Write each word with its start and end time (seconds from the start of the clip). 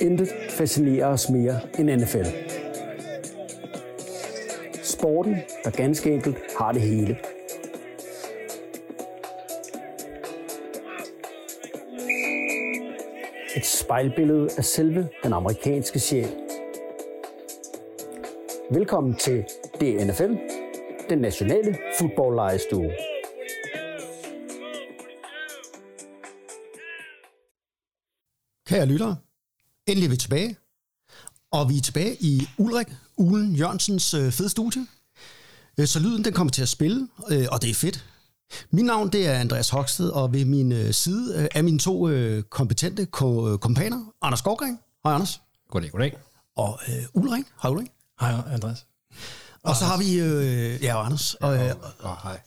Intet 0.00 0.28
fascinerer 0.50 1.06
os 1.06 1.30
mere 1.30 1.60
end 1.78 1.90
NFL. 1.90 2.24
Sporten, 4.82 5.36
der 5.64 5.70
ganske 5.70 6.12
enkelt 6.12 6.36
har 6.58 6.72
det 6.72 6.82
hele. 6.82 7.18
Et 13.56 13.66
spejlbillede 13.66 14.48
af 14.58 14.64
selve 14.64 15.08
den 15.22 15.32
amerikanske 15.32 15.98
sjæl. 15.98 16.28
Velkommen 18.70 19.14
til 19.14 19.44
DNFL, 19.80 20.34
den 21.10 21.18
nationale 21.18 21.78
fodboldlejestue. 21.98 22.90
Kære 28.68 28.86
lyttere, 28.86 29.16
endelig 29.92 30.06
er 30.06 30.10
vi 30.10 30.16
tilbage. 30.16 30.56
Og 31.52 31.68
vi 31.68 31.76
er 31.76 31.80
tilbage 31.80 32.16
i 32.22 32.48
Ulrik 32.58 32.86
Ulen 33.16 33.56
Jørgensens 33.56 34.14
øh, 34.14 34.32
fede 34.32 34.48
studie. 34.48 34.86
Øh, 35.80 35.86
så 35.86 35.98
lyden 36.00 36.24
den 36.24 36.32
kommer 36.32 36.50
til 36.50 36.62
at 36.62 36.68
spille, 36.68 37.08
øh, 37.30 37.46
og 37.52 37.62
det 37.62 37.70
er 37.70 37.74
fedt. 37.74 38.04
Mit 38.70 38.84
navn 38.84 39.12
det 39.12 39.26
er 39.26 39.32
Andreas 39.32 39.68
Hoksted, 39.68 40.08
og 40.08 40.32
ved 40.32 40.44
min 40.44 40.72
øh, 40.72 40.92
side 40.94 41.38
øh, 41.38 41.48
er 41.54 41.62
mine 41.62 41.78
to 41.78 42.08
øh, 42.08 42.42
kompetente 42.42 43.06
ko- 43.06 43.48
øh, 43.52 43.58
kompaner, 43.58 44.04
Anders 44.22 44.38
Skovgren. 44.38 44.78
Hej 45.04 45.14
Anders. 45.14 45.40
Goddag, 45.70 45.90
goddag. 45.90 46.18
Og 46.56 46.80
øh, 46.88 46.94
Ulrik. 47.14 47.44
Hej 47.62 47.70
Ulrik. 47.70 47.88
Hej, 48.20 48.32
Andreas. 48.52 48.86
Og 49.62 49.76
så 49.76 49.84
har 49.84 49.98
vi, 49.98 50.20
øh, 50.20 50.82
ja, 50.84 50.94
og 50.94 51.06
Anders. 51.06 51.34
Og, 51.34 51.54
øh, 51.56 51.74
Oh, 52.04 52.16
hej. 52.22 52.40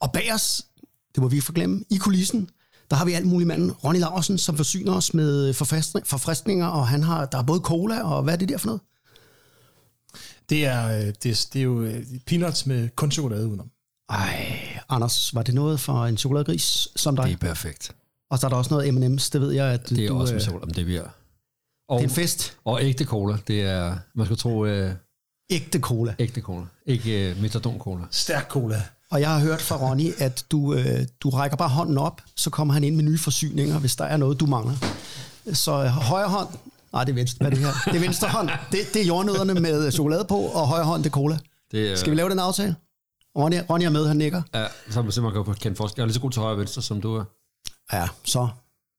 og 0.00 0.12
bag 0.12 0.34
os, 0.34 0.66
det 1.14 1.22
må 1.22 1.28
vi 1.28 1.36
ikke 1.36 1.44
forglemme, 1.44 1.84
i 1.90 1.96
kulissen, 1.96 2.50
der 2.92 2.98
har 2.98 3.04
vi 3.04 3.12
alt 3.12 3.26
muligt 3.26 3.48
manden, 3.48 3.72
Ronny 3.72 3.98
Laursen, 3.98 4.38
som 4.38 4.56
forsyner 4.56 4.92
os 4.94 5.14
med 5.14 5.50
forfriskning- 5.54 6.06
forfriskninger, 6.06 6.66
og 6.66 6.88
han 6.88 7.02
har, 7.02 7.24
der 7.26 7.38
er 7.38 7.42
både 7.42 7.60
cola, 7.60 8.02
og 8.02 8.22
hvad 8.22 8.34
er 8.34 8.38
det 8.38 8.48
der 8.48 8.58
for 8.58 8.66
noget? 8.66 8.80
Det 10.50 10.66
er, 10.66 10.86
øh, 10.98 11.06
det, 11.22 11.26
er, 11.26 11.46
det 11.52 11.56
er 11.58 11.62
jo 11.62 11.82
øh, 11.82 12.04
peanuts 12.26 12.66
med 12.66 12.88
kun 12.96 13.10
chokolade 13.10 13.48
udenom. 13.48 13.70
Ej, 14.10 14.58
Anders, 14.88 15.34
var 15.34 15.42
det 15.42 15.54
noget 15.54 15.80
for 15.80 16.06
en 16.06 16.16
chokoladegris 16.16 16.88
som 16.96 17.16
dig? 17.16 17.24
Det 17.26 17.32
er 17.32 17.36
perfekt. 17.36 17.94
Og 18.30 18.38
så 18.38 18.46
er 18.46 18.48
der 18.48 18.56
også 18.56 18.74
noget 18.74 18.94
M&M's, 18.94 19.30
det 19.32 19.40
ved 19.40 19.52
jeg, 19.52 19.66
at 19.66 19.88
Det 19.88 20.04
er 20.04 20.08
du, 20.08 20.20
også 20.20 20.34
øh, 20.34 20.40
med 20.52 20.62
om 20.62 20.70
det 20.70 20.84
bliver. 20.84 21.04
Og, 21.88 21.98
det 21.98 22.04
er 22.04 22.08
en 22.08 22.14
fest. 22.14 22.56
og 22.64 22.82
ægte 22.82 23.04
cola, 23.04 23.38
det 23.46 23.62
er, 23.62 23.96
man 24.14 24.26
skal 24.26 24.36
tro, 24.38 24.64
øh, 24.66 24.94
Ægte 25.50 25.80
cola. 25.80 26.14
ægte 26.18 26.40
cola. 26.40 26.66
Ikke 26.86 27.30
øh, 27.30 27.42
metadon 27.42 27.78
cola. 27.78 28.04
Stærk 28.10 28.48
cola. 28.50 28.82
Og 29.12 29.20
jeg 29.20 29.30
har 29.30 29.38
hørt 29.40 29.60
fra 29.62 29.76
Ronny, 29.76 30.12
at 30.18 30.44
du, 30.50 30.74
øh, 30.74 31.06
du 31.20 31.30
rækker 31.30 31.56
bare 31.56 31.68
hånden 31.68 31.98
op, 31.98 32.20
så 32.36 32.50
kommer 32.50 32.74
han 32.74 32.84
ind 32.84 32.96
med 32.96 33.04
nye 33.04 33.18
forsyninger, 33.18 33.78
hvis 33.78 33.96
der 33.96 34.04
er 34.04 34.16
noget, 34.16 34.40
du 34.40 34.46
mangler. 34.46 34.74
Så 35.52 35.72
øh, 35.82 35.86
højre 35.86 36.28
hånd, 36.28 36.48
nej, 36.92 37.04
det 37.04 37.12
er 37.12 37.14
venstre, 37.14 37.36
hvad 37.40 37.46
er 37.46 37.50
det 37.54 37.64
her? 37.64 37.72
Det 37.92 37.96
er 37.96 38.00
venstre 38.00 38.28
hånd, 38.28 38.48
det, 38.72 38.80
det 38.94 39.02
er 39.02 39.06
jordnødderne 39.06 39.54
med 39.54 39.90
chokolade 39.92 40.24
på, 40.24 40.36
og 40.38 40.68
højre 40.68 40.84
hånd, 40.84 41.02
det 41.02 41.08
er 41.10 41.14
cola. 41.14 41.38
Det 41.72 41.92
er, 41.92 41.96
Skal 41.96 42.10
vi 42.10 42.16
lave 42.16 42.30
den 42.30 42.38
aftale? 42.38 42.76
Ronny, 43.38 43.56
Ronny 43.70 43.84
er 43.84 43.90
med, 43.90 44.06
han 44.08 44.16
nikker. 44.16 44.42
Ja, 44.54 44.66
så 44.90 45.02
man 45.02 45.12
simpelthen 45.12 45.44
kan 45.44 45.54
kende 45.54 45.76
forskel. 45.76 46.00
Jeg 46.00 46.02
er 46.02 46.06
lige 46.06 46.14
så 46.14 46.20
god 46.20 46.30
til 46.30 46.40
højre 46.42 46.54
og 46.54 46.58
venstre, 46.58 46.82
som 46.82 47.00
du 47.00 47.14
er. 47.16 47.24
Ja, 47.92 48.08
så 48.24 48.48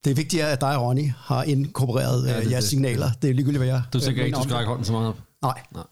det 0.03 0.11
er 0.11 0.15
vigtigt, 0.15 0.43
at 0.43 0.61
dig 0.61 0.77
og 0.77 0.81
Ronny 0.87 1.11
har 1.17 1.43
inkorporeret 1.43 2.27
Ja, 2.27 2.39
det- 2.39 2.51
jeres 2.51 2.63
det- 2.63 2.69
signaler. 2.69 3.11
Det 3.21 3.29
er 3.29 3.33
ligegyldigt, 3.33 3.59
hvad 3.59 3.67
jeg 3.67 3.81
Du 3.93 3.99
tænker 3.99 4.21
øh, 4.21 4.25
ikke, 4.25 4.37
du 4.37 4.43
skal 4.43 4.55
række 4.55 4.67
hånden 4.67 4.85
så 4.85 4.91
meget 4.91 5.07
op? 5.07 5.17
Nej. 5.41 5.61
Nej. 5.73 5.83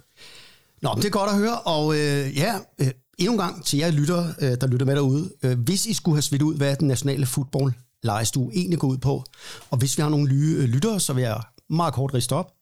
Nå, 0.82 0.94
det 0.96 1.06
er 1.06 1.10
godt 1.10 1.30
at 1.30 1.38
høre, 1.38 1.60
og 1.60 1.94
øh, 1.96 2.38
ja, 2.38 2.54
øh, 2.80 2.88
endnu 3.22 3.34
en 3.34 3.40
gang 3.40 3.66
til 3.66 3.80
jer 3.80 3.92
lytter, 3.92 4.34
øh, 4.42 4.58
der 4.62 4.68
lytter 4.68 4.86
med 4.86 4.96
derude. 4.96 5.32
Øh, 5.44 5.60
hvis 5.60 5.86
I 5.86 5.94
skulle 5.94 6.16
have 6.16 6.22
svidt 6.22 6.42
ud, 6.42 6.58
hvad 6.58 6.76
den 6.76 6.88
nationale 6.88 7.26
fodbold 7.26 7.74
lejestue 8.04 8.52
egentlig 8.54 8.80
går 8.80 8.88
ud 8.88 8.98
på, 8.98 9.24
og 9.70 9.78
hvis 9.78 9.98
vi 9.98 10.02
har 10.02 10.10
nogle 10.10 10.30
nye 10.30 10.56
øh, 10.60 10.64
lyttere, 10.64 11.00
så 11.00 11.14
vil 11.14 11.22
jeg 11.22 11.42
meget 11.70 11.94
kort 11.94 12.14
riste 12.14 12.36
op. 12.36 12.54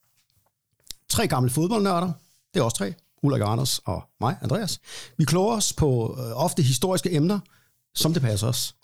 Tre 1.10 1.28
gamle 1.28 1.50
fodboldnørder, 1.50 2.12
det 2.54 2.60
er 2.60 2.64
også 2.64 2.78
tre, 2.78 2.94
Ulrik 3.24 3.42
Anders 3.46 3.80
og 3.86 4.04
mig, 4.22 4.38
Andreas. 4.42 4.80
Vi 5.18 5.26
kloger 5.26 5.56
os 5.56 5.74
på 5.74 6.18
ofte 6.34 6.64
historiske 6.64 7.14
emner, 7.14 7.40
som 7.96 8.14
det 8.14 8.22
passer 8.22 8.48
os. 8.48 8.76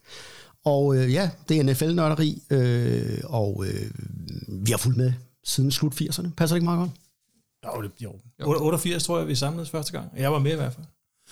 Og 0.65 0.95
øh, 0.95 1.13
ja, 1.13 1.29
det 1.49 1.59
er 1.59 1.63
NFL-nørderi, 1.63 2.43
øh, 2.49 3.19
og 3.23 3.65
øh, 3.67 3.91
vi 4.47 4.71
har 4.71 4.77
fulgt 4.77 4.97
med 4.97 5.13
siden 5.43 5.71
slut 5.71 6.01
80'erne. 6.01 6.29
Passer 6.37 6.55
det 6.55 6.55
ikke 6.55 6.65
meget 6.65 6.79
godt? 6.79 6.91
Jo, 7.65 7.81
det, 7.81 7.91
jo. 8.01 8.13
88 8.39 9.03
tror 9.03 9.17
jeg, 9.17 9.27
vi 9.27 9.35
samledes 9.35 9.69
første 9.69 9.91
gang. 9.91 10.11
Jeg 10.17 10.31
var 10.31 10.39
med 10.39 10.51
i 10.51 10.55
hvert 10.55 10.73
fald. 10.73 10.85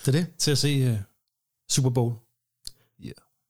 Det 0.06 0.08
er 0.08 0.12
det. 0.12 0.28
Til 0.38 0.52
at 0.52 0.58
se 0.58 0.92
uh, 0.92 0.98
Super 1.70 1.90
Bowl. 1.90 2.14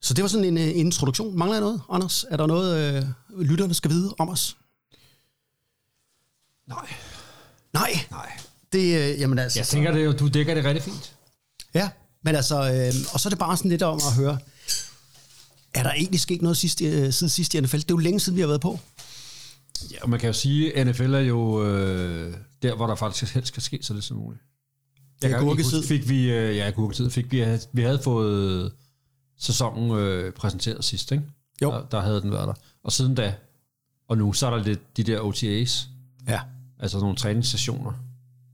Så 0.01 0.13
det 0.13 0.21
var 0.21 0.27
sådan 0.27 0.45
en 0.45 0.57
uh, 0.57 0.79
introduktion. 0.79 1.37
Mangler 1.37 1.55
jeg 1.55 1.61
noget, 1.61 1.81
Anders? 1.89 2.25
Er 2.29 2.37
der 2.37 2.47
noget, 2.47 3.03
uh, 3.31 3.41
lytterne 3.41 3.73
skal 3.73 3.91
vide 3.91 4.15
om 4.19 4.29
os? 4.29 4.57
Nej. 6.67 6.87
Nej. 7.73 7.91
Nej. 8.11 8.31
Det, 8.73 9.13
uh, 9.13 9.19
jamen 9.19 9.39
altså... 9.39 9.59
Jeg 9.59 9.67
tænker, 9.67 9.91
det, 9.91 10.19
du 10.19 10.27
dækker 10.27 10.53
det 10.53 10.65
rigtig 10.65 10.83
fint. 10.83 11.15
Ja, 11.73 11.89
men 12.23 12.35
altså... 12.35 12.55
Uh, 12.55 13.13
og 13.13 13.19
så 13.19 13.27
er 13.27 13.29
det 13.29 13.39
bare 13.39 13.57
sådan 13.57 13.71
lidt 13.71 13.83
om 13.83 13.95
at 14.07 14.15
høre... 14.15 14.37
Er 15.73 15.83
der 15.83 15.91
egentlig 15.91 16.19
sket 16.19 16.41
noget 16.41 16.57
sidst, 16.57 16.81
uh, 16.81 16.87
siden 16.87 17.29
sidst 17.29 17.53
i 17.53 17.59
NFL? 17.59 17.77
Det 17.77 17.83
er 17.83 17.93
jo 17.93 17.97
længe 17.97 18.19
siden, 18.19 18.35
vi 18.35 18.41
har 18.41 18.47
været 18.47 18.61
på. 18.61 18.79
Ja, 19.91 19.97
og 20.01 20.09
man 20.09 20.19
kan 20.19 20.27
jo 20.27 20.33
sige, 20.33 20.77
at 20.77 20.87
NFL 20.87 21.13
er 21.13 21.19
jo 21.19 21.65
øh, 21.65 22.33
der, 22.61 22.75
hvor 22.75 22.87
der 22.87 22.95
faktisk 22.95 23.33
helst 23.33 23.47
skal 23.47 23.63
ske 23.63 23.79
så 23.81 23.93
lidt 23.93 24.05
som 24.05 24.17
muligt. 24.17 24.43
Er 25.21 25.27
kan 25.27 25.29
ikke 25.29 25.39
gurketid. 25.39 25.77
huske, 25.77 25.87
Fik 25.87 26.09
vi, 26.09 26.31
øh, 26.31 26.55
ja, 26.57 26.69
gurketid. 26.69 27.09
Fik 27.09 27.31
vi, 27.31 27.45
vi 27.73 27.81
havde 27.81 27.99
fået 28.03 28.71
sæsonen 29.37 29.91
øh, 29.99 30.31
præsenteret 30.33 30.83
sidst, 30.83 31.11
ikke? 31.11 31.23
Jo. 31.61 31.71
Der, 31.71 31.81
der 31.91 32.01
havde 32.01 32.21
den 32.21 32.31
været 32.31 32.47
der. 32.47 32.53
Og 32.83 32.91
siden 32.91 33.15
da, 33.15 33.33
og 34.07 34.17
nu, 34.17 34.33
så 34.33 34.47
er 34.47 34.49
der 34.57 34.63
lidt 34.63 34.97
de 34.97 35.03
der 35.03 35.19
OTAs, 35.19 35.89
Ja. 36.27 36.39
altså 36.79 36.99
nogle 36.99 37.15
træningsstationer. 37.15 37.91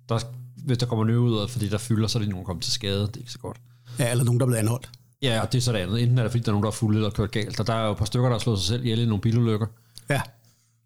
Der, 0.10 0.20
hvis 0.66 0.78
der 0.78 0.86
kommer 0.86 1.06
nye 1.06 1.20
ud, 1.20 1.48
fordi 1.48 1.70
der 1.70 1.78
fylder, 1.78 2.08
så 2.08 2.18
er 2.18 2.22
det 2.22 2.30
nogen, 2.30 2.44
der 2.44 2.46
kommer 2.46 2.62
til 2.64 2.72
skade. 2.72 3.02
Det 3.02 3.16
er 3.16 3.20
ikke 3.20 3.32
så 3.32 3.40
godt. 3.40 3.58
Ja, 4.00 4.12
eller 4.12 4.24
nogen, 4.24 4.40
der 4.40 4.46
er 4.46 4.48
blevet 4.48 4.60
anholdt. 4.60 4.90
Ja, 5.22 5.42
og 5.42 5.52
det 5.52 5.58
er 5.58 5.62
så 5.62 5.72
det 5.74 5.80
andet. 5.80 6.02
Enten 6.02 6.18
er 6.18 6.24
det, 6.24 6.32
fordi 6.32 6.44
der 6.44 6.50
er 6.50 6.54
nogen, 6.54 6.64
der 6.64 6.70
er 6.70 6.74
fulde 6.74 6.98
eller 6.98 7.10
kørt 7.10 7.32
galt. 7.32 7.60
Og 7.60 7.68
der 7.68 7.74
er 7.74 7.86
jo 7.86 7.92
et 7.92 7.98
par 7.98 8.06
stykker, 8.06 8.30
der 8.30 8.34
har 8.36 8.40
slået 8.40 8.60
sig 8.60 8.68
selv 8.68 8.84
ihjel 8.84 9.00
i 9.00 9.06
nogle 9.06 9.22
bilulykker. 9.22 9.68
Ja. 10.10 10.22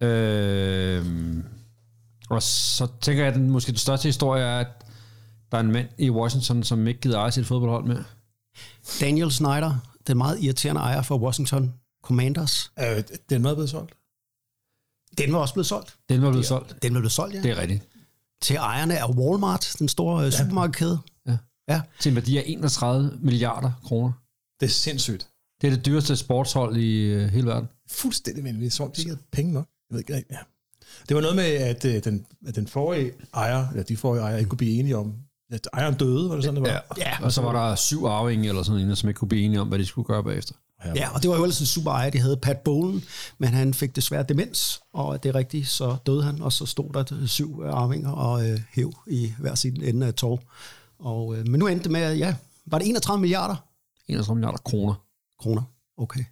Øh, 0.07 1.05
og 2.29 2.43
så 2.43 2.87
tænker 3.01 3.23
jeg, 3.23 3.33
at 3.33 3.39
den, 3.39 3.49
måske 3.49 3.69
den 3.71 3.77
største 3.77 4.07
historie 4.07 4.43
er, 4.43 4.59
at 4.59 4.67
der 5.53 5.59
er 5.59 5.63
en 5.63 5.71
mand 5.71 5.87
i 5.97 6.09
Washington, 6.09 6.63
som 6.63 6.87
ikke 6.87 7.01
gider 7.01 7.19
eje 7.19 7.31
sit 7.31 7.45
fodboldhold 7.45 7.85
med. 7.85 8.03
Daniel 8.99 9.31
Snyder, 9.31 9.75
den 10.07 10.17
meget 10.17 10.43
irriterende 10.43 10.81
ejer 10.81 11.01
for 11.01 11.17
Washington 11.17 11.73
Commanders. 12.03 12.71
Uh, 12.77 12.85
den 13.29 13.35
er 13.35 13.39
meget 13.39 13.57
blevet 13.57 13.69
solgt. 13.69 13.93
Den 15.17 15.33
var 15.33 15.39
også 15.39 15.53
blevet 15.53 15.67
solgt. 15.67 15.95
Den 16.09 16.21
var 16.21 16.29
blevet 16.29 16.45
solgt. 16.45 16.83
Den 16.83 16.93
var 16.93 16.99
blevet 16.99 17.11
solgt, 17.11 17.35
ja. 17.35 17.41
Det 17.41 17.51
er 17.51 17.57
rigtigt. 17.57 17.87
Til 18.41 18.55
ejerne 18.55 18.99
af 18.99 19.09
Walmart, 19.09 19.75
den 19.79 19.87
store 19.87 20.25
uh, 20.25 20.31
supermarkedkæde. 20.31 20.99
Ja. 21.27 21.37
Ja. 21.69 21.81
Til 21.99 22.09
en 22.09 22.15
værdi 22.15 22.37
af 22.37 22.43
31 22.45 23.17
milliarder 23.21 23.71
kroner. 23.83 24.11
Det 24.59 24.65
er 24.65 24.69
sindssygt. 24.71 25.29
Det 25.61 25.67
er 25.67 25.75
det 25.75 25.85
dyreste 25.85 26.15
sportshold 26.15 26.77
i 26.77 26.99
øh, 26.99 27.29
hele 27.29 27.47
verden. 27.47 27.69
Fuldstændig 27.89 28.43
vanvittigt. 28.43 28.73
Som 28.73 28.91
de 28.91 29.01
ikke 29.01 29.11
havde 29.11 29.23
penge 29.31 29.53
nok. 29.53 29.67
Jeg 29.89 29.95
ved 29.95 29.99
ikke, 29.99 30.25
ja. 30.31 30.37
Det 31.09 31.15
var 31.15 31.21
noget 31.21 31.35
med, 31.35 31.45
at, 31.45 31.85
øh, 31.85 32.03
den, 32.03 32.25
at 32.47 32.55
den 32.55 32.67
forrige 32.67 33.11
ejer, 33.33 33.69
eller 33.69 33.83
de 33.83 33.97
forrige 33.97 34.21
ejer, 34.21 34.37
ikke 34.37 34.49
kunne 34.49 34.57
blive 34.57 34.79
enige 34.79 34.97
om, 34.97 35.15
at 35.53 35.67
ejeren 35.73 35.95
døde, 35.95 36.29
var 36.29 36.35
det 36.35 36.43
sådan, 36.43 36.63
det 36.63 36.73
var? 36.73 36.95
ja. 36.97 37.23
Og 37.23 37.31
så 37.31 37.41
var 37.41 37.51
der 37.69 37.75
syv 37.75 38.05
arvinge 38.05 38.47
eller 38.49 38.63
sådan 38.63 38.81
noget, 38.81 38.97
som 38.97 39.09
ikke 39.09 39.17
kunne 39.17 39.29
blive 39.29 39.43
enige 39.43 39.61
om, 39.61 39.67
hvad 39.67 39.79
de 39.79 39.85
skulle 39.85 40.05
gøre 40.05 40.23
bagefter. 40.23 40.55
Ja, 40.95 41.09
og 41.13 41.21
det 41.21 41.29
var 41.29 41.37
jo 41.37 41.43
ellers 41.43 41.59
en 41.59 41.65
super 41.65 41.91
ejer, 41.91 42.09
de 42.09 42.19
havde 42.19 42.37
Pat 42.37 42.57
Bowlen, 42.59 43.03
men 43.37 43.49
han 43.49 43.73
fik 43.73 43.95
desværre 43.95 44.23
demens, 44.29 44.81
og 44.93 45.23
det 45.23 45.29
er 45.29 45.35
rigtigt, 45.35 45.67
så 45.67 45.97
døde 46.05 46.23
han, 46.23 46.41
og 46.41 46.53
så 46.53 46.65
stod 46.65 46.93
der 46.93 47.25
syv 47.25 47.63
arvinger 47.63 48.11
og 48.11 48.49
øh, 48.49 48.59
hæv 48.69 48.93
i 49.07 49.33
hver 49.39 49.55
sin 49.55 49.83
ende 49.83 50.07
af 50.07 50.13
tog. 50.13 50.41
Og, 50.99 51.37
øh, 51.37 51.47
men 51.47 51.59
nu 51.59 51.67
endte 51.67 51.83
det 51.83 51.91
med, 51.91 52.15
ja, 52.15 52.35
var 52.65 52.77
det 52.77 52.87
31 52.89 53.21
milliarder 53.21 53.55
31 54.07 54.35
milliarder 54.35 54.57
kroner. 54.57 54.93
kroner? 55.39 55.61
Okay. 55.97 56.23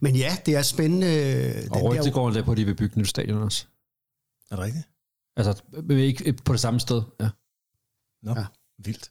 Men 0.00 0.16
ja, 0.16 0.36
det 0.46 0.56
er 0.56 0.62
spændende. 0.62 1.06
Den 1.62 1.72
Og 1.72 1.82
rygtet 1.82 2.04
der, 2.04 2.10
går 2.10 2.28
endda 2.28 2.42
på, 2.42 2.52
at 2.52 2.56
de 2.56 2.64
vil 2.64 2.74
bygge 2.74 2.98
nyt 2.98 3.08
stadion 3.08 3.42
også. 3.42 3.66
Er 4.50 4.56
det 4.56 4.64
rigtigt? 4.64 4.88
Altså, 5.36 5.62
øh, 5.90 5.98
ikke 5.98 6.32
på 6.32 6.52
det 6.52 6.60
samme 6.60 6.80
sted. 6.80 7.02
Ja. 7.20 7.28
Nå, 8.22 8.30
Ja. 8.30 8.40
ja. 8.40 8.46
Vildt. 8.78 9.10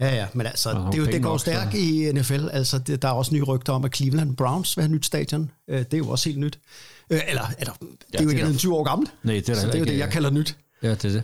ja, 0.00 0.14
ja, 0.14 0.26
men 0.34 0.46
altså, 0.46 0.70
Og 0.70 0.92
det, 0.92 0.98
jo, 0.98 1.06
det 1.06 1.22
går 1.22 1.36
stærkt 1.36 1.74
i 1.74 2.12
NFL. 2.12 2.48
Altså, 2.52 2.78
det, 2.78 3.02
der 3.02 3.08
er 3.08 3.12
også 3.12 3.34
nye 3.34 3.42
rygter 3.42 3.72
om, 3.72 3.84
at 3.84 3.96
Cleveland 3.96 4.36
Browns 4.36 4.76
vil 4.76 4.82
have 4.82 4.92
nyt 4.92 5.06
stadion. 5.06 5.50
Øh, 5.70 5.78
Det 5.78 5.94
er 5.94 5.98
jo 5.98 6.08
også 6.08 6.28
helt 6.28 6.38
nyt. 6.40 6.58
Øh, 7.10 7.20
Eller, 7.28 7.42
eller 7.58 7.72
det 8.12 8.20
er 8.20 8.22
jo 8.24 8.28
ikke 8.28 8.42
er 8.42 8.46
en 8.46 8.56
20 8.56 8.74
år 8.74 8.84
gammelt. 8.84 9.10
Nej, 9.22 9.34
det 9.34 9.48
er, 9.48 9.54
Så 9.54 9.66
det 9.66 9.74
er 9.74 9.78
jo 9.78 9.84
det, 9.84 9.98
jeg 9.98 10.10
kalder 10.10 10.30
nyt. 10.30 10.56
Ja, 10.82 10.90
det 10.90 11.04
er 11.04 11.08
det. 11.08 11.22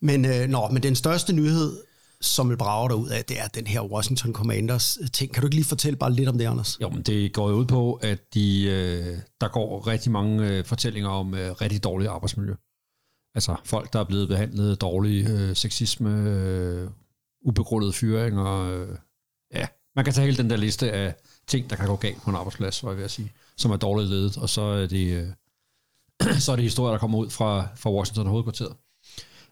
Men, 0.00 0.24
øh, 0.24 0.48
nå, 0.48 0.68
men 0.68 0.82
den 0.82 0.96
største 0.96 1.32
nyhed, 1.32 1.76
som 2.20 2.48
vil 2.50 2.56
brage 2.56 2.88
dig 2.88 2.96
ud 2.96 3.08
af, 3.08 3.24
det 3.24 3.40
er 3.40 3.46
den 3.48 3.66
her 3.66 3.80
Washington 3.92 4.32
Commanders 4.32 4.98
ting. 5.12 5.32
Kan 5.34 5.40
du 5.40 5.46
ikke 5.46 5.54
lige 5.56 5.64
fortælle 5.66 5.96
bare 5.96 6.12
lidt 6.12 6.28
om 6.28 6.38
det, 6.38 6.46
Anders? 6.46 6.78
Jo, 6.80 6.88
men 6.88 7.02
det 7.02 7.32
går 7.32 7.48
jo 7.50 7.54
ud 7.56 7.64
på, 7.64 7.92
at 7.94 8.18
de, 8.34 8.62
øh, 8.64 9.16
der 9.40 9.48
går 9.48 9.86
rigtig 9.86 10.12
mange 10.12 10.48
øh, 10.48 10.64
fortællinger 10.64 11.10
om 11.10 11.34
øh, 11.34 11.52
rigtig 11.52 11.84
dårligt 11.84 12.10
arbejdsmiljø. 12.10 12.54
Altså 13.34 13.56
folk, 13.64 13.92
der 13.92 14.00
er 14.00 14.04
blevet 14.04 14.28
behandlet 14.28 14.80
dårligt, 14.80 15.30
øh, 15.30 15.56
sexisme, 15.56 16.22
øh, 16.30 16.90
ubegrundet 17.44 17.94
fyring, 17.94 18.38
og 18.38 18.70
øh, 18.72 18.98
ja, 19.54 19.66
man 19.96 20.04
kan 20.04 20.14
tage 20.14 20.24
hele 20.24 20.36
den 20.36 20.50
der 20.50 20.56
liste 20.56 20.92
af 20.92 21.14
ting, 21.46 21.70
der 21.70 21.76
kan 21.76 21.86
gå 21.86 21.96
galt 21.96 22.22
på 22.22 22.30
en 22.30 22.36
arbejdsplads, 22.36 22.84
var 22.84 22.90
jeg 22.90 22.96
ved 22.96 23.04
at 23.04 23.10
sige, 23.10 23.32
som 23.56 23.70
er 23.70 23.76
dårligt 23.76 24.10
ledet, 24.10 24.36
og 24.38 24.48
så 24.48 24.60
er 24.62 24.86
det, 24.86 25.12
øh, 25.12 26.38
så 26.44 26.52
er 26.52 26.56
det 26.56 26.62
historier, 26.62 26.90
der 26.92 26.98
kommer 26.98 27.18
ud 27.18 27.30
fra, 27.30 27.68
fra 27.76 27.90
Washington 27.92 28.26
hovedkvarteret. 28.26 28.76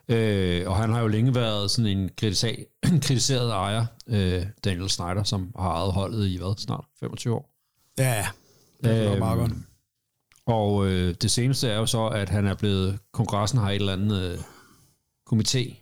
Øh, 0.09 0.67
og 0.69 0.75
han 0.77 0.93
har 0.93 1.01
jo 1.01 1.07
længe 1.07 1.35
været 1.35 1.71
sådan 1.71 1.97
en 1.97 2.09
kritisa- 2.21 2.79
kritiseret 3.05 3.51
ejer, 3.51 3.85
øh, 4.07 4.45
Daniel 4.63 4.89
Snyder, 4.89 5.23
som 5.23 5.51
har 5.59 5.69
ejet 5.69 5.93
holdet 5.93 6.27
i 6.27 6.37
hvad, 6.37 6.57
snart 6.57 6.85
25 6.99 7.35
år. 7.35 7.55
Ja, 7.97 8.27
det 8.83 8.91
er 8.91 9.09
Øhm, 9.11 9.19
meget 9.19 9.39
godt. 9.39 9.51
Og 10.49 10.87
øh, 10.87 11.15
det 11.21 11.31
seneste 11.31 11.69
er 11.69 11.77
jo 11.77 11.85
så, 11.85 12.07
at 12.07 12.29
han 12.29 12.47
er 12.47 12.55
blevet, 12.55 12.99
kongressen 13.13 13.59
har 13.59 13.69
et 13.69 13.75
eller 13.75 13.93
andet 13.93 14.21
øh, 14.21 14.39
komité, 15.33 15.75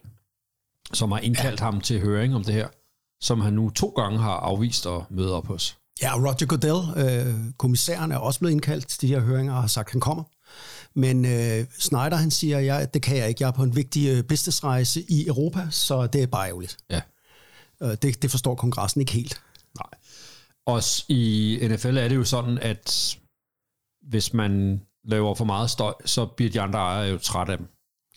som 0.94 1.12
har 1.12 1.20
indkaldt 1.20 1.60
ja. 1.60 1.66
ham 1.66 1.82
til 1.82 2.02
høring 2.02 2.36
om 2.36 2.44
det 2.44 2.54
her, 2.54 2.68
som 3.22 3.42
han 3.42 3.54
nu 3.54 3.70
to 3.70 3.88
gange 3.88 4.20
har 4.20 4.34
afvist 4.34 4.86
at 4.86 5.02
møde 5.10 5.34
op 5.34 5.48
hos. 5.48 5.78
Ja, 6.02 6.16
og 6.16 6.24
Roger 6.24 6.46
Goodell, 6.46 7.06
øh, 7.06 7.36
kommissæren, 7.58 8.12
er 8.12 8.18
også 8.18 8.40
blevet 8.40 8.52
indkaldt 8.52 8.88
til 8.88 9.02
de 9.02 9.08
her 9.08 9.20
høringer 9.20 9.54
og 9.54 9.62
har 9.62 9.68
sagt, 9.68 9.88
at 9.88 9.92
han 9.92 10.02
kommer. 10.02 10.24
Men 10.94 11.26
øh, 11.26 11.66
Snyder, 11.80 12.16
han 12.16 12.32
siger, 12.32 12.60
ja, 12.60 12.86
det 12.86 13.02
kan 13.02 13.18
jeg 13.18 13.30
ikke. 13.30 13.42
Jeg 13.42 13.48
er 13.48 13.52
på 13.52 13.64
en 13.64 13.76
vigtig 13.76 14.10
øh, 14.10 14.24
businessrejse 14.24 15.02
i 15.02 15.28
Europa, 15.28 15.68
så 15.72 16.08
det 16.08 16.24
er 16.24 16.28
bare 16.28 16.48
ærgerligt. 16.48 16.78
Ja. 16.90 17.02
Øh, 17.84 17.98
det, 18.02 18.22
det 18.22 18.32
forstår 18.32 18.56
kongressen 18.56 19.02
ikke 19.02 19.14
helt. 19.14 19.42
Nej. 19.80 19.90
Også 20.66 21.06
i 21.08 21.60
NFL 21.62 21.98
er 21.98 22.08
det 22.08 22.16
jo 22.16 22.24
sådan, 22.24 22.58
at 22.58 23.18
hvis 24.10 24.34
man 24.34 24.82
laver 25.06 25.36
for 25.36 25.46
meget 25.46 25.70
støj, 25.70 25.94
så 26.06 26.26
bliver 26.26 26.52
de 26.52 26.62
andre 26.62 26.80
ejere 26.80 27.10
jo 27.12 27.18
trætte 27.18 27.52
af 27.52 27.58
dem. 27.58 27.68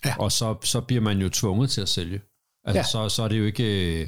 Ja. 0.05 0.15
Og 0.19 0.33
så, 0.33 0.57
så 0.65 0.81
bliver 0.81 1.03
man 1.03 1.19
jo 1.19 1.29
tvunget 1.29 1.71
til 1.71 1.81
at 1.81 1.89
sælge. 1.89 2.21
Altså, 2.65 2.79
Ja. 2.79 2.85
så, 3.09 3.15
så 3.17 3.23
er 3.23 3.29
det 3.29 3.39
jo 3.39 3.45
ikke 3.45 4.01
øh, 4.01 4.07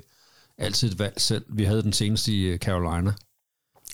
altid 0.58 0.90
et 0.93 0.99
valg 0.99 1.14
selv. 1.20 1.44
Vi 1.49 1.64
havde 1.64 1.82
den 1.82 1.93
seneste 1.93 2.32
i 2.32 2.43
øh, 2.43 2.58
Carolina, 2.58 3.12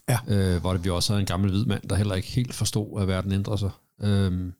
Ja. 0.08 0.19
øh, 0.29 0.61
hvor 0.61 0.73
det, 0.73 0.85
vi 0.85 0.90
også 0.90 1.12
havde 1.12 1.20
en 1.20 1.26
gammel 1.26 1.50
hvid 1.50 1.64
mand, 1.64 1.88
der 1.88 1.96
heller 1.96 2.14
ikke 2.14 2.29
helt 2.29 2.55
forstod, 2.55 3.02
at 3.02 3.08
verden 3.08 3.32
ændrer 3.32 3.56
sig. 3.56 3.70
Øhm, 4.02 4.52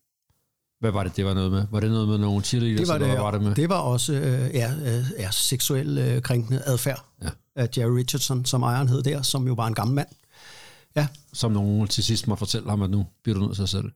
hvad 0.81 0.91
var 0.91 1.03
det, 1.03 1.17
det 1.17 1.25
var 1.25 1.35
noget 1.35 1.51
med? 1.51 1.67
Var 1.71 1.81
det 1.81 1.91
noget 1.91 2.09
med 2.09 2.19
nogle 2.19 2.43
cheerleaders? 2.45 2.81
Det 2.81 2.89
var, 2.89 2.99
det, 2.99 3.19
var 3.19 3.31
det 3.31 3.43
med? 3.43 3.55
det 3.55 3.69
var 3.69 3.79
også 3.79 4.13
øh, 4.13 4.55
ja, 4.55 4.73
øh, 4.73 5.05
ja, 5.19 5.31
seksuel 5.31 5.99
øh, 5.99 6.23
krænkende 6.23 6.63
adfærd 6.67 7.05
Ja. 7.23 7.29
af 7.57 7.69
Jerry 7.79 7.91
Richardson, 7.91 8.45
som 8.45 8.63
ejeren 8.63 8.89
hed 8.89 9.03
der, 9.03 9.23
som 9.23 9.47
jo 9.47 9.53
var 9.55 9.67
en 9.67 9.75
gammel 9.75 9.95
mand. 9.95 10.09
Ja, 10.99 11.07
Som 11.33 11.53
nogen 11.53 11.89
til 11.89 12.05
sidst 12.05 12.29
må 12.29 12.35
fortælle 12.37 12.71
ham, 12.71 12.83
at 12.83 12.91
nu 12.91 13.07
bliver 13.23 13.39
du 13.39 13.45
nødt 13.45 13.57
til 13.57 13.63
at 13.63 13.69
sælge. 13.69 13.91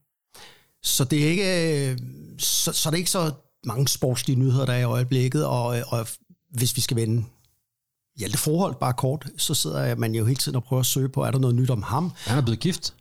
Så 0.83 1.03
det 1.03 1.23
er 1.23 1.29
ikke 1.29 1.97
så, 2.39 2.71
så 2.71 2.89
det 2.89 2.95
er 2.95 2.97
ikke 2.97 3.11
så 3.11 3.31
mange 3.65 3.87
sportslige 3.87 4.39
nyheder, 4.39 4.65
der 4.65 4.73
er 4.73 4.79
i 4.79 4.83
øjeblikket, 4.83 5.45
og, 5.45 5.65
og 5.87 6.07
hvis 6.49 6.75
vi 6.75 6.81
skal 6.81 6.97
vende 6.97 7.25
Hjalte 8.17 8.37
forhold 8.37 8.75
bare 8.75 8.93
kort, 8.93 9.27
så 9.37 9.53
sidder 9.53 9.95
man 9.95 10.15
jo 10.15 10.25
hele 10.25 10.35
tiden 10.35 10.55
og 10.55 10.63
prøver 10.63 10.79
at 10.79 10.85
søge 10.85 11.09
på, 11.09 11.23
er 11.23 11.31
der 11.31 11.39
noget 11.39 11.55
nyt 11.55 11.69
om 11.69 11.83
ham? 11.83 12.11
Han 12.15 12.37
er 12.37 12.41
blevet 12.41 12.59
gift. 12.59 12.93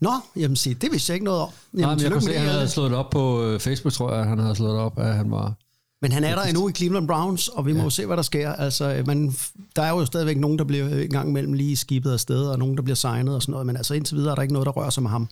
Nå, 0.00 0.10
jamen 0.36 0.56
se, 0.56 0.74
det 0.74 0.92
vidste 0.92 1.10
jeg 1.10 1.14
ikke 1.14 1.24
noget 1.24 1.40
om. 1.40 1.48
Jamen, 1.72 1.82
Nej, 1.82 1.94
men 1.94 2.02
jeg 2.02 2.12
kunne 2.12 2.22
se, 2.22 2.34
at 2.34 2.40
han 2.40 2.50
havde 2.50 2.68
slået 2.68 2.90
det 2.90 2.98
op 2.98 3.10
på 3.10 3.42
øh, 3.42 3.60
Facebook, 3.60 3.92
tror 3.92 4.14
jeg, 4.14 4.24
han 4.24 4.38
havde 4.38 4.56
slået 4.56 4.72
det 4.72 4.80
op, 4.80 4.98
at 4.98 5.14
han 5.14 5.30
var... 5.30 5.54
Men 6.02 6.12
han 6.12 6.24
er 6.24 6.34
der 6.34 6.42
endnu 6.42 6.68
i 6.68 6.72
Cleveland 6.72 7.08
Browns, 7.08 7.48
og 7.48 7.66
vi 7.66 7.72
må 7.72 7.82
jo 7.82 7.90
se, 7.90 8.06
hvad 8.06 8.16
der 8.16 8.22
sker. 8.22 8.52
Altså, 8.52 8.94
øh, 8.94 9.06
man, 9.06 9.34
der 9.76 9.82
er 9.82 9.90
jo 9.90 10.06
stadigvæk 10.06 10.36
nogen, 10.36 10.58
der 10.58 10.64
bliver 10.64 10.88
en 10.88 11.10
gang 11.10 11.28
imellem 11.28 11.52
lige 11.52 11.76
skibet 11.76 12.12
afsted, 12.12 12.46
og 12.46 12.58
nogen, 12.58 12.76
der 12.76 12.82
bliver 12.82 12.96
signet 12.96 13.34
og 13.34 13.42
sådan 13.42 13.50
noget, 13.50 13.66
men 13.66 13.76
altså 13.76 13.94
indtil 13.94 14.16
videre 14.16 14.30
er 14.30 14.34
der 14.34 14.42
ikke 14.42 14.54
noget, 14.54 14.66
der 14.66 14.72
rører 14.72 14.90
sig 14.90 15.02
med 15.02 15.10
ham. 15.10 15.28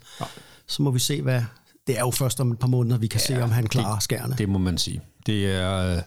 Så 0.67 0.83
må 0.83 0.91
vi 0.91 0.99
se, 0.99 1.23
hvad... 1.23 1.43
Det 1.87 1.97
er 1.97 2.01
jo 2.01 2.11
først 2.11 2.41
om 2.41 2.51
et 2.53 2.59
par 2.59 2.69
måneder, 2.69 2.99
vi 2.99 3.07
kan 3.07 3.21
ja, 3.29 3.35
se, 3.35 3.43
om 3.43 3.51
han 3.51 3.67
klarer 3.67 3.99
skærne. 3.99 4.35
Det 4.39 4.49
må 4.49 4.59
man 4.59 4.79
sige. 4.79 5.01
Det 5.27 5.53
er, 5.53 5.97
øh, 5.97 6.03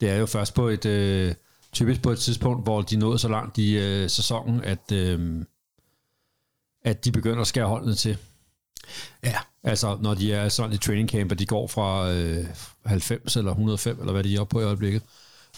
det 0.00 0.10
er 0.10 0.16
jo 0.16 0.26
først 0.26 0.54
på 0.54 0.68
et... 0.68 0.84
Øh, 0.84 1.34
typisk 1.74 2.02
på 2.02 2.10
et 2.10 2.18
tidspunkt, 2.18 2.64
hvor 2.64 2.82
de 2.82 2.96
nåede 2.96 3.18
så 3.18 3.28
langt 3.28 3.58
i 3.58 3.78
øh, 3.78 4.10
sæsonen, 4.10 4.64
at, 4.64 4.92
øh, 4.92 5.44
at 6.84 7.04
de 7.04 7.12
begynder 7.12 7.40
at 7.40 7.46
skære 7.46 7.66
holdene 7.66 7.94
til. 7.94 8.16
Ja, 9.24 9.38
Altså, 9.64 9.98
når 10.00 10.14
de 10.14 10.32
er 10.32 10.48
sådan 10.48 10.72
i 10.72 10.76
training 10.76 11.08
camp, 11.08 11.32
og 11.32 11.38
de 11.38 11.46
går 11.46 11.66
fra 11.66 12.12
øh, 12.12 12.46
90 12.84 13.36
eller 13.36 13.50
105, 13.50 14.00
eller 14.00 14.12
hvad 14.12 14.24
de 14.24 14.36
er 14.36 14.40
oppe 14.40 14.52
på 14.52 14.60
i 14.60 14.64
øjeblikket, 14.64 15.02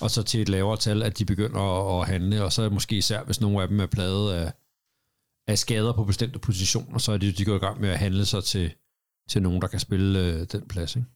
og 0.01 0.11
så 0.11 0.23
til 0.23 0.43
et 0.43 0.49
lavere 0.49 0.77
tal, 0.77 1.03
at 1.03 1.19
de 1.19 1.25
begynder 1.25 1.61
at, 1.61 2.01
at 2.03 2.09
handle, 2.09 2.45
og 2.45 2.53
så 2.53 2.63
er 2.63 2.67
det 2.67 2.73
måske 2.73 2.97
især, 2.97 3.25
hvis 3.25 3.41
nogle 3.41 3.63
af 3.63 3.69
dem 3.69 3.81
er 3.81 3.87
pladet 3.87 4.33
af, 4.33 4.53
af 5.49 5.59
skader 5.59 5.93
på 5.93 6.05
bestemte 6.05 6.39
positioner, 6.39 6.99
så 6.99 7.13
er 7.13 7.17
de, 7.17 7.33
de 7.33 7.45
går 7.45 7.55
i 7.55 7.59
gang 7.59 7.81
med 7.81 7.89
at 7.89 7.99
handle 7.99 8.27
sig 8.27 8.45
til, 8.45 8.75
til 9.31 9.43
nogen, 9.43 9.63
der 9.63 9.69
kan 9.69 9.81
spille 9.81 10.19
øh, 10.19 10.47
den 10.53 10.69
plads. 10.69 10.97
Ikke? 10.97 11.09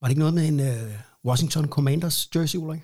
var 0.00 0.08
det 0.08 0.10
ikke 0.10 0.18
noget 0.18 0.34
med 0.34 0.48
en 0.48 0.60
uh, 0.60 0.92
Washington 1.24 1.68
Commanders 1.68 2.28
jersey, 2.34 2.58
Ulrik? 2.58 2.80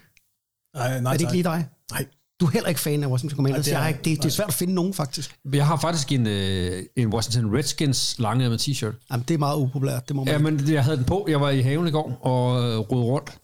Nej, 0.74 1.00
nej, 1.00 1.12
er 1.12 1.16
det 1.16 1.20
ikke 1.20 1.32
lige 1.32 1.44
dig? 1.44 1.68
Nej. 1.90 2.06
Du 2.40 2.46
er 2.46 2.50
heller 2.50 2.68
ikke 2.68 2.80
fan 2.80 3.02
af 3.02 3.06
Washington 3.08 3.36
Commanders. 3.36 3.64
Det 3.64 3.74
er- 3.74 3.78
jeg 3.80 3.88
ikke, 3.88 4.00
det, 4.04 4.18
det 4.22 4.24
er 4.24 4.28
svært 4.32 4.48
at 4.48 4.54
finde 4.54 4.74
nogen, 4.74 4.94
faktisk. 4.94 5.38
Jeg 5.52 5.66
har 5.66 5.76
faktisk 5.76 6.12
en, 6.12 6.26
øh, 6.26 6.82
en 6.96 7.08
Washington 7.14 7.56
Redskins 7.56 8.16
lange 8.18 8.48
med 8.48 8.58
t-shirt. 8.58 9.06
Jamen, 9.10 9.24
det 9.28 9.34
er 9.34 9.38
meget 9.38 9.56
upopulært, 9.56 10.08
det 10.08 10.16
må 10.16 10.24
man 10.24 10.32
Ja, 10.32 10.38
men 10.38 10.72
jeg 10.72 10.84
havde 10.84 10.96
den 10.96 11.04
på. 11.04 11.26
Jeg 11.30 11.40
var 11.40 11.50
i 11.50 11.60
haven 11.60 11.88
i 11.88 11.90
går 11.90 12.18
og 12.22 12.62
øh, 12.62 12.78
rodede 12.78 13.04
rundt. 13.06 13.38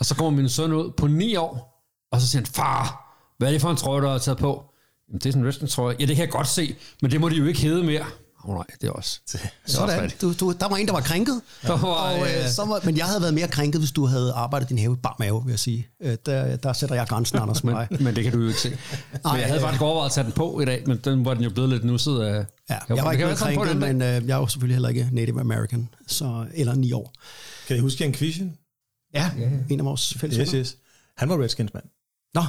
Og 0.00 0.06
så 0.06 0.14
kommer 0.14 0.40
min 0.40 0.48
søn 0.48 0.72
ud 0.72 0.90
på 0.96 1.06
9 1.06 1.36
år, 1.36 1.84
og 2.12 2.20
så 2.20 2.28
siger 2.28 2.40
han, 2.42 2.46
far, 2.46 3.04
hvad 3.38 3.48
er 3.48 3.52
det 3.52 3.60
for 3.60 3.70
en 3.70 3.76
trøje, 3.76 4.02
du 4.02 4.06
har 4.06 4.18
taget 4.18 4.38
på? 4.38 4.62
Jamen, 5.08 5.18
det 5.18 5.26
er 5.26 5.30
sådan 5.32 5.42
en 5.42 5.48
Redskins 5.48 5.72
trøje. 5.74 5.96
Ja, 6.00 6.06
det 6.06 6.16
kan 6.16 6.24
jeg 6.24 6.32
godt 6.32 6.48
se, 6.48 6.74
men 7.02 7.10
det 7.10 7.20
må 7.20 7.28
de 7.28 7.34
jo 7.36 7.44
ikke 7.46 7.60
hedde 7.60 7.84
mere. 7.84 8.04
Åh 8.44 8.50
oh, 8.50 8.56
nej, 8.56 8.66
det 8.80 8.88
er 8.88 8.92
også. 8.92 9.20
Det 9.32 9.42
er 9.42 9.48
Sådan. 9.66 10.10
Du, 10.20 10.32
du, 10.32 10.52
der 10.60 10.68
var 10.68 10.76
en, 10.76 10.86
der 10.86 10.92
var 10.92 11.00
krænket. 11.00 11.40
Var, 11.62 11.74
Og, 11.74 12.20
øh, 12.20 12.48
så 12.48 12.64
var, 12.64 12.80
men 12.84 12.96
jeg 12.96 13.06
havde 13.06 13.20
været 13.20 13.34
mere 13.34 13.48
krænket, 13.48 13.80
hvis 13.80 13.92
du 13.92 14.06
havde 14.06 14.32
arbejdet 14.32 14.68
din 14.68 14.78
have 14.78 14.92
i 14.92 14.96
bar 14.96 15.16
mave, 15.18 15.44
vil 15.44 15.52
jeg 15.52 15.58
sige. 15.58 15.88
Øh, 16.02 16.16
der, 16.26 16.56
der 16.56 16.72
sætter 16.72 16.94
jeg 16.96 17.06
grænsen, 17.06 17.38
Anders, 17.42 17.64
men, 17.64 17.76
men 18.00 18.16
det 18.16 18.24
kan 18.24 18.32
du 18.32 18.40
jo 18.40 18.48
ikke 18.48 18.60
se. 18.60 18.68
Men 19.24 19.36
jeg 19.36 19.46
havde 19.46 19.54
øh, 19.54 19.60
faktisk 19.60 19.82
overvejet 19.82 20.08
at 20.08 20.12
tage 20.12 20.24
den 20.24 20.32
på 20.32 20.60
i 20.60 20.64
dag, 20.64 20.82
men 20.86 21.00
den 21.04 21.24
var 21.24 21.34
den 21.34 21.42
jo 21.44 21.50
blevet 21.50 21.70
lidt 21.70 21.84
nusset 21.84 22.20
af... 22.20 22.46
Ja, 22.70 22.78
jeg 22.88 23.04
var 23.04 23.12
ikke 23.12 23.24
blevet 23.24 23.38
krænket, 23.38 23.76
men 23.76 24.02
øh, 24.02 24.28
jeg 24.28 24.34
er 24.34 24.38
jo 24.38 24.46
selvfølgelig 24.46 24.74
heller 24.74 24.88
ikke 24.88 25.08
Native 25.12 25.40
American, 25.40 25.88
så, 26.06 26.46
eller 26.54 26.74
ni 26.74 26.92
år. 26.92 27.12
Kan 27.68 27.76
I 27.76 27.80
huske 27.80 28.04
Jan 28.04 28.12
Kvischen? 28.12 28.56
Ja, 29.14 29.30
en 29.70 29.80
af 29.80 29.84
vores 29.84 30.14
fælles 30.14 30.38
Yes, 30.38 30.50
yes. 30.50 30.76
Han 31.16 31.28
var 31.28 31.42
Redskins 31.42 31.74
mand. 31.74 31.84
Nå, 32.34 32.42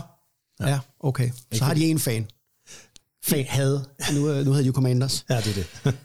ja, 0.68 0.80
okay. 1.00 1.30
Så 1.54 1.64
har 1.64 1.74
de 1.74 1.86
en 1.86 2.00
fan. 2.00 2.28
Fan 3.24 3.46
havde. 3.48 3.86
Nu, 4.14 4.30
øh, 4.30 4.46
nu 4.46 4.52
havde 4.52 4.64
de 4.64 4.68
jo 4.68 4.74
Commanders. 4.74 5.26
Ja, 5.30 5.38
det 5.38 5.48
er 5.48 5.54
det. 5.54 5.98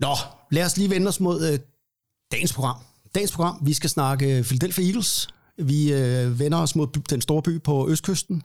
Nå, 0.00 0.16
lad 0.50 0.64
os 0.64 0.76
lige 0.76 0.90
vende 0.90 1.08
os 1.08 1.20
mod 1.20 1.52
øh, 1.52 1.58
dagens 2.32 2.52
program. 2.52 2.76
Dagens 3.14 3.32
program, 3.32 3.58
vi 3.62 3.74
skal 3.74 3.90
snakke 3.90 4.38
øh, 4.38 4.44
Philadelphia 4.44 4.86
Eagles. 4.86 5.28
Vi 5.58 5.92
øh, 5.92 6.38
vender 6.38 6.58
os 6.58 6.76
mod 6.76 6.86
den 7.10 7.20
store 7.20 7.42
by 7.42 7.62
på 7.62 7.88
Østkysten. 7.88 8.42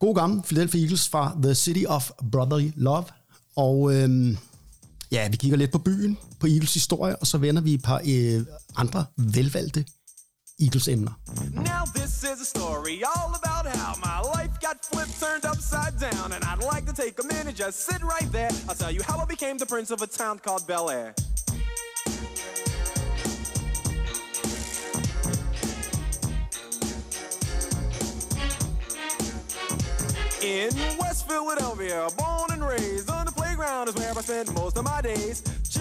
God 0.00 0.14
gammel 0.14 0.42
Philadelphia 0.42 0.80
Eagles 0.80 1.08
fra 1.08 1.36
The 1.42 1.54
City 1.54 1.84
of 1.88 2.10
Brotherly 2.32 2.70
Love. 2.76 3.04
Og 3.56 3.94
øh, 3.94 4.36
ja, 5.10 5.28
vi 5.28 5.36
kigger 5.36 5.56
lidt 5.56 5.72
på 5.72 5.78
byen, 5.78 6.18
på 6.40 6.46
Eagles 6.46 6.74
historie, 6.74 7.16
og 7.16 7.26
så 7.26 7.38
vender 7.38 7.62
vi 7.62 7.74
et 7.74 7.82
par 7.82 8.00
øh, 8.06 8.46
andre 8.76 9.04
velvalgte 9.16 9.84
Eagles-emner. 10.60 11.12
Now 11.54 11.84
this 11.94 12.12
is 12.22 12.40
a 12.40 12.58
story 12.58 12.96
all 13.14 13.30
about 13.42 13.64
how 13.76 13.92
my 14.06 14.18
life 14.34 14.45
got 14.66 14.84
flipped, 14.84 15.20
turned 15.20 15.44
upside 15.44 15.96
down, 16.00 16.32
and 16.32 16.42
I'd 16.44 16.58
like 16.58 16.86
to 16.86 16.92
take 16.92 17.22
a 17.22 17.26
minute, 17.28 17.54
just 17.54 17.86
sit 17.86 18.02
right 18.02 18.30
there. 18.32 18.50
I'll 18.68 18.74
tell 18.74 18.90
you 18.90 19.00
how 19.00 19.16
I 19.16 19.24
became 19.24 19.58
the 19.58 19.66
prince 19.66 19.92
of 19.92 20.02
a 20.02 20.08
town 20.08 20.40
called 20.40 20.66
Bel 20.66 20.90
Air. 20.90 21.14
In 30.42 30.70
West 30.98 31.28
Philadelphia, 31.28 32.08
born 32.18 32.50
and 32.50 32.64
raised 32.64 33.08
on 33.08 33.26
the 33.26 33.32
playground 33.32 33.88
is 33.88 33.94
where 33.94 34.10
I 34.10 34.20
spent 34.20 34.52
most 34.54 34.76
of 34.76 34.84
my 34.84 35.00
days. 35.00 35.44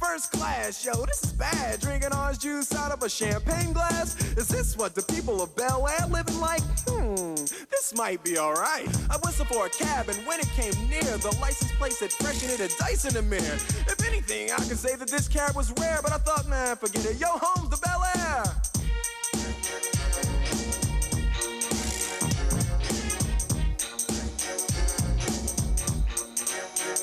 First 0.00 0.30
class, 0.30 0.84
yo, 0.84 1.04
this 1.06 1.24
is 1.24 1.32
bad. 1.32 1.80
Drinking 1.80 2.12
orange 2.12 2.38
juice 2.38 2.72
out 2.74 2.92
of 2.92 3.02
a 3.02 3.08
champagne 3.08 3.72
glass. 3.72 4.16
Is 4.36 4.46
this 4.46 4.76
what 4.76 4.94
the 4.94 5.02
people 5.02 5.42
of 5.42 5.54
Bel 5.56 5.88
Air 5.88 6.06
living 6.06 6.38
like? 6.38 6.62
Hmm, 6.86 7.34
this 7.70 7.92
might 7.96 8.22
be 8.22 8.38
alright. 8.38 8.88
I 9.10 9.16
whistled 9.24 9.48
for 9.48 9.66
a 9.66 9.70
cab, 9.70 10.08
and 10.08 10.18
when 10.26 10.38
it 10.38 10.48
came 10.50 10.72
near, 10.88 11.02
the 11.02 11.36
license 11.40 11.72
plate 11.72 11.92
said 11.92 12.12
fresh 12.12 12.42
and 12.42 12.52
it 12.52 12.60
a 12.60 12.78
dice 12.78 13.04
in 13.06 13.14
the 13.14 13.22
mirror. 13.22 13.42
If 13.42 14.06
anything, 14.06 14.52
I 14.52 14.56
could 14.56 14.78
say 14.78 14.94
that 14.94 15.08
this 15.08 15.26
cab 15.26 15.56
was 15.56 15.72
rare, 15.72 15.98
but 16.02 16.12
I 16.12 16.18
thought, 16.18 16.48
man, 16.48 16.76
forget 16.76 17.04
it. 17.04 17.20
Yo, 17.20 17.28
home's 17.30 17.70
the 17.70 17.78
Bel 17.78 18.02
Air. 18.16 18.44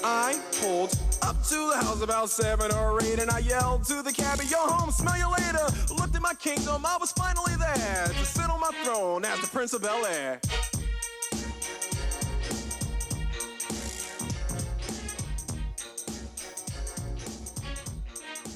I 0.06 0.30
pulled 0.62 0.94
up 1.28 1.38
to 1.52 1.60
the 1.72 1.78
house 1.86 2.02
about 2.10 2.30
seven 2.30 2.72
or 2.80 3.02
eight, 3.06 3.20
and 3.24 3.30
I 3.38 3.40
yelled 3.54 3.82
to 3.92 3.98
the 4.08 4.14
cabbie, 4.22 4.48
"Yo, 4.54 4.62
home, 4.76 4.92
smell 5.02 5.18
you 5.24 5.30
later." 5.40 5.66
Looked 6.00 6.16
at 6.20 6.24
my 6.30 6.36
kingdom, 6.48 6.80
I 6.94 6.96
was 7.04 7.12
finally 7.24 7.56
there 7.66 8.06
to 8.20 8.26
sit 8.36 8.50
on 8.54 8.60
my 8.68 8.74
throne 8.84 9.22
as 9.32 9.38
the 9.44 9.50
Prince 9.56 9.72
of 9.76 9.82
Bel 9.82 10.02
Air. 10.18 10.34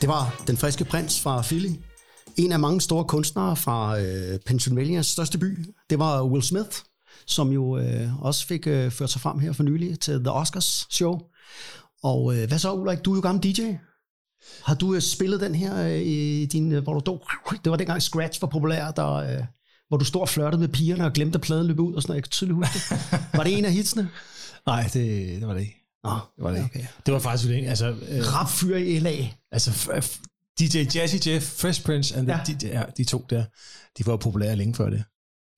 Det 0.01 0.09
var 0.09 0.43
Den 0.47 0.57
Friske 0.57 0.85
Prins 0.85 1.21
fra 1.21 1.41
Philly. 1.41 1.73
En 2.37 2.51
af 2.51 2.59
mange 2.59 2.81
store 2.81 3.05
kunstnere 3.05 3.55
fra 3.55 3.99
øh, 3.99 4.39
Pennsylvanias 4.45 5.05
største 5.07 5.37
by, 5.37 5.65
det 5.89 5.99
var 5.99 6.23
Will 6.23 6.43
Smith, 6.43 6.77
som 7.25 7.51
jo 7.51 7.77
øh, 7.77 8.23
også 8.25 8.47
fik 8.47 8.67
øh, 8.67 8.91
ført 8.91 9.09
sig 9.09 9.21
frem 9.21 9.39
her 9.39 9.53
for 9.53 9.63
nylig 9.63 9.99
til 9.99 10.19
The 10.19 10.31
Oscars 10.31 10.87
show. 10.89 11.19
Og 12.03 12.35
øh, 12.37 12.47
hvad 12.47 12.59
så, 12.59 12.73
Ulrik? 12.73 13.05
Du 13.05 13.11
er 13.11 13.15
jo 13.15 13.21
gammel 13.21 13.43
DJ. 13.43 13.61
Har 14.63 14.75
du 14.75 14.95
øh, 14.95 15.01
spillet 15.01 15.41
den 15.41 15.55
her 15.55 15.83
øh, 15.87 16.01
i 16.01 16.45
din, 16.45 16.71
øh, 16.71 16.83
hvor 16.83 16.93
du 16.93 16.99
dog, 17.05 17.25
det 17.63 17.69
var 17.71 17.77
dengang 17.77 18.01
Scratch 18.01 18.41
var 18.41 18.47
populær, 18.47 18.91
der, 18.91 19.13
øh, 19.13 19.43
hvor 19.87 19.97
du 19.97 20.05
stod 20.05 20.21
og 20.21 20.29
flørtede 20.29 20.59
med 20.61 20.67
pigerne 20.69 21.05
og 21.05 21.13
glemte 21.13 21.35
at 21.37 21.41
pladen 21.41 21.67
løb 21.67 21.79
ud 21.79 21.93
og 21.93 22.01
sådan 22.01 22.11
noget. 22.11 22.17
Jeg 22.17 22.23
kan 22.23 22.29
tydeligt 22.31 22.55
huske 22.55 22.73
det. 22.89 23.19
Var 23.33 23.43
det 23.43 23.57
en 23.57 23.65
af 23.65 23.71
hitsene? 23.73 24.09
Nej, 24.67 24.83
det, 24.93 24.93
det 25.39 25.47
var 25.47 25.53
det 25.53 25.61
ikke. 25.61 25.75
Nå, 26.03 26.09
Det 26.35 26.43
var 26.43 26.49
det 26.51 26.57
ikke. 26.57 26.65
okay. 26.75 26.85
Det 27.05 27.13
var 27.13 27.19
faktisk 27.19 27.49
ikke. 27.49 27.69
Altså, 27.69 27.87
øh, 27.87 28.33
Rapfyr 28.35 28.75
i 28.75 28.99
LA. 28.99 29.27
altså 29.51 29.69
f- 29.71 30.21
DJ 30.59 30.77
Jazzy 30.95 31.27
Jeff, 31.27 31.45
Fresh 31.61 31.83
Prince, 31.85 32.15
and 32.17 32.27
Ja. 32.27 32.39
ja. 32.47 32.53
de, 32.53 32.67
ja, 32.67 32.83
de 32.97 33.03
to 33.03 33.25
der, 33.29 33.43
de 33.97 34.05
var 34.05 34.17
populære 34.17 34.55
længe 34.55 34.75
før 34.75 34.89
det. 34.89 35.03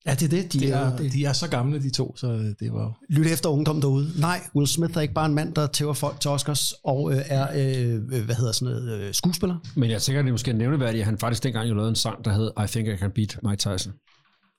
Ja, 0.06 0.14
det 0.14 0.22
er 0.22 0.28
det. 0.28 0.52
De, 0.52 0.58
De 0.60 0.70
er, 0.70 0.76
er, 0.78 0.96
det. 0.96 1.12
de 1.12 1.24
er 1.24 1.32
så 1.32 1.48
gamle, 1.48 1.82
de 1.82 1.90
to, 1.90 2.16
så 2.16 2.54
det 2.60 2.72
var... 2.72 2.98
Lyt 3.08 3.26
efter 3.26 3.48
ungdom 3.48 3.80
derude. 3.80 4.20
Nej, 4.20 4.40
Will 4.54 4.68
Smith 4.68 4.96
er 4.96 5.00
ikke 5.00 5.14
bare 5.14 5.26
en 5.26 5.34
mand, 5.34 5.54
der 5.54 5.66
tæver 5.66 5.92
folk 5.92 6.20
til 6.20 6.30
Oscars 6.30 6.74
og 6.84 7.12
øh, 7.12 7.22
er, 7.26 7.48
øh, 7.54 8.24
hvad 8.24 8.34
hedder 8.34 8.52
sådan 8.52 8.74
noget, 8.74 9.00
øh, 9.00 9.14
skuespiller. 9.14 9.56
Men 9.76 9.90
jeg 9.90 10.02
tænker, 10.02 10.22
det 10.22 10.28
er 10.28 10.32
måske 10.32 10.52
nævneværdigt, 10.52 11.00
at 11.00 11.06
han 11.06 11.18
faktisk 11.18 11.42
dengang 11.42 11.68
jo 11.68 11.74
lavede 11.74 11.88
en 11.88 11.96
sang, 11.96 12.24
der 12.24 12.32
hed 12.32 12.50
I 12.64 12.66
Think 12.66 12.88
I 12.88 12.96
Can 12.96 13.10
Beat 13.10 13.38
Mike 13.42 13.56
Tyson. 13.56 13.92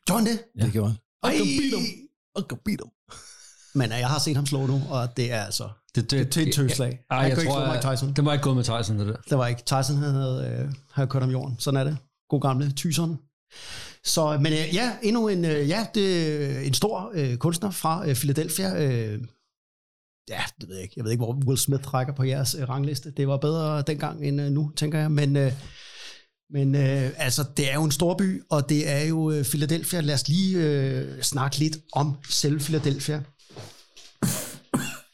Gjorde 0.05 0.21
han 0.23 0.31
det? 0.31 0.39
Ja. 0.59 0.65
Det 0.65 0.71
gjorde 0.73 0.89
han. 0.89 0.97
Ej! 1.23 1.31
I 1.31 1.37
can 1.37 1.47
beat 1.47 1.73
'em. 1.73 2.39
I 2.39 2.41
can 2.49 2.57
beat 2.65 2.79
'em. 2.81 2.89
Men 3.75 3.91
øh, 3.91 3.97
jeg 3.99 4.07
har 4.07 4.19
set 4.19 4.35
ham 4.35 4.45
slå 4.45 4.65
nu, 4.65 4.81
og 4.89 5.17
det 5.17 5.31
er 5.31 5.41
altså... 5.41 5.69
Det, 5.95 6.11
Det 6.11 6.21
er 6.21 6.25
til 6.25 6.47
et 6.47 6.53
tøslag. 6.53 6.99
Ej, 7.11 7.17
jeg, 7.17 7.31
kunne 7.33 7.41
ikke 7.41 7.51
tror, 7.53 7.65
slå 7.65 7.73
Mike 7.73 7.95
Tyson. 7.95 8.13
Det 8.13 8.25
var 8.25 8.33
ikke 8.33 8.43
gået 8.43 8.55
med 8.55 8.63
Tyson, 8.63 8.99
det 8.99 9.07
der. 9.07 9.15
Det 9.29 9.37
var 9.37 9.47
ikke. 9.47 9.61
Tyson 9.65 9.97
havde, 9.97 10.57
øh, 10.59 10.73
havde 10.91 11.07
kørt 11.07 11.23
om 11.23 11.29
jorden. 11.29 11.55
Sådan 11.59 11.79
er 11.79 11.83
det. 11.83 11.97
God 12.29 12.41
gamle 12.41 12.71
Tyson. 12.71 13.17
Så, 14.05 14.37
men 14.41 14.53
øh, 14.53 14.75
ja, 14.75 14.97
endnu 15.03 15.27
en, 15.27 15.45
øh, 15.45 15.69
ja, 15.69 15.85
det, 15.95 16.67
en 16.67 16.73
stor 16.73 17.11
øh, 17.13 17.37
kunstner 17.37 17.71
fra 17.71 18.09
øh, 18.09 18.15
Philadelphia. 18.15 18.83
Øh, 18.83 19.21
ja, 20.29 20.41
det 20.61 20.69
ved 20.69 20.75
jeg 20.75 20.83
ikke. 20.83 20.93
Jeg 20.97 21.03
ved 21.03 21.11
ikke, 21.11 21.23
hvor 21.23 21.43
Will 21.45 21.57
Smith 21.57 21.93
rækker 21.93 22.13
på 22.13 22.23
jeres 22.23 22.55
øh, 22.55 22.69
rangliste. 22.69 23.11
Det 23.11 23.27
var 23.27 23.37
bedre 23.37 23.81
dengang 23.81 24.25
end 24.27 24.41
øh, 24.41 24.51
nu, 24.51 24.71
tænker 24.75 24.99
jeg. 24.99 25.11
Men, 25.11 25.35
øh, 25.35 25.53
men 26.49 26.75
øh, 26.75 27.11
altså, 27.17 27.45
det 27.57 27.71
er 27.71 27.73
jo 27.73 27.83
en 27.83 27.91
stor 27.91 28.17
by, 28.17 28.43
og 28.49 28.69
det 28.69 28.89
er 28.89 29.03
jo 29.03 29.31
øh, 29.31 29.45
Philadelphia. 29.45 30.01
Lad 30.01 30.13
os 30.15 30.27
lige 30.27 30.57
øh, 30.57 31.21
snakke 31.21 31.57
lidt 31.57 31.77
om 31.93 32.15
selve 32.29 32.59
Philadelphia. 32.59 33.23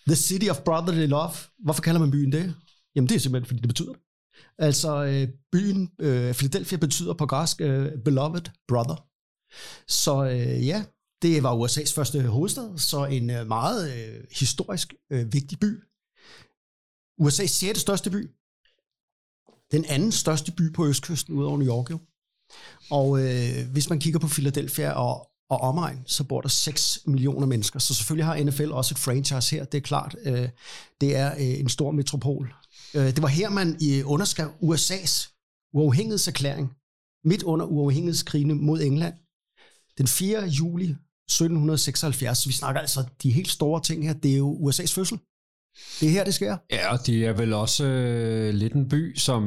The 0.07 0.15
City 0.15 0.47
of 0.49 0.59
Brotherly 0.59 1.07
Love. 1.07 1.31
Hvorfor 1.63 1.81
kalder 1.81 1.99
man 1.99 2.11
byen 2.11 2.31
det? 2.31 2.53
Jamen, 2.95 3.09
det 3.09 3.15
er 3.15 3.19
simpelthen, 3.19 3.47
fordi 3.47 3.59
det 3.59 3.67
betyder 3.67 3.91
det. 3.93 4.01
Altså, 4.59 5.03
øh, 5.03 5.27
byen 5.51 5.91
øh, 5.99 6.33
Philadelphia 6.33 6.77
betyder 6.77 7.13
på 7.13 7.25
græsk 7.25 7.61
øh, 7.61 7.91
beloved 8.05 8.41
brother. 8.67 9.07
Så 9.87 10.23
øh, 10.25 10.67
ja, 10.67 10.85
det 11.21 11.43
var 11.43 11.65
USA's 11.65 11.93
første 11.95 12.21
hovedstad, 12.21 12.77
så 12.77 13.05
en 13.05 13.29
øh, 13.29 13.47
meget 13.47 13.93
øh, 13.93 14.23
historisk 14.31 14.93
øh, 15.09 15.33
vigtig 15.33 15.59
by. 15.59 15.83
USA's 17.21 17.47
sjette 17.47 17.81
største 17.81 18.09
by. 18.09 18.29
Den 19.71 19.85
anden 19.85 20.11
største 20.11 20.51
by 20.51 20.73
på 20.73 20.87
østkysten 20.87 21.33
ud 21.35 21.45
over 21.45 21.57
New 21.57 21.67
York 21.67 21.91
jo. 21.91 21.99
Og 22.91 23.19
øh, 23.19 23.71
hvis 23.71 23.89
man 23.89 23.99
kigger 23.99 24.19
på 24.19 24.27
Philadelphia 24.27 24.91
og, 24.91 25.29
og 25.49 25.61
omegn, 25.61 26.03
så 26.05 26.23
bor 26.23 26.41
der 26.41 26.49
6 26.49 26.99
millioner 27.05 27.47
mennesker. 27.47 27.79
Så 27.79 27.93
selvfølgelig 27.93 28.25
har 28.25 28.43
NFL 28.43 28.71
også 28.71 28.93
et 28.93 28.99
franchise 28.99 29.55
her, 29.55 29.65
det 29.65 29.77
er 29.77 29.81
klart. 29.81 30.15
Øh, 30.23 30.49
det 31.01 31.15
er 31.15 31.31
øh, 31.31 31.59
en 31.59 31.69
stor 31.69 31.91
metropol. 31.91 32.53
Øh, 32.95 33.05
det 33.15 33.21
var 33.21 33.27
her, 33.27 33.49
man 33.49 33.77
i 33.79 34.03
underskrev 34.03 34.49
USA's 34.63 35.35
uafhængighedserklæring 35.73 36.73
midt 37.23 37.43
under 37.43 37.65
uafhængighedskrigene 37.65 38.55
mod 38.55 38.81
England. 38.81 39.13
Den 39.97 40.07
4. 40.07 40.43
juli 40.43 40.83
1776. 40.83 42.47
Vi 42.47 42.53
snakker 42.53 42.81
altså 42.81 43.03
de 43.23 43.31
helt 43.31 43.47
store 43.49 43.81
ting 43.81 44.05
her. 44.07 44.13
Det 44.13 44.33
er 44.33 44.37
jo 44.37 44.69
USA's 44.69 44.93
fødsel. 44.95 45.19
Det 45.99 46.07
er 46.07 46.11
her, 46.11 46.23
det 46.23 46.33
sker. 46.33 46.57
Ja, 46.71 46.91
og 46.93 47.05
det 47.05 47.25
er 47.25 47.33
vel 47.33 47.53
også 47.53 47.85
øh, 47.85 48.53
lidt 48.53 48.73
en 48.73 48.89
by, 48.89 49.17
som 49.17 49.43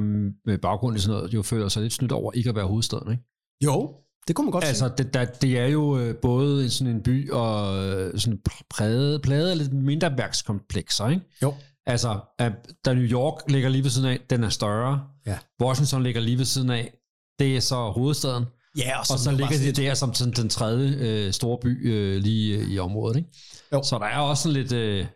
med 0.47 0.59
baggrund 0.59 0.97
i 0.97 1.01
sådan 1.01 1.17
noget, 1.17 1.35
jo 1.35 1.43
føler 1.43 1.69
sig 1.69 1.83
lidt 1.83 1.93
snydt 1.93 2.13
over 2.13 2.33
ikke 2.33 2.49
at 2.49 2.57
være 2.57 2.67
hovedstaden, 2.67 3.13
ikke? 3.13 3.25
Jo, 3.65 3.95
det 4.29 4.37
kunne 4.37 4.45
man 4.45 4.53
godt 4.53 4.65
Altså, 4.65 4.89
det, 4.99 5.15
der, 5.15 5.25
det 5.25 5.59
er 5.59 5.67
jo 5.67 5.99
øh, 5.99 6.17
både 6.17 6.71
sådan 6.71 6.95
en 6.95 7.03
by 7.03 7.31
og 7.31 7.85
øh, 7.85 8.19
sådan 8.19 8.41
præget, 8.71 9.23
plaget 9.23 9.51
af 9.51 9.59
lidt 9.59 9.73
mindre 9.73 10.19
værkskomplekser, 10.19 11.09
ikke? 11.09 11.23
Jo. 11.43 11.55
Altså, 11.87 12.21
at, 12.39 12.53
da 12.85 12.95
New 12.95 13.05
York 13.05 13.51
ligger 13.51 13.69
lige 13.69 13.85
ved 13.85 13.91
siden 13.91 14.09
af, 14.09 14.21
den 14.31 14.45
er 14.45 14.49
større. 14.49 15.05
Ja. 15.27 15.39
Washington 15.63 16.03
ligger 16.03 16.21
lige 16.21 16.39
ved 16.39 16.45
siden 16.45 16.71
af, 16.71 16.95
det 17.39 17.57
er 17.57 17.61
så 17.61 17.91
hovedstaden. 17.91 18.45
Ja, 18.77 18.99
Og 18.99 19.19
så 19.19 19.31
ligger 19.31 19.59
de 19.59 19.73
der 19.73 19.95
som 19.95 20.15
sådan 20.15 20.33
den 20.33 20.49
tredje 20.49 20.97
øh, 20.99 21.33
store 21.33 21.59
by 21.63 21.93
øh, 21.93 22.23
lige 22.23 22.59
øh, 22.59 22.71
i 22.71 22.79
området, 22.79 23.17
ikke? 23.17 23.29
Jo. 23.73 23.83
Så 23.83 23.99
der 23.99 24.07
er 24.07 24.19
også 24.19 24.43
sådan 24.43 24.63
lidt 24.63 24.73
øh, 24.73 25.07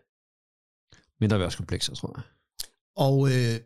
mindre 1.20 1.38
værtskomplekser, 1.38 1.94
tror 1.94 2.14
jeg. 2.16 2.22
Og 2.96 3.28
øh, 3.28 3.60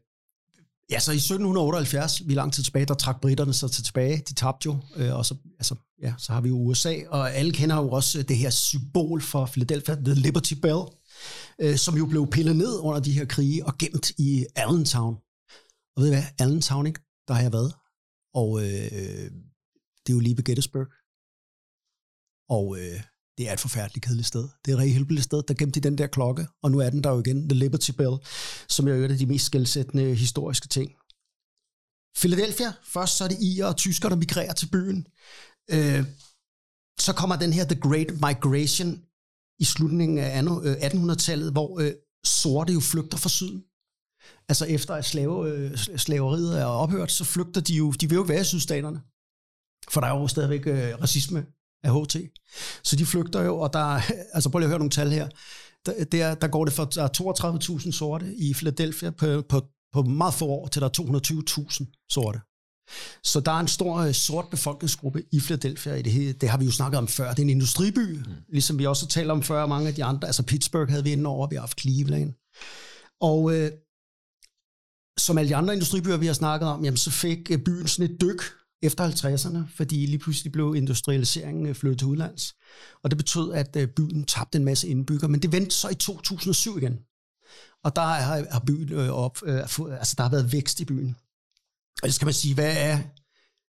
ja, 0.91 0.99
så 0.99 1.13
i 1.13 1.17
1778, 1.17 2.27
vi 2.27 2.33
er 2.33 2.37
lang 2.37 2.53
tid 2.53 2.63
tilbage, 2.63 2.87
der 2.87 2.95
trak 2.95 3.21
britterne 3.21 3.55
sig 3.55 3.71
til 3.71 3.85
tilbage. 3.85 4.23
De 4.29 4.35
tabte 4.35 4.67
jo, 4.67 4.79
øh, 4.97 5.17
og 5.17 5.27
så, 5.27 5.35
altså, 5.59 5.75
ja, 6.03 6.15
så 6.19 6.33
har 6.33 6.41
vi 6.41 6.49
jo 6.49 6.57
USA, 6.59 6.95
og 7.09 7.35
alle 7.35 7.53
kender 7.53 7.77
jo 7.77 7.91
også 7.91 8.23
det 8.23 8.37
her 8.37 8.51
symbol 8.51 9.23
for 9.23 9.47
Philadelphia, 9.47 9.95
The 9.95 10.15
Liberty 10.15 10.55
Bell, 10.55 10.81
øh, 11.61 11.77
som 11.77 11.97
jo 11.97 12.07
blev 12.07 12.27
pillet 12.31 12.57
ned 12.57 12.79
under 12.79 13.01
de 13.01 13.13
her 13.13 13.25
krige 13.25 13.67
og 13.67 13.79
gemt 13.79 14.11
i 14.19 14.47
Allentown. 14.57 15.15
Og 15.97 16.03
ved 16.03 16.07
I 16.07 16.11
hvad? 16.11 16.25
Allentown, 16.39 16.87
ikke? 16.87 17.01
Der 17.29 17.35
har 17.35 17.43
jeg 17.43 17.53
været. 17.53 17.73
Og 18.35 18.61
øh, 18.63 19.31
det 20.03 20.09
er 20.13 20.19
jo 20.19 20.21
lige 20.21 20.37
ved 20.37 20.45
Gettysburg. 20.45 20.87
Og 22.49 22.79
øh, 22.79 23.01
det 23.39 23.49
er 23.49 23.53
et 23.53 23.61
forfærdeligt 23.61 24.05
kedeligt 24.05 24.29
sted. 24.29 24.49
Det 24.65 24.71
er 24.71 24.77
et 24.77 24.79
rigtig 24.79 24.95
helveligt 24.95 25.25
sted, 25.25 25.43
der 25.49 25.55
gemte 25.55 25.81
de 25.81 25.89
den 25.89 25.99
der 25.99 26.07
klokke, 26.07 26.47
og 26.63 26.71
nu 26.71 26.79
er 26.79 26.91
den 26.91 27.05
der 27.05 27.11
jo 27.11 27.21
igen, 27.21 27.49
The 27.49 27.59
Liberty 27.59 27.91
Bell, 27.91 28.17
som 28.69 28.89
jeg 28.89 28.99
jo 28.99 29.05
et 29.05 29.11
af 29.11 29.19
de 29.19 29.27
mest 29.27 29.47
skældsættende 29.47 30.15
historiske 30.15 30.69
ting. 30.69 30.89
Philadelphia, 32.17 32.73
først 32.85 33.17
så 33.17 33.25
er 33.25 33.29
det 33.29 33.39
irer 33.41 33.67
og 33.67 33.77
tysker, 33.77 34.09
der 34.09 34.17
migrerer 34.17 34.53
til 34.53 34.69
byen. 34.73 35.07
Øh, 35.71 36.05
så 37.01 37.13
kommer 37.13 37.37
den 37.37 37.53
her 37.53 37.65
The 37.65 37.81
Great 37.81 38.11
Migration 38.27 39.05
i 39.61 39.65
slutningen 39.65 40.19
af 40.19 40.43
1800-tallet, 40.89 41.47
øh, 41.47 41.53
hvor 41.53 41.81
øh, 41.81 41.93
sorte 42.25 42.73
jo 42.73 42.81
flygter 42.81 43.19
fra 43.19 43.29
syden. 43.29 43.63
Altså 44.49 44.65
efter 44.65 44.95
at 44.95 45.05
slave, 45.05 45.51
øh, 45.51 45.77
slaveriet 45.77 46.61
er 46.61 46.65
ophørt, 46.65 47.13
så 47.13 47.25
flygter 47.25 47.61
de 47.61 47.75
jo, 47.75 47.91
de 47.91 48.09
vil 48.09 48.17
jo 48.17 48.23
være 48.23 48.41
i 48.41 48.45
sydstaterne. 48.45 49.01
For 49.91 50.01
der 50.01 50.09
er 50.09 50.21
jo 50.21 50.29
stadigvæk 50.29 50.67
øh, 50.67 51.03
racisme 51.03 51.47
af 51.85 52.03
HT. 52.03 52.17
Så 52.85 52.97
de 52.97 53.07
flygter 53.07 53.43
jo, 53.43 53.59
og 53.59 53.73
der 53.73 54.01
altså 54.35 54.51
prøv 54.51 54.59
lige 54.59 54.67
at 54.67 54.71
høre 54.71 54.79
nogle 54.79 54.91
tal 54.91 55.11
her. 55.11 55.29
Der, 55.87 56.05
der, 56.05 56.35
der 56.35 56.49
går 56.49 56.65
det 56.65 56.75
fra 56.75 56.85
der 56.85 57.03
er 57.03 57.79
32.000 57.79 57.93
sorte 57.93 58.35
i 58.37 58.55
Philadelphia 58.55 59.11
på, 59.11 59.43
på, 59.49 59.67
på 59.93 60.03
meget 60.03 60.35
få 60.35 60.47
år, 60.47 60.67
til 60.67 60.83
der 60.83 60.89
er 60.89 61.01
220.000 61.71 62.07
sorte. 62.11 62.41
Så 63.25 63.41
der 63.41 63.53
er 63.53 63.61
en 63.61 63.69
stor 63.69 63.97
øh, 63.97 64.15
sort 64.15 64.49
befolkningsgruppe 64.49 65.23
i 65.33 65.41
Philadelphia. 65.41 65.95
I 65.95 66.03
det, 66.03 66.13
hele. 66.13 66.33
det 66.33 66.49
har 66.49 66.59
vi 66.59 66.65
jo 66.65 66.71
snakket 66.71 66.99
om 66.99 67.09
før. 67.09 67.31
Det 67.31 67.39
er 67.39 67.43
en 67.43 67.51
industriby, 67.51 68.17
mm. 68.17 68.25
ligesom 68.49 68.79
vi 68.79 68.87
også 68.87 69.07
talte 69.07 69.31
om 69.31 69.43
før, 69.43 69.67
mange 69.67 69.89
af 69.89 69.95
de 69.95 70.05
andre. 70.05 70.27
Altså 70.27 70.43
Pittsburgh 70.43 70.91
havde 70.91 71.05
vi 71.05 71.13
inde 71.13 71.27
over, 71.27 71.47
vi 71.47 71.55
har 71.55 71.61
haft 71.61 71.81
Cleveland. 71.81 72.35
Og 73.21 73.57
øh, 73.57 73.71
som 75.19 75.39
alle 75.39 75.49
de 75.49 75.57
andre 75.57 75.75
industribyer, 75.75 76.17
vi 76.17 76.27
har 76.27 76.33
snakket 76.33 76.69
om, 76.69 76.85
jamen, 76.85 76.97
så 76.97 77.11
fik 77.11 77.51
øh, 77.51 77.59
byen 77.59 77.89
sådan 77.89 78.15
et 78.15 78.21
dyk 78.21 78.43
efter 78.83 79.09
50'erne, 79.09 79.77
fordi 79.77 80.07
lige 80.07 80.19
pludselig 80.19 80.53
blev 80.53 80.75
industrialiseringen 80.77 81.67
øh, 81.67 81.75
flyttet 81.75 81.99
til 81.99 82.09
udlands. 82.09 82.55
Og 83.03 83.11
det 83.11 83.19
betød, 83.19 83.53
at 83.53 83.91
byen 83.97 84.25
tabte 84.25 84.59
en 84.59 84.65
masse 84.65 84.89
indbygger, 84.89 85.29
men 85.29 85.43
det 85.43 85.53
vendte 85.53 85.71
så 85.71 85.89
i 85.89 85.95
2007 85.95 86.79
igen. 86.79 86.99
Og 87.85 87.97
der 87.97 88.03
har, 88.03 88.45
har 88.51 88.63
byen 88.67 88.99
op, 88.99 89.39
øh, 89.45 89.61
altså 89.61 90.15
der 90.17 90.23
har 90.23 90.31
været 90.31 90.53
vækst 90.53 90.81
i 90.81 90.85
byen. 90.85 91.17
Og 92.03 92.07
det 92.07 92.15
skal 92.15 92.27
man 92.27 92.35
sige, 92.35 92.55
hvad 92.55 92.77
er 92.77 92.99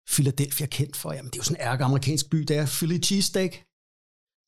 Philadelphia 0.09 0.67
kendt 0.67 0.97
for? 0.97 1.13
Jamen 1.13 1.31
det 1.31 1.37
er 1.37 1.41
jo 1.41 1.45
sådan 1.45 1.61
en 1.61 1.67
ærke 1.67 1.85
amerikansk 1.85 2.31
by, 2.31 2.39
det 2.39 2.57
er 2.57 2.67
Philly 2.67 3.03
cheesesteak, 3.03 3.53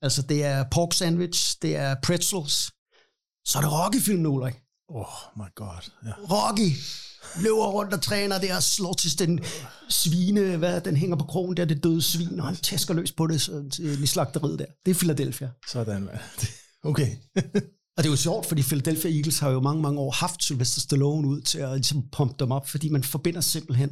altså 0.03 0.23
det 0.23 0.45
er 0.45 0.65
pork 0.71 0.93
sandwich, 0.93 1.57
det 1.63 1.77
er 1.77 1.97
pretzels, 2.03 2.73
så 3.49 3.59
er 3.59 3.63
det 3.63 3.73
Rocky-film, 3.73 4.27
Ulrik. 4.27 4.55
Oh 4.89 5.15
my 5.37 5.55
god. 5.55 5.91
Ja. 6.05 6.13
Rocky 6.13 6.71
løber 7.43 7.67
rundt 7.67 7.95
og 7.95 8.03
træner 8.03 8.39
der 8.39 8.57
og 8.57 8.63
slår 8.63 8.93
til 8.93 9.19
den 9.19 9.45
svine, 9.89 10.57
hvad 10.57 10.81
den 10.81 10.97
hænger 10.97 11.17
på 11.17 11.25
krogen 11.25 11.57
der, 11.57 11.65
det 11.65 11.85
døde 11.85 12.03
svin, 12.03 12.41
og 12.41 12.47
han 12.47 12.57
tæsker 12.57 12.95
løs 12.95 13.13
på 13.13 13.27
det 13.27 13.41
så, 13.41 13.81
i 14.03 14.07
slagteriet 14.07 14.59
der. 14.59 14.67
Det 14.87 14.91
er 14.91 14.95
Philadelphia. 14.95 15.51
Sådan. 15.69 16.09
Okay. 16.83 17.17
Og 17.97 18.03
det 18.03 18.09
er 18.09 18.13
jo 18.13 18.17
sjovt, 18.17 18.47
fordi 18.47 18.63
Philadelphia 18.63 19.11
Eagles 19.11 19.39
har 19.39 19.51
jo 19.51 19.61
mange, 19.61 19.83
mange 19.83 20.01
år 20.01 20.11
haft 20.11 20.43
Sylvester 20.43 20.81
Stallone 20.81 21.29
ud 21.29 21.41
til 21.41 21.59
at 21.59 21.73
ligesom 21.73 22.09
pumpe 22.13 22.35
dem 22.39 22.51
op, 22.53 22.69
fordi 22.69 22.89
man 22.89 23.05
forbinder 23.05 23.41
simpelthen 23.41 23.91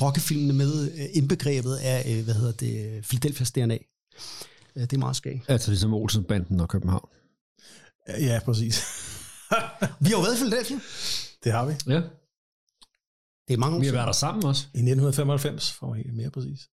Rocky-filmene 0.00 0.52
med 0.52 0.92
øh, 0.92 1.06
indbegrebet 1.12 1.76
af, 1.76 2.16
øh, 2.18 2.24
hvad 2.24 2.34
hedder 2.34 2.52
det, 2.52 3.04
Philadelphia's 3.04 3.50
DNA. 3.50 3.78
Det 4.74 4.92
er 4.92 4.98
meget 4.98 5.16
skægt. 5.16 5.50
Altså 5.50 5.70
ligesom 5.70 5.94
Olsen-banden 5.94 6.60
og 6.60 6.68
København. 6.68 7.08
Ja, 8.08 8.24
ja, 8.24 8.40
præcis. 8.44 8.82
Vi 10.00 10.08
har 10.08 10.16
jo 10.16 10.20
været 10.20 10.34
i 10.34 10.38
Philadelphia. 10.38 10.80
Det 11.44 11.52
har 11.52 11.66
vi. 11.66 11.74
Ja. 11.86 12.00
Det 13.48 13.54
er 13.54 13.56
mange 13.56 13.76
år 13.76 13.80
Vi 13.80 13.86
har 13.86 13.92
været 13.92 14.06
der 14.06 14.12
sammen 14.12 14.44
også. 14.44 14.62
I 14.62 14.78
1995, 14.78 15.72
for 15.72 15.92
at 15.92 15.96
være 16.04 16.14
mere 16.14 16.30
præcis. 16.30 16.68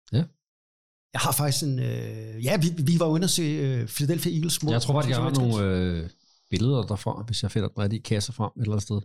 Jeg 1.13 1.21
har 1.21 1.33
faktisk 1.33 1.65
en... 1.65 1.79
Øh, 1.79 2.45
ja, 2.45 2.57
vi, 2.57 2.75
vi 2.79 3.01
var 3.01 3.07
ude 3.07 3.25
og 3.25 3.31
se 3.31 3.43
øh, 3.43 3.87
Philadelphia 3.87 4.33
Eagles 4.33 4.63
mod... 4.63 4.73
Jeg 4.73 4.83
tror 4.83 4.95
faktisk, 4.95 5.11
jeg 5.11 5.23
har 5.23 5.31
nogle 5.31 5.65
øh, 5.65 6.11
billeder 6.51 6.83
derfra, 6.83 7.23
hvis 7.23 7.43
jeg 7.43 7.51
finder 7.51 7.69
den 7.69 7.79
rigtige 7.79 8.03
kasse 8.03 8.33
frem 8.33 8.51
et 8.57 8.61
eller 8.61 8.73
andet 8.73 8.83
sted. 8.83 9.01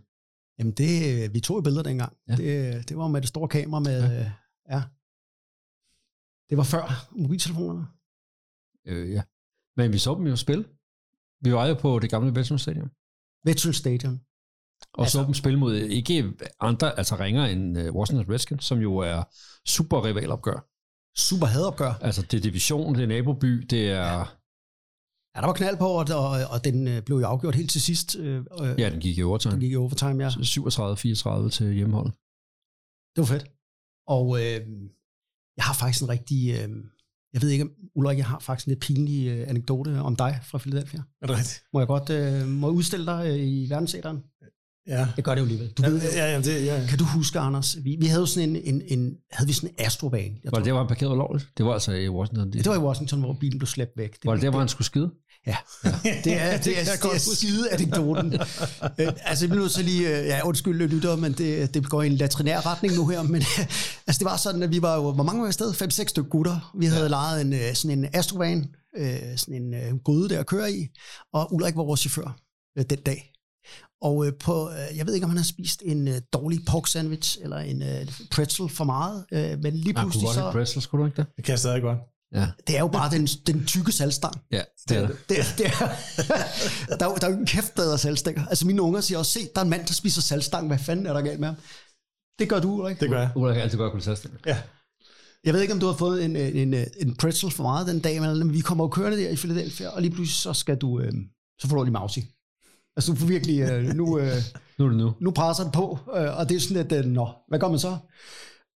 Jamen, 0.58 0.72
det, 0.72 1.24
øh, 1.24 1.34
vi 1.34 1.40
tog 1.40 1.56
jo 1.56 1.60
billeder 1.60 1.82
dengang. 1.82 2.16
Ja. 2.28 2.36
Det, 2.36 2.88
det 2.88 2.96
var 2.96 3.08
med 3.08 3.20
det 3.20 3.28
store 3.28 3.48
kamera 3.48 3.80
med... 3.80 3.98
Ja. 4.02 4.20
Øh, 4.20 4.30
ja. 4.70 4.82
Det 6.50 6.56
var 6.58 6.64
før 6.64 6.84
mobiltelefonerne. 7.22 7.86
Øh, 8.86 9.10
ja. 9.10 9.22
Men 9.76 9.92
vi 9.92 9.98
så 9.98 10.14
dem 10.14 10.26
jo 10.26 10.36
spille. 10.36 10.64
Vi 11.40 11.52
var 11.52 11.66
jo 11.66 11.74
på 11.74 11.98
det 11.98 12.10
gamle 12.10 12.34
Veterans 12.34 12.62
Stadium. 12.62 12.90
Veterans 13.44 13.76
Stadium. 13.76 14.20
Og 14.92 15.02
altså, 15.02 15.18
så 15.18 15.24
dem 15.24 15.34
spille 15.34 15.58
mod 15.58 15.74
ikke 15.74 16.34
andre, 16.60 16.98
altså 16.98 17.16
ringer 17.16 17.44
end 17.46 17.90
Washington 17.90 18.32
Redskins, 18.32 18.64
som 18.64 18.78
jo 18.78 18.96
er 18.96 19.22
super 19.68 20.04
rivalopgør. 20.04 20.68
Super 21.18 21.46
hadopgør. 21.46 21.92
Altså 22.00 22.22
det 22.22 22.34
er 22.34 22.40
division, 22.40 22.94
det 22.94 23.02
er 23.02 23.06
naboby, 23.06 23.66
det 23.70 23.90
er... 23.90 24.18
Ja, 24.18 24.24
Ja, 25.36 25.40
der 25.40 25.46
var 25.46 25.54
knald 25.54 25.76
på, 25.76 25.86
og, 25.88 26.06
og, 26.10 26.30
og 26.50 26.64
den 26.64 26.88
øh, 26.88 27.02
blev 27.02 27.16
jo 27.18 27.26
afgjort 27.26 27.54
helt 27.54 27.70
til 27.70 27.80
sidst. 27.80 28.16
Øh, 28.18 28.44
øh, 28.62 28.74
ja 28.80 28.90
den 28.90 29.00
gik 29.00 29.18
i 29.18 29.20
Den 29.20 29.26
overtime. 29.28 29.60
gik 29.60 29.72
i 29.72 29.76
overtime, 29.76 30.24
ja. 30.24 30.28
37-34 30.28 31.50
til 31.50 31.72
hjemmeholdet. 31.74 32.12
Det 33.14 33.20
var 33.22 33.24
fedt. 33.34 33.44
Og 34.08 34.26
øh, 34.40 34.60
jeg 35.56 35.64
har 35.64 35.74
faktisk 35.74 36.02
en 36.02 36.08
rigtig... 36.08 36.50
Øh, 36.50 36.68
jeg 37.32 37.42
ved 37.42 37.48
ikke, 37.50 37.68
Ulrik, 37.94 38.18
jeg 38.18 38.26
har 38.26 38.38
faktisk 38.38 38.66
en 38.66 38.70
lidt 38.70 38.80
pinlig 38.80 39.28
øh, 39.28 39.48
anekdote 39.48 40.00
om 40.00 40.16
dig 40.16 40.40
fra 40.44 40.58
Philadelphia. 40.58 41.00
Er 41.22 41.26
det 41.26 41.36
rigtigt? 41.36 41.62
Må 41.72 41.80
jeg 41.80 41.86
godt 41.86 42.10
øh, 42.10 42.48
må 42.48 42.66
jeg 42.68 42.74
udstille 42.74 43.06
dig 43.06 43.26
øh, 43.30 43.36
i 43.36 43.66
verdensæteren? 43.70 44.18
Ja. 44.86 45.08
Jeg 45.16 45.24
gør 45.24 45.34
det 45.34 45.40
jo 45.40 45.44
alligevel. 45.44 45.70
Du 45.72 45.82
Ja, 45.82 45.88
ved, 45.88 46.00
ja, 46.00 46.32
ja, 46.32 46.40
det, 46.40 46.66
ja. 46.66 46.86
Kan 46.88 46.98
du 46.98 47.04
huske, 47.04 47.38
Anders? 47.38 47.76
Vi, 47.84 47.96
vi 48.00 48.06
havde 48.06 48.20
jo 48.20 48.26
sådan 48.26 48.48
en, 48.48 48.56
en, 48.74 48.82
en, 48.98 49.16
havde 49.32 49.46
vi 49.48 49.52
sådan 49.52 49.70
en 49.70 49.74
astrovan. 49.78 50.40
Jeg 50.44 50.52
Var 50.52 50.58
det 50.58 50.66
der, 50.66 50.72
hvor 50.72 50.80
han 50.80 50.88
parkerede 50.88 51.14
ulovligt? 51.14 51.48
Det 51.56 51.66
var 51.66 51.72
altså 51.72 51.92
i 51.92 52.08
Washington. 52.08 52.52
det 52.52 52.66
var 52.66 52.74
i 52.74 52.78
Washington, 52.78 53.20
hvor 53.20 53.32
bilen 53.32 53.58
blev 53.58 53.66
slæbt 53.66 53.96
væk. 53.96 54.12
Det, 54.12 54.24
var 54.24 54.32
det 54.34 54.42
der, 54.42 54.50
hvor 54.50 54.58
han 54.58 54.68
skulle 54.68 54.86
skide? 54.86 55.10
Ja, 55.46 55.56
det 55.82 56.06
er, 56.06 56.22
det 56.24 56.32
er, 56.42 56.56
det 56.56 56.72
jeg 56.72 56.80
er, 56.80 56.96
det 57.02 57.14
er 57.14 57.34
skide 57.34 57.72
anekdoten. 57.72 58.32
øh, 59.00 59.12
altså, 59.24 59.46
jeg 59.46 59.56
nødt 59.56 59.72
til 59.72 59.84
lige, 59.84 60.18
øh, 60.18 60.26
ja, 60.26 60.46
undskyld 60.46 60.88
lytter, 60.88 61.16
men 61.16 61.32
det, 61.32 61.74
det 61.74 61.90
går 61.90 62.02
i 62.02 62.06
en 62.06 62.12
latrinær 62.12 62.66
retning 62.66 62.94
nu 62.94 63.08
her, 63.08 63.22
men 63.22 63.42
altså, 64.06 64.18
det 64.18 64.24
var 64.24 64.36
sådan, 64.36 64.62
at 64.62 64.70
vi 64.70 64.82
var 64.82 64.94
jo, 64.94 65.12
hvor 65.12 65.22
mange 65.22 65.40
var 65.40 65.46
vi 65.46 65.48
afsted? 65.48 65.70
5-6 65.82 66.08
stykker 66.08 66.30
gutter. 66.30 66.72
Vi 66.78 66.86
havde 66.86 67.02
ja. 67.02 67.08
lejet 67.08 67.40
en, 67.40 67.52
øh, 67.52 67.74
sådan 67.74 67.98
en 67.98 68.08
Astrovan, 68.12 68.74
øh, 68.96 69.36
sådan 69.36 69.62
en 69.62 69.74
øh, 69.74 69.96
gryde 70.04 70.28
der 70.28 70.40
at 70.40 70.46
køre 70.46 70.72
i, 70.72 70.86
og 71.32 71.54
Ulrik 71.54 71.76
var 71.76 71.84
vores 71.84 72.00
chauffør 72.00 72.38
øh, 72.78 72.84
den 72.90 72.98
dag. 72.98 73.32
Og 74.02 74.26
øh, 74.26 74.32
på, 74.40 74.70
øh, 74.70 74.96
jeg 74.96 75.06
ved 75.06 75.14
ikke, 75.14 75.24
om 75.24 75.30
han 75.30 75.36
har 75.36 75.44
spist 75.44 75.82
en 75.84 76.08
øh, 76.08 76.20
dårlig 76.32 76.60
pork 76.66 76.86
sandwich, 76.86 77.38
eller 77.42 77.56
en 77.56 77.82
øh, 77.82 78.06
pretzel 78.30 78.68
for 78.68 78.84
meget, 78.84 79.24
øh, 79.32 79.58
men 79.62 79.76
lige 79.76 79.94
kunne 79.94 80.02
pludselig 80.02 80.26
godt 80.26 80.36
have 80.36 80.52
så, 80.52 80.52
Bressel, 80.52 80.82
skulle 80.82 81.02
du 81.02 81.06
ikke 81.06 81.16
det? 81.16 81.26
Det 81.36 81.44
kan 81.44 81.52
jeg 81.52 81.58
stadig 81.58 81.82
godt. 81.82 81.98
Ja, 82.34 82.48
det 82.66 82.76
er 82.76 82.80
jo 82.80 82.86
bare 82.88 83.10
den, 83.10 83.26
den 83.26 83.66
tykke 83.66 83.92
salgstang. 83.92 84.34
ja 84.52 84.62
det 84.88 84.96
er 84.96 85.06
det. 85.06 85.16
Det, 85.28 85.36
det 85.58 85.66
er, 85.66 85.70
der, 86.98 87.06
er, 87.06 87.10
jo- 87.10 87.16
der 87.20 87.26
er 87.26 87.30
jo 87.30 87.36
en 87.38 87.46
kæft 87.46 87.74
bedre 87.74 87.98
salgstænger. 87.98 88.46
Altså 88.46 88.66
mine 88.66 88.82
unger 88.82 89.00
siger 89.00 89.18
også, 89.18 89.32
se, 89.32 89.40
der 89.54 89.60
er 89.60 89.64
en 89.64 89.70
mand, 89.70 89.86
der 89.86 89.92
spiser 89.92 90.22
salgstang. 90.22 90.66
Hvad 90.66 90.78
fanden 90.78 91.06
er 91.06 91.12
der 91.12 91.20
galt 91.20 91.40
med 91.40 91.48
ham? 91.48 91.56
Det 92.38 92.48
gør 92.48 92.60
du, 92.60 92.86
ikke? 92.86 93.00
Det 93.00 93.08
gør 93.10 93.20
jeg. 93.20 93.30
Ulla 93.36 93.52
kan 93.54 93.62
altid 93.62 93.78
godt 93.78 93.92
kunne 93.92 94.02
tage 94.02 94.16
Ja. 94.46 94.58
Jeg 95.44 95.54
ved 95.54 95.60
ikke, 95.60 95.74
om 95.74 95.80
du 95.80 95.86
har 95.86 95.94
fået 95.96 96.24
en, 96.24 96.36
en, 96.36 96.74
en, 96.74 96.86
en 97.00 97.14
pretzel 97.16 97.50
for 97.50 97.62
meget 97.62 97.86
den 97.86 98.00
dag, 98.00 98.20
men 98.20 98.52
vi 98.52 98.60
kommer 98.60 98.84
jo 98.84 98.88
kørende 98.88 99.18
der 99.18 99.28
i 99.28 99.36
Philadelphia, 99.36 99.88
og 99.88 100.02
lige 100.02 100.10
pludselig 100.14 100.36
så 100.36 100.52
skal 100.52 100.76
du, 100.76 101.00
øh, 101.00 101.12
så 101.60 101.68
får 101.68 101.76
du 101.76 101.82
lige 101.82 101.92
mausi. 101.92 102.24
Altså 102.96 103.12
du 103.12 103.18
får 103.18 103.26
virkelig, 103.26 103.60
øh, 103.60 103.84
nu, 103.84 104.18
øh, 104.18 104.32
Nu 104.78 104.84
er 104.84 104.88
det 104.88 104.98
nu. 104.98 105.14
nu 105.20 105.30
presser 105.30 105.62
den 105.62 105.72
på, 105.72 105.98
øh, 106.16 106.38
og 106.38 106.48
det 106.48 106.56
er 106.56 106.60
sådan 106.60 106.76
lidt, 106.76 106.92
øh, 106.92 107.04
nå, 107.04 107.28
hvad 107.48 107.58
gør 107.58 107.68
man 107.68 107.78
så? 107.78 107.96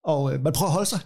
Og 0.04 0.34
øh, 0.34 0.42
man 0.42 0.52
prøver 0.52 0.68
at 0.68 0.72
holde 0.74 0.88
sig. 0.88 1.00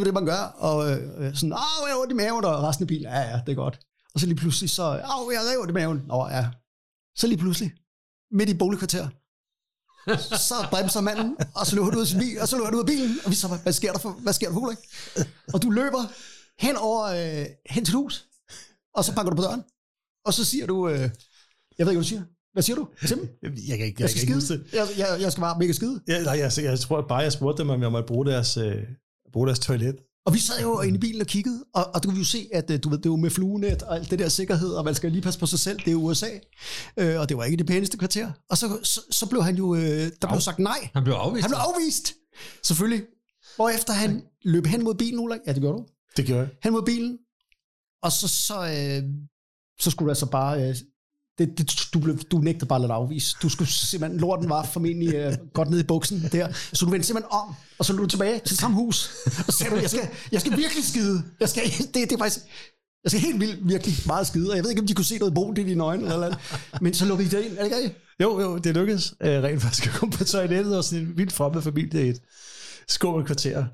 Det 0.00 0.08
er 0.08 0.12
det, 0.12 0.14
man 0.14 0.26
gør. 0.26 0.42
Og 0.68 0.90
øh, 0.90 0.98
øh, 1.18 1.34
sådan, 1.34 1.52
åh, 1.52 1.84
jeg 1.86 1.94
har 1.94 2.00
ondt 2.00 2.12
i 2.12 2.14
maven, 2.14 2.44
og 2.44 2.62
resten 2.62 2.82
af 2.82 2.88
bilen, 2.88 3.02
ja, 3.02 3.20
ja, 3.20 3.40
det 3.46 3.52
er 3.52 3.56
godt. 3.56 3.78
Og 4.14 4.20
så 4.20 4.26
lige 4.26 4.36
pludselig, 4.36 4.70
så, 4.70 4.82
åh, 4.82 5.32
jeg 5.32 5.40
har 5.40 5.60
ondt 5.60 5.70
i 5.70 5.74
maven. 5.74 6.04
Nå, 6.06 6.28
ja. 6.28 6.48
Så 7.16 7.26
lige 7.26 7.38
pludselig, 7.38 7.72
midt 8.30 8.48
i 8.48 8.54
boligkvarter, 8.54 9.08
så 10.48 10.54
bremser 10.70 11.00
manden, 11.00 11.36
og 11.54 11.66
så 11.66 11.76
løber 11.76 11.90
du 11.90 11.96
ud 11.96 12.02
af 12.02 12.06
sin 12.08 12.18
bil, 12.18 12.40
og 12.40 12.48
så 12.48 12.56
løber 12.56 12.70
du 12.70 12.76
ud 12.76 12.82
af 12.82 12.86
bilen, 12.86 13.16
og 13.24 13.30
vi 13.30 13.36
så, 13.36 13.48
hvad 13.62 13.72
sker 13.72 13.92
der 13.92 13.98
for, 13.98 14.10
hvad 14.10 14.32
sker 14.32 14.46
der 14.46 14.54
for 14.54 14.60
Ulrik? 14.60 14.78
Og 15.54 15.62
du 15.62 15.70
løber 15.70 16.02
hen 16.58 16.76
over, 16.76 17.04
øh, 17.04 17.46
hen 17.70 17.84
til 17.84 17.94
hus, 17.94 18.26
og 18.94 19.04
så 19.04 19.14
banker 19.14 19.30
du 19.30 19.36
på 19.36 19.42
døren, 19.42 19.62
og 20.26 20.34
så 20.34 20.44
siger 20.44 20.66
du, 20.66 20.88
øh, 20.88 20.98
jeg 20.98 21.08
ved 21.08 21.12
ikke, 21.78 21.84
hvad 21.84 21.94
du 21.94 22.02
siger. 22.02 22.22
Hvad 22.52 22.62
siger 22.62 22.76
du 22.76 22.88
til 23.06 23.16
dem? 23.16 23.38
Jeg, 23.42 23.50
jeg, 23.68 23.78
kan 23.78 23.86
ikke, 23.86 23.96
Jeg 23.98 24.00
jeg, 24.00 24.10
skal 24.10 24.22
ikke 24.22 24.40
skide. 24.40 24.64
Jeg, 24.72 24.88
jeg, 24.98 25.20
jeg 25.20 25.32
skal 25.32 25.40
bare 25.42 25.58
mega 25.58 25.72
skide. 25.72 26.00
Ja, 26.08 26.22
nej, 26.22 26.38
jeg, 26.38 26.52
jeg 26.58 26.80
tror 26.80 27.00
bare, 27.08 27.18
jeg 27.18 27.32
spurgte 27.32 27.62
dem, 27.62 27.70
om 27.70 27.82
jeg 27.82 27.92
måtte 27.92 28.06
bruge 28.06 28.26
deres, 28.26 28.56
øh, 28.56 28.82
bruge 29.32 29.46
deres 29.46 29.58
toilet. 29.58 29.96
Og 30.26 30.34
vi 30.34 30.38
sad 30.38 30.60
jo 30.62 30.80
inde 30.80 30.96
i 30.96 31.00
bilen 31.00 31.20
og 31.20 31.26
kiggede, 31.26 31.64
og, 31.74 31.94
og 31.94 32.02
du 32.02 32.10
vi 32.10 32.18
jo 32.18 32.24
se, 32.24 32.48
at 32.52 32.70
øh, 32.70 32.78
du 32.84 32.88
ved, 32.88 32.98
det 32.98 33.06
jo 33.06 33.16
med 33.16 33.30
fluenet 33.30 33.82
og 33.82 33.96
alt 33.96 34.10
det 34.10 34.18
der 34.18 34.28
sikkerhed, 34.28 34.70
og 34.70 34.84
man 34.84 34.94
skal 34.94 35.12
lige 35.12 35.22
passe 35.22 35.40
på 35.40 35.46
sig 35.46 35.58
selv, 35.58 35.78
det 35.84 35.90
er 35.90 35.94
USA, 35.94 36.28
øh, 36.96 37.20
og 37.20 37.28
det 37.28 37.36
var 37.36 37.44
ikke 37.44 37.56
det 37.56 37.66
pæneste 37.66 37.98
kvarter. 37.98 38.32
Og 38.50 38.58
så, 38.58 38.78
så, 38.82 39.00
så 39.10 39.28
blev 39.28 39.42
han 39.42 39.56
jo, 39.56 39.74
øh, 39.74 40.10
der 40.22 40.28
blev 40.28 40.40
sagt 40.40 40.58
nej. 40.58 40.90
Han 40.94 41.04
blev 41.04 41.14
afvist. 41.14 41.42
Han 41.42 41.50
blev 41.50 41.58
afvist, 41.58 42.14
selvfølgelig. 42.62 43.02
Hvorefter 43.56 43.92
han 43.92 44.22
løb 44.44 44.66
hen 44.66 44.84
mod 44.84 44.94
bilen, 44.94 45.20
Ulrik. 45.20 45.40
Ja, 45.46 45.52
det 45.52 45.60
gjorde 45.60 45.78
du. 45.78 45.86
Det 46.16 46.26
gjorde 46.26 46.40
jeg. 46.40 46.48
Hen 46.62 46.72
mod 46.72 46.82
bilen, 46.82 47.18
og 48.02 48.12
så, 48.12 48.28
så, 48.28 48.54
øh, 48.54 49.02
så 49.80 49.90
skulle 49.90 50.06
du 50.06 50.10
altså 50.10 50.26
bare... 50.26 50.68
Øh, 50.68 50.76
det, 51.38 51.58
det, 51.58 51.88
du, 51.94 51.98
blev, 51.98 52.18
du 52.18 52.38
nægtede 52.38 52.66
bare 52.66 52.76
at 52.76 52.80
lade 52.80 52.92
afvise. 52.92 53.36
Du 53.42 53.48
skulle 53.48 53.68
simpelthen, 53.68 54.20
lorten 54.20 54.48
var 54.48 54.62
formentlig 54.62 55.14
øh, 55.14 55.32
godt 55.54 55.70
ned 55.70 55.80
i 55.80 55.82
buksen 55.82 56.28
der. 56.32 56.52
Så 56.72 56.84
du 56.84 56.90
vendte 56.90 57.06
simpelthen 57.06 57.32
om, 57.32 57.54
og 57.78 57.84
så 57.84 57.92
løb 57.92 58.00
du 58.00 58.06
tilbage 58.06 58.40
til 58.46 58.56
samme 58.56 58.76
hus. 58.76 59.10
Og 59.46 59.52
så 59.52 59.58
sagde 59.58 59.76
du, 59.76 59.80
jeg 59.80 59.90
skal, 59.90 60.08
jeg 60.32 60.40
skal 60.40 60.56
virkelig 60.56 60.84
skide. 60.84 61.22
Jeg 61.40 61.48
skal, 61.48 61.62
det, 61.64 61.94
det 61.94 62.12
er 62.12 62.18
faktisk, 62.18 62.40
jeg 63.04 63.10
skal 63.10 63.20
helt 63.20 63.40
vildt, 63.40 63.68
virkelig 63.68 63.96
meget 64.06 64.26
skide. 64.26 64.50
Og 64.50 64.56
jeg 64.56 64.64
ved 64.64 64.70
ikke, 64.70 64.80
om 64.82 64.86
de 64.86 64.94
kunne 64.94 65.04
se 65.04 65.18
noget 65.18 65.34
brun 65.34 65.56
i 65.56 65.64
dine 65.64 65.84
øjne 65.84 66.02
eller 66.02 66.16
noget. 66.16 66.38
Men 66.80 66.94
så 66.94 67.04
lukkede 67.04 67.30
de 67.30 67.36
dig 67.36 67.46
ind. 67.46 67.58
Er 67.58 67.68
det 67.68 67.82
ikke? 67.82 67.96
Jo, 68.22 68.40
jo, 68.40 68.58
det 68.58 68.74
lykkedes 68.74 69.14
øh, 69.20 69.42
rent 69.42 69.62
faktisk 69.62 69.86
at 69.86 69.94
komme 69.94 70.12
på 70.12 70.24
toilettet 70.24 70.76
og 70.76 70.84
sådan 70.84 71.04
en 71.04 71.16
vildt 71.16 71.32
fremmed 71.32 71.62
familie 71.62 72.06
i 72.06 72.08
et 72.08 72.20
skummelt 72.88 73.26
kvarter. 73.26 73.64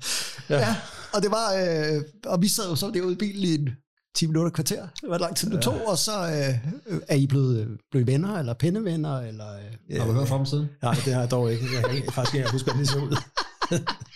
Ja. 0.49 0.59
Ja. 0.59 0.75
Og 1.13 1.21
det 1.21 1.31
var, 1.31 1.53
øh, 1.53 2.01
og 2.25 2.41
vi 2.41 2.47
sad 2.47 2.69
jo 2.69 2.75
så 2.75 2.91
derude 2.93 3.13
i 3.13 3.15
bilen 3.15 3.43
i 3.43 3.55
en 3.55 3.69
10 4.15 4.25
minutter 4.27 4.51
kvarter. 4.51 4.87
Det 5.01 5.09
var 5.09 5.17
lang 5.17 5.35
tid, 5.35 5.49
det 5.49 5.61
tog, 5.61 5.87
og 5.87 5.97
så 5.97 6.11
øh, 6.11 6.99
er 7.07 7.15
I 7.15 7.27
blevet, 7.27 7.59
øh, 7.59 7.67
blevet 7.91 8.07
venner, 8.07 8.39
eller 8.39 8.53
pennevenner, 8.53 9.19
eller... 9.19 9.45
Øh, 9.89 9.99
Har 9.99 10.07
du 10.07 10.13
hørt 10.13 10.27
fra 10.27 10.37
ham 10.37 10.45
siden? 10.45 10.69
Nej, 10.81 10.95
det 11.05 11.13
har 11.13 11.19
jeg 11.21 11.31
dog 11.31 11.51
ikke. 11.51 11.65
Jeg 11.75 11.83
kan 11.83 11.95
ikke, 11.95 12.13
faktisk 12.13 12.35
ikke 12.35 12.51
huske, 12.51 12.65
hvordan 12.65 12.81
det 12.81 12.89
så 12.89 12.97
ud. 12.97 13.17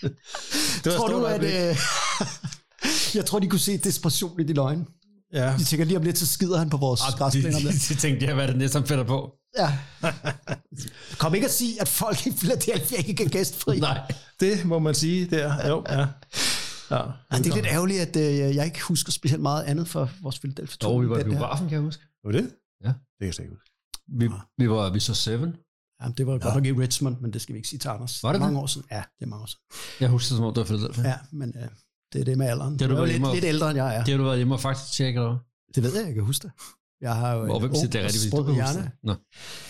det 0.83 0.93
tror 0.93 1.07
et 1.07 1.13
du, 1.13 1.25
at... 1.25 1.43
Øh, 1.43 1.77
jeg 3.17 3.25
tror, 3.25 3.39
de 3.39 3.47
kunne 3.47 3.59
se 3.59 3.77
desperation 3.77 4.39
i 4.39 4.43
dine 4.43 4.61
øjne. 4.61 4.85
Ja. 5.33 5.53
De 5.57 5.63
tænker 5.63 5.85
lige 5.85 5.97
om 5.97 6.03
lidt, 6.03 6.17
så 6.17 6.27
skider 6.27 6.57
han 6.57 6.69
på 6.69 6.77
vores 6.77 7.01
græsplæner. 7.17 7.59
de, 7.59 7.65
de, 7.65 7.71
de 7.89 7.95
tænkte, 7.95 8.25
jeg, 8.25 8.33
hvad 8.35 8.43
er 8.43 8.47
det 8.47 8.57
næste, 8.57 8.79
han 8.79 8.87
finder 8.87 9.03
på? 9.03 9.31
Ja. 9.57 9.73
Kom 11.17 11.35
ikke 11.35 11.47
at 11.47 11.53
sige, 11.53 11.81
at 11.81 11.87
folk 11.87 12.27
i 12.27 12.31
Philadelphia 12.31 12.97
ikke 12.97 13.23
er 13.23 13.29
gæstfri. 13.29 13.79
Nej. 13.79 13.99
Det 14.39 14.65
må 14.65 14.79
man 14.79 14.95
sige 14.95 15.25
der. 15.25 15.67
Jo, 15.67 15.83
ja. 15.89 16.05
Ja, 16.91 16.95
Ej, 16.95 17.37
det 17.37 17.47
er 17.51 17.55
lidt 17.55 17.65
ærgerligt, 17.65 17.99
at 18.01 18.15
øh, 18.15 18.55
jeg 18.55 18.65
ikke 18.65 18.81
husker 18.81 19.11
specielt 19.11 19.41
meget 19.41 19.63
andet 19.63 19.87
for 19.87 20.09
vores 20.21 20.39
Philadelphia 20.39 20.89
Jo, 20.89 20.97
vi 20.97 21.09
var 21.09 21.19
i 21.19 21.23
biografen, 21.23 21.67
kan 21.69 21.75
jeg 21.75 21.81
huske. 21.81 22.03
Var 22.23 22.31
det? 22.31 22.51
Ja. 22.83 22.87
Det 22.87 22.95
kan 23.19 23.25
jeg 23.25 23.33
slet 23.33 23.45
ikke 23.45 23.55
huske. 23.55 23.69
Vi, 24.07 24.29
vi, 24.57 24.69
var, 24.69 24.89
vi 24.89 24.99
så 24.99 25.13
Seven. 25.13 25.55
Ja, 26.01 26.07
det 26.17 26.27
var 26.27 26.37
godt 26.37 26.55
nok 26.55 26.65
i 26.65 26.71
Richmond, 26.71 27.17
men 27.21 27.33
det 27.33 27.41
skal 27.41 27.53
vi 27.53 27.57
ikke 27.57 27.69
sige 27.69 27.79
til 27.79 27.89
Anders. 27.89 28.23
Var 28.23 28.31
det 28.31 28.41
mange 28.41 28.55
det? 28.55 28.63
år 28.63 28.67
siden? 28.67 28.87
Ja, 28.91 29.03
det 29.19 29.25
er 29.25 29.29
mange 29.29 29.43
år 29.43 29.45
siden. 29.45 29.63
Jeg 29.99 30.09
husker 30.09 30.33
det, 30.33 30.37
som 30.37 30.45
om 30.45 30.53
det 30.53 30.61
var 30.61 30.65
Philadelphia. 30.65 31.07
Ja, 31.09 31.17
men 31.31 31.53
øh, 31.57 31.67
det 32.13 32.21
er 32.21 32.25
det 32.25 32.37
med 32.37 32.47
alderen. 32.47 32.73
Det 32.73 32.81
har 32.81 32.87
du 32.87 32.93
er 32.93 32.97
jo 32.97 33.03
været 33.03 33.19
lidt, 33.19 33.33
lidt 33.33 33.45
ældre, 33.45 33.69
end 33.69 33.77
jeg 33.77 33.95
er. 33.95 34.03
Det 34.03 34.11
har 34.13 34.17
du 34.17 34.23
været 34.23 34.37
hjemme 34.37 34.55
og 34.55 34.59
faktisk 34.59 34.91
tjekke, 34.91 35.19
eller? 35.19 35.37
Det 35.75 35.83
ved 35.83 35.95
jeg, 35.95 36.05
jeg 36.05 36.13
kan 36.13 36.23
huske 36.23 36.43
det. 36.43 36.51
Jeg 37.01 37.15
har 37.15 37.33
jo 37.33 37.53
Og 37.53 37.59
hvem 37.59 37.75
siger 37.75 37.87
det 37.87 38.01
er 38.01 38.03
rigtigt, 38.03 38.23
hvis 38.23 38.29
sprød 38.29 38.41
du 38.41 38.45
kan 38.45 38.53
huske 38.53 38.73
hjerne. 38.73 38.83
det? 38.83 38.91
Nå, 39.03 39.15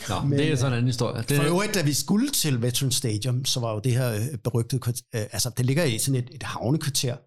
Nå 0.10 0.28
Men, 0.28 0.40
det 0.40 0.52
er 0.52 0.56
sådan 0.56 0.68
en 0.68 0.74
øh, 0.74 0.78
anden 0.78 0.88
historie. 0.88 1.24
Det, 1.30 1.38
For 1.38 1.44
øvrigt, 1.44 1.74
da 1.74 1.82
vi 1.82 1.94
skulle 1.94 2.30
til 2.30 2.62
Veteran 2.62 2.92
Stadium, 2.92 3.46
så 3.46 3.60
var 3.60 3.74
jo 3.74 3.80
det 3.80 3.92
her 3.92 4.16
øh, 4.16 4.38
berygtede 4.44 4.82
øh, 4.90 5.22
altså 5.32 5.52
det 5.58 5.66
ligger 5.66 5.84
i 5.84 5.98
sådan 5.98 6.20
et, 6.24 6.30
et 6.32 6.44
havnekvarter 6.44 7.18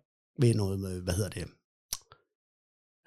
ved 0.40 0.54
noget, 0.54 0.80
med, 0.80 1.00
hvad 1.00 1.14
hedder 1.14 1.30
det, 1.30 1.44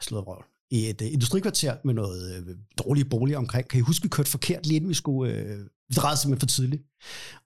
slået 0.01 0.27
røv, 0.27 0.43
i 0.71 0.89
et 0.89 1.01
uh, 1.01 1.13
industrikvarter 1.13 1.75
med 1.83 1.93
noget 1.93 2.35
øh, 2.35 2.55
dårlige 2.77 3.05
boliger 3.05 3.37
omkring. 3.37 3.67
Kan 3.67 3.79
I 3.79 3.81
huske, 3.81 4.03
vi 4.03 4.09
kørte 4.09 4.29
forkert 4.29 4.65
lige 4.65 4.75
inden 4.75 4.89
vi 4.89 4.93
skulle, 4.93 5.33
øh, 5.33 5.59
vi 5.89 5.93
drejede 5.95 6.19
simpelthen 6.19 6.49
for 6.49 6.55
tidligt. 6.55 6.83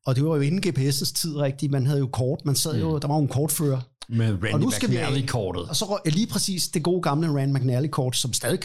Og 0.05 0.15
det 0.15 0.25
var 0.25 0.35
jo 0.35 0.41
inden 0.41 0.63
GPS'ens 0.67 1.13
tid 1.13 1.35
rigtigt, 1.38 1.71
man 1.71 1.85
havde 1.85 1.99
jo 1.99 2.07
kort, 2.07 2.45
man 2.45 2.55
sad 2.55 2.79
jo, 2.79 2.97
der 2.97 3.07
var 3.07 3.15
jo 3.15 3.21
en 3.21 3.27
kortfører, 3.27 3.81
med 4.09 4.33
og 4.33 4.43
Randy 4.43 4.63
nu 4.63 4.71
skal 4.71 4.89
vi 4.89 4.95
af. 4.95 5.12
McNally-kortet. 5.12 5.69
og 5.69 5.75
så 5.75 5.99
ja, 6.05 6.09
lige 6.09 6.27
præcis 6.27 6.67
det 6.67 6.83
gode 6.83 7.01
gamle 7.01 7.39
Rand 7.39 7.57
McNally-kort, 7.57 8.15
som 8.15 8.33
stadig 8.33 8.59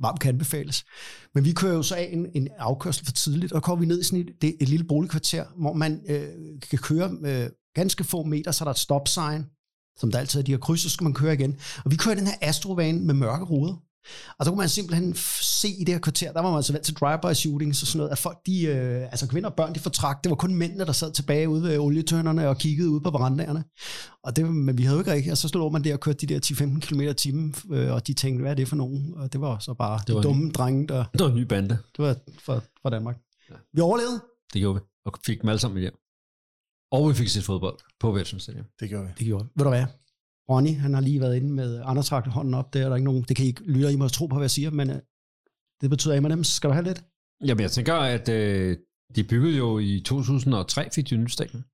varmt 0.00 0.20
kan 0.20 0.28
anbefales. 0.28 0.84
Men 1.34 1.44
vi 1.44 1.52
kører 1.52 1.74
jo 1.74 1.82
så 1.82 1.94
af 1.94 2.08
en, 2.12 2.26
en 2.34 2.48
afkørsel 2.58 3.04
for 3.04 3.12
tidligt, 3.12 3.52
og 3.52 3.62
kommer 3.62 3.80
vi 3.80 3.86
ned 3.86 4.00
i 4.00 4.04
sådan 4.04 4.20
et, 4.20 4.42
det, 4.42 4.56
et 4.60 4.68
lille 4.68 4.84
boligkvarter, 4.84 5.44
hvor 5.56 5.72
man 5.72 6.00
øh, 6.08 6.28
kan 6.70 6.78
køre 6.78 7.10
øh, 7.24 7.50
ganske 7.74 8.04
få 8.04 8.22
meter, 8.22 8.50
så 8.50 8.64
er 8.64 8.66
der 8.66 8.70
et 8.70 8.78
stop 8.78 9.08
sign, 9.08 9.46
som 9.96 10.10
der 10.10 10.18
altid 10.18 10.40
er 10.40 10.44
de 10.44 10.52
her 10.52 10.58
kryds, 10.58 10.80
så 10.80 10.90
skal 10.90 11.04
man 11.04 11.14
køre 11.14 11.34
igen. 11.34 11.58
Og 11.84 11.90
vi 11.90 11.96
kører 11.96 12.14
den 12.14 12.26
her 12.26 12.36
astrovane 12.40 13.00
med 13.00 13.14
mørke 13.14 13.44
ruder. 13.44 13.82
Og 14.38 14.44
så 14.44 14.50
kunne 14.50 14.58
man 14.58 14.68
simpelthen 14.68 15.14
se 15.40 15.68
i 15.68 15.84
det 15.84 15.94
her 15.94 15.98
kvarter, 16.00 16.32
der 16.32 16.40
var 16.40 16.50
man 16.50 16.56
altså 16.56 16.72
vant 16.72 16.84
til 16.84 16.94
drive-by 16.94 17.34
shooting, 17.34 17.76
så 17.76 17.86
sådan 17.86 17.98
noget, 17.98 18.10
at 18.10 18.18
folk, 18.18 18.38
de, 18.46 18.62
øh, 18.64 19.02
altså 19.02 19.28
kvinder 19.28 19.50
og 19.50 19.56
børn, 19.56 19.74
de 19.74 19.80
fortrakt. 19.80 20.24
Det 20.24 20.30
var 20.30 20.36
kun 20.36 20.54
mændene, 20.54 20.84
der 20.86 20.92
sad 20.92 21.12
tilbage 21.12 21.48
ude 21.48 21.62
ved 21.62 21.78
olietønderne 21.78 22.48
og 22.48 22.58
kiggede 22.58 22.90
ud 22.90 23.00
på 23.00 23.10
verandaerne. 23.10 23.64
Og 24.22 24.36
det, 24.36 24.54
men 24.54 24.78
vi 24.78 24.82
havde 24.82 24.94
jo 24.96 25.00
ikke 25.00 25.12
rigtig, 25.12 25.32
og 25.32 25.38
så 25.38 25.48
stod 25.48 25.72
man 25.72 25.84
der 25.84 25.94
og 25.94 26.00
kørte 26.00 26.26
de 26.26 26.34
der 26.34 26.40
10-15 26.44 26.80
km 26.80 27.00
i 27.00 27.14
timen, 27.14 27.54
øh, 27.72 27.92
og 27.92 28.06
de 28.06 28.14
tænkte, 28.14 28.42
hvad 28.42 28.50
er 28.50 28.54
det 28.56 28.68
for 28.68 28.76
nogen? 28.76 29.14
Og 29.16 29.32
det 29.32 29.40
var 29.40 29.58
så 29.58 29.74
bare 29.74 30.00
det 30.06 30.14
var 30.14 30.20
de 30.20 30.28
dumme 30.28 30.50
drenge, 30.50 30.88
der, 30.88 31.04
Det 31.12 31.20
var 31.20 31.28
en 31.28 31.36
ny 31.36 31.42
bande. 31.42 31.78
det 31.96 32.04
var 32.04 32.16
fra, 32.44 32.60
fra 32.82 32.90
Danmark. 32.90 33.16
Vi 33.72 33.80
overlevede. 33.80 34.20
Det 34.52 34.60
gjorde 34.60 34.80
vi. 34.80 34.86
Og 35.04 35.12
fik 35.26 35.42
dem 35.42 35.48
alle 35.48 35.58
sammen 35.58 35.80
hjem. 35.80 35.94
Og 36.92 37.08
vi 37.08 37.14
fik 37.14 37.28
set 37.28 37.44
fodbold 37.44 37.78
på 38.00 38.18
Stadium. 38.24 38.64
Det 38.80 38.88
gjorde 38.88 39.06
vi. 39.06 39.12
Det 39.18 39.26
gjorde 39.26 39.44
vi. 39.44 39.50
Ved 39.56 39.64
du 39.64 39.70
hvad? 39.70 39.84
Ronny, 40.50 40.76
han 40.76 40.94
har 40.94 41.00
lige 41.00 41.20
været 41.20 41.36
inde 41.36 41.50
med 41.52 41.82
Anders 41.84 42.12
rakte 42.12 42.30
hånden 42.30 42.54
op. 42.54 42.72
Det 42.74 42.82
er 42.82 42.88
der 42.88 42.96
ikke 42.96 43.04
nogen, 43.04 43.22
det 43.22 43.36
kan 43.36 43.44
I 43.44 43.48
ikke 43.48 43.62
lytte, 43.62 43.92
I 43.92 43.96
må 43.96 44.08
tro 44.08 44.26
på, 44.26 44.34
hvad 44.34 44.44
jeg 44.44 44.50
siger, 44.50 44.70
men 44.70 44.90
øh, 44.90 44.96
det 45.80 45.90
betyder 45.90 46.20
M&M's. 46.20 46.42
Skal 46.42 46.68
du 46.68 46.72
have 46.74 46.84
lidt? 46.84 47.04
Jamen, 47.44 47.62
jeg 47.62 47.70
tænker, 47.70 47.94
at 47.94 48.28
øh, 48.28 48.76
de 49.16 49.24
byggede 49.24 49.56
jo 49.56 49.78
i 49.78 50.02
2003, 50.06 50.88
fik 50.94 51.10
de 51.10 51.14
en 51.14 51.20
ny 51.20 51.26
stadion. 51.28 51.64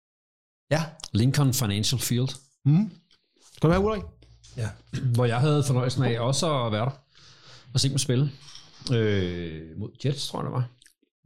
Ja. 0.71 0.85
Lincoln 1.13 1.55
Financial 1.55 2.01
Field, 2.01 2.29
Mm. 2.67 2.91
Skal 3.57 3.69
du 3.69 3.73
have, 3.73 3.85
Ulrik? 3.87 4.03
Ja. 4.57 4.69
hvor 5.15 5.25
jeg 5.25 5.41
havde 5.41 5.65
fornøjelsen 5.67 6.05
af 6.05 6.21
også 6.21 6.65
at 6.67 6.73
være 6.73 6.85
der 6.85 6.91
og 7.75 7.81
se 7.81 7.89
dem 7.89 7.99
spille. 7.99 8.31
Øh, 8.93 9.79
mod 9.79 9.91
Jets, 10.05 10.29
tror 10.29 10.39
jeg 10.41 10.45
det 10.45 10.53
var. 10.53 10.69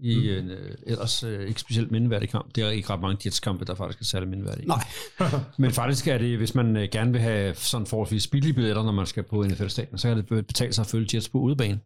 I 0.00 0.16
mm. 0.16 0.44
en 0.44 0.50
øh, 0.50 0.74
ellers 0.86 1.22
øh, 1.22 1.48
ikke 1.48 1.60
specielt 1.60 1.90
mindeværdig 1.90 2.28
kamp. 2.28 2.54
Det 2.54 2.64
er 2.64 2.70
ikke 2.70 2.90
ret 2.90 3.00
mange 3.00 3.18
Jets-kampe, 3.24 3.64
der 3.64 3.74
faktisk 3.74 4.00
er 4.00 4.04
særlig 4.04 4.28
mindeværdige. 4.28 4.66
Nej. 4.68 4.84
Men 5.58 5.70
faktisk 5.72 6.06
er 6.08 6.18
det, 6.18 6.36
hvis 6.38 6.54
man 6.54 6.76
øh, 6.76 6.88
gerne 6.92 7.12
vil 7.12 7.20
have 7.20 7.54
sådan 7.54 7.86
forholdsvis 7.86 8.26
billige 8.26 8.52
billetter, 8.52 8.82
når 8.82 8.92
man 8.92 9.06
skal 9.06 9.22
på 9.22 9.42
NFL-stadion, 9.44 9.98
så 9.98 10.08
kan 10.08 10.16
det 10.16 10.46
betale 10.46 10.72
sig 10.72 10.82
at 10.82 10.86
følge 10.86 11.08
Jets 11.14 11.28
på 11.28 11.38
udebane. 11.38 11.80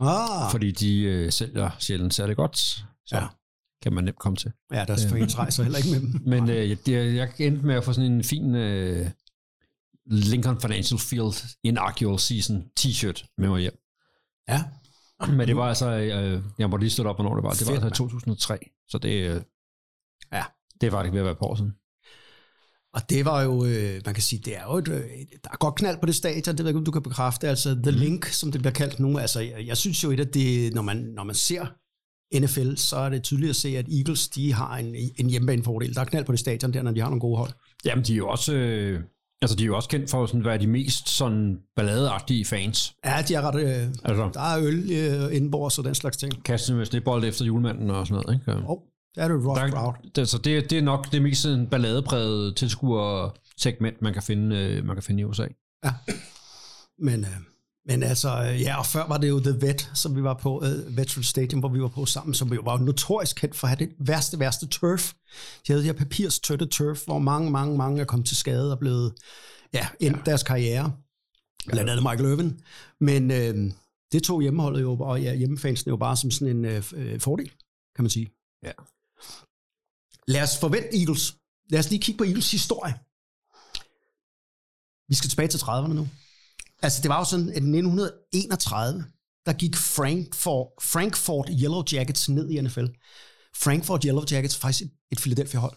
Ah. 0.00 0.50
Fordi 0.50 0.70
de 0.70 0.98
øh, 1.02 1.32
sælger 1.32 1.70
sjældent 1.78 2.14
særlig 2.14 2.36
godt. 2.36 2.56
Så 2.56 2.84
Ja. 3.12 3.26
kan 3.82 3.92
man 3.92 4.04
nemt 4.04 4.18
komme 4.18 4.36
til. 4.36 4.52
Ja, 4.72 4.84
deres 4.84 5.06
fans 5.06 5.38
rejser 5.38 5.62
heller 5.62 5.78
ikke 5.78 5.90
med 5.90 6.00
dem. 6.00 6.20
Men 6.32 6.50
øh, 6.50 6.76
det, 6.86 7.14
jeg 7.14 7.32
endte 7.38 7.66
med 7.66 7.74
at 7.74 7.84
få 7.84 7.92
sådan 7.92 8.12
en 8.12 8.24
fin 8.24 8.54
øh, 8.54 9.10
Lincoln 10.06 10.60
Financial 10.60 10.98
Field 11.00 11.56
Inaugural 11.64 12.18
Season 12.18 12.64
t-shirt 12.80 13.34
med 13.38 13.48
mig 13.48 13.60
hjem. 13.60 13.78
Ja. 14.48 14.62
Men 15.38 15.48
det 15.48 15.56
var 15.56 15.68
altså, 15.68 15.88
øh, 15.90 16.42
jeg 16.58 16.70
må 16.70 16.76
lige 16.76 16.90
stå 16.90 17.04
op, 17.04 17.16
hvornår 17.16 17.34
det 17.34 17.44
var. 17.44 17.50
Det 17.50 17.66
var 17.66 17.72
Fedt, 17.72 17.84
altså 17.84 18.04
i 18.04 18.08
2003. 18.08 18.58
Så 18.88 18.98
det, 18.98 19.30
øh, 19.30 19.40
Ja. 20.32 20.44
det 20.80 20.86
er 20.86 20.90
faktisk 20.90 21.12
ved 21.12 21.20
at 21.20 21.26
være 21.26 21.34
på 21.34 21.44
år 21.44 21.54
siden. 21.54 21.72
Og 22.94 23.10
det 23.10 23.24
var 23.24 23.42
jo, 23.42 23.64
øh, 23.64 24.00
man 24.06 24.14
kan 24.14 24.22
sige, 24.22 24.42
det 24.44 24.56
er 24.56 24.62
jo 24.64 24.76
et, 24.76 24.88
øh, 24.88 24.94
der 25.44 25.50
er 25.52 25.56
godt 25.56 25.74
knald 25.74 25.98
på 26.00 26.06
det 26.06 26.14
stadion, 26.14 26.56
det 26.56 26.58
ved 26.58 26.64
jeg 26.64 26.70
ikke, 26.70 26.78
om 26.78 26.84
du 26.84 26.90
kan 26.90 27.02
bekræfte. 27.02 27.48
Altså 27.48 27.74
The 27.82 27.90
Link, 27.90 28.26
som 28.26 28.52
det 28.52 28.60
bliver 28.60 28.72
kaldt 28.72 29.00
nu. 29.00 29.18
Altså, 29.18 29.40
jeg, 29.40 29.66
jeg 29.66 29.76
synes 29.76 30.04
jo, 30.04 30.10
et 30.10 30.20
af 30.20 30.28
det, 30.28 30.74
når 30.74 30.82
man, 30.82 30.96
når 30.96 31.24
man 31.24 31.34
ser 31.34 31.66
NFL, 32.40 32.74
så 32.76 32.96
er 32.96 33.08
det 33.08 33.22
tydeligt 33.22 33.50
at 33.50 33.56
se, 33.56 33.68
at 33.68 33.86
Eagles, 33.98 34.28
de 34.28 34.52
har 34.52 34.76
en, 34.76 34.94
en 35.16 35.30
hjemmebanefordel. 35.30 35.94
Der 35.94 36.00
er 36.00 36.04
knald 36.04 36.24
på 36.24 36.32
det 36.32 36.40
stadion 36.40 36.72
der, 36.72 36.82
når 36.82 36.90
de 36.92 37.00
har 37.00 37.08
nogle 37.08 37.20
gode 37.20 37.36
hold. 37.36 37.50
Jamen, 37.84 38.04
de 38.04 38.12
er 38.12 38.16
jo 38.16 38.28
også, 38.28 38.54
øh, 38.54 39.00
altså, 39.42 39.56
de 39.56 39.62
er 39.62 39.66
jo 39.66 39.76
også 39.76 39.88
kendt 39.88 40.10
for 40.10 40.26
sådan, 40.26 40.40
at 40.40 40.46
være 40.46 40.58
de 40.58 40.66
mest 40.66 41.08
sådan 41.08 41.58
balladeagtige 41.76 42.44
fans. 42.44 42.94
Ja, 43.04 43.24
de 43.28 43.34
er 43.34 43.40
ret, 43.40 43.54
øh, 43.60 43.88
Altså, 44.04 44.30
der 44.34 44.40
er 44.40 44.58
øl 44.60 44.90
øh, 44.92 45.36
indenbords 45.36 45.78
og 45.78 45.84
den 45.84 45.94
slags 45.94 46.16
ting. 46.16 46.44
kaste 46.44 46.74
med 46.74 46.84
snebold 46.86 47.24
efter 47.24 47.44
julemanden 47.44 47.90
og 47.90 48.06
sådan 48.06 48.22
noget. 48.26 48.40
Ikke? 48.40 48.52
Åh, 48.62 48.70
oh, 48.70 48.78
der 49.14 49.22
er 49.22 49.28
det 49.28 49.46
rock 49.46 49.72
crowd. 49.72 49.94
Det, 50.16 50.28
så 50.28 50.38
det, 50.38 50.70
det 50.70 50.78
er 50.78 50.82
nok 50.82 51.12
det 51.12 51.22
mest 51.22 51.42
sådan 51.42 51.66
balladepræget 51.66 52.56
tilskuersegment, 52.56 54.02
man 54.02 54.12
kan 54.12 54.22
finde, 54.22 54.56
øh, 54.56 54.84
man 54.84 54.96
kan 54.96 55.02
finde 55.02 55.20
i 55.20 55.24
USA. 55.24 55.46
Men, 56.98 57.20
øh, 57.20 57.51
men 57.84 58.02
altså, 58.02 58.42
øh, 58.42 58.60
ja, 58.60 58.78
og 58.78 58.86
før 58.86 59.08
var 59.08 59.18
det 59.18 59.28
jo 59.28 59.40
The 59.40 59.60
Vet, 59.60 59.90
som 59.94 60.16
vi 60.16 60.22
var 60.22 60.34
på, 60.34 60.64
øh, 60.64 60.96
Veteran 60.96 61.24
Stadium, 61.24 61.60
hvor 61.60 61.68
vi 61.68 61.80
var 61.80 61.88
på 61.88 62.06
sammen, 62.06 62.34
som 62.34 62.52
jo 62.52 62.62
var 62.64 62.78
jo 62.78 62.84
notorisk 62.84 63.36
kendt 63.36 63.56
for 63.56 63.66
at 63.66 63.78
have 63.78 63.86
det 63.86 63.96
værste, 63.98 64.38
værste 64.38 64.66
turf. 64.66 65.12
De 65.66 65.72
havde 65.72 65.80
de 65.80 65.86
her 65.86 65.92
papirstøtte 65.92 66.66
turf, 66.66 67.04
hvor 67.04 67.18
mange, 67.18 67.50
mange, 67.50 67.76
mange 67.76 68.00
er 68.00 68.04
kommet 68.04 68.28
til 68.28 68.36
skade 68.36 68.72
og 68.72 68.78
blevet, 68.78 69.14
ja, 69.74 69.88
endt 70.00 70.18
ja. 70.18 70.22
deres 70.26 70.42
karriere. 70.42 70.92
Blandt 71.66 71.90
andet 71.90 72.02
Michael 72.02 72.32
Irvin. 72.32 72.60
Men 73.00 73.30
øh, 73.30 73.72
det 74.12 74.22
tog 74.22 74.42
hjemmeholdet 74.42 74.82
jo, 74.82 74.98
og 75.00 75.22
ja, 75.22 75.34
hjemmefansene 75.34 75.90
jo 75.90 75.96
bare 75.96 76.16
som 76.16 76.30
sådan 76.30 76.56
en 76.56 76.64
øh, 76.64 76.92
øh, 76.94 77.20
fordel, 77.20 77.48
kan 77.96 78.02
man 78.04 78.10
sige. 78.10 78.30
Ja. 78.62 78.72
Lad 80.28 80.42
os 80.42 80.58
forvente 80.60 80.98
Eagles. 81.00 81.36
Lad 81.70 81.78
os 81.78 81.90
lige 81.90 82.02
kigge 82.02 82.18
på 82.18 82.24
Eagles 82.24 82.50
historie. 82.50 82.94
Vi 85.08 85.14
skal 85.14 85.30
tilbage 85.30 85.48
til 85.48 85.58
30'erne 85.58 85.92
nu. 85.92 86.08
Altså, 86.82 87.02
det 87.02 87.08
var 87.08 87.18
jo 87.18 87.24
sådan, 87.24 87.48
at 87.48 87.54
i 87.54 87.58
1931, 87.58 89.04
der 89.46 89.52
gik 89.52 89.76
Frankfurt, 89.76 90.66
Frankfurt 90.82 91.50
Yellow 91.62 91.82
Jackets 91.92 92.28
ned 92.28 92.50
i 92.50 92.60
NFL. 92.60 92.86
Frankfurt 93.56 94.02
Yellow 94.02 94.24
Jackets 94.30 94.56
faktisk 94.56 94.82
et, 95.12 95.18
Philadelphia-hold. 95.18 95.76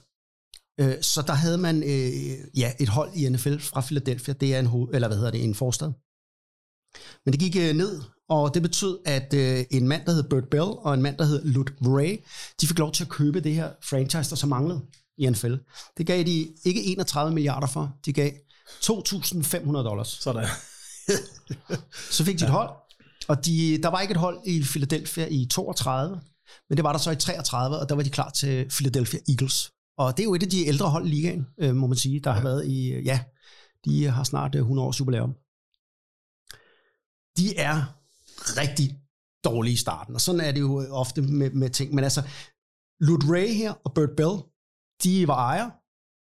Øh, 0.80 1.02
så 1.02 1.22
der 1.22 1.34
havde 1.34 1.58
man 1.58 1.84
øh, 1.84 2.60
ja, 2.60 2.74
et 2.80 2.90
hold 2.90 3.14
i 3.16 3.30
NFL 3.30 3.58
fra 3.58 3.82
Philadelphia. 3.82 4.34
Det 4.34 4.56
er 4.56 4.60
en, 4.60 4.66
hoved, 4.66 4.94
eller 4.94 5.08
hvad 5.08 5.18
hedder 5.18 5.32
det, 5.32 5.44
en 5.44 5.56
forstad. 5.56 5.92
Men 7.26 7.32
det 7.34 7.40
gik 7.40 7.56
øh, 7.56 7.76
ned, 7.76 8.02
og 8.30 8.54
det 8.54 8.62
betød, 8.62 9.00
at 9.06 9.34
øh, 9.34 9.66
en 9.72 9.88
mand, 9.88 10.06
der 10.06 10.12
hed 10.12 10.24
Burt 10.24 10.50
Bell, 10.52 10.64
og 10.64 10.94
en 10.94 11.02
mand, 11.02 11.18
der 11.18 11.26
hed 11.26 11.44
Lud 11.44 11.66
Ray, 11.82 12.24
de 12.62 12.68
fik 12.68 12.80
lov 12.80 12.92
til 12.92 13.04
at 13.04 13.10
købe 13.10 13.40
det 13.40 13.54
her 13.54 13.72
franchise, 13.84 14.30
der 14.30 14.36
så 14.36 14.48
manglede 14.48 14.82
i 15.18 15.30
NFL. 15.30 15.56
Det 15.98 16.08
gav 16.08 16.24
de 16.24 16.48
ikke 16.66 16.84
31 16.84 17.34
milliarder 17.34 17.68
for, 17.68 17.98
de 18.06 18.14
gav 18.14 18.32
2.500 18.70 19.72
dollars. 19.72 20.08
Sådan. 20.08 20.48
Så 22.16 22.26
fik 22.26 22.40
de 22.40 22.44
et 22.44 22.52
hold, 22.52 22.70
og 23.28 23.46
de, 23.46 23.80
der 23.84 23.90
var 23.90 24.02
ikke 24.02 24.12
et 24.12 24.18
hold 24.18 24.48
i 24.48 24.64
Philadelphia 24.64 25.28
i 25.32 25.48
32, 25.52 26.22
men 26.70 26.78
det 26.78 26.84
var 26.84 26.92
der 26.92 27.00
så 27.00 27.12
i 27.12 27.16
33, 27.16 27.80
og 27.80 27.90
der 27.90 27.96
var 27.96 28.04
de 28.04 28.10
klar 28.10 28.30
til 28.30 28.70
Philadelphia 28.70 29.20
Eagles. 29.30 29.72
Og 29.98 30.18
det 30.18 30.24
er 30.24 30.26
jo 30.26 30.36
et 30.36 30.44
af 30.44 30.50
de 30.50 30.66
ældre 30.66 30.90
hold 30.90 31.06
i 31.06 31.10
ligaen, 31.10 31.48
øh, 31.58 31.76
må 31.76 31.88
man 31.88 31.98
sige, 31.98 32.20
der 32.20 32.32
har 32.32 32.44
været 32.44 32.68
i, 32.68 32.92
øh, 32.92 33.06
ja, 33.06 33.24
de 33.86 34.06
har 34.06 34.24
snart 34.24 34.56
øh, 34.56 34.62
100 34.62 34.88
års 34.88 35.00
jubilæum. 35.00 35.34
De 37.38 37.58
er 37.58 37.76
rigtig 38.62 39.00
dårlige 39.44 39.74
i 39.74 39.78
starten, 39.78 40.16
og 40.16 40.22
sådan 40.22 40.42
er 40.42 40.52
det 40.52 40.60
jo 40.60 40.82
øh, 40.82 40.88
ofte 40.92 41.22
med, 41.22 41.52
med 41.52 41.70
ting. 41.70 41.94
Men 41.96 42.04
altså, 42.04 42.22
Lud 43.00 43.30
Ray 43.30 43.54
her 43.54 43.72
og 43.72 43.94
Burt 43.94 44.16
Bell, 44.18 44.38
de 45.04 45.28
var 45.28 45.36
ejer, 45.36 45.70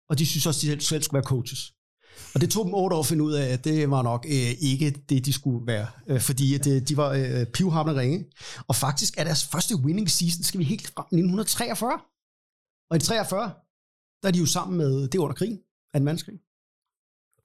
og 0.09 0.19
de 0.19 0.25
synes 0.25 0.45
også, 0.45 0.61
de 0.61 0.67
selv, 0.67 0.81
selv 0.81 1.03
skulle 1.03 1.17
være 1.17 1.29
coaches. 1.33 1.74
Og 2.33 2.41
det 2.41 2.51
tog 2.51 2.65
dem 2.65 2.73
otte 2.73 2.95
år 2.95 2.99
at 2.99 3.05
finde 3.05 3.23
ud 3.23 3.33
af, 3.33 3.45
at 3.53 3.63
det 3.63 3.91
var 3.91 4.01
nok 4.01 4.25
øh, 4.25 4.51
ikke 4.59 4.91
det, 5.09 5.25
de 5.25 5.33
skulle 5.33 5.67
være. 5.67 5.87
Øh, 6.07 6.21
fordi 6.21 6.55
at, 6.55 6.67
øh, 6.67 6.81
de 6.81 6.97
var 6.97 7.09
øh, 7.09 7.45
pivhamrende 7.45 8.01
ringe. 8.01 8.25
Og 8.67 8.75
faktisk 8.75 9.17
er 9.17 9.23
deres 9.23 9.45
første 9.45 9.75
winning 9.75 10.09
season, 10.09 10.43
skal 10.43 10.59
vi 10.59 10.63
helt 10.63 10.87
frem 10.87 11.05
1943. 11.05 11.99
Og 12.89 12.97
i 12.97 12.99
43, 12.99 13.53
der 14.21 14.27
er 14.27 14.31
de 14.31 14.39
jo 14.39 14.45
sammen 14.45 14.77
med, 14.77 15.01
det 15.01 15.15
er 15.15 15.19
under 15.19 15.35
krigen, 15.35 15.57
2. 15.57 15.63
verdenskrig. 15.93 16.39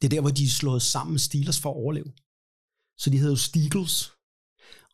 Det 0.00 0.04
er 0.04 0.08
der, 0.08 0.20
hvor 0.20 0.30
de 0.30 0.44
er 0.44 0.48
slået 0.48 0.82
sammen 0.82 1.12
med 1.12 1.20
Steelers 1.20 1.60
for 1.60 1.70
at 1.70 1.76
overleve. 1.76 2.12
Så 2.98 3.10
de 3.10 3.18
hedder 3.18 3.32
jo 3.32 3.36
Steagles. 3.36 4.12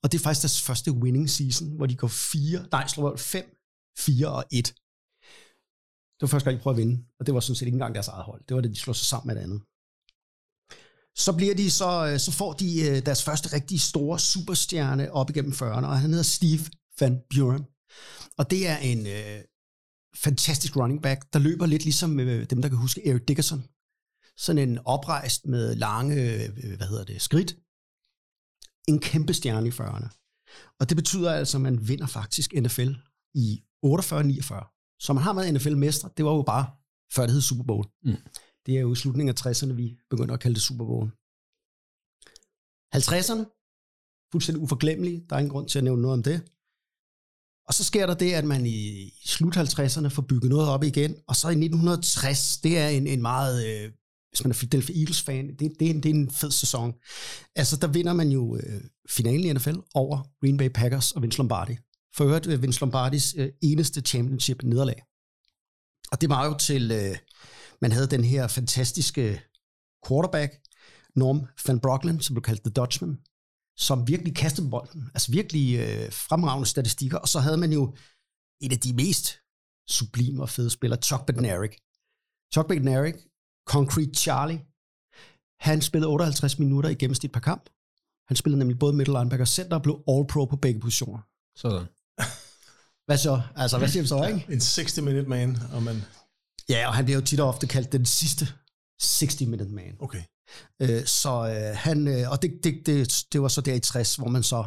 Og 0.02 0.12
det 0.12 0.18
er 0.18 0.22
faktisk 0.22 0.42
deres 0.42 0.62
første 0.62 0.92
winning 0.92 1.30
season, 1.30 1.68
hvor 1.76 1.86
de 1.86 1.96
går 1.96 2.08
4, 2.08 2.66
nej, 2.72 2.86
slår 2.86 3.16
5, 3.16 3.56
4 3.98 4.28
og 4.28 4.44
1. 4.52 4.74
Det 6.16 6.22
var 6.22 6.28
første 6.28 6.50
gang, 6.50 6.58
de 6.58 6.62
prøvede 6.62 6.80
at 6.82 6.86
vinde, 6.86 7.04
og 7.18 7.26
det 7.26 7.34
var 7.34 7.40
sådan 7.40 7.56
set 7.56 7.66
ikke 7.66 7.76
engang 7.76 7.94
deres 7.94 8.08
eget 8.08 8.24
hold. 8.24 8.42
Det 8.48 8.54
var 8.54 8.60
det, 8.60 8.70
de 8.70 8.80
slog 8.84 8.96
sig 8.96 9.06
sammen 9.06 9.26
med 9.26 9.36
et 9.36 9.44
andet. 9.46 9.60
Så 11.24 11.32
bliver 11.36 11.54
de 11.54 11.70
så, 11.70 11.90
øh, 12.08 12.18
så 12.26 12.32
får 12.32 12.52
de 12.52 12.68
øh, 12.88 13.06
deres 13.06 13.22
første 13.24 13.52
rigtig 13.56 13.80
store 13.80 14.18
superstjerne 14.18 15.12
op 15.12 15.30
igennem 15.30 15.52
40'erne, 15.52 15.86
og 15.86 16.00
han 16.00 16.10
hedder 16.10 16.32
Steve 16.36 16.64
Van 17.00 17.22
Buren. 17.30 17.64
Og 18.38 18.50
det 18.50 18.68
er 18.72 18.78
en 18.92 19.06
øh, 19.06 19.40
fantastisk 20.16 20.76
running 20.76 21.02
back, 21.02 21.32
der 21.32 21.38
løber 21.38 21.66
lidt 21.66 21.84
ligesom 21.84 22.20
øh, 22.20 22.50
dem, 22.50 22.62
der 22.62 22.68
kan 22.68 22.78
huske 22.78 23.08
Eric 23.08 23.24
Dickerson. 23.28 23.64
Sådan 24.36 24.68
en 24.68 24.78
oprejst 24.84 25.46
med 25.46 25.74
lange, 25.74 26.14
øh, 26.14 26.76
hvad 26.76 26.86
hedder 26.86 27.04
det, 27.04 27.22
skridt. 27.22 27.50
En 28.88 28.98
kæmpe 29.00 29.34
stjerne 29.34 29.68
i 29.68 29.70
40'erne. 29.70 30.08
Og 30.80 30.88
det 30.88 30.96
betyder 30.96 31.32
altså, 31.32 31.56
at 31.56 31.62
man 31.62 31.88
vinder 31.88 32.06
faktisk 32.06 32.52
NFL 32.52 32.90
i 33.34 33.62
48-49. 33.84 34.75
Så 35.00 35.12
man 35.12 35.22
har 35.22 35.34
været 35.34 35.54
NFL-mestre. 35.54 36.10
Det 36.16 36.24
var 36.24 36.34
jo 36.34 36.42
bare 36.42 36.66
før 37.14 37.22
det 37.22 37.32
hed 37.32 37.40
Super 37.40 37.64
Bowl. 37.64 37.86
Mm. 38.04 38.16
Det 38.66 38.76
er 38.76 38.80
jo 38.80 38.92
i 38.92 38.96
slutningen 38.96 39.34
af 39.34 39.46
60'erne, 39.46 39.72
vi 39.72 39.96
begynder 40.10 40.34
at 40.34 40.40
kalde 40.40 40.54
det 40.54 40.62
Super 40.62 40.84
Bowl. 40.84 41.08
50'erne, 42.94 43.42
fuldstændig 44.32 44.62
uforglemmelige. 44.62 45.24
Der 45.28 45.36
er 45.36 45.40
ingen 45.40 45.52
grund 45.52 45.68
til 45.68 45.78
at 45.78 45.84
nævne 45.84 46.02
noget 46.02 46.18
om 46.18 46.22
det. 46.22 46.38
Og 47.68 47.74
så 47.74 47.84
sker 47.84 48.06
der 48.06 48.14
det, 48.14 48.32
at 48.32 48.44
man 48.44 48.66
i 48.66 49.10
slut 49.24 49.56
50'erne 49.56 50.08
får 50.08 50.22
bygget 50.22 50.50
noget 50.50 50.68
op 50.68 50.84
igen. 50.84 51.16
Og 51.28 51.36
så 51.36 51.48
i 51.48 51.50
1960, 51.50 52.58
det 52.58 52.78
er 52.78 52.88
en, 52.88 53.06
en 53.06 53.22
meget, 53.22 53.66
øh, 53.66 53.92
hvis 54.30 54.44
man 54.44 54.50
er 54.50 54.54
Philadelphia 54.54 54.96
Eagles-fan, 55.00 55.48
det, 55.58 55.72
det, 55.80 55.86
er 55.86 55.90
en, 55.90 56.02
det 56.02 56.10
er 56.10 56.14
en 56.14 56.30
fed 56.30 56.50
sæson. 56.50 56.94
Altså, 57.56 57.76
der 57.76 57.86
vinder 57.86 58.12
man 58.12 58.28
jo 58.28 58.56
øh, 58.56 58.80
finalen 59.08 59.44
i 59.44 59.52
NFL 59.52 59.78
over 59.94 60.16
Green 60.40 60.56
Bay 60.56 60.68
Packers 60.68 61.12
og 61.12 61.22
Vince 61.22 61.38
Lombardi. 61.38 61.76
For 62.16 62.24
øvrigt 62.24 62.46
øh, 62.46 62.62
Vince 62.62 62.80
Lombardis 62.80 63.34
øh, 63.38 63.48
eneste 63.62 64.00
championship 64.00 64.62
nederlag. 64.62 65.02
Og 66.12 66.20
det 66.20 66.28
var 66.28 66.46
jo 66.46 66.54
til, 66.58 66.90
øh, 66.90 67.16
man 67.80 67.92
havde 67.92 68.06
den 68.06 68.24
her 68.24 68.48
fantastiske 68.48 69.42
quarterback, 70.08 70.52
Norm 71.14 71.46
Van 71.66 71.80
Brocklin, 71.80 72.20
som 72.20 72.34
blev 72.34 72.42
kaldt 72.42 72.62
The 72.62 72.70
Dutchman. 72.70 73.18
som 73.78 74.08
virkelig 74.08 74.36
kastede 74.36 74.70
bolden. 74.70 75.10
Altså 75.14 75.32
virkelig 75.32 75.78
øh, 75.78 76.12
fremragende 76.12 76.68
statistikker. 76.68 77.18
Og 77.18 77.28
så 77.28 77.40
havde 77.40 77.56
man 77.56 77.72
jo 77.72 77.94
et 78.60 78.72
af 78.72 78.80
de 78.80 78.92
mest 78.92 79.38
sublime 79.88 80.42
og 80.42 80.48
fede 80.48 80.70
spillere, 80.70 81.02
Chuck 81.02 81.26
Bednarik. 81.26 81.74
Chuck 82.52 82.68
Bednarik, 82.68 83.14
Concrete 83.66 84.14
Charlie, 84.14 84.60
han 85.60 85.82
spillede 85.82 86.10
58 86.10 86.58
minutter 86.58 86.90
i 86.90 86.94
gennemsnit 86.94 87.32
per 87.32 87.40
kamp. 87.40 87.70
Han 88.28 88.36
spillede 88.36 88.58
nemlig 88.58 88.78
både 88.78 88.92
middle 88.92 89.14
linebacker 89.18 89.44
og 89.44 89.48
center 89.48 89.76
og 89.76 89.82
blev 89.82 90.02
all-pro 90.08 90.44
på 90.44 90.56
begge 90.56 90.80
positioner. 90.80 91.20
Sådan. 91.56 91.86
Hvad 93.06 93.18
så? 93.18 93.42
Altså, 93.56 93.78
hvad 93.78 93.88
siger 93.88 94.02
du 94.02 94.08
så, 94.08 94.26
ikke? 94.26 94.46
En 94.52 94.58
60-minute 94.58 95.28
man, 95.28 95.56
og 95.72 95.82
man... 95.82 96.02
Ja, 96.68 96.88
og 96.88 96.94
han 96.94 97.04
bliver 97.04 97.18
jo 97.20 97.24
tit 97.26 97.40
og 97.40 97.48
ofte 97.48 97.66
kaldt 97.66 97.92
den 97.92 98.06
sidste 98.06 98.48
60-minute 99.02 99.64
man. 99.70 99.96
Okay. 100.00 100.22
Øh, 100.82 101.04
så 101.06 101.30
øh, 101.30 101.76
han, 101.76 102.08
øh, 102.08 102.30
og 102.30 102.42
det, 102.42 102.50
det, 102.64 102.82
det, 102.86 103.24
det 103.32 103.42
var 103.42 103.48
så 103.48 103.60
der 103.60 103.74
i 103.74 103.80
60, 103.80 104.16
hvor 104.16 104.28
man 104.28 104.42
så 104.42 104.64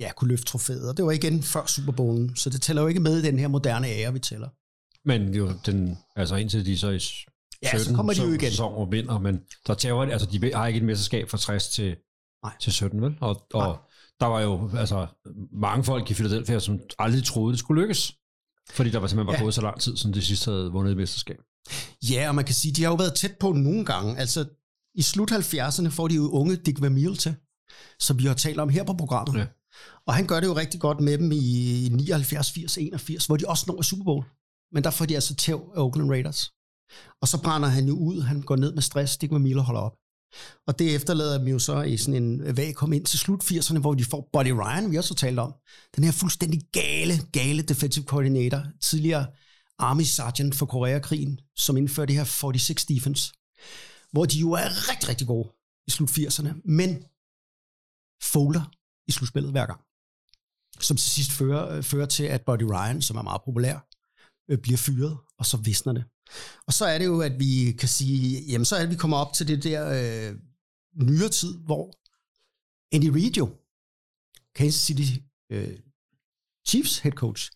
ja, 0.00 0.12
kunne 0.12 0.28
løfte 0.28 0.44
trofæet. 0.46 0.88
Og 0.88 0.96
det 0.96 1.04
var 1.04 1.10
igen 1.12 1.42
før 1.42 1.66
Super 1.66 1.92
Bowlen, 1.92 2.36
så 2.36 2.50
det 2.50 2.62
tæller 2.62 2.82
jo 2.82 2.88
ikke 2.88 3.00
med 3.00 3.18
i 3.18 3.22
den 3.22 3.38
her 3.38 3.48
moderne 3.48 3.88
ære, 3.88 4.12
vi 4.12 4.18
tæller. 4.18 4.48
Men 5.08 5.34
jo, 5.34 5.52
den, 5.66 5.98
altså 6.16 6.34
indtil 6.36 6.66
de 6.66 6.78
så 6.78 6.90
i 6.90 6.98
s- 7.00 7.26
Ja, 7.62 7.78
så 7.78 7.94
kommer 7.94 8.12
de 8.12 8.22
jo 8.22 8.28
igen. 8.32 8.40
sæson 8.50 8.74
og 8.74 8.92
vinder, 8.92 9.18
men 9.18 9.40
der 9.66 9.74
tager 9.74 9.94
altså 10.00 10.26
de 10.32 10.52
har 10.54 10.66
ikke 10.66 10.78
et 10.78 10.84
mesterskab 10.84 11.30
fra 11.30 11.38
60 11.38 11.68
til, 11.68 11.96
Nej. 12.44 12.52
til 12.60 12.72
17, 12.72 13.02
vel? 13.02 13.16
Og, 13.20 13.46
Nej. 13.54 13.76
Der 14.20 14.26
var 14.26 14.40
jo 14.40 14.70
altså 14.76 15.06
mange 15.52 15.84
folk 15.84 16.10
i 16.10 16.14
Philadelphia, 16.14 16.58
som 16.58 16.80
aldrig 16.98 17.24
troede, 17.24 17.52
det 17.52 17.58
skulle 17.58 17.82
lykkes. 17.82 18.12
Fordi 18.70 18.90
der 18.90 18.98
var 18.98 19.06
simpelthen 19.06 19.26
bare 19.26 19.36
Ja. 19.36 19.42
gået 19.42 19.54
så 19.54 19.60
lang 19.60 19.80
tid, 19.80 19.96
som 19.96 20.12
de 20.12 20.22
sidste 20.22 20.50
havde 20.50 20.70
vundet 20.72 20.90
et 20.90 20.96
mesterskab. 20.96 21.36
Ja, 22.10 22.28
og 22.28 22.34
man 22.34 22.44
kan 22.44 22.54
sige, 22.54 22.72
de 22.72 22.82
har 22.82 22.90
jo 22.90 22.96
været 22.96 23.14
tæt 23.14 23.34
på 23.40 23.52
nogle 23.52 23.84
gange. 23.84 24.18
Altså, 24.18 24.44
i 24.94 25.02
slut 25.02 25.32
70'erne 25.32 25.88
får 25.88 26.08
de 26.08 26.14
jo 26.14 26.30
unge 26.30 26.56
Dick 26.56 26.82
Vermeil 26.82 27.16
til, 27.16 27.34
som 28.00 28.18
vi 28.18 28.24
har 28.26 28.34
talt 28.34 28.60
om 28.60 28.68
her 28.68 28.84
på 28.84 28.92
programmet. 28.92 29.38
Ja. 29.40 29.46
Og 30.06 30.14
han 30.14 30.26
gør 30.26 30.40
det 30.40 30.46
jo 30.46 30.56
rigtig 30.56 30.80
godt 30.80 31.00
med 31.00 31.18
dem 31.18 31.32
i 31.32 31.88
79, 31.92 32.52
80, 32.52 32.78
81, 32.78 33.26
hvor 33.26 33.36
de 33.36 33.44
også 33.48 33.64
når 33.68 33.82
Super 33.82 34.04
Bowl. 34.04 34.24
Men 34.72 34.84
der 34.84 34.90
får 34.90 35.04
de 35.06 35.14
altså 35.14 35.34
tæv 35.34 35.72
af 35.76 35.80
Oakland 35.82 36.10
Raiders. 36.10 36.52
Og 37.22 37.28
så 37.28 37.42
brænder 37.42 37.68
han 37.68 37.84
jo 37.88 37.94
ud, 37.98 38.20
han 38.20 38.42
går 38.42 38.56
ned 38.56 38.74
med 38.74 38.82
stress, 38.82 39.16
Dick 39.16 39.32
Vermeil 39.32 39.58
holder 39.58 39.80
op. 39.80 39.96
Og 40.66 40.78
det 40.78 40.94
efterlader 40.94 41.38
dem 41.38 41.48
jo 41.48 41.58
så 41.58 41.82
i 41.82 41.96
sådan 41.96 42.22
en 42.22 42.56
vakuum 42.56 42.92
ind 42.92 43.06
til 43.06 43.18
slut 43.18 43.44
80'erne, 43.44 43.78
hvor 43.78 43.94
de 43.94 44.04
får 44.04 44.28
Buddy 44.32 44.48
Ryan, 44.48 44.90
vi 44.90 44.96
også 44.96 45.14
har 45.14 45.16
talt 45.16 45.38
om. 45.38 45.54
Den 45.96 46.04
her 46.04 46.12
fuldstændig 46.12 46.60
gale, 46.72 47.12
gale 47.32 47.62
defensive 47.62 48.04
coordinator, 48.04 48.62
tidligere 48.80 49.26
Army 49.78 50.02
Sergeant 50.02 50.54
for 50.54 50.66
Koreakrigen, 50.66 51.40
som 51.56 51.76
indførte 51.76 52.06
det 52.06 52.16
her 52.16 52.24
46 52.24 52.94
defense, 52.96 53.32
hvor 54.12 54.24
de 54.24 54.38
jo 54.38 54.52
er 54.52 54.90
rigtig, 54.90 55.08
rigtig 55.08 55.26
gode 55.26 55.48
i 55.86 55.90
slut 55.90 56.10
80'erne, 56.10 56.60
men 56.64 57.04
folder 58.22 58.70
i 59.08 59.12
slutspillet 59.12 59.50
hver 59.52 59.66
gang. 59.66 59.80
Som 60.80 60.96
til 60.96 61.10
sidst 61.10 61.32
fører, 61.32 61.68
øh, 61.68 61.82
fører 61.82 62.06
til, 62.06 62.24
at 62.24 62.42
Buddy 62.42 62.62
Ryan, 62.62 63.02
som 63.02 63.16
er 63.16 63.22
meget 63.22 63.42
populær, 63.44 63.88
øh, 64.50 64.58
bliver 64.58 64.78
fyret, 64.78 65.18
og 65.38 65.46
så 65.46 65.56
visner 65.56 65.92
det. 65.92 66.04
Og 66.66 66.72
så 66.72 66.84
er 66.84 66.98
det 66.98 67.04
jo, 67.04 67.20
at 67.20 67.38
vi 67.38 67.72
kan 67.78 67.88
sige, 67.88 68.44
jamen 68.48 68.64
så 68.64 68.74
er 68.74 68.78
det, 68.80 68.86
at 68.86 68.90
vi 68.90 68.96
kommer 68.96 69.16
op 69.16 69.32
til 69.32 69.48
det 69.48 69.64
der 69.64 69.88
øh, 70.30 70.36
nyere 70.94 71.28
tid, 71.28 71.58
hvor 71.58 71.92
Andy 72.94 73.08
Reid 73.08 73.30
jo, 73.36 73.48
Kansas 74.54 74.80
City 74.80 75.18
øh, 75.50 75.78
Chiefs 76.68 76.98
head 76.98 77.12
coach, 77.12 77.50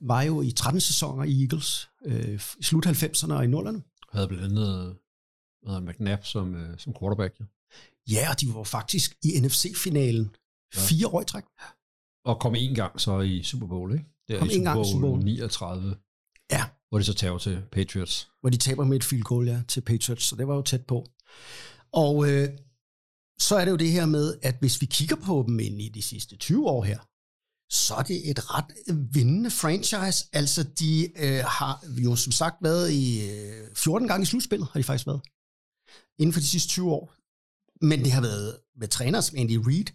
var 0.00 0.22
jo 0.22 0.42
i 0.42 0.50
13 0.50 0.80
sæsoner 0.80 1.24
i 1.24 1.42
Eagles, 1.42 1.88
øh, 2.04 2.40
i 2.58 2.62
slut 2.62 2.86
90'erne 2.86 3.32
og 3.32 3.44
i 3.44 3.48
0'erne. 3.48 4.08
Havde 4.12 4.28
blandt 4.28 4.44
andet 4.44 4.96
han, 5.66 5.84
McNabb 5.84 6.24
som, 6.24 6.54
øh, 6.54 6.78
som 6.78 6.94
quarterback. 7.00 7.40
Ja. 7.40 7.44
Ja, 8.08 8.30
og 8.30 8.40
de 8.40 8.54
var 8.54 8.62
faktisk 8.62 9.16
i 9.22 9.40
NFC-finalen 9.40 10.36
Ja. 10.74 10.80
fire 10.80 11.06
år 11.08 11.22
i 11.22 11.24
træk. 11.24 11.44
Og 12.24 12.40
kom 12.40 12.54
en 12.54 12.74
gang 12.74 13.00
så 13.00 13.20
i 13.20 13.42
Super 13.42 13.66
Bowl, 13.66 13.92
ikke? 13.92 14.04
Det 14.28 14.34
er 14.34 14.38
Kom 14.38 14.48
i 14.50 14.54
en 14.54 14.64
gang 14.64 14.80
i 14.86 14.90
Super 14.92 15.08
Bowl. 15.08 15.24
39, 15.24 15.96
Ja, 16.50 16.64
hvor 16.96 17.00
de 17.00 17.04
så 17.04 17.14
tager 17.14 17.38
til 17.38 17.62
Patriots. 17.72 18.28
hvor 18.40 18.50
de 18.50 18.56
taber 18.56 18.84
med 18.84 18.96
et 18.96 19.04
field 19.04 19.22
goal 19.22 19.46
ja, 19.46 19.62
til 19.68 19.80
Patriots, 19.80 20.24
så 20.24 20.36
det 20.36 20.48
var 20.48 20.54
jo 20.54 20.62
tæt 20.62 20.86
på. 20.86 21.06
Og 21.92 22.30
øh, 22.30 22.48
så 23.38 23.56
er 23.56 23.64
det 23.64 23.72
jo 23.72 23.76
det 23.76 23.90
her 23.90 24.06
med, 24.06 24.38
at 24.42 24.56
hvis 24.60 24.80
vi 24.80 24.86
kigger 24.86 25.16
på 25.16 25.44
dem 25.46 25.60
ind 25.60 25.82
i 25.82 25.88
de 25.88 26.02
sidste 26.02 26.36
20 26.36 26.68
år 26.68 26.84
her, 26.84 26.98
så 27.70 27.94
er 27.94 28.02
det 28.02 28.30
et 28.30 28.54
ret 28.54 28.70
vindende 29.14 29.50
franchise. 29.50 30.24
Altså, 30.32 30.62
de 30.62 31.12
øh, 31.16 31.44
har 31.44 31.84
jo 32.04 32.16
som 32.16 32.32
sagt 32.32 32.56
været 32.62 32.92
i 32.92 33.30
øh, 33.30 33.74
14 33.74 34.08
gange 34.08 34.22
i 34.22 34.26
slutspillet, 34.26 34.68
har 34.72 34.80
de 34.80 34.84
faktisk 34.84 35.06
været, 35.06 35.20
inden 36.18 36.32
for 36.32 36.40
de 36.40 36.46
sidste 36.46 36.68
20 36.68 36.90
år. 36.90 37.14
Men 37.86 37.98
det 38.04 38.12
har 38.12 38.20
været 38.20 38.58
med 38.76 38.88
trænere 38.88 39.22
som 39.22 39.38
Andy 39.38 39.58
Reid, 39.66 39.88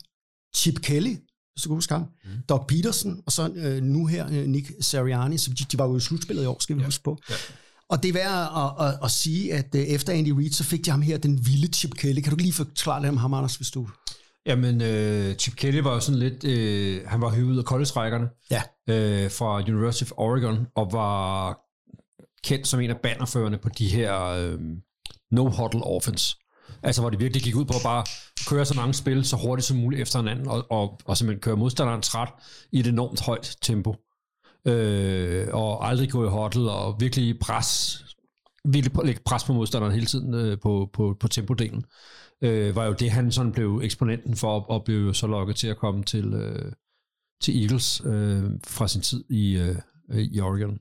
Chip 0.56 0.82
Kelly, 0.82 1.16
hvis 1.54 1.64
du 1.64 1.70
kan 1.70 1.76
huske 1.76 1.94
ham, 1.94 2.02
mm. 2.02 2.30
Doug 2.50 2.66
Peterson, 2.68 3.22
og 3.26 3.32
så 3.32 3.52
øh, 3.56 3.84
nu 3.84 4.06
her 4.06 4.28
øh, 4.32 4.46
Nick 4.46 4.72
Sirianni, 4.80 5.38
så 5.38 5.50
de, 5.50 5.64
de 5.72 5.78
var 5.78 5.88
jo 5.88 5.98
i 5.98 6.00
slutspillet 6.00 6.44
i 6.44 6.46
år, 6.46 6.58
skal 6.60 6.76
vi 6.76 6.82
ja. 6.82 6.86
huske 6.86 7.04
på. 7.04 7.18
Ja. 7.30 7.36
Og 7.90 8.04
det 8.04 8.10
er 8.10 8.14
værd 8.14 8.52
at, 8.80 8.88
at, 8.88 9.00
at 9.04 9.12
sige, 9.12 9.54
at 9.54 9.76
øh, 9.76 9.82
efter 9.82 10.14
Andy 10.14 10.30
Reid, 10.30 10.52
så 10.52 10.64
fik 10.64 10.86
de 10.86 10.92
ham 10.92 11.02
her, 11.02 11.18
den 11.18 11.46
vilde 11.46 11.68
Chip 11.74 11.92
Kelly. 11.96 12.22
Kan 12.22 12.32
du 12.32 12.38
lige 12.38 12.54
forklare 12.54 13.02
lidt 13.02 13.10
om 13.10 13.18
ham, 13.18 13.34
Anders, 13.34 13.56
hvis 13.56 13.72
du... 13.72 13.88
Jamen, 14.46 14.82
øh, 14.82 15.36
Chip 15.36 15.56
Kelly 15.56 15.78
var 15.78 15.94
jo 15.94 16.00
sådan 16.00 16.20
lidt, 16.20 16.44
øh, 16.44 17.02
han 17.08 17.22
var 17.22 17.30
høvet 17.30 17.58
af 17.58 17.64
college-rækkerne 17.64 18.28
Ja. 18.52 18.62
øh, 18.90 19.32
fra 19.32 19.62
University 19.62 20.04
of 20.04 20.12
Oregon, 20.18 20.68
og 20.76 20.90
var 20.92 21.58
kendt 22.44 22.68
som 22.68 22.80
en 22.80 22.90
af 22.90 22.98
bannerførende 23.04 23.58
på 23.58 23.70
de 23.78 23.88
her 23.88 24.22
øh, 24.24 24.60
no-huddle 25.34 25.84
offense. 25.84 26.36
Altså, 26.84 27.02
hvor 27.02 27.10
det 27.10 27.20
virkelig 27.20 27.44
gik 27.44 27.56
ud 27.56 27.66
på 27.66 27.74
at 27.74 27.84
bare 27.84 28.04
køre 28.48 28.66
så 28.66 28.74
mange 28.76 28.94
spil 28.94 29.26
så 29.26 29.36
hurtigt 29.36 29.66
som 29.66 29.78
muligt 29.78 30.02
efter 30.02 30.20
hinanden, 30.20 30.48
og, 30.48 30.66
og, 30.70 31.00
og 31.06 31.18
simpelthen 31.18 31.42
køre 31.42 31.58
modstanderen 31.58 32.02
træt 32.02 32.30
i 32.72 32.80
et 32.80 32.88
enormt 32.88 33.22
højt 33.22 33.58
tempo. 33.62 33.96
Øh, 34.68 35.48
og 35.54 35.88
aldrig 35.88 36.10
gå 36.10 36.26
i 36.26 36.30
hotel 36.30 36.70
og 36.70 36.96
virkelig 37.00 37.40
pres, 37.40 38.04
virkelig 38.66 39.06
lægge 39.06 39.22
pres 39.26 39.44
på 39.44 39.54
modstanderen 39.54 39.94
hele 39.94 40.06
tiden 40.06 40.34
øh, 40.34 40.58
på, 40.60 40.90
på, 40.94 41.16
på 41.20 41.28
tempodelen 41.28 41.86
øh, 42.42 42.76
var 42.76 42.86
jo 42.86 42.94
det, 42.94 43.12
han 43.12 43.32
sådan 43.32 43.52
blev 43.52 43.82
eksponenten 43.84 44.36
for, 44.36 44.60
og 44.60 44.84
blev 44.84 45.06
jo 45.06 45.14
så 45.14 45.28
lokket 45.28 45.56
til 45.56 45.68
at 45.68 45.78
komme 45.78 46.04
til, 46.04 46.34
øh, 46.34 46.72
til 47.42 47.62
Eagles 47.62 48.02
øh, 48.06 48.44
fra 48.68 48.88
sin 48.88 49.02
tid 49.02 49.24
i, 49.30 49.58
øh, 49.58 49.76
i 50.18 50.40
Oregon. 50.40 50.80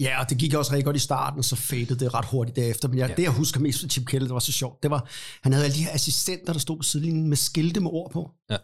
Ja, 0.00 0.20
og 0.20 0.30
det 0.30 0.38
gik 0.38 0.54
også 0.54 0.72
rigtig 0.72 0.84
godt 0.84 0.96
i 0.96 0.98
starten, 0.98 1.42
så 1.42 1.56
fadede 1.56 1.98
det 2.04 2.14
ret 2.14 2.24
hurtigt 2.24 2.56
derefter. 2.56 2.88
Men 2.88 2.98
jeg, 2.98 3.08
ja. 3.08 3.14
det, 3.14 3.22
jeg 3.22 3.30
husker 3.30 3.60
mest 3.60 3.80
fra 3.80 3.88
Chip 3.88 4.06
Kelly, 4.06 4.22
det 4.24 4.30
var 4.34 4.38
så 4.38 4.52
sjovt, 4.52 4.82
det 4.82 4.90
var, 4.90 5.08
han 5.42 5.52
havde 5.52 5.64
alle 5.64 5.76
de 5.76 5.84
her 5.84 5.94
assistenter, 5.94 6.52
der 6.52 6.60
stod 6.60 6.76
på 6.76 6.82
sidelinjen 6.82 7.28
med 7.28 7.36
skilte 7.36 7.80
med 7.80 7.90
ord 7.92 8.10
på, 8.12 8.30
Ja. 8.50 8.56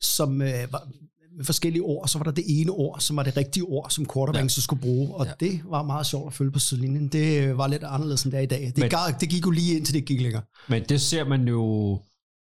som 0.00 0.42
øh, 0.42 0.72
var 0.72 0.88
med 1.36 1.44
forskellige 1.44 1.82
ord, 1.82 2.08
så 2.08 2.18
var 2.18 2.24
der 2.24 2.30
det 2.30 2.44
ene 2.60 2.70
ord, 2.70 3.00
som 3.00 3.16
var 3.16 3.22
det 3.22 3.36
rigtige 3.36 3.64
ord, 3.64 3.90
som 3.90 4.06
quarterbacken 4.14 4.44
ja. 4.46 4.48
så 4.48 4.62
skulle 4.62 4.82
bruge, 4.82 5.14
og 5.14 5.26
Ja. 5.26 5.32
det 5.40 5.60
var 5.64 5.82
meget 5.82 6.06
sjovt 6.06 6.26
at 6.26 6.34
følge 6.34 6.50
på 6.52 6.58
sidelinjen. 6.58 7.08
Det 7.08 7.42
øh, 7.42 7.58
var 7.58 7.66
lidt 7.68 7.84
anderledes 7.84 8.22
end 8.22 8.32
det 8.32 8.38
er 8.38 8.42
i 8.42 8.46
dag. 8.46 8.60
Det, 8.60 8.78
Men- 8.78 8.90
Men, 9.06 9.14
det 9.20 9.28
gik 9.28 9.46
jo 9.46 9.50
lige 9.50 9.76
indtil 9.76 9.94
det 9.94 10.04
gik 10.04 10.20
længere. 10.20 10.42
Men 10.68 10.82
det 10.88 11.00
ser 11.00 11.24
man 11.24 11.48
jo 11.48 12.00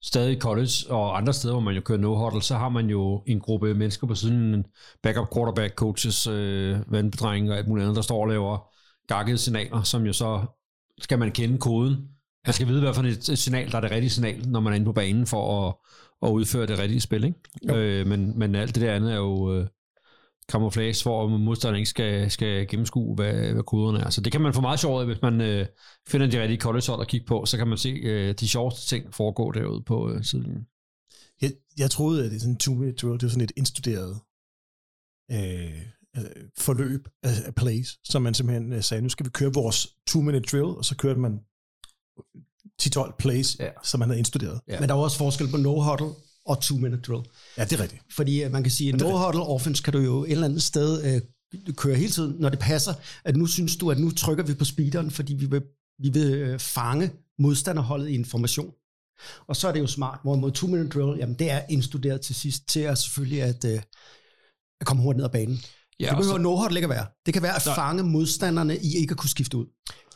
stadig 0.02 0.36
i 0.36 0.40
college 0.40 0.72
og 0.88 1.16
andre 1.16 1.32
steder, 1.32 1.54
hvor 1.54 1.60
man 1.60 1.74
jo 1.74 1.80
kører 1.80 1.98
no-huddle, 1.98 2.42
så 2.42 2.56
har 2.56 2.68
man 2.68 2.90
jo 2.90 3.22
en 3.26 3.40
gruppe 3.40 3.74
mennesker 3.74 4.06
på 4.06 4.14
siden, 4.14 4.64
backup 5.02 5.34
quarterback 5.34 5.74
coaches, 5.74 6.26
øh, 6.26 6.92
vandbedrenge 6.92 7.52
og 7.52 7.58
alt 7.58 7.68
muligt 7.68 7.84
andet, 7.84 7.96
der 7.96 8.02
står 8.02 8.22
og 8.22 8.28
laver 8.28 8.68
gakkede 9.08 9.38
signaler, 9.38 9.82
som 9.82 10.06
jo 10.06 10.12
så 10.12 10.40
skal 11.00 11.18
man 11.18 11.30
kende 11.30 11.58
koden. 11.58 11.96
Man 12.46 12.52
skal 12.52 12.66
vide, 12.66 12.80
hvad 12.80 12.94
for 12.94 13.02
et 13.02 13.38
signal, 13.38 13.70
der 13.70 13.76
er 13.76 13.80
det 13.80 13.90
rigtige 13.90 14.10
signal, 14.10 14.48
når 14.48 14.60
man 14.60 14.72
er 14.72 14.76
inde 14.76 14.86
på 14.86 14.92
banen 14.92 15.26
for 15.26 15.68
at, 15.68 15.74
at 16.22 16.32
udføre 16.32 16.66
det 16.66 16.78
rigtige 16.78 17.00
spil. 17.00 17.24
Ikke? 17.24 17.74
Øh, 17.74 18.06
men, 18.06 18.38
men 18.38 18.54
alt 18.54 18.74
det 18.74 18.82
der 18.82 18.94
andet 18.94 19.12
er 19.12 19.16
jo 19.16 19.54
øh, 19.54 19.66
camouflage, 20.50 21.02
hvor 21.02 21.28
modstanderen 21.28 21.78
ikke 21.78 21.90
skal, 21.90 22.30
skal 22.30 22.68
gennemskue, 22.68 23.14
hvad, 23.14 23.52
hvad 23.52 23.62
koderne 23.62 23.98
er. 24.00 24.10
Så 24.10 24.20
det 24.20 24.32
kan 24.32 24.40
man 24.40 24.54
få 24.54 24.60
meget 24.60 24.80
sjovt 24.80 25.00
af, 25.00 25.06
hvis 25.06 25.22
man 25.22 25.40
øh, 25.40 25.66
finder 26.08 26.26
de 26.26 26.42
rigtige 26.42 26.60
college 26.60 26.92
at 27.00 27.08
kigge 27.08 27.26
på, 27.26 27.46
så 27.46 27.56
kan 27.56 27.68
man 27.68 27.78
se 27.78 27.88
øh, 27.88 28.34
de 28.34 28.48
sjoveste 28.48 28.86
ting 28.86 29.14
foregå 29.14 29.52
derude 29.52 29.82
på 29.82 30.10
øh, 30.10 30.24
sidelinjen. 30.24 30.66
Jeg, 31.42 31.52
jeg 31.78 31.90
troede, 31.90 32.24
at 32.24 32.30
det 32.30 32.36
er 32.36 32.40
sådan 32.40 32.52
en 32.54 32.60
two-minute 32.62 32.96
drill, 32.96 33.12
det 33.14 33.22
var 33.22 33.28
sådan 33.28 33.44
et 33.44 33.52
indstuderet 33.56 34.20
øh, 35.32 35.76
øh, 36.16 36.24
forløb 36.58 37.08
af, 37.22 37.32
af 37.46 37.54
plays, 37.54 37.88
som 38.04 38.22
man 38.22 38.34
simpelthen 38.34 38.72
øh, 38.72 38.82
sagde, 38.82 39.02
nu 39.02 39.08
skal 39.08 39.26
vi 39.26 39.30
køre 39.30 39.52
vores 39.54 39.86
two-minute 40.10 40.50
drill, 40.52 40.64
og 40.64 40.84
så 40.84 40.96
kørte 40.96 41.20
man 41.20 41.40
10-12 42.82 43.16
plays, 43.18 43.56
Ja. 43.60 43.68
som 43.84 43.98
man 44.00 44.08
havde 44.08 44.18
indstuderet. 44.18 44.60
Ja. 44.68 44.80
Men 44.80 44.88
der 44.88 44.94
er 44.94 44.98
jo 44.98 45.04
også 45.04 45.18
forskel 45.18 45.48
på 45.50 45.56
no-huddle 45.56 46.29
og 46.46 46.58
two-minute 46.64 47.00
drill. 47.00 47.22
Ja, 47.58 47.64
det 47.64 47.72
er 47.72 47.80
rigtigt. 47.82 48.02
Fordi 48.16 48.42
øh, 48.42 48.52
man 48.52 48.62
kan 48.62 48.72
sige, 48.72 48.88
at 48.94 49.00
no-huddle 49.02 49.40
offense 49.42 49.82
kan 49.82 49.92
du 49.92 49.98
jo 49.98 50.24
et 50.24 50.30
eller 50.30 50.44
andet 50.44 50.62
sted 50.62 51.14
øh, 51.14 51.20
køre 51.74 51.94
hele 51.96 52.10
tiden, 52.12 52.36
når 52.38 52.48
det 52.48 52.58
passer, 52.58 52.94
at 53.24 53.36
nu 53.36 53.46
synes 53.46 53.76
du, 53.76 53.90
at 53.90 53.98
nu 53.98 54.10
trykker 54.10 54.44
vi 54.44 54.54
på 54.54 54.64
speederen, 54.64 55.10
fordi 55.10 55.34
vi 55.34 55.46
vil, 55.46 55.62
vi 55.98 56.08
vil 56.08 56.32
øh, 56.34 56.58
fange 56.58 57.10
modstanderholdet 57.38 58.08
i 58.08 58.14
information. 58.14 58.72
Og 59.48 59.56
så 59.56 59.68
er 59.68 59.72
det 59.72 59.80
jo 59.80 59.86
smart, 59.86 60.18
hvorimod 60.22 60.52
two-minute 60.52 60.88
drill, 60.88 61.18
jamen 61.18 61.34
det 61.38 61.50
er 61.50 61.62
indstuderet 61.70 62.20
til 62.20 62.34
sidst, 62.34 62.68
til 62.68 62.80
at 62.80 62.98
selvfølgelig 62.98 63.42
at, 63.42 63.64
øh, 63.64 63.80
at 64.80 64.86
komme 64.86 65.02
hurtigt 65.02 65.16
ned 65.18 65.24
ad 65.24 65.30
banen. 65.30 65.60
Ja, 66.00 66.08
det 66.08 66.16
behøver 66.16 66.36
så- 66.36 66.42
no-huddle 66.42 66.76
ikke 66.76 66.84
at 66.86 66.90
være. 66.90 67.06
Det 67.26 67.34
kan 67.34 67.42
være 67.42 67.56
at 67.56 67.64
Der- 67.64 67.74
fange 67.74 68.02
modstanderne 68.02 68.76
i 68.76 68.96
ikke 68.96 69.10
at 69.12 69.16
kunne 69.18 69.30
skifte 69.30 69.56
ud. 69.56 69.66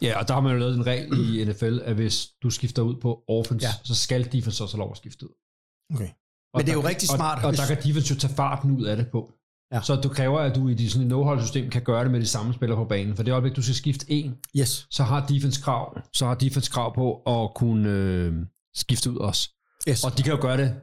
Ja, 0.03 0.19
og 0.21 0.29
der 0.29 0.35
har 0.35 0.41
man 0.41 0.53
jo 0.53 0.59
lavet 0.59 0.75
en 0.77 0.87
regel 0.87 1.35
i 1.37 1.45
NFL, 1.45 1.79
at 1.85 1.95
hvis 1.95 2.29
du 2.43 2.51
skifter 2.51 2.83
ud 2.83 2.95
på 3.01 3.23
offense. 3.29 3.67
Ja. 3.67 3.73
så 3.85 3.95
skal 3.95 4.33
defense 4.33 4.63
også 4.65 4.77
have 4.77 4.81
lov 4.85 4.91
at 4.91 4.97
skifte 4.97 5.25
ud. 5.27 5.35
Okay. 5.95 6.09
Men 6.55 6.61
det 6.67 6.69
er 6.69 6.73
jo 6.75 6.83
der- 6.83 6.89
rigtig 6.89 7.11
og, 7.11 7.17
smart, 7.17 7.45
Og, 7.45 7.51
hvis- 7.51 7.61
der 7.61 7.67
kan 7.67 7.77
defense 7.85 8.15
jo 8.15 8.21
tage 8.21 8.35
farten 8.35 8.71
ud 8.71 8.85
af 8.85 8.97
det 8.97 9.07
på. 9.13 9.33
Ja. 9.73 9.81
Så 9.83 9.97
du 9.97 10.09
kræver, 10.09 10.39
at 10.41 10.55
du 10.57 10.69
i 10.69 10.75
dit 10.75 10.93
sådan 10.93 11.03
et 11.03 11.09
no-hold-system 11.09 11.71
kan 11.71 11.83
gøre 11.83 12.05
det 12.05 12.11
med 12.13 12.21
de 12.21 12.27
samme 12.27 12.55
spillere 12.55 12.77
på 12.79 12.85
banen. 12.85 13.17
For 13.17 13.23
det 13.23 13.33
øjeblik, 13.33 13.57
du 13.57 13.63
skal 13.63 13.75
skifte 13.75 14.07
en, 14.09 14.35
Yes. 14.59 14.87
så 14.91 15.03
har 15.03 15.27
defense 15.27 15.61
krav, 15.63 15.99
så 16.13 16.27
har 16.27 16.35
defense 16.35 16.71
krav 16.71 16.95
på 16.95 17.15
at 17.27 17.55
kunne 17.55 17.89
øh, 17.91 18.33
skifte 18.75 19.11
ud 19.11 19.17
også. 19.17 19.51
yes. 19.89 20.05
Og 20.05 20.19
de 20.19 20.23
kan 20.23 20.33
jo 20.33 20.39
gøre 20.41 20.57
det 20.57 20.75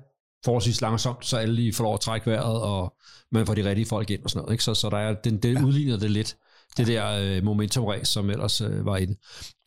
forholdsvis 0.46 0.82
langsomt, 0.82 1.26
så 1.26 1.38
alle 1.38 1.56
lige 1.56 1.74
får 1.74 1.84
lov 1.84 1.94
at 1.94 2.00
trække 2.00 2.32
vejret, 2.32 2.62
og 2.62 2.94
man 3.32 3.46
får 3.46 3.54
de 3.56 3.70
rigtige 3.70 3.86
folk 3.86 4.10
ind 4.10 4.24
og 4.24 4.30
sådan 4.30 4.42
noget. 4.44 4.54
Ikke? 4.54 4.64
Så, 4.64 4.74
så 4.74 4.90
der 4.90 4.98
er, 4.98 5.14
den, 5.24 5.38
det 5.38 5.54
ja. 5.56 5.64
udligner 5.64 5.98
det 5.98 6.12
lidt, 6.12 6.36
det 6.78 6.88
der 6.88 7.08
øh, 7.22 7.44
momentum-race, 7.44 8.06
som 8.12 8.30
ellers 8.30 8.62
øh, 8.62 8.86
var 8.86 8.98
i 8.98 9.06
det. 9.06 9.18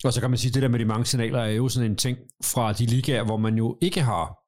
Og 0.05 0.12
så 0.12 0.20
kan 0.20 0.31
man 0.31 0.38
sige, 0.38 0.53
det 0.53 0.62
der 0.62 0.68
med 0.68 0.79
de 0.79 0.85
mange 0.85 1.05
signaler 1.05 1.38
er 1.38 1.49
jo 1.51 1.68
sådan 1.68 1.90
en 1.90 1.97
ting 1.97 2.18
fra 2.44 2.73
de 2.73 2.87
ligaer, 2.87 3.25
hvor 3.25 3.37
man 3.37 3.55
jo 3.57 3.79
ikke 3.83 4.01
har 4.03 4.38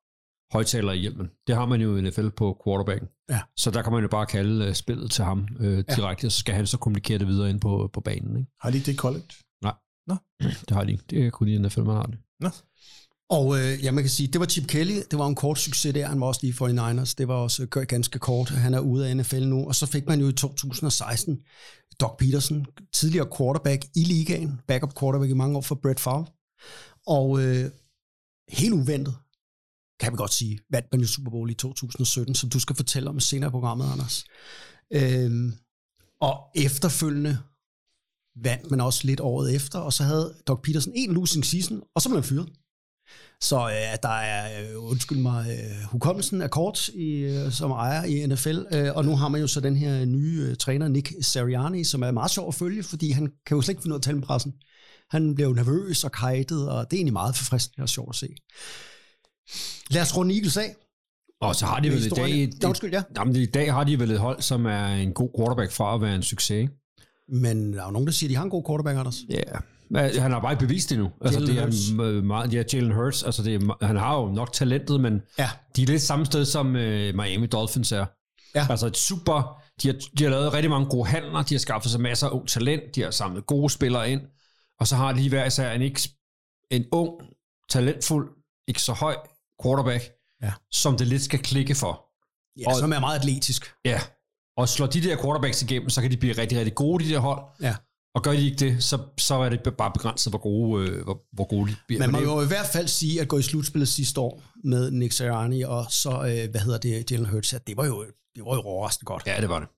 højtalere 0.53 0.97
i 0.97 1.01
hjelmen. 1.01 1.31
Det 1.47 1.55
har 1.55 1.67
man 1.67 1.81
jo 1.81 1.97
i 1.97 2.01
NFL 2.01 2.29
på 2.29 2.63
quarterbacken. 2.65 3.09
Ja. 3.31 3.41
Så 3.57 3.71
der 3.71 3.83
kan 3.83 3.93
man 3.93 4.03
jo 4.03 4.09
bare 4.09 4.27
kalde 4.27 4.65
øh, 4.65 4.75
spillet 4.75 5.11
til 5.11 5.25
ham 5.25 5.49
øh, 5.61 5.85
direkte, 5.97 6.25
ja. 6.25 6.27
og 6.27 6.33
så 6.33 6.39
skal 6.39 6.55
han 6.55 6.67
så 6.67 6.79
kommunikere 6.79 7.19
det 7.19 7.27
videre 7.27 7.51
ind 7.51 7.61
på, 7.61 7.91
på 7.93 8.01
banen. 8.01 8.37
Ikke? 8.37 8.51
Har 8.61 8.71
de 8.71 8.79
det 8.79 8.89
i 8.89 8.97
college? 8.97 9.27
Det 10.69 10.71
har 10.71 10.85
de 10.85 10.93
ikke. 10.93 11.05
Det 11.11 11.27
er 11.27 11.31
kun 11.31 11.49
i 11.49 11.59
NFL, 11.59 11.81
man 11.81 11.97
har 11.97 12.03
det. 12.03 12.19
Og 13.31 13.59
øh, 13.59 13.85
ja, 13.85 13.91
man 13.91 14.05
kan 14.05 14.11
sige, 14.11 14.27
det 14.27 14.41
var 14.41 14.47
Chip 14.47 14.67
Kelly, 14.69 15.01
det 15.11 15.19
var 15.19 15.27
en 15.27 15.35
kort 15.35 15.59
succes 15.59 15.95
der, 15.95 16.07
han 16.07 16.21
var 16.21 16.27
også 16.27 16.41
lige 16.43 16.53
49ers, 16.53 17.15
det 17.19 17.29
var 17.29 17.35
også 17.35 17.63
øh, 17.63 17.83
ganske 17.83 18.19
kort, 18.19 18.49
han 18.49 18.75
er 18.75 18.81
ude 18.81 19.09
af 19.09 19.17
NFL 19.17 19.45
nu, 19.45 19.67
og 19.67 19.75
så 19.75 19.87
fik 19.87 20.07
man 20.07 20.21
jo 20.21 20.29
i 20.29 20.33
2016 20.33 21.39
Doc 22.01 22.11
Peterson, 22.19 22.67
tidligere 22.93 23.29
quarterback 23.39 23.85
i 23.97 24.05
ligaen, 24.05 24.61
backup 24.67 24.99
quarterback 25.01 25.31
i 25.31 25.35
mange 25.35 25.57
år 25.57 25.61
for 25.61 25.75
Brett 25.75 26.01
Favre, 26.01 26.27
og 27.07 27.43
øh, 27.43 27.71
helt 28.49 28.75
uventet, 28.75 29.15
kan 30.01 30.13
vi 30.13 30.17
godt 30.17 30.33
sige, 30.33 30.59
vandt 30.71 30.87
man 30.93 31.01
jo 31.01 31.07
Super 31.07 31.31
Bowl 31.31 31.51
i 31.51 31.55
2017, 31.55 32.35
som 32.35 32.51
du 32.51 32.61
skal 32.61 32.77
fortælle 32.77 33.09
om 33.09 33.21
senere 33.21 33.49
i 33.49 33.51
programmet, 33.51 33.93
Anders. 33.93 34.25
Øhm, 34.93 35.53
og 36.21 36.37
efterfølgende 36.55 37.39
vandt 38.43 38.71
man 38.71 38.81
også 38.81 39.01
lidt 39.05 39.21
året 39.21 39.55
efter, 39.55 39.79
og 39.79 39.93
så 39.93 40.03
havde 40.03 40.35
Doc 40.47 40.61
Peterson 40.63 40.93
en 40.97 41.13
losing 41.13 41.45
season, 41.45 41.83
og 41.95 42.03
så 42.03 42.09
blev 42.09 42.21
han 42.21 42.29
fyret. 42.29 42.49
Så 43.41 43.57
øh, 43.57 43.99
der 44.03 44.09
er, 44.09 44.63
øh, 44.63 44.85
undskyld 44.91 45.19
mig, 45.19 45.47
øh, 45.51 45.91
hukommelsen 45.91 46.41
er 46.41 46.49
kort 46.49 46.89
i, 46.89 47.11
øh, 47.11 47.53
som 47.53 47.71
ejer 47.71 48.05
i 48.05 48.27
NFL, 48.27 48.59
øh, 48.73 48.97
og 48.97 49.05
nu 49.05 49.17
har 49.17 49.29
man 49.29 49.41
jo 49.41 49.47
så 49.47 49.61
den 49.61 49.77
her 49.77 50.05
nye 50.05 50.47
øh, 50.51 50.57
træner, 50.57 50.89
Nick 50.89 51.13
Seriani, 51.21 51.85
som 51.85 52.03
er 52.03 52.11
meget 52.11 52.31
sjov 52.31 52.49
at 52.49 52.55
følge, 52.55 52.83
fordi 52.83 53.11
han 53.11 53.33
kan 53.47 53.57
jo 53.57 53.63
slet 53.63 53.73
ikke 53.73 53.83
finde 53.83 53.95
ud 53.95 53.99
af 53.99 54.01
at 54.01 54.03
tale 54.03 54.17
med 54.17 54.27
pressen. 54.27 54.53
Han 55.11 55.35
bliver 55.35 55.49
jo 55.49 55.55
nervøs 55.55 56.05
og 56.05 56.13
kajtet, 56.13 56.69
og 56.71 56.91
det 56.91 56.97
er 56.97 56.99
egentlig 56.99 57.13
meget 57.13 57.37
forfriskende 57.37 57.85
og 57.85 57.89
sjovt 57.89 58.09
at 58.09 58.17
se. 58.17 58.29
Lad 59.91 60.03
os 60.03 60.17
runde 60.17 60.35
Eagles 60.35 60.57
af. 60.57 60.77
Og 61.41 61.57
så 61.57 61.67
har 61.67 61.81
de 61.81 61.91
vel 61.91 62.07
i 62.07 62.09
dag... 62.09 62.43
Et, 62.43 62.63
Ja, 62.63 62.69
undskyld, 62.69 62.93
ja. 62.93 63.03
Jamen, 63.17 63.37
i 63.37 63.47
dag 63.47 63.73
har 63.73 63.85
de 63.85 63.99
vel 63.99 64.11
et 64.11 64.19
hold, 64.19 64.43
som 64.43 64.67
er 64.67 64.87
en 64.87 65.13
god 65.13 65.31
quarterback 65.39 65.73
fra 65.73 65.95
at 65.95 66.01
være 66.01 66.15
en 66.15 66.23
succes. 66.23 66.71
Men 67.29 67.73
der 67.73 67.81
er 67.81 67.85
jo 67.85 67.91
nogen, 67.91 68.07
der 68.07 68.13
siger, 68.13 68.29
at 68.29 68.31
de 68.31 68.37
har 68.37 68.45
en 68.45 68.51
god 68.51 68.65
quarterback, 68.69 68.99
Anders. 68.99 69.17
Ja, 69.31 69.41
yeah. 69.97 70.23
han 70.23 70.31
har 70.33 70.41
bare 70.41 70.53
ikke 70.53 70.67
bevist 70.67 70.91
det 70.91 70.99
nu. 70.99 71.11
Altså, 71.21 71.41
Jalen 71.41 71.73
det 71.73 72.19
er 72.19 72.23
meget, 72.23 72.55
ja, 72.55 72.63
Jalen 72.73 72.93
Hurts, 72.93 73.23
altså 73.23 73.43
det 73.43 73.55
er, 73.55 73.87
han 73.87 73.97
har 73.97 74.17
jo 74.21 74.27
nok 74.29 74.53
talentet, 74.53 75.01
men 75.01 75.23
Ja. 75.39 75.51
de 75.77 75.83
er 75.83 75.87
lidt 75.87 76.03
samme 76.03 76.27
sted, 76.27 76.45
som 76.45 76.77
øh, 76.77 77.15
Miami 77.15 77.47
Dolphins 77.47 77.93
er. 77.93 78.07
Ja. 78.55 78.67
Altså 78.71 78.87
et 78.87 78.97
super, 78.97 79.63
de 79.83 79.89
har, 79.89 79.95
de 80.19 80.25
har 80.25 80.31
lavet 80.31 80.53
rigtig 80.53 80.71
mange 80.71 80.87
gode 80.89 81.07
handler, 81.09 81.43
de 81.43 81.55
har 81.55 81.59
skaffet 81.59 81.91
sig 81.93 82.01
masser 82.01 82.27
af 82.27 82.31
ung 82.31 82.49
talent, 82.49 82.83
de 82.95 83.03
har 83.03 83.11
samlet 83.11 83.47
gode 83.47 83.71
spillere 83.71 84.11
ind, 84.11 84.21
og 84.81 84.87
så 84.87 84.97
har 84.97 85.13
de 85.13 85.29
hver 85.29 85.45
især 85.47 85.73
en, 85.73 85.83
ikke, 85.83 86.01
en 86.71 86.85
ung, 86.93 87.11
talentfuld, 87.71 88.29
ikke 88.69 88.83
så 88.83 88.93
høj 88.93 89.17
quarterback, 89.63 90.05
Ja. 90.43 90.53
som 90.71 90.97
det 90.97 91.07
lidt 91.07 91.23
skal 91.23 91.39
klikke 91.39 91.75
for. 91.75 92.05
Ja, 92.61 92.69
Og- 92.69 92.77
som 92.79 92.93
er 92.93 93.01
meget 93.01 93.19
atletisk. 93.19 93.73
Ja, 93.85 94.01
og 94.57 94.69
slår 94.69 94.87
de 94.87 95.03
der 95.03 95.17
quarterbacks 95.23 95.63
igennem, 95.63 95.91
så 95.91 96.03
kan 96.03 96.11
de 96.11 96.17
blive 96.17 96.33
rigtig, 96.39 96.59
rigtig 96.59 96.75
gode, 96.75 97.05
de 97.05 97.11
der 97.11 97.19
hold. 97.19 97.41
Ja. 97.63 97.75
Og 98.15 98.23
gør 98.23 98.31
de 98.33 98.45
ikke 98.45 98.57
det, 98.57 98.85
så, 98.85 98.99
så 99.19 99.35
er 99.35 99.49
det 99.49 99.75
bare 99.79 99.91
begrænset, 99.95 100.33
hvor 100.33 100.39
gode, 100.39 100.89
øh, 100.91 101.05
hvor, 101.05 101.23
hvor 101.33 101.45
gode 101.45 101.71
de 101.71 101.77
bliver. 101.89 102.01
Men 102.03 102.13
man 102.13 102.25
må 102.25 102.33
jo 102.37 102.43
i 102.43 102.47
hvert 102.47 102.67
fald 102.67 102.89
sige, 102.89 103.21
at 103.21 103.29
gå 103.29 103.39
i 103.39 103.43
slutspillet 103.43 103.89
sidste 103.89 104.21
år 104.21 104.43
med 104.65 104.91
Nick 104.91 105.13
Sirianni, 105.13 105.63
og 105.63 105.87
så, 105.91 106.11
øh, 106.11 106.51
hvad 106.51 106.61
hedder 106.61 106.79
det, 106.79 107.11
Jalen 107.11 107.27
Hurts, 107.27 107.53
at 107.53 107.67
det 107.67 107.77
var 107.77 107.87
jo, 107.87 108.05
det 108.35 108.45
var 108.45 108.55
jo 108.55 108.61
overraskende 108.63 109.07
godt. 109.07 109.23
Ja, 109.27 109.41
det 109.41 109.49
var 109.49 109.59
det. 109.61 109.69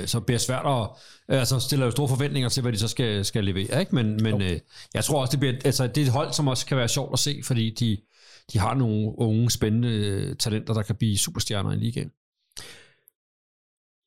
Øh, 0.00 0.06
så 0.08 0.20
bliver 0.20 0.38
svært 0.38 0.66
at... 0.66 0.88
Altså, 1.38 1.60
stiller 1.60 1.86
jo 1.86 1.90
store 1.90 2.08
forventninger 2.08 2.48
til, 2.48 2.60
hvad 2.62 2.72
de 2.72 2.78
så 2.78 2.88
skal, 2.88 3.24
skal 3.24 3.44
levere, 3.44 3.80
ikke? 3.80 3.94
Men, 3.94 4.22
men 4.22 4.42
øh, 4.42 4.60
jeg 4.94 5.04
tror 5.04 5.20
også, 5.20 5.30
det 5.30 5.40
bliver... 5.40 5.54
Altså, 5.64 5.86
det 5.86 5.98
er 5.98 6.06
et 6.06 6.12
hold, 6.12 6.32
som 6.32 6.48
også 6.48 6.66
kan 6.66 6.76
være 6.76 6.88
sjovt 6.88 7.12
at 7.12 7.18
se, 7.18 7.40
fordi 7.44 7.70
de, 7.70 7.96
de 8.52 8.58
har 8.58 8.74
nogle 8.74 9.18
unge, 9.18 9.50
spændende 9.50 9.88
øh, 9.88 10.36
talenter, 10.36 10.74
der 10.74 10.82
kan 10.82 10.96
blive 10.96 11.18
superstjerner 11.18 11.72
i 11.72 11.76
ligaen. 11.76 12.10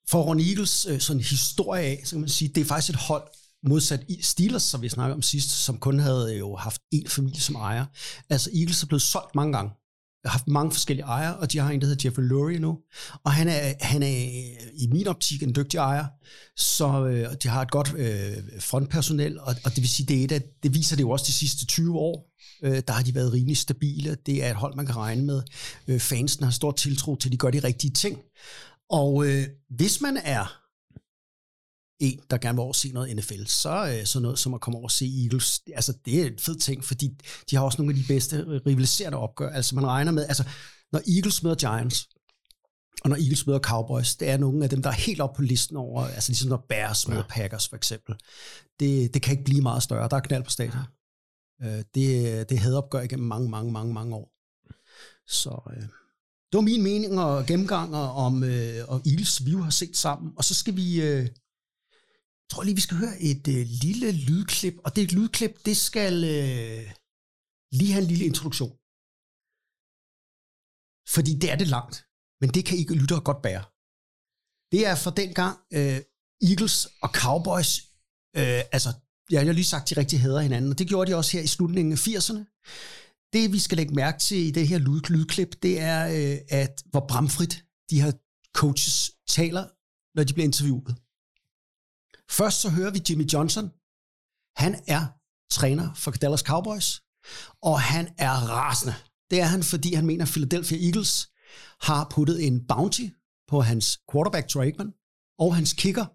For 0.10 0.22
Ron 0.22 0.40
Eagles 0.40 0.88
øh, 0.90 1.00
sådan 1.00 1.20
en 1.20 1.24
historie 1.24 1.84
af, 1.84 2.02
så 2.04 2.12
kan 2.12 2.20
man 2.20 2.30
sige, 2.30 2.52
det 2.56 2.62
er 2.62 2.66
faktisk 2.66 2.90
et 2.90 3.02
hold, 3.08 3.28
modsat 3.68 4.04
i 4.08 4.22
Steelers, 4.22 4.64
som 4.64 4.82
vi 4.82 4.90
snakkede 4.90 5.16
om 5.16 5.22
sidst, 5.22 5.50
som 5.50 5.78
kun 5.78 6.00
havde 6.00 6.34
øh, 6.34 6.40
jo 6.40 6.56
haft 6.56 6.82
en 6.92 7.08
familie 7.08 7.42
som 7.42 7.56
ejer. 7.56 7.86
Altså 8.30 8.50
Eagles 8.54 8.84
er 8.84 8.88
blevet 8.88 9.02
solgt 9.02 9.36
mange 9.36 9.54
gange. 9.54 9.72
har 10.26 10.32
haft 10.32 10.48
mange 10.48 10.72
forskellige 10.72 11.06
ejere, 11.06 11.38
og 11.38 11.52
de 11.52 11.60
har 11.60 11.72
en, 11.72 11.82
der 11.82 11.88
hedder 11.88 12.08
Jeffrey 12.08 12.24
Lurie 12.24 12.60
nu. 12.60 12.78
Og 13.24 13.32
han 13.32 13.48
er, 13.48 13.74
han 13.82 14.04
er 14.04 14.18
i 14.74 14.88
min 14.92 15.08
optik 15.08 15.44
en 15.44 15.56
dygtig 15.56 15.78
ejer, 15.78 16.06
så 16.58 17.06
øh, 17.06 17.36
de 17.44 17.48
har 17.48 17.62
et 17.62 17.72
godt 17.72 17.94
øh, 17.98 18.38
frontpersonel, 18.60 19.40
og, 19.40 19.56
og 19.64 19.76
det 19.76 19.78
vil 19.78 19.90
sige, 19.90 20.08
det, 20.08 20.20
er 20.20 20.24
et 20.24 20.32
af, 20.32 20.42
det 20.64 20.74
viser 20.74 20.96
det 20.96 21.04
jo 21.04 21.10
også 21.10 21.26
de 21.28 21.34
sidste 21.34 21.66
20 21.66 21.98
år. 21.98 22.35
Øh, 22.64 22.82
der 22.88 22.94
har 22.94 23.04
de 23.04 23.16
været 23.16 23.34
rimelig 23.34 23.58
stabile. 23.58 24.18
Det 24.26 24.44
er 24.44 24.50
et 24.50 24.56
hold, 24.56 24.76
man 24.76 24.86
kan 24.86 24.96
regne 24.96 25.24
med. 25.26 25.42
Øh, 25.88 26.00
fansen 26.00 26.44
har 26.44 26.52
stor 26.52 26.72
tiltro 26.72 27.16
til, 27.16 27.28
at 27.30 27.32
de 27.32 27.38
gør 27.38 27.52
de 27.52 27.60
rigtige 27.60 27.92
ting. 27.92 28.20
Og 28.90 29.26
øh, 29.28 29.48
hvis 29.70 30.02
man 30.02 30.18
er 30.18 30.62
en, 32.00 32.20
der 32.30 32.38
gerne 32.38 32.56
vil 32.56 32.62
over 32.62 32.74
se 32.74 32.92
noget 32.92 33.16
NFL, 33.16 33.46
så 33.46 33.98
øh, 34.00 34.06
så 34.06 34.20
noget 34.20 34.40
som 34.40 34.54
at 34.54 34.62
komme 34.62 34.78
over 34.78 34.86
og 34.86 34.92
se 34.92 35.06
Eagles, 35.24 35.62
altså 35.76 35.94
det 36.06 36.22
er 36.22 36.26
en 36.26 36.40
fed 36.40 36.56
ting, 36.56 36.84
fordi 36.84 37.18
de 37.50 37.56
har 37.56 37.64
også 37.64 37.82
nogle 37.82 37.94
af 37.94 38.02
de 38.02 38.08
bedste 38.08 38.60
rivaliserende 38.66 39.18
opgør. 39.18 39.50
Altså 39.50 39.76
man 39.76 39.88
regner 39.88 40.12
med, 40.12 40.26
altså 40.28 40.44
når 40.92 41.02
Eagles 41.16 41.44
møder 41.44 41.56
Giants, 41.56 42.08
og 43.04 43.10
når 43.10 43.16
Eagles 43.16 43.48
møder 43.48 43.60
Cowboys, 43.60 44.16
det 44.16 44.30
er 44.30 44.38
nogle 44.38 44.64
af 44.64 44.70
dem, 44.70 44.82
der 44.82 44.90
er 44.90 44.94
helt 44.94 45.22
op 45.22 45.34
på 45.34 45.42
listen 45.42 45.78
over, 45.78 46.08
altså 46.08 46.30
ligesom 46.30 46.50
når 46.50 46.66
Bears 46.70 47.08
møder 47.08 47.24
Packers 47.30 47.68
for 47.68 47.76
eksempel. 47.76 48.16
Det, 48.80 49.14
det 49.14 49.22
kan 49.22 49.32
ikke 49.32 49.44
blive 49.44 49.62
meget 49.62 49.84
større. 49.84 50.10
Der 50.10 50.16
er 50.16 50.20
knald 50.22 50.44
på 50.44 50.50
stadion. 50.50 50.82
Øh, 51.64 51.84
det, 51.96 52.50
det 52.50 52.60
havde 52.60 52.78
opgør 52.78 53.02
igennem 53.02 53.28
mange, 53.28 53.50
mange, 53.50 53.72
mange, 53.72 53.94
mange 53.94 54.16
år. 54.16 54.32
Så 55.28 55.62
øh, 55.74 55.88
det 56.50 56.58
var 56.58 56.62
min 56.62 56.84
mening 56.84 57.20
og 57.20 57.46
gennemgang 57.48 57.96
om, 57.96 58.44
øh, 58.44 58.90
og 58.90 59.02
Ils, 59.06 59.46
vi 59.46 59.52
har 59.52 59.70
set 59.70 59.98
sammen. 59.98 60.34
Og 60.38 60.44
så 60.44 60.54
skal 60.56 60.76
vi, 60.76 61.02
øh, 61.02 61.24
jeg 62.42 62.50
tror 62.50 62.64
lige, 62.64 62.76
vi 62.76 62.82
skal 62.88 62.98
høre 62.98 63.20
et 63.20 63.48
øh, 63.48 63.66
lille 63.84 64.12
lydklip. 64.12 64.76
Og 64.86 64.96
det 64.96 65.12
lydklip, 65.12 65.66
det 65.66 65.78
skal 65.78 66.16
øh, 66.36 66.86
lige 67.78 67.92
have 67.94 68.02
en 68.02 68.12
lille 68.12 68.26
introduktion. 68.26 68.74
Fordi 71.16 71.32
det 71.42 71.52
er 71.52 71.58
det 71.62 71.68
langt, 71.68 71.96
men 72.42 72.50
det 72.56 72.66
kan 72.66 72.78
I 72.78 72.84
lyttere 73.02 73.28
godt 73.30 73.42
bære. 73.42 73.64
Det 74.72 74.82
er 74.90 74.96
fra 75.04 75.12
den 75.22 75.34
gang 75.34 75.56
øh, 75.78 76.00
Eagles 76.50 76.78
og 77.04 77.10
Cowboys, 77.22 77.72
øh, 78.40 78.62
altså 78.76 78.92
ja, 79.32 79.38
jeg 79.38 79.46
har 79.46 79.54
lige 79.54 79.66
sagt, 79.66 79.90
de 79.90 79.98
rigtig 79.98 80.22
hader 80.22 80.40
hinanden, 80.40 80.72
og 80.72 80.80
det 80.80 80.88
gjorde 80.88 81.12
de 81.12 81.18
også 81.18 81.38
her 81.38 81.44
i 81.44 81.48
slutningen 81.48 81.92
af 81.92 82.08
80'erne. 82.08 82.42
Det, 83.34 83.54
vi 83.54 83.60
skal 83.60 83.78
lægge 83.78 83.94
mærke 83.96 84.20
til 84.20 84.38
i 84.38 84.52
det 84.52 84.68
her 84.68 84.78
lyd, 84.78 85.02
lydklip, 85.10 85.56
det 85.64 85.80
er, 85.80 86.08
øh, 86.08 86.38
at 86.50 86.84
hvor 86.92 87.06
bramfrit 87.10 87.64
de 87.90 88.02
her 88.02 88.12
coaches 88.54 89.12
taler, 89.28 89.66
når 90.18 90.24
de 90.24 90.34
bliver 90.34 90.46
interviewet. 90.46 90.96
Først 92.30 92.62
så 92.62 92.70
hører 92.70 92.92
vi 92.92 93.02
Jimmy 93.10 93.26
Johnson. 93.34 93.72
Han 94.64 94.82
er 94.88 95.06
træner 95.52 95.94
for 95.94 96.12
Dallas 96.12 96.40
Cowboys, 96.40 97.02
og 97.62 97.82
han 97.82 98.14
er 98.18 98.32
rasende. 98.32 98.96
Det 99.30 99.42
er 99.42 99.46
han, 99.46 99.64
fordi 99.64 99.94
han 99.94 100.06
mener, 100.06 100.26
at 100.26 100.32
Philadelphia 100.32 100.86
Eagles 100.86 101.30
har 101.82 102.08
puttet 102.12 102.48
en 102.48 102.68
bounty 102.68 103.08
på 103.48 103.62
hans 103.62 104.00
quarterback, 104.12 104.48
Troy 104.48 104.64
Aikman, 104.64 104.94
og 105.40 105.56
hans 105.56 105.74
kicker. 105.74 106.06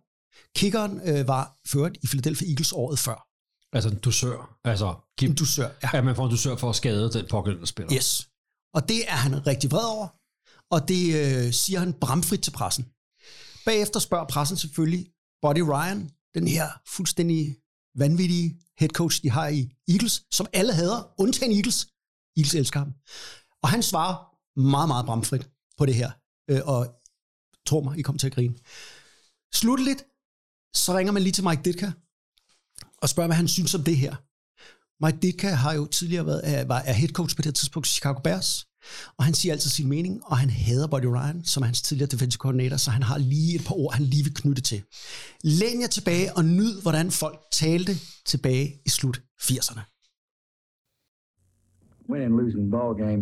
Kickeren 0.57 1.01
øh, 1.09 1.28
var 1.28 1.59
ført 1.66 1.97
i 2.03 2.07
Philadelphia 2.07 2.49
Eagles 2.49 2.72
året 2.72 2.99
før. 2.99 3.26
Altså 3.72 3.91
en 3.91 3.99
dusør. 3.99 4.59
Altså, 4.64 4.95
giv, 5.18 5.28
En 5.28 5.35
dusør. 5.35 5.68
Ja. 5.83 5.99
at 5.99 6.05
man 6.05 6.16
får 6.16 6.24
en 6.24 6.31
dusør 6.31 6.57
for 6.57 6.70
at 6.70 6.76
skade 6.76 7.12
den 7.12 7.26
pågældende 7.31 7.66
spiller. 7.66 7.95
Yes. 7.97 8.28
Og 8.74 8.89
det 8.89 9.09
er 9.09 9.16
han 9.16 9.47
rigtig 9.47 9.70
vred 9.70 9.85
over, 9.85 10.09
og 10.70 10.89
det 10.89 11.03
øh, 11.20 11.53
siger 11.53 11.78
han 11.78 11.93
bramfrit 11.93 12.41
til 12.41 12.51
pressen. 12.51 12.85
Bagefter 13.64 14.01
spørger 14.01 14.26
pressen 14.26 14.57
selvfølgelig 14.57 15.07
Buddy 15.43 15.59
Ryan, 15.59 16.11
den 16.35 16.49
her 16.49 16.68
fuldstændig 16.89 17.57
vanvittige 17.95 18.61
head 18.78 18.89
coach, 18.89 19.22
de 19.22 19.31
har 19.31 19.49
i 19.49 19.70
Eagles, 19.89 20.22
som 20.31 20.47
alle 20.53 20.74
hader, 20.74 21.14
undtagen 21.18 21.53
Eagles. 21.53 21.89
Eagles 22.37 22.55
elsker 22.55 22.78
ham. 22.81 22.93
Og 23.62 23.68
han 23.68 23.83
svarer 23.83 24.16
meget, 24.61 24.89
meget 24.89 25.07
bramfrit 25.07 25.49
på 25.78 25.87
det 25.87 25.95
her. 25.95 26.11
Øh, 26.51 26.61
og 26.64 26.81
tro 27.66 27.81
mig, 27.81 27.99
I 27.99 28.03
kommer 28.03 28.18
til 28.18 28.26
at 28.26 28.35
grine. 28.35 28.55
Slutteligt, 29.55 30.05
så 30.75 30.97
ringer 30.97 31.12
man 31.12 31.23
lige 31.23 31.33
til 31.33 31.45
Mike 31.45 31.62
Ditka 31.64 31.91
og 33.03 33.09
spørger, 33.09 33.29
hvad 33.29 33.37
han 33.37 33.49
synes 33.49 33.75
om 33.75 33.83
det 33.85 33.97
her. 33.97 34.14
Mike 35.05 35.18
Ditka 35.23 35.49
har 35.49 35.73
jo 35.75 35.87
tidligere 35.87 36.27
været, 36.27 36.41
er, 36.45 36.64
var, 36.64 36.79
er 36.79 36.93
head 36.93 37.09
coach 37.09 37.37
på 37.37 37.43
det 37.43 37.47
her 37.47 37.53
tidspunkt 37.53 37.87
i 37.87 37.91
Chicago 37.91 38.21
Bears. 38.21 38.66
Og 39.18 39.25
han 39.25 39.35
siger 39.35 39.53
altid 39.53 39.71
sin 39.71 39.89
mening, 39.89 40.25
og 40.25 40.39
han 40.39 40.51
hader 40.51 40.87
Buddy 40.87 41.05
Ryan, 41.05 41.45
som 41.45 41.62
er 41.62 41.66
hans 41.66 41.83
tidligere 41.83 42.11
defensive 42.11 42.39
coordinator, 42.39 42.77
så 42.77 42.91
han 42.91 43.03
har 43.03 43.18
lige 43.18 43.55
et 43.55 43.64
par 43.66 43.75
ord, 43.75 43.95
han 43.95 44.05
lige 44.05 44.25
vil 44.25 44.35
knytte 44.35 44.62
til. 44.62 44.83
Læn 45.45 45.81
jer 45.81 45.87
tilbage 45.87 46.37
og 46.37 46.45
nyd, 46.45 46.83
hvordan 46.83 47.11
folk 47.11 47.39
talte 47.53 47.93
tilbage 48.27 48.66
i 48.87 48.89
slut 48.89 49.23
80'erne. 49.43 49.81
winning 52.11 52.27
and 52.27 52.37
losing 52.37 52.68
ball 52.68 52.93
game, 52.95 53.21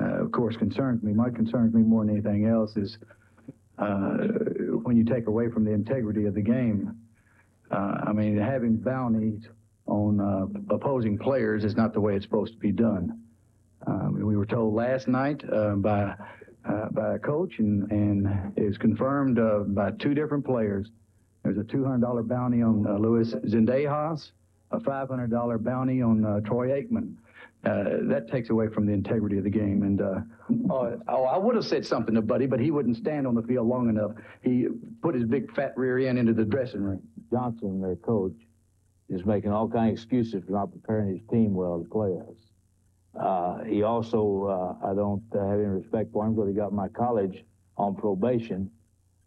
uh, 0.00 0.24
of 0.24 0.32
course, 0.32 0.56
concerns 0.56 1.02
me. 1.02 1.12
My 1.12 1.30
concerns 1.30 1.72
me 1.72 1.82
more 1.82 2.04
than 2.04 2.14
anything 2.14 2.46
else 2.46 2.76
is 2.76 2.98
uh, 3.78 4.16
when 4.88 4.96
you 4.96 5.04
take 5.04 5.26
away 5.26 5.50
from 5.50 5.66
the 5.66 5.70
integrity 5.70 6.24
of 6.24 6.34
the 6.34 6.40
game. 6.40 6.96
Uh, 7.70 7.98
I 8.06 8.12
mean, 8.14 8.38
having 8.38 8.78
bounties 8.78 9.46
on 9.84 10.18
uh, 10.18 10.74
opposing 10.74 11.18
players 11.18 11.62
is 11.62 11.76
not 11.76 11.92
the 11.92 12.00
way 12.00 12.16
it's 12.16 12.24
supposed 12.24 12.54
to 12.54 12.58
be 12.58 12.72
done. 12.72 13.20
Um, 13.86 14.14
we 14.14 14.34
were 14.34 14.46
told 14.46 14.72
last 14.72 15.06
night 15.06 15.44
uh, 15.52 15.74
by 15.74 16.14
uh, 16.64 16.88
by 16.90 17.16
a 17.16 17.18
coach, 17.18 17.58
and 17.58 17.90
and 17.92 18.54
was 18.56 18.78
confirmed 18.78 19.38
uh, 19.38 19.58
by 19.66 19.90
two 19.90 20.14
different 20.14 20.46
players. 20.46 20.88
There's 21.44 21.58
a 21.58 21.62
$200 21.64 22.26
bounty 22.26 22.62
on 22.62 22.86
uh, 22.86 22.94
Luis 22.94 23.34
Zendejas, 23.34 24.32
a 24.70 24.78
$500 24.78 25.62
bounty 25.62 26.00
on 26.00 26.42
Troy 26.44 26.68
Aikman. 26.68 27.14
Uh, 27.64 27.98
that 28.02 28.28
takes 28.30 28.50
away 28.50 28.68
from 28.68 28.86
the 28.86 28.92
integrity 28.92 29.36
of 29.36 29.42
the 29.42 29.50
game. 29.50 29.82
And 29.82 30.00
uh, 30.00 30.20
oh, 30.70 30.96
oh, 31.08 31.24
I 31.24 31.36
would 31.36 31.56
have 31.56 31.64
said 31.64 31.84
something 31.84 32.14
to 32.14 32.22
Buddy, 32.22 32.46
but 32.46 32.60
he 32.60 32.70
wouldn't 32.70 32.96
stand 32.96 33.26
on 33.26 33.34
the 33.34 33.42
field 33.42 33.66
long 33.66 33.88
enough. 33.88 34.12
He 34.42 34.68
put 35.02 35.14
his 35.14 35.24
big 35.24 35.52
fat 35.54 35.76
rear 35.76 35.98
end 35.98 36.18
into 36.18 36.32
the 36.32 36.44
dressing 36.44 36.80
room. 36.80 37.02
Johnson, 37.32 37.80
their 37.80 37.96
coach, 37.96 38.36
is 39.08 39.26
making 39.26 39.50
all 39.50 39.68
kinds 39.68 39.88
of 39.88 39.94
excuses 39.94 40.44
for 40.44 40.52
not 40.52 40.70
preparing 40.70 41.08
his 41.08 41.20
team 41.30 41.52
well 41.52 41.82
to 41.82 41.88
play 41.88 42.16
us. 42.30 42.36
Uh, 43.20 43.64
he 43.64 43.82
also, 43.82 44.76
uh, 44.82 44.86
I 44.86 44.94
don't 44.94 45.22
uh, 45.34 45.44
have 45.48 45.58
any 45.58 45.68
respect 45.68 46.12
for 46.12 46.26
him 46.26 46.34
because 46.34 46.48
he 46.48 46.54
got 46.54 46.72
my 46.72 46.88
college 46.88 47.44
on 47.76 47.96
probation, 47.96 48.70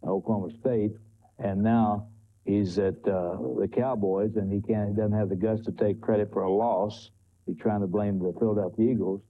Oklahoma 0.06 0.50
State, 0.58 0.92
and 1.38 1.62
now 1.62 2.06
he's 2.46 2.78
at 2.78 2.94
uh, 3.06 3.36
the 3.58 3.68
Cowboys, 3.70 4.36
and 4.36 4.50
he 4.50 4.60
can't, 4.60 4.88
he 4.88 4.94
doesn't 4.94 5.16
have 5.16 5.28
the 5.28 5.36
guts 5.36 5.62
to 5.66 5.72
take 5.72 6.00
credit 6.00 6.32
for 6.32 6.42
a 6.44 6.50
loss. 6.50 7.10
He's 7.46 7.56
trying 7.58 7.80
to 7.80 7.86
blame 7.86 8.18
the 8.18 8.32
Philadelphia 8.38 8.92
Eagles, 8.92 9.20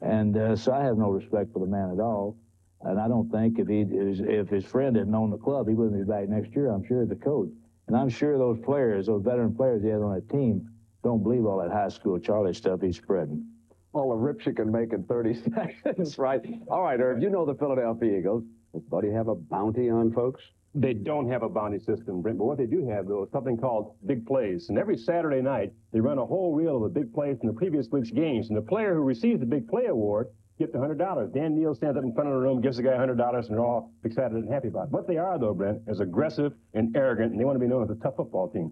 and 0.00 0.36
uh, 0.36 0.56
so 0.56 0.72
I 0.72 0.82
have 0.84 0.98
no 0.98 1.10
respect 1.10 1.52
for 1.52 1.60
the 1.60 1.66
man 1.66 1.90
at 1.92 2.00
all. 2.00 2.36
And 2.82 3.00
I 3.00 3.08
don't 3.08 3.30
think 3.30 3.58
if 3.58 3.68
he 3.68 3.80
if 3.88 4.48
his 4.48 4.64
friend 4.64 4.96
had 4.96 5.08
known 5.08 5.30
the 5.30 5.38
club, 5.38 5.66
he 5.68 5.74
wouldn't 5.74 5.96
be 5.98 6.10
back 6.10 6.28
next 6.28 6.54
year. 6.54 6.70
I'm 6.70 6.84
sure 6.86 7.06
the 7.06 7.16
coach, 7.16 7.48
and 7.88 7.96
I'm 7.96 8.08
sure 8.08 8.36
those 8.38 8.58
players, 8.64 9.06
those 9.06 9.22
veteran 9.22 9.54
players 9.54 9.82
he 9.82 9.88
has 9.88 10.02
on 10.02 10.14
that 10.14 10.28
team, 10.28 10.68
don't 11.02 11.22
believe 11.22 11.46
all 11.46 11.58
that 11.58 11.70
high 11.72 11.88
school 11.88 12.18
Charlie 12.18 12.52
stuff 12.54 12.80
he's 12.82 12.96
spreading. 12.98 13.46
all 13.94 14.10
the 14.10 14.14
rips 14.16 14.44
you 14.44 14.52
can 14.52 14.70
make 14.70 14.92
in 14.92 15.04
30 15.04 15.34
seconds, 15.84 16.18
right? 16.18 16.44
All 16.68 16.82
right, 16.82 17.00
Irv, 17.00 17.22
you 17.22 17.30
know 17.30 17.46
the 17.46 17.54
Philadelphia 17.54 18.18
Eagles. 18.18 18.44
Does 18.74 18.82
Buddy 18.82 19.10
have 19.10 19.28
a 19.28 19.34
bounty 19.34 19.88
on 19.88 20.12
folks? 20.12 20.42
They 20.78 20.92
don't 20.92 21.30
have 21.30 21.42
a 21.42 21.48
bounty 21.48 21.78
system, 21.78 22.20
Brent, 22.20 22.36
but 22.36 22.44
what 22.44 22.58
they 22.58 22.66
do 22.66 22.86
have, 22.86 23.08
though, 23.08 23.22
is 23.22 23.30
something 23.30 23.56
called 23.56 23.94
big 24.04 24.26
plays. 24.26 24.68
And 24.68 24.78
every 24.78 24.98
Saturday 24.98 25.40
night, 25.40 25.72
they 25.90 26.00
run 26.00 26.18
a 26.18 26.26
whole 26.26 26.54
reel 26.54 26.76
of 26.76 26.82
the 26.82 27.00
big 27.00 27.14
plays 27.14 27.38
from 27.38 27.48
the 27.48 27.54
previous 27.54 27.88
week's 27.90 28.10
games. 28.10 28.48
And 28.50 28.56
the 28.58 28.62
player 28.62 28.94
who 28.94 29.00
receives 29.00 29.40
the 29.40 29.46
big 29.46 29.66
play 29.68 29.86
award 29.86 30.28
gets 30.58 30.74
$100. 30.74 31.32
Dan 31.32 31.54
Neal 31.54 31.74
stands 31.74 31.96
up 31.96 32.04
in 32.04 32.12
front 32.12 32.28
of 32.28 32.34
the 32.34 32.40
room, 32.40 32.60
gives 32.60 32.76
the 32.76 32.82
guy 32.82 32.90
$100, 32.90 33.08
and 33.08 33.44
they're 33.48 33.64
all 33.64 33.90
excited 34.04 34.36
and 34.36 34.52
happy 34.52 34.68
about 34.68 34.88
it. 34.88 34.90
What 34.90 35.08
they 35.08 35.16
are, 35.16 35.38
though, 35.38 35.54
Brent, 35.54 35.80
is 35.86 36.00
aggressive 36.00 36.52
and 36.74 36.94
arrogant, 36.94 37.32
and 37.32 37.40
they 37.40 37.44
want 37.44 37.56
to 37.56 37.60
be 37.60 37.68
known 37.68 37.82
as 37.82 37.90
a 37.90 37.98
tough 38.02 38.16
football 38.16 38.50
team. 38.50 38.70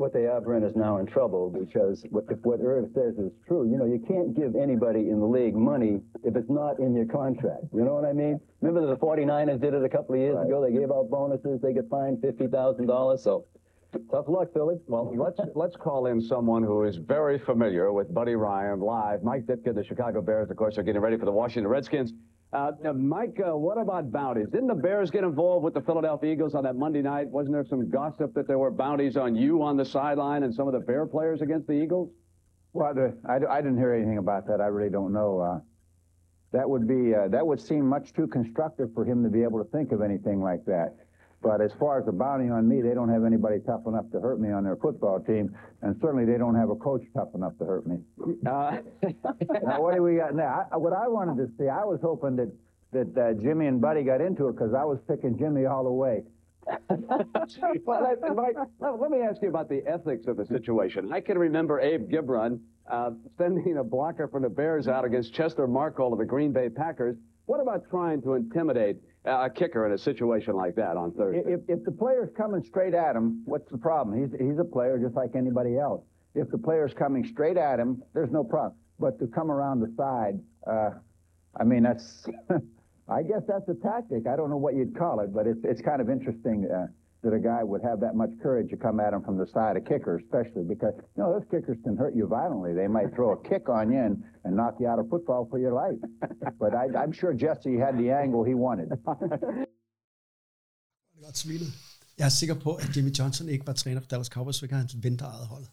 What 0.00 0.14
they 0.14 0.24
are, 0.24 0.40
Brent, 0.40 0.64
is 0.64 0.74
now 0.74 0.96
in 0.96 1.04
trouble 1.04 1.50
because 1.50 2.06
what- 2.08 2.24
if 2.30 2.42
what 2.42 2.58
Irv 2.62 2.90
says 2.94 3.18
is 3.18 3.30
true, 3.46 3.64
you 3.64 3.76
know, 3.76 3.84
you 3.84 3.98
can't 3.98 4.32
give 4.32 4.56
anybody 4.56 5.10
in 5.10 5.20
the 5.20 5.26
league 5.26 5.54
money 5.54 6.00
if 6.24 6.36
it's 6.36 6.48
not 6.48 6.78
in 6.78 6.94
your 6.94 7.04
contract. 7.04 7.64
You 7.74 7.84
know 7.84 7.96
what 7.96 8.06
I 8.06 8.14
mean? 8.14 8.40
Remember 8.62 8.80
that 8.80 8.98
the 8.98 9.06
49ers 9.06 9.60
did 9.60 9.74
it 9.74 9.84
a 9.84 9.90
couple 9.90 10.14
of 10.14 10.20
years 10.22 10.38
ago? 10.38 10.62
They 10.62 10.72
gave 10.72 10.90
out 10.90 11.10
bonuses. 11.10 11.60
They 11.60 11.74
could 11.74 11.90
find 11.90 12.18
$50,000. 12.22 13.22
So 13.22 13.44
tough 14.10 14.26
luck, 14.26 14.54
Philly. 14.54 14.80
Well, 14.88 15.12
let's 15.14 15.38
let's 15.54 15.76
call 15.76 16.06
in 16.06 16.22
someone 16.22 16.62
who 16.62 16.84
is 16.84 16.96
very 16.96 17.38
familiar 17.38 17.92
with 17.92 18.14
Buddy 18.14 18.36
Ryan 18.36 18.80
live. 18.80 19.22
Mike 19.22 19.44
Ditka, 19.44 19.74
the 19.74 19.84
Chicago 19.84 20.22
Bears, 20.22 20.50
of 20.50 20.56
course, 20.56 20.78
are 20.78 20.82
getting 20.82 21.02
ready 21.02 21.18
for 21.18 21.26
the 21.26 21.32
Washington 21.32 21.70
Redskins. 21.70 22.14
Uh, 22.52 22.72
now, 22.82 22.92
Mike, 22.92 23.38
uh, 23.46 23.56
what 23.56 23.78
about 23.78 24.10
bounties? 24.10 24.48
Didn't 24.48 24.66
the 24.66 24.74
Bears 24.74 25.10
get 25.10 25.22
involved 25.22 25.64
with 25.64 25.74
the 25.74 25.80
Philadelphia 25.82 26.32
Eagles 26.32 26.54
on 26.56 26.64
that 26.64 26.74
Monday 26.74 27.00
night? 27.00 27.28
Wasn't 27.28 27.52
there 27.52 27.64
some 27.64 27.88
gossip 27.90 28.34
that 28.34 28.48
there 28.48 28.58
were 28.58 28.72
bounties 28.72 29.16
on 29.16 29.36
you 29.36 29.62
on 29.62 29.76
the 29.76 29.84
sideline 29.84 30.42
and 30.42 30.52
some 30.52 30.66
of 30.66 30.72
the 30.72 30.80
Bear 30.80 31.06
players 31.06 31.42
against 31.42 31.68
the 31.68 31.74
Eagles? 31.74 32.10
Well, 32.72 32.92
the, 32.92 33.16
I, 33.28 33.36
I 33.58 33.60
didn't 33.60 33.78
hear 33.78 33.94
anything 33.94 34.18
about 34.18 34.48
that. 34.48 34.60
I 34.60 34.66
really 34.66 34.90
don't 34.90 35.12
know. 35.12 35.40
Uh, 35.40 35.60
that 36.52 36.68
would 36.68 36.88
be 36.88 37.14
uh, 37.14 37.28
that 37.28 37.46
would 37.46 37.60
seem 37.60 37.86
much 37.86 38.12
too 38.12 38.26
constructive 38.26 38.92
for 38.94 39.04
him 39.04 39.22
to 39.22 39.28
be 39.28 39.44
able 39.44 39.62
to 39.62 39.70
think 39.70 39.92
of 39.92 40.02
anything 40.02 40.42
like 40.42 40.64
that. 40.64 40.96
But 41.42 41.62
as 41.62 41.72
far 41.80 41.98
as 41.98 42.04
the 42.04 42.12
bounty 42.12 42.50
on 42.50 42.68
me, 42.68 42.82
they 42.82 42.92
don't 42.92 43.08
have 43.08 43.24
anybody 43.24 43.60
tough 43.66 43.86
enough 43.86 44.04
to 44.12 44.20
hurt 44.20 44.40
me 44.40 44.52
on 44.52 44.62
their 44.62 44.76
football 44.76 45.20
team, 45.20 45.56
and 45.80 45.96
certainly 46.00 46.26
they 46.26 46.36
don't 46.36 46.54
have 46.54 46.68
a 46.68 46.76
coach 46.76 47.02
tough 47.14 47.34
enough 47.34 47.56
to 47.58 47.64
hurt 47.64 47.86
me. 47.86 47.96
Uh, 48.46 48.78
now, 49.62 49.80
what 49.80 49.94
do 49.94 50.02
we 50.02 50.16
got 50.16 50.34
now? 50.34 50.66
I, 50.70 50.76
what 50.76 50.92
I 50.92 51.08
wanted 51.08 51.36
to 51.38 51.50
see, 51.58 51.68
I 51.68 51.84
was 51.84 52.00
hoping 52.02 52.36
that 52.36 52.52
that 52.92 53.16
uh, 53.16 53.40
Jimmy 53.40 53.66
and 53.66 53.80
Buddy 53.80 54.02
got 54.02 54.20
into 54.20 54.48
it 54.48 54.52
because 54.52 54.74
I 54.74 54.84
was 54.84 54.98
picking 55.08 55.38
Jimmy 55.38 55.64
all 55.64 55.84
the 55.84 55.92
way. 55.92 56.24
well, 57.84 58.02
let, 58.02 58.36
Mike, 58.36 58.56
let, 58.80 59.10
me 59.10 59.18
ask 59.22 59.40
you 59.42 59.48
about 59.48 59.68
the 59.68 59.82
ethics 59.86 60.26
of 60.26 60.36
the 60.36 60.44
situation. 60.46 61.12
I 61.12 61.20
can 61.20 61.38
remember 61.38 61.80
Abe 61.80 62.10
Gibron 62.10 62.60
uh, 62.90 63.10
sending 63.38 63.78
a 63.78 63.84
blocker 63.84 64.28
from 64.28 64.42
the 64.42 64.48
Bears 64.48 64.88
out 64.88 65.04
against 65.04 65.32
Chester 65.32 65.66
Markle 65.66 66.12
of 66.12 66.18
the 66.18 66.24
Green 66.24 66.52
Bay 66.52 66.68
Packers. 66.68 67.16
What 67.46 67.60
about 67.60 67.88
trying 67.90 68.22
to 68.22 68.34
intimidate 68.34 68.96
a 69.24 69.50
kicker 69.50 69.86
in 69.86 69.92
a 69.92 69.98
situation 69.98 70.54
like 70.54 70.74
that 70.76 70.96
on 70.96 71.12
Thursday? 71.12 71.42
If, 71.52 71.60
if 71.68 71.84
the 71.84 71.92
player's 71.92 72.30
coming 72.36 72.64
straight 72.64 72.94
at 72.94 73.16
him, 73.16 73.42
what's 73.44 73.70
the 73.70 73.78
problem? 73.78 74.20
He's, 74.20 74.32
he's 74.40 74.58
a 74.58 74.64
player 74.64 74.98
just 74.98 75.14
like 75.14 75.36
anybody 75.36 75.78
else. 75.78 76.02
If 76.34 76.50
the 76.50 76.58
player's 76.58 76.94
coming 76.94 77.26
straight 77.26 77.56
at 77.56 77.80
him, 77.80 78.02
there's 78.14 78.30
no 78.30 78.44
problem. 78.44 78.74
But 78.98 79.18
to 79.18 79.26
come 79.26 79.50
around 79.50 79.80
the 79.80 79.92
side, 79.96 80.40
uh, 80.66 80.90
I 81.58 81.64
mean, 81.64 81.82
that's, 81.82 82.26
I 83.08 83.22
guess 83.22 83.42
that's 83.48 83.68
a 83.68 83.74
tactic. 83.74 84.26
I 84.26 84.36
don't 84.36 84.50
know 84.50 84.56
what 84.56 84.74
you'd 84.74 84.96
call 84.96 85.20
it, 85.20 85.34
but 85.34 85.46
it's, 85.46 85.60
it's 85.64 85.80
kind 85.80 86.00
of 86.00 86.08
interesting 86.08 86.70
uh, 86.70 86.86
that 87.22 87.32
a 87.32 87.38
guy 87.38 87.62
would 87.62 87.82
have 87.82 88.00
that 88.00 88.14
much 88.14 88.30
courage 88.42 88.70
to 88.70 88.76
come 88.76 88.98
at 89.00 89.12
him 89.12 89.22
from 89.22 89.36
the 89.36 89.46
side, 89.46 89.76
a 89.76 89.80
kicker 89.80 90.16
especially, 90.16 90.64
because, 90.64 90.94
you 91.16 91.22
know, 91.22 91.32
those 91.34 91.46
kickers 91.50 91.78
can 91.84 91.96
hurt 91.96 92.14
you 92.14 92.26
violently. 92.26 92.72
They 92.72 92.88
might 92.88 93.14
throw 93.14 93.32
a 93.32 93.48
kick 93.50 93.68
on 93.68 93.92
you 93.92 94.00
and, 94.08 94.22
and 94.44 94.56
knock 94.56 94.74
you 94.80 94.88
out 94.88 94.98
of 94.98 95.06
football 95.10 95.46
for 95.50 95.58
your 95.58 95.74
life. 95.82 95.98
but 96.58 96.74
I, 96.74 96.84
I'm 97.02 97.12
sure 97.12 97.32
Jesse 97.34 97.76
had 97.76 97.98
the 97.98 98.10
angle 98.22 98.42
he 98.44 98.54
wanted. 98.54 98.88
godt 101.24 101.38
svinet. 101.38 101.68
Jeg 102.18 102.24
er 102.24 102.28
sikker 102.28 102.54
på, 102.54 102.74
at 102.74 102.96
Jimmy 102.96 103.10
Johnson 103.18 103.48
ikke 103.48 103.66
var 103.66 103.72
træner 103.72 104.00
for 104.00 104.08
Dallas 104.08 104.26
Cowboys, 104.26 104.56
så 104.56 104.64
ikke 104.64 104.74
han 104.74 104.88
vente 105.02 105.24
eget 105.24 105.46
holdet. 105.46 105.70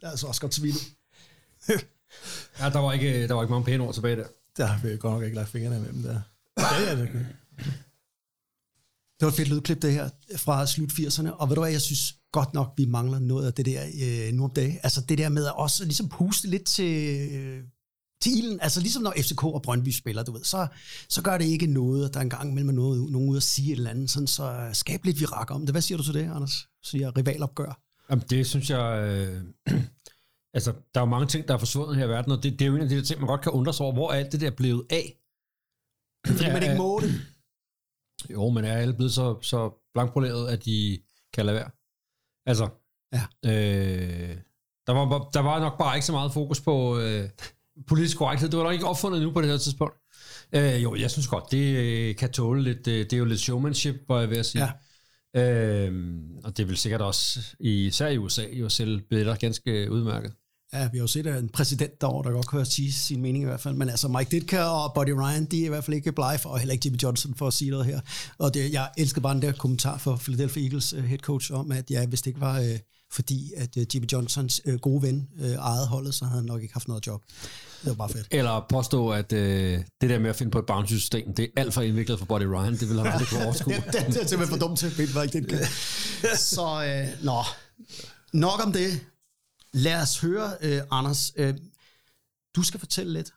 Det 0.00 0.06
er 0.06 0.10
altså 0.10 0.26
også 0.26 0.40
godt 0.40 0.54
svinet. 0.54 0.82
Ja, 2.60 2.70
der 2.70 2.78
var 2.78 2.92
ikke, 2.92 3.28
der 3.28 3.34
var 3.34 3.42
ikke 3.42 3.52
mange 3.52 3.64
pæne 3.64 3.82
ord 3.84 3.94
tilbage 3.94 4.16
der. 4.16 4.26
Der 4.56 4.66
har 4.66 4.78
vi 4.82 4.96
godt 4.96 5.14
nok 5.14 5.22
ikke 5.22 5.36
lagt 5.36 5.48
fingrene 5.48 5.76
imellem 5.76 6.02
der. 6.02 6.20
Ja, 6.58 6.64
ja, 6.88 7.02
det, 7.02 7.26
Det 9.20 9.26
var 9.26 9.28
et 9.28 9.34
fedt 9.34 9.48
lydklip, 9.48 9.82
det 9.82 9.92
her, 9.92 10.08
fra 10.36 10.66
slut 10.66 10.92
80'erne. 10.92 11.30
Og 11.30 11.48
ved 11.48 11.54
du 11.56 11.62
hvad, 11.62 11.70
jeg 11.70 11.80
synes 11.80 12.14
godt 12.32 12.54
nok, 12.54 12.72
vi 12.76 12.84
mangler 12.84 13.18
noget 13.18 13.46
af 13.46 13.52
det 13.52 13.66
der 13.66 13.82
øh, 14.02 14.34
nu 14.34 14.44
om 14.44 14.50
dagen. 14.50 14.78
Altså 14.82 15.00
det 15.08 15.18
der 15.18 15.28
med 15.28 15.46
at 15.46 15.56
også 15.56 15.84
ligesom 15.84 16.08
puste 16.08 16.48
lidt 16.48 16.64
til, 16.64 17.28
øh, 17.32 17.62
til 18.22 18.38
ilden. 18.38 18.60
Altså 18.60 18.80
ligesom 18.80 19.02
når 19.02 19.14
FCK 19.16 19.44
og 19.44 19.62
Brøndby 19.62 19.88
spiller, 19.88 20.22
du 20.22 20.32
ved, 20.32 20.44
så, 20.44 20.66
så 21.08 21.22
gør 21.22 21.38
det 21.38 21.44
ikke 21.44 21.66
noget, 21.66 22.08
at 22.08 22.14
der 22.14 22.20
engang 22.20 22.54
mellem 22.54 22.74
noget, 22.74 23.10
nogen 23.10 23.28
ude 23.28 23.36
at 23.36 23.42
sige 23.42 23.72
et 23.72 23.76
eller 23.76 23.90
andet, 23.90 24.10
sådan 24.10 24.26
så 24.26 24.70
skab 24.72 25.04
lidt 25.04 25.20
virak 25.20 25.50
om 25.50 25.60
det. 25.60 25.70
Hvad 25.70 25.82
siger 25.82 25.98
du 25.98 26.04
til 26.04 26.14
det, 26.14 26.30
Anders? 26.34 26.68
Siger 26.82 27.16
rivalopgør. 27.16 27.80
Jamen, 28.10 28.24
det 28.30 28.46
synes 28.46 28.70
jeg... 28.70 29.02
Øh, 29.02 29.42
altså, 30.56 30.72
der 30.94 31.00
er 31.00 31.04
jo 31.04 31.10
mange 31.10 31.26
ting, 31.26 31.48
der 31.48 31.54
er 31.54 31.58
forsvundet 31.58 31.96
her 31.96 32.04
i 32.04 32.08
verden, 32.08 32.32
og 32.32 32.42
det, 32.42 32.52
det 32.52 32.62
er 32.62 32.66
jo 32.66 32.74
en 32.76 32.82
af 32.82 32.88
de 32.88 32.96
der 32.96 33.02
ting, 33.02 33.20
man 33.20 33.28
godt 33.28 33.40
kan 33.40 33.52
undre 33.52 33.72
sig 33.74 33.84
over. 33.84 33.94
Hvor 33.94 34.12
er 34.12 34.14
alt 34.14 34.32
det 34.32 34.40
der 34.40 34.50
blevet 34.50 34.86
af? 34.90 35.16
Fordi 36.26 36.44
man 36.52 36.62
ikke 36.62 36.76
må 36.76 37.00
det. 37.02 37.20
Jo, 38.30 38.48
men 38.50 38.64
er 38.64 38.72
alle 38.76 38.94
blevet 38.94 39.12
så, 39.12 39.38
så 39.42 39.70
blankpoleret, 39.94 40.48
at 40.48 40.64
de 40.64 40.98
kan 41.34 41.46
lade 41.46 41.56
være? 41.56 41.70
Altså, 42.46 42.68
Ja. 43.12 43.22
øh, 43.50 44.36
der, 44.86 44.92
var, 44.92 45.30
der 45.34 45.40
var 45.40 45.60
nok 45.60 45.78
bare 45.78 45.96
ikke 45.96 46.06
så 46.06 46.12
meget 46.12 46.32
fokus 46.32 46.60
på 46.60 46.98
øh, 46.98 47.28
politisk 47.86 48.18
korrekthed. 48.18 48.48
Det 48.48 48.56
var 48.58 48.64
nok 48.64 48.72
ikke 48.72 48.86
opfundet 48.86 49.22
nu 49.22 49.30
på 49.32 49.40
det 49.40 49.50
her 49.50 49.56
tidspunkt. 49.56 49.94
Øh, 50.52 50.82
jo, 50.82 50.94
jeg 50.96 51.10
synes 51.10 51.26
godt, 51.28 51.44
det 51.50 51.76
øh, 51.76 52.16
kan 52.16 52.32
tåle 52.32 52.62
lidt, 52.62 52.86
øh, 52.88 52.98
det 53.04 53.12
er 53.12 53.16
jo 53.16 53.24
lidt 53.24 53.40
showmanship, 53.40 53.94
var 54.08 54.20
jeg 54.20 54.30
ved 54.30 54.36
at 54.36 54.46
sige. 54.46 54.64
Ja. 55.34 55.40
Øh, 55.88 56.14
og 56.44 56.56
det 56.56 56.68
vil 56.68 56.76
sikkert 56.76 57.00
også, 57.02 57.40
især 57.60 58.08
i 58.08 58.18
USA, 58.18 58.42
jo 58.52 58.68
selv 58.68 59.00
billetter 59.00 59.36
ganske 59.36 59.90
udmærket. 59.90 60.32
Ja, 60.76 60.88
vi 60.92 60.98
har 60.98 61.02
jo 61.02 61.06
set 61.06 61.26
en 61.26 61.48
præsident 61.48 62.00
derovre, 62.00 62.28
der 62.28 62.34
godt 62.34 62.48
kan 62.48 62.66
sige 62.66 62.92
sin 62.92 63.22
mening 63.22 63.42
i 63.42 63.46
hvert 63.46 63.60
fald. 63.60 63.74
Men 63.74 63.88
altså 63.88 64.08
Mike 64.08 64.30
Ditka 64.30 64.62
og 64.62 64.92
Buddy 64.94 65.10
Ryan, 65.10 65.44
de 65.44 65.60
er 65.60 65.66
i 65.66 65.68
hvert 65.68 65.84
fald 65.84 65.96
ikke 65.96 66.12
blege 66.12 66.38
for, 66.38 66.48
og 66.48 66.58
heller 66.58 66.72
ikke 66.72 66.82
Jimmy 66.86 67.02
Johnson 67.02 67.34
for 67.34 67.46
at 67.46 67.52
sige 67.52 67.70
noget 67.70 67.86
her. 67.86 68.00
Og 68.38 68.54
det, 68.54 68.72
jeg 68.72 68.90
elsker 68.98 69.20
bare 69.20 69.34
den 69.34 69.42
der 69.42 69.52
kommentar 69.52 69.98
for 69.98 70.16
Philadelphia 70.16 70.62
Eagles 70.62 70.94
uh, 70.94 71.04
head 71.04 71.18
coach 71.18 71.52
om, 71.52 71.72
at 71.72 71.90
ja, 71.90 72.06
hvis 72.06 72.22
det 72.22 72.26
ikke 72.26 72.40
var 72.40 72.60
uh, 72.60 72.66
fordi 73.12 73.52
at 73.56 73.76
øh, 73.76 73.86
Jimmy 73.94 74.06
Johnsons 74.12 74.60
øh, 74.64 74.78
gode 74.78 75.02
ven 75.02 75.28
øh, 75.40 75.50
ejede 75.50 75.86
holdet, 75.86 76.14
så 76.14 76.24
havde 76.24 76.40
han 76.40 76.46
nok 76.46 76.62
ikke 76.62 76.74
haft 76.74 76.88
noget 76.88 77.06
job. 77.06 77.22
Det 77.82 77.88
var 77.88 77.94
bare 77.94 78.08
fedt. 78.08 78.26
Eller 78.30 78.66
påstå, 78.68 79.10
at 79.10 79.32
øh, 79.32 79.80
det 80.00 80.10
der 80.10 80.18
med 80.18 80.30
at 80.30 80.36
finde 80.36 80.50
på 80.50 80.58
et 80.58 80.66
bounty-system, 80.66 81.34
det 81.34 81.42
er 81.42 81.60
alt 81.60 81.74
for 81.74 81.82
indviklet 81.82 82.18
for 82.18 82.26
Buddy 82.26 82.42
Ryan. 82.42 82.72
Det 82.72 82.88
vil 82.88 82.98
han 82.98 83.06
aldrig 83.06 83.28
kunne 83.28 83.44
overskue. 83.46 83.74
det, 83.74 83.84
det, 83.84 83.92
det 83.92 84.22
er 84.22 84.26
simpelthen 84.26 84.58
for 84.58 84.66
dumt 84.66 84.78
til, 84.78 84.86
at 84.86 85.14
var 85.14 85.22
ikke 85.22 85.40
det. 85.40 85.68
Så 86.38 86.84
øh, 86.84 87.24
nå, 87.24 87.42
nok 88.32 88.66
om 88.66 88.72
det. 88.72 89.00
Lad 89.72 90.02
os 90.02 90.20
høre, 90.20 90.56
øh, 90.60 90.82
Anders. 90.90 91.32
Øh, 91.36 91.54
du 92.56 92.62
skal 92.62 92.80
fortælle 92.80 93.12
lidt 93.12 93.30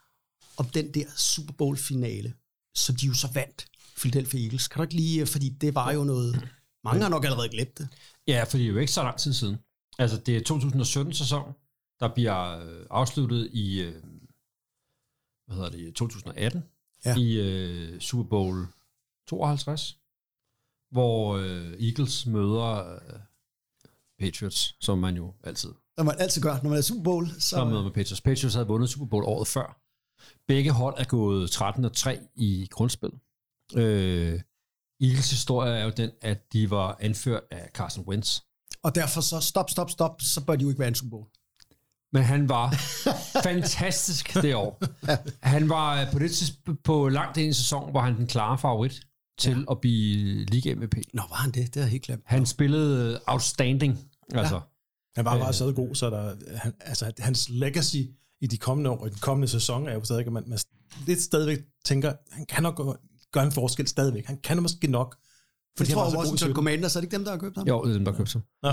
om 0.57 0.65
den 0.69 0.93
der 0.93 1.05
Super 1.17 1.53
Bowl-finale, 1.53 2.33
som 2.75 2.95
de 2.95 3.05
jo 3.05 3.13
så 3.13 3.27
vandt, 3.33 3.65
Philadelphia 3.97 4.41
Eagles. 4.43 4.67
Kan 4.67 4.77
du 4.79 4.83
ikke 4.83 4.95
lige, 4.95 5.25
fordi 5.25 5.49
det 5.49 5.75
var 5.75 5.91
jo 5.91 6.03
noget, 6.03 6.49
mange 6.83 7.01
har 7.01 7.09
nok 7.09 7.25
allerede 7.25 7.49
glemt 7.49 7.77
det. 7.77 7.87
Ja, 8.27 8.43
for 8.43 8.57
det 8.57 8.65
er 8.65 8.69
jo 8.69 8.77
ikke 8.77 8.91
så 8.91 9.03
lang 9.03 9.17
tid 9.19 9.33
siden. 9.33 9.57
Altså, 9.99 10.17
det 10.17 10.37
er 10.37 10.55
2017-sæson, 10.55 11.53
der 11.99 12.13
bliver 12.13 12.59
øh, 12.59 12.85
afsluttet 12.89 13.49
i, 13.53 13.79
øh, 13.81 14.03
hvad 15.45 15.55
hedder 15.55 15.69
det, 15.69 15.95
2018, 15.95 16.63
Ja. 17.05 17.15
i 17.17 17.33
øh, 17.33 17.99
Super 18.01 18.23
Bowl 18.23 18.67
52, 19.27 19.97
hvor 20.91 21.37
øh, 21.37 21.73
Eagles 21.73 22.25
møder 22.25 22.93
øh, 22.95 23.19
Patriots, 24.19 24.75
som 24.79 24.97
man 24.99 25.15
jo 25.15 25.33
altid 25.43 25.69
Når 25.99 26.03
man 26.03 26.15
altid 26.19 26.41
gør, 26.41 26.59
når 26.63 26.69
man 26.69 26.77
er 26.77 26.81
Super 26.81 27.03
Bowl, 27.03 27.27
så 27.27 27.49
så... 27.49 27.65
møder 27.65 27.83
med 27.83 27.91
Patriots. 27.91 28.21
Patriots 28.21 28.55
havde 28.55 28.67
vundet 28.67 28.89
Super 28.89 29.05
Bowl 29.05 29.23
året 29.23 29.47
før. 29.47 29.79
Begge 30.47 30.71
hold 30.71 30.95
er 30.97 31.03
gået 31.03 31.51
13 31.51 31.85
og 31.85 31.95
3 31.95 32.19
i 32.35 32.67
grundspil. 32.71 33.09
Øh, 33.75 34.41
Eagles 35.01 35.29
historie 35.29 35.71
er 35.73 35.83
jo 35.83 35.89
den, 35.97 36.11
at 36.21 36.53
de 36.53 36.69
var 36.69 36.97
anført 36.99 37.43
af 37.51 37.69
Carson 37.73 38.05
Wentz. 38.07 38.39
Og 38.83 38.95
derfor 38.95 39.21
så, 39.21 39.39
stop, 39.39 39.69
stop, 39.69 39.89
stop, 39.89 40.21
så 40.21 40.45
bør 40.45 40.55
de 40.55 40.63
jo 40.63 40.69
ikke 40.69 40.79
være 40.79 40.87
en 40.87 40.95
Super 40.95 41.09
Bowl. 41.09 41.27
Men 42.13 42.23
han 42.23 42.49
var 42.49 42.71
fantastisk 43.49 44.33
det 44.33 44.55
år. 44.55 44.83
Han 45.47 45.69
var 45.69 46.01
øh, 46.01 46.11
på 46.11 46.19
det 46.19 46.31
tidspunkt, 46.31 46.83
på 46.83 47.09
langt 47.09 47.37
ind 47.37 47.49
i 47.49 47.53
sæsonen, 47.53 47.93
var 47.93 48.01
han 48.01 48.17
den 48.17 48.27
klare 48.27 48.57
favorit 48.57 49.01
til 49.39 49.57
ja. 49.57 49.71
at 49.71 49.81
blive 49.81 50.45
Liga 50.45 50.75
MVP. 50.75 50.95
Nå, 51.13 51.21
var 51.29 51.35
han 51.35 51.51
det? 51.51 51.73
Det 51.73 51.81
er 51.81 51.87
helt 51.87 52.03
glemt. 52.03 52.23
Han 52.25 52.45
spillede 52.45 53.21
outstanding. 53.27 53.99
Altså. 54.33 54.61
Han 55.19 55.25
var 55.25 55.39
bare 55.39 55.53
så 55.53 55.71
god, 55.71 55.95
så 55.95 56.09
der, 56.09 56.35
han, 56.57 56.73
altså, 56.79 57.11
hans 57.19 57.49
legacy 57.49 57.95
i 58.41 58.47
de 58.47 58.57
kommende 58.57 58.89
år, 58.89 59.05
i 59.05 59.09
den 59.09 59.17
kommende 59.21 59.47
sæson, 59.47 59.87
er 59.87 59.93
jo 59.93 60.03
stadig, 60.03 60.25
at 60.25 60.31
man, 60.33 60.43
man 60.47 60.59
lidt 61.07 61.21
stadigvæk 61.21 61.59
tænker, 61.85 62.13
han 62.31 62.45
kan 62.45 62.63
nok 62.63 62.75
gøre, 62.77 62.95
gøre 63.31 63.43
en 63.43 63.51
forskel 63.51 63.87
stadigvæk. 63.87 64.25
Han 64.25 64.37
kan 64.37 64.61
måske 64.61 64.87
nok. 64.87 65.17
Fordi 65.77 65.91
jeg 65.91 65.97
han 65.97 66.03
tror, 66.03 66.09
så 66.11 66.15
i 66.15 66.19
Washington. 66.19 66.53
Commanders, 66.55 66.95
er 66.95 66.99
det 66.99 67.05
ikke 67.05 67.15
dem, 67.15 67.23
der 67.23 67.31
har 67.31 67.37
købt 67.37 67.57
ham? 67.57 67.67
Jo, 67.67 67.83
det 67.83 67.89
er 67.89 67.93
dem, 67.93 68.05
der 68.05 68.11
købte 68.11 68.33
ham. 68.33 68.43
Ja. 68.63 68.71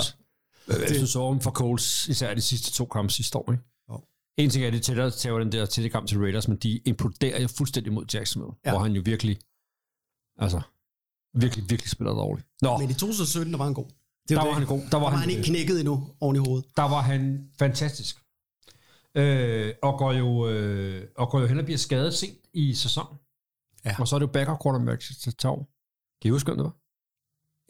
Jeg 0.68 0.88
synes 0.88 1.16
om 1.16 1.40
for 1.40 1.50
Coles, 1.50 2.08
især 2.08 2.34
de 2.34 2.40
sidste 2.40 2.72
to 2.72 2.84
kampe 2.84 3.12
sidste 3.12 3.38
år. 3.38 3.52
Ikke? 3.52 3.64
Jo. 3.90 4.00
En 4.36 4.50
ting 4.50 4.64
er, 4.64 4.66
at 4.66 4.72
de 4.72 4.78
tæller 4.78 5.10
til 5.10 5.30
den 5.30 5.52
der 5.52 5.66
tætte 5.66 5.90
kamp 5.90 6.08
til 6.08 6.18
Raiders, 6.18 6.48
men 6.48 6.56
de 6.56 6.78
imploderer 6.78 7.40
jo 7.42 7.48
fuldstændig 7.48 7.92
mod 7.92 8.04
Jacksonville, 8.14 8.54
Ja. 8.64 8.70
hvor 8.70 8.78
han 8.80 8.92
jo 8.92 9.02
virkelig, 9.04 9.38
altså, 10.38 10.60
virkelig, 11.34 11.70
virkelig 11.70 11.90
spiller 11.90 12.12
dårligt. 12.14 12.46
Nå, 12.62 12.78
Men 12.78 12.90
i 12.90 12.94
2017, 12.94 13.52
der 13.52 13.58
var 13.58 13.64
han 13.64 13.74
god. 13.74 13.86
Det 14.28 14.36
er 14.36 14.40
der 14.40 14.46
var 14.48 14.58
det. 14.58 14.68
han 14.68 14.78
god. 14.78 14.82
Der 14.90 14.96
var, 14.96 15.10
var 15.10 15.16
han 15.16 15.30
ikke 15.30 15.42
knækket 15.42 15.78
endnu 15.80 16.08
oven 16.20 16.36
i 16.36 16.38
hovedet. 16.38 16.64
der 16.76 16.82
var 16.82 17.00
han 17.00 17.50
fantastisk. 17.58 18.16
Øh, 19.14 19.72
og, 19.82 19.98
går 19.98 20.12
jo, 20.12 20.48
øh, 20.48 21.06
og 21.16 21.30
går 21.30 21.40
jo 21.40 21.46
hen 21.46 21.58
og 21.58 21.64
bliver 21.64 21.78
skadet 21.78 22.14
sent 22.14 22.38
i 22.54 22.74
sæsonen. 22.74 23.18
Ja. 23.84 23.96
Og 24.00 24.08
så 24.08 24.16
er 24.16 24.18
det 24.18 24.26
jo 24.26 24.32
backup 24.32 24.58
quarterback 24.62 25.00
til 25.22 25.34
Tav. 25.36 25.56
Kan 26.22 26.28
I 26.28 26.30
huske, 26.30 26.46
hvem 26.46 26.56
det 26.56 26.64
var? 26.64 26.76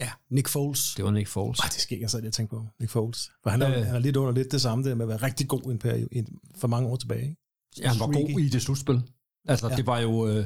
Ja, 0.00 0.10
Nick 0.30 0.48
Foles. 0.48 0.94
Det 0.96 1.04
var 1.04 1.10
Nick 1.10 1.28
Foles. 1.28 1.60
Ej, 1.60 1.66
det 1.72 1.80
skal 1.80 1.94
ikke 1.94 2.02
jeg 2.02 2.10
så 2.10 2.20
lige 2.20 2.30
tænke 2.30 2.50
på. 2.50 2.66
Nick 2.80 2.90
Foles. 2.92 3.30
For 3.42 3.50
han 3.50 3.62
Øh. 3.62 3.68
han 3.68 3.94
er 3.94 3.98
lidt 3.98 4.16
under 4.16 4.32
lidt 4.32 4.52
det 4.52 4.60
samme 4.60 4.84
der 4.88 4.94
med 4.94 5.04
at 5.04 5.08
være 5.08 5.22
rigtig 5.22 5.48
god 5.48 5.62
i 5.62 5.70
en 5.70 5.78
periode, 5.78 6.08
en- 6.12 6.38
for 6.56 6.68
mange 6.68 6.88
år 6.88 6.96
tilbage. 6.96 7.22
Ikke? 7.22 7.36
Ja, 7.78 7.88
han 7.88 8.00
var 8.00 8.06
Streaky. 8.12 8.32
god 8.32 8.40
i 8.40 8.48
det 8.48 8.62
slutspil. 8.62 9.02
Altså, 9.48 9.66
Ja. 9.66 9.70
ja. 9.72 9.76
det 9.76 9.86
var 9.86 9.98
jo... 9.98 10.28
Øh, 10.28 10.44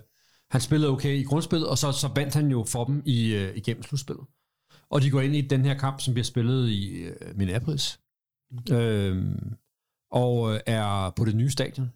han 0.50 0.60
spillede 0.60 0.90
okay 0.92 1.14
i 1.16 1.22
grundspillet, 1.22 1.68
og 1.68 1.78
så, 1.78 1.92
så 1.92 2.08
vandt 2.14 2.34
han 2.34 2.50
jo 2.50 2.64
for 2.68 2.84
dem 2.84 3.02
i, 3.06 3.34
øh, 3.34 3.56
igennem 3.56 3.82
slutspillet. 3.82 4.24
Og 4.90 5.02
de 5.02 5.10
går 5.10 5.20
ind 5.20 5.36
i 5.36 5.40
den 5.40 5.64
her 5.64 5.74
kamp, 5.78 6.00
som 6.00 6.14
bliver 6.14 6.24
spillet 6.24 6.68
i 6.68 7.02
øh, 7.02 7.36
Minneapolis. 7.36 8.00
Øhm, 8.72 9.56
og 10.10 10.54
øh, 10.54 10.60
er 10.66 11.10
på 11.16 11.24
det 11.24 11.36
nye 11.36 11.50
stadion. 11.50 11.92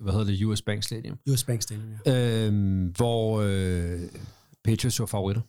Hvad 0.00 0.12
hedder 0.12 0.26
det? 0.26 0.44
US 0.44 0.62
Bank 0.62 0.82
Stadium. 0.82 1.18
US 1.30 1.44
Bank 1.44 1.62
Stadium, 1.62 1.88
ja. 2.06 2.46
Øhm, 2.46 2.86
hvor 2.96 3.40
øh, 3.40 4.00
Patriots 4.64 5.00
var 5.00 5.06
favoritter. 5.06 5.42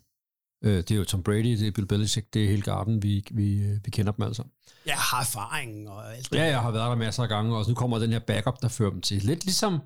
Øh, 0.64 0.78
det 0.78 0.92
er 0.92 0.96
jo 0.96 1.04
Tom 1.04 1.24
Brady, 1.24 1.58
det 1.60 1.68
er 1.68 1.72
Bill 1.72 1.88
Belichick, 1.88 2.34
det 2.34 2.44
er 2.44 2.48
hele 2.48 2.62
garden, 2.62 3.04
vi, 3.04 3.26
vi, 3.32 3.64
øh, 3.64 3.80
vi 3.86 3.92
kender 3.92 4.12
dem 4.12 4.24
alle 4.24 4.36
sammen. 4.36 4.52
Jeg 4.86 4.96
har 4.96 5.20
erfaring 5.20 5.90
og 5.90 6.16
alt 6.16 6.32
det. 6.32 6.38
Ja, 6.38 6.44
jeg 6.44 6.62
har 6.62 6.72
været 6.72 6.90
der 6.90 6.96
masser 6.96 7.24
af 7.24 7.30
gange, 7.30 7.58
og 7.58 7.66
nu 7.68 7.74
kommer 7.74 8.00
den 8.00 8.12
her 8.12 8.20
backup, 8.20 8.62
der 8.62 8.68
fører 8.68 8.90
dem 8.90 9.02
til. 9.02 9.22
Lidt 9.24 9.46
ligesom, 9.46 9.80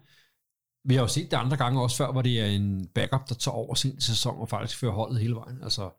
vi 0.86 0.96
har 0.96 1.02
jo 1.02 1.08
set 1.08 1.32
det 1.32 1.38
andre 1.38 1.58
gange 1.58 1.82
også 1.82 1.98
før, 1.98 2.12
hvor 2.12 2.22
det 2.22 2.40
er 2.40 2.46
en 2.46 2.88
backup, 2.88 3.30
der 3.30 3.36
tager 3.36 3.56
over 3.56 3.76
sin 3.76 4.02
sæson 4.02 4.42
og 4.42 4.50
faktisk 4.50 4.80
fører 4.80 4.92
holdet 4.92 5.20
hele 5.20 5.36
vejen. 5.36 5.64
Altså, 5.64 5.99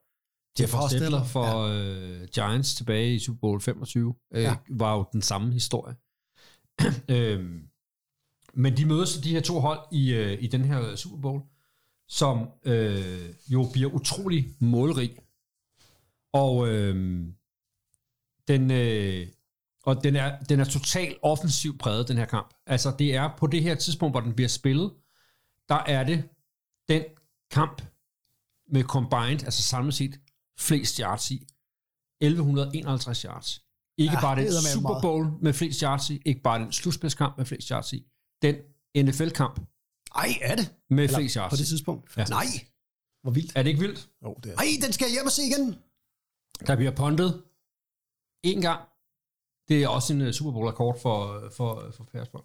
Jeff 0.61 0.73
Hostetler 0.73 1.25
for 1.25 1.67
ja. 1.69 1.75
øh, 1.75 2.29
Giants 2.29 2.75
tilbage 2.75 3.15
i 3.15 3.19
Super 3.19 3.41
Bowl 3.41 3.61
25 3.61 4.15
øh, 4.35 4.43
Ja. 4.43 4.57
var 4.71 4.97
jo 4.97 5.05
den 5.13 5.23
samme 5.23 5.53
historie. 5.53 5.97
øhm, 7.17 7.63
men 8.55 8.77
de 8.77 8.85
mødes 8.85 9.15
de 9.17 9.31
her 9.31 9.41
to 9.41 9.61
hold 9.61 9.81
i, 9.93 10.13
øh, 10.15 10.43
i 10.43 10.47
den 10.47 10.65
her 10.65 10.97
Super 10.97 11.17
Bowl, 11.17 11.43
som 12.09 12.49
øh, 12.65 13.35
jo 13.49 13.69
bliver 13.73 13.91
utrolig 13.95 14.55
målrig. 14.59 15.17
Og 16.33 16.69
øh, 16.69 17.25
den, 18.49 18.71
øh, 18.71 19.27
og 19.85 20.05
den 20.05 20.17
er, 20.17 20.39
den 20.39 20.61
er 20.61 20.65
totalt 20.65 21.19
offensivt 21.23 21.79
præget, 21.81 22.09
den 22.09 22.17
her 22.17 22.25
kamp. 22.25 22.55
Altså, 22.67 22.95
det 22.99 23.15
er 23.15 23.31
på 23.39 23.47
det 23.47 23.63
her 23.63 23.75
tidspunkt, 23.75 24.13
hvor 24.13 24.21
den 24.21 24.35
bliver 24.35 24.49
spillet, 24.49 24.93
der 25.69 25.75
er 25.87 26.05
det 26.05 26.29
den 26.89 27.03
kamp 27.51 27.83
med 28.69 28.83
combined, 28.83 29.45
altså 29.45 29.63
samlet 29.63 29.95
set, 29.95 30.21
flest 30.69 30.97
yards 30.97 31.31
i. 31.31 31.47
1151 32.21 33.23
yards. 33.23 33.65
Ikke 33.99 34.13
Ja, 34.13 34.19
ja, 34.19 34.21
bare 34.21 34.37
den 34.37 34.47
er 34.47 34.75
Super 34.75 34.89
meget. 34.89 35.03
Bowl 35.03 35.27
med 35.43 35.53
flest 35.53 35.81
yards 35.81 36.11
i, 36.11 36.23
ikke 36.25 36.41
bare 36.41 36.59
den 36.63 36.73
slutspilskamp 36.73 37.37
med 37.39 37.47
flest 37.47 37.69
yards 37.69 37.93
i. 37.93 38.07
Den 38.43 38.55
NFL-kamp 39.07 39.61
Ej, 40.15 40.31
er 40.43 40.57
det? 40.57 40.75
med 40.91 41.05
Eller 41.05 41.19
flest 41.19 41.35
yards 41.35 41.51
På 41.51 41.57
det 41.57 41.67
tidspunkt? 41.67 42.17
Ja. 42.17 42.25
Nej. 42.25 42.47
Hvor 43.23 43.31
vildt. 43.31 43.57
Er 43.57 43.63
det 43.63 43.71
ikke 43.71 43.81
vildt? 43.81 44.11
Jo, 44.25 44.35
det 44.43 44.53
er. 44.53 44.57
Ej, 44.57 44.67
den 44.85 44.93
skal 44.93 45.05
jeg 45.05 45.13
hjem 45.13 45.27
og 45.27 45.33
se 45.33 45.43
igen. 45.51 45.67
Der 46.67 46.77
bliver 46.77 46.95
puntet 46.97 47.43
en 48.43 48.61
gang. 48.61 48.81
Det 49.69 49.83
er 49.83 49.89
også 49.89 50.13
en 50.15 50.21
uh, 50.21 50.31
Super 50.31 50.53
Bowl-akkord 50.53 51.01
for, 51.01 51.51
for, 51.57 51.91
for 51.97 52.05
Persborg. 52.05 52.45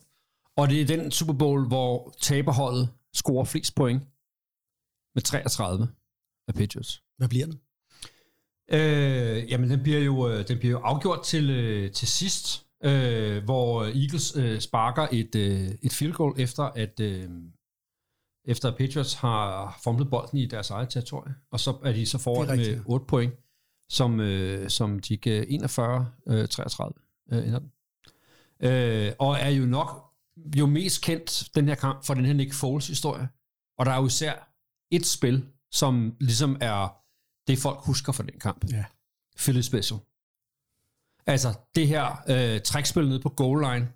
Og 0.57 0.70
det 0.70 0.82
er 0.82 0.86
den 0.86 1.11
Super 1.11 1.34
Bowl, 1.34 1.68
hvor 1.68 2.13
taberholdet 2.22 2.89
scorer 3.13 3.45
flest 3.45 3.76
point 3.76 4.01
med 5.16 5.22
33 5.22 5.88
af 6.47 6.53
Patriots. 6.53 7.03
Hvad 7.18 7.30
bliver 7.30 7.45
den? 7.45 7.59
Øh, 8.72 9.51
jamen, 9.51 9.70
den 9.70 9.84
bliver 9.84 9.99
jo, 9.99 10.30
øh, 10.30 10.47
den 10.47 10.57
bliver 10.57 10.72
jo 10.72 10.80
afgjort 10.80 11.24
til, 11.24 11.49
øh, 11.49 11.91
til 11.91 12.07
sidst, 12.07 12.66
øh, 12.84 13.43
hvor 13.43 13.84
Eagles 13.84 14.36
øh, 14.36 14.59
sparker 14.59 15.07
et, 15.11 15.36
øh, 15.36 15.72
et 15.82 15.93
field 15.93 16.13
goal 16.13 16.34
efter, 16.38 16.63
at 16.63 16.99
øh, 16.99 17.30
efter 18.47 18.70
at 18.70 18.78
Patriots 18.78 19.13
har 19.13 19.80
fumlet 19.84 20.09
bolden 20.09 20.38
i 20.38 20.45
deres 20.45 20.70
eget 20.70 20.89
territorie, 20.89 21.36
og 21.51 21.59
så 21.59 21.78
er 21.84 21.93
de 21.93 22.05
så 22.05 22.18
foran 22.18 22.47
med 22.47 22.57
rigtigt. 22.57 22.82
8 22.86 23.05
point, 23.05 23.34
som, 23.89 24.20
øh, 24.20 24.70
som 24.70 24.99
de 24.99 25.18
gav 25.18 25.43
41-33 25.43 25.49
øh, 27.32 27.47
ender 27.47 27.59
den. 27.59 27.72
Øh, 28.59 29.11
og 29.20 29.38
er 29.39 29.49
jo 29.49 29.66
nok 29.66 30.11
jo 30.57 30.66
mest 30.66 31.01
kendt, 31.01 31.49
den 31.55 31.68
her 31.68 31.76
kamp, 31.76 32.05
for 32.05 32.13
den 32.13 32.26
her 32.26 32.34
Nick 32.34 32.53
Foles-historie. 32.53 33.28
Og 33.78 33.86
der 33.86 33.91
er 33.91 33.99
jo 33.99 34.05
især 34.05 34.51
et 34.91 35.05
spil, 35.05 35.45
som 35.72 36.16
ligesom 36.20 36.57
er 36.61 37.04
det, 37.47 37.59
folk 37.59 37.79
husker 37.79 38.11
fra 38.11 38.23
den 38.23 38.39
kamp. 38.39 38.71
Ja. 38.71 38.85
Philly 39.37 39.61
Special. 39.61 39.99
Altså, 41.27 41.53
det 41.75 41.87
her 41.87 42.23
øh, 42.29 42.61
trækspil 42.61 43.07
nede 43.07 43.19
på 43.19 43.29
goal 43.29 43.61
line, 43.61 43.87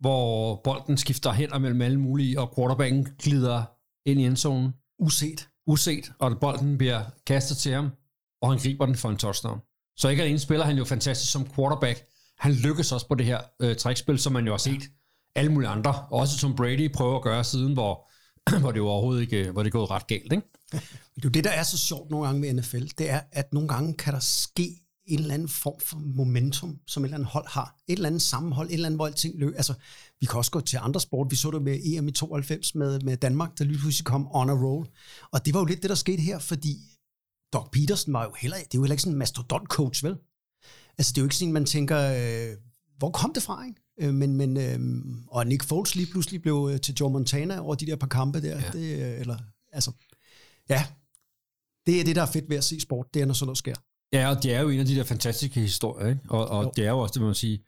hvor 0.00 0.60
bolden 0.64 0.96
skifter 0.96 1.32
hænder 1.32 1.58
mellem 1.58 1.82
alle 1.82 2.00
mulige, 2.00 2.40
og 2.40 2.54
quarterbacken 2.56 3.04
glider 3.18 3.64
ind 4.06 4.20
i 4.20 4.24
endzonen, 4.26 4.72
Uset. 4.98 5.48
uset, 5.66 6.12
og 6.18 6.40
bolden 6.40 6.78
bliver 6.78 7.04
kastet 7.26 7.56
til 7.56 7.72
ham, 7.72 7.90
og 8.42 8.50
han 8.50 8.58
griber 8.58 8.86
den 8.86 8.96
for 8.96 9.10
en 9.10 9.16
touchdown. 9.16 9.60
Så 9.96 10.08
ikke 10.08 10.22
alene 10.22 10.38
spiller 10.38 10.64
han 10.64 10.76
jo 10.76 10.84
fantastisk 10.84 11.32
som 11.32 11.48
quarterback, 11.54 12.06
han 12.38 12.52
lykkes 12.52 12.92
også 12.92 13.08
på 13.08 13.14
det 13.14 13.26
her 13.26 13.40
øh, 13.60 13.76
trækspil, 13.76 14.18
som 14.18 14.32
man 14.32 14.44
jo 14.44 14.50
har 14.52 14.58
set 14.58 14.82
alle 15.34 15.52
mulige 15.52 15.68
andre, 15.68 16.06
også 16.10 16.38
som 16.38 16.56
Brady 16.56 16.92
prøver 16.92 17.16
at 17.16 17.22
gøre 17.22 17.44
siden, 17.44 17.72
hvor, 17.72 18.10
hvor 18.60 18.72
det 18.72 18.78
jo 18.78 18.86
overhovedet 18.88 19.22
ikke 19.22 19.46
øh, 19.46 19.52
hvor 19.52 19.62
det 19.62 19.68
er 19.68 19.72
gået 19.72 19.90
ret 19.90 20.06
galt. 20.06 20.32
Ikke? 20.32 20.46
Det 20.72 20.80
er 21.16 21.24
jo 21.24 21.28
det, 21.28 21.44
der 21.44 21.50
er 21.50 21.62
så 21.62 21.78
sjovt 21.78 22.10
nogle 22.10 22.26
gange 22.26 22.40
med 22.40 22.52
NFL, 22.52 22.84
det 22.98 23.10
er, 23.10 23.20
at 23.32 23.52
nogle 23.52 23.68
gange 23.68 23.94
kan 23.94 24.14
der 24.14 24.20
ske 24.20 24.80
en 25.06 25.18
eller 25.18 25.34
anden 25.34 25.48
form 25.48 25.80
for 25.80 25.96
momentum, 25.96 26.78
som 26.86 27.04
et 27.04 27.06
eller 27.06 27.16
andet 27.16 27.30
hold 27.30 27.46
har. 27.48 27.76
Et 27.88 27.92
eller 27.92 28.06
andet 28.06 28.22
sammenhold, 28.22 28.68
et 28.68 28.74
eller 28.74 28.86
andet, 28.86 28.98
hvor 28.98 29.06
alting 29.06 29.38
løb. 29.38 29.54
Altså, 29.56 29.74
vi 30.20 30.26
kan 30.26 30.38
også 30.38 30.50
gå 30.50 30.60
til 30.60 30.78
andre 30.82 31.00
sport. 31.00 31.30
Vi 31.30 31.36
så 31.36 31.50
det 31.50 31.62
med 31.62 31.80
EM 31.84 32.08
i 32.08 32.12
92 32.12 32.74
med, 32.74 33.00
med 33.00 33.16
Danmark, 33.16 33.58
der 33.58 33.64
lige 33.64 33.78
pludselig 33.78 34.04
kom 34.04 34.28
on 34.30 34.50
a 34.50 34.52
roll. 34.52 34.88
Og 35.32 35.46
det 35.46 35.54
var 35.54 35.60
jo 35.60 35.66
lidt 35.66 35.82
det, 35.82 35.90
der 35.90 35.96
skete 35.96 36.22
her, 36.22 36.38
fordi 36.38 36.76
Doc 37.52 37.68
Peterson 37.72 38.12
var 38.12 38.24
jo 38.24 38.34
heller, 38.38 38.56
det 38.56 38.64
er 38.64 38.68
jo 38.74 38.82
heller 38.82 38.94
ikke 38.94 39.02
sådan 39.02 39.12
en 39.12 39.22
mastodont-coach, 39.22 40.02
vel? 40.02 40.16
Altså, 40.98 41.12
det 41.12 41.18
er 41.18 41.22
jo 41.22 41.26
ikke 41.26 41.36
sådan, 41.36 41.52
man 41.52 41.66
tænker, 41.66 41.98
øh, 41.98 42.56
hvor 42.98 43.10
kom 43.10 43.32
det 43.34 43.42
fra, 43.42 43.66
ikke? 43.66 43.80
Øh, 44.00 44.14
men, 44.14 44.36
men, 44.36 44.56
øh, 44.56 44.78
og 45.28 45.46
Nick 45.46 45.64
Foles 45.64 45.94
lige 45.94 46.10
pludselig 46.10 46.42
blev 46.42 46.70
øh, 46.72 46.80
til 46.80 46.94
Joe 47.00 47.10
Montana 47.10 47.60
over 47.60 47.74
de 47.74 47.86
der 47.86 47.96
par 47.96 48.06
kampe 48.06 48.42
der. 48.42 48.60
Ja. 48.60 48.70
Det, 48.72 49.02
øh, 49.02 49.20
eller, 49.20 49.36
altså, 49.72 49.92
ja, 50.68 50.86
det 51.86 52.00
er 52.00 52.04
det, 52.04 52.16
der 52.16 52.22
er 52.22 52.26
fedt 52.26 52.48
ved 52.48 52.56
at 52.56 52.64
se 52.64 52.80
sport, 52.80 53.06
det 53.14 53.22
er, 53.22 53.26
når 53.26 53.34
sådan 53.34 53.46
noget 53.46 53.58
sker. 53.58 53.74
Ja, 54.12 54.30
og 54.30 54.42
det 54.42 54.54
er 54.54 54.60
jo 54.60 54.68
en 54.68 54.80
af 54.80 54.86
de 54.86 54.94
der 54.94 55.04
fantastiske 55.04 55.60
historier, 55.60 56.08
ikke? 56.08 56.20
Og, 56.28 56.48
og 56.48 56.72
det 56.76 56.86
er 56.86 56.90
jo 56.90 56.98
også 56.98 57.12
det, 57.12 57.22
man 57.22 57.34
sige, 57.34 57.64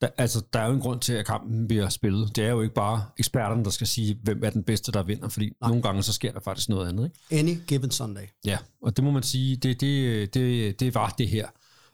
der, 0.00 0.08
altså, 0.18 0.42
der 0.52 0.60
er 0.60 0.66
jo 0.66 0.72
en 0.72 0.80
grund 0.80 1.00
til, 1.00 1.12
at 1.12 1.26
kampen 1.26 1.68
bliver 1.68 1.88
spillet. 1.88 2.36
Det 2.36 2.44
er 2.44 2.50
jo 2.50 2.62
ikke 2.62 2.74
bare 2.74 3.04
eksperterne, 3.18 3.64
der 3.64 3.70
skal 3.70 3.86
sige, 3.86 4.18
hvem 4.22 4.44
er 4.44 4.50
den 4.50 4.64
bedste, 4.64 4.92
der 4.92 5.02
vinder, 5.02 5.28
fordi 5.28 5.52
Nej. 5.60 5.68
nogle 5.68 5.82
gange 5.82 6.02
så 6.02 6.12
sker 6.12 6.32
der 6.32 6.40
faktisk 6.40 6.68
noget 6.68 6.88
andet. 6.88 7.04
Ikke? 7.04 7.40
Any 7.40 7.58
given 7.66 7.90
Sunday. 7.90 8.26
Ja, 8.44 8.58
og 8.82 8.96
det 8.96 9.04
må 9.04 9.10
man 9.10 9.22
sige, 9.22 9.56
det, 9.56 9.80
det, 9.80 10.34
det, 10.34 10.80
det 10.80 10.94
var 10.94 11.14
det 11.18 11.28
her. 11.28 11.48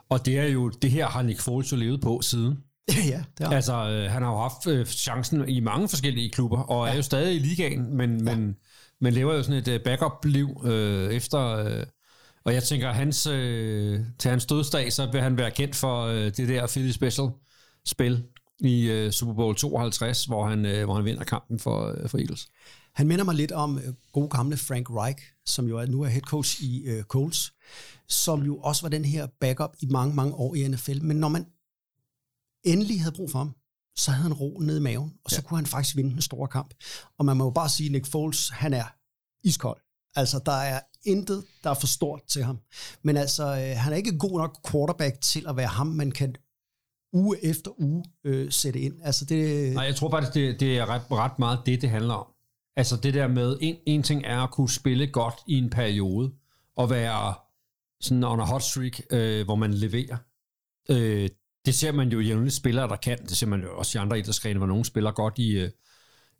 Og 0.09 0.27
det 0.27 0.39
er 0.39 0.47
jo, 0.47 0.69
det 0.69 0.91
her 0.91 1.07
har 1.07 1.23
Nick 1.23 1.41
Foles 1.41 1.73
jo 1.73 1.77
levet 1.77 2.01
på 2.01 2.21
siden. 2.23 2.59
Ja, 2.89 3.25
det 3.39 3.47
har 3.47 3.55
Altså, 3.55 3.73
øh, 3.73 4.11
han 4.11 4.23
har 4.23 4.31
jo 4.31 4.39
haft 4.39 4.67
øh, 4.67 4.87
chancen 4.87 5.49
i 5.49 5.61
mange 5.61 5.89
forskellige 5.89 6.31
klubber, 6.31 6.59
og 6.59 6.87
ja. 6.87 6.93
er 6.93 6.97
jo 6.97 7.03
stadig 7.03 7.37
i 7.37 7.39
ligaen, 7.39 7.97
men, 7.97 8.27
ja. 8.27 8.37
men, 8.37 8.57
men 9.01 9.13
lever 9.13 9.35
jo 9.35 9.43
sådan 9.43 9.59
et 9.59 9.69
øh, 9.69 9.81
backup-liv 9.85 10.63
øh, 10.65 11.13
efter... 11.13 11.41
Øh, 11.41 11.87
og 12.45 12.55
jeg 12.55 12.63
tænker, 12.63 12.93
hans, 12.93 13.27
øh, 13.27 14.01
til 14.19 14.31
hans 14.31 14.47
dødsdag, 14.47 14.93
så 14.93 15.09
vil 15.13 15.21
han 15.21 15.37
være 15.37 15.51
kendt 15.51 15.77
for 15.77 16.07
øh, 16.07 16.25
det 16.25 16.49
der 16.49 16.67
Philly 16.67 16.91
Special 16.91 17.29
spil 17.87 18.25
i 18.61 18.91
øh, 18.91 19.11
Super 19.11 19.35
Bowl 19.35 19.57
52, 19.57 20.25
hvor 20.25 20.49
han, 20.49 20.67
øh, 20.67 20.85
hvor 20.85 20.95
han 20.95 21.05
vinder 21.05 21.25
kampen 21.25 21.59
for, 21.59 21.95
øh, 21.97 22.09
for 22.09 22.19
Eagles. 22.19 22.49
Han 22.95 23.09
minder 23.09 23.25
mig 23.25 23.35
lidt 23.35 23.53
om 23.53 23.79
øh, 23.79 23.95
god 24.13 24.29
gamle 24.29 24.57
Frank 24.57 24.91
Reich, 24.91 25.23
som 25.47 25.69
jo 25.69 25.79
er, 25.79 25.87
nu 25.87 26.03
er 26.03 26.09
head 26.09 26.23
coach 26.23 26.63
i 26.63 26.83
øh, 26.87 27.03
Colts, 27.03 27.53
som 28.09 28.43
jo 28.43 28.57
også 28.57 28.83
var 28.83 28.89
den 28.89 29.05
her 29.05 29.27
backup 29.41 29.71
i 29.81 29.87
mange, 29.87 30.15
mange 30.15 30.35
år 30.35 30.55
i 30.55 30.69
NFL. 30.69 31.03
Men 31.03 31.17
når 31.17 31.29
man 31.29 31.47
endelig 32.65 33.01
havde 33.01 33.15
brug 33.15 33.31
for 33.31 33.39
ham, 33.39 33.55
så 33.97 34.11
havde 34.11 34.23
han 34.23 34.33
ro 34.33 34.59
ned 34.61 34.77
i 34.77 34.81
maven, 34.81 35.13
og 35.25 35.31
så 35.31 35.37
ja. 35.37 35.43
kunne 35.43 35.59
han 35.59 35.67
faktisk 35.67 35.97
vinde 35.97 36.11
en 36.11 36.23
stor 36.23 36.47
kamp. 36.47 36.75
Og 37.19 37.25
man 37.25 37.37
må 37.37 37.45
jo 37.45 37.51
bare 37.51 37.69
sige, 37.69 37.87
at 37.87 37.93
Nick 37.93 38.07
Foles, 38.07 38.49
han 38.49 38.75
er 38.75 38.85
iskold. 39.45 39.81
Altså, 40.15 40.41
der 40.47 40.53
er 40.53 40.81
intet, 41.05 41.45
der 41.65 41.71
er 41.71 41.75
for 41.75 41.87
stort 41.87 42.21
til 42.29 42.45
ham. 42.45 42.59
Men 43.03 43.17
altså, 43.17 43.43
øh, 43.43 43.77
han 43.77 43.93
er 43.93 43.97
ikke 43.97 44.19
god 44.19 44.39
nok 44.39 44.71
quarterback 44.71 45.21
til 45.21 45.45
at 45.49 45.57
være 45.57 45.67
ham, 45.67 45.87
man 45.87 46.13
kan 46.13 46.35
uge 47.13 47.45
efter 47.45 47.81
uge 47.81 48.05
øh, 48.25 48.53
sætte 48.53 48.81
ind. 48.81 48.95
Altså, 49.03 49.25
det, 49.25 49.73
Nej, 49.75 49.85
jeg 49.85 49.97
tror 49.97 50.11
faktisk, 50.11 50.35
det, 50.35 50.61
det 50.61 50.79
er 50.79 50.87
ret, 50.87 51.03
ret 51.11 51.39
meget 51.39 51.59
det, 51.67 51.83
det 51.83 51.91
handler 51.91 52.15
om. 52.15 52.27
Altså 52.77 52.97
det 52.97 53.15
der 53.15 53.29
med, 53.29 53.59
en, 53.61 53.77
en 53.87 54.03
ting 54.03 54.23
er 54.25 54.41
at 54.41 54.51
kunne 54.51 54.71
spille 54.71 55.07
godt 55.07 55.35
i 55.47 55.55
en 55.55 55.71
periode, 55.71 56.33
og 56.77 56.91
være 56.91 57.35
sådan 58.01 58.25
on 58.25 58.41
a 58.41 58.45
hot 58.45 58.63
streak, 58.63 59.01
øh, 59.11 59.45
hvor 59.45 59.55
man 59.55 59.75
leverer. 59.75 60.17
Øh, 60.91 61.29
det 61.67 61.75
ser 61.75 61.93
man 61.93 62.09
jo 62.09 62.21
i 62.21 62.25
jævnligt 62.25 62.55
spillere, 62.55 62.89
der 62.89 62.97
kan. 62.97 63.19
Det 63.19 63.37
ser 63.37 63.47
man 63.47 63.61
jo 63.63 63.79
også 63.79 63.99
i 63.99 64.01
andre 64.01 64.19
idrætsgrene, 64.19 64.59
hvor 64.59 64.67
nogen 64.67 64.85
spiller 64.85 65.11
godt 65.11 65.39
i, 65.39 65.51
øh, 65.51 65.71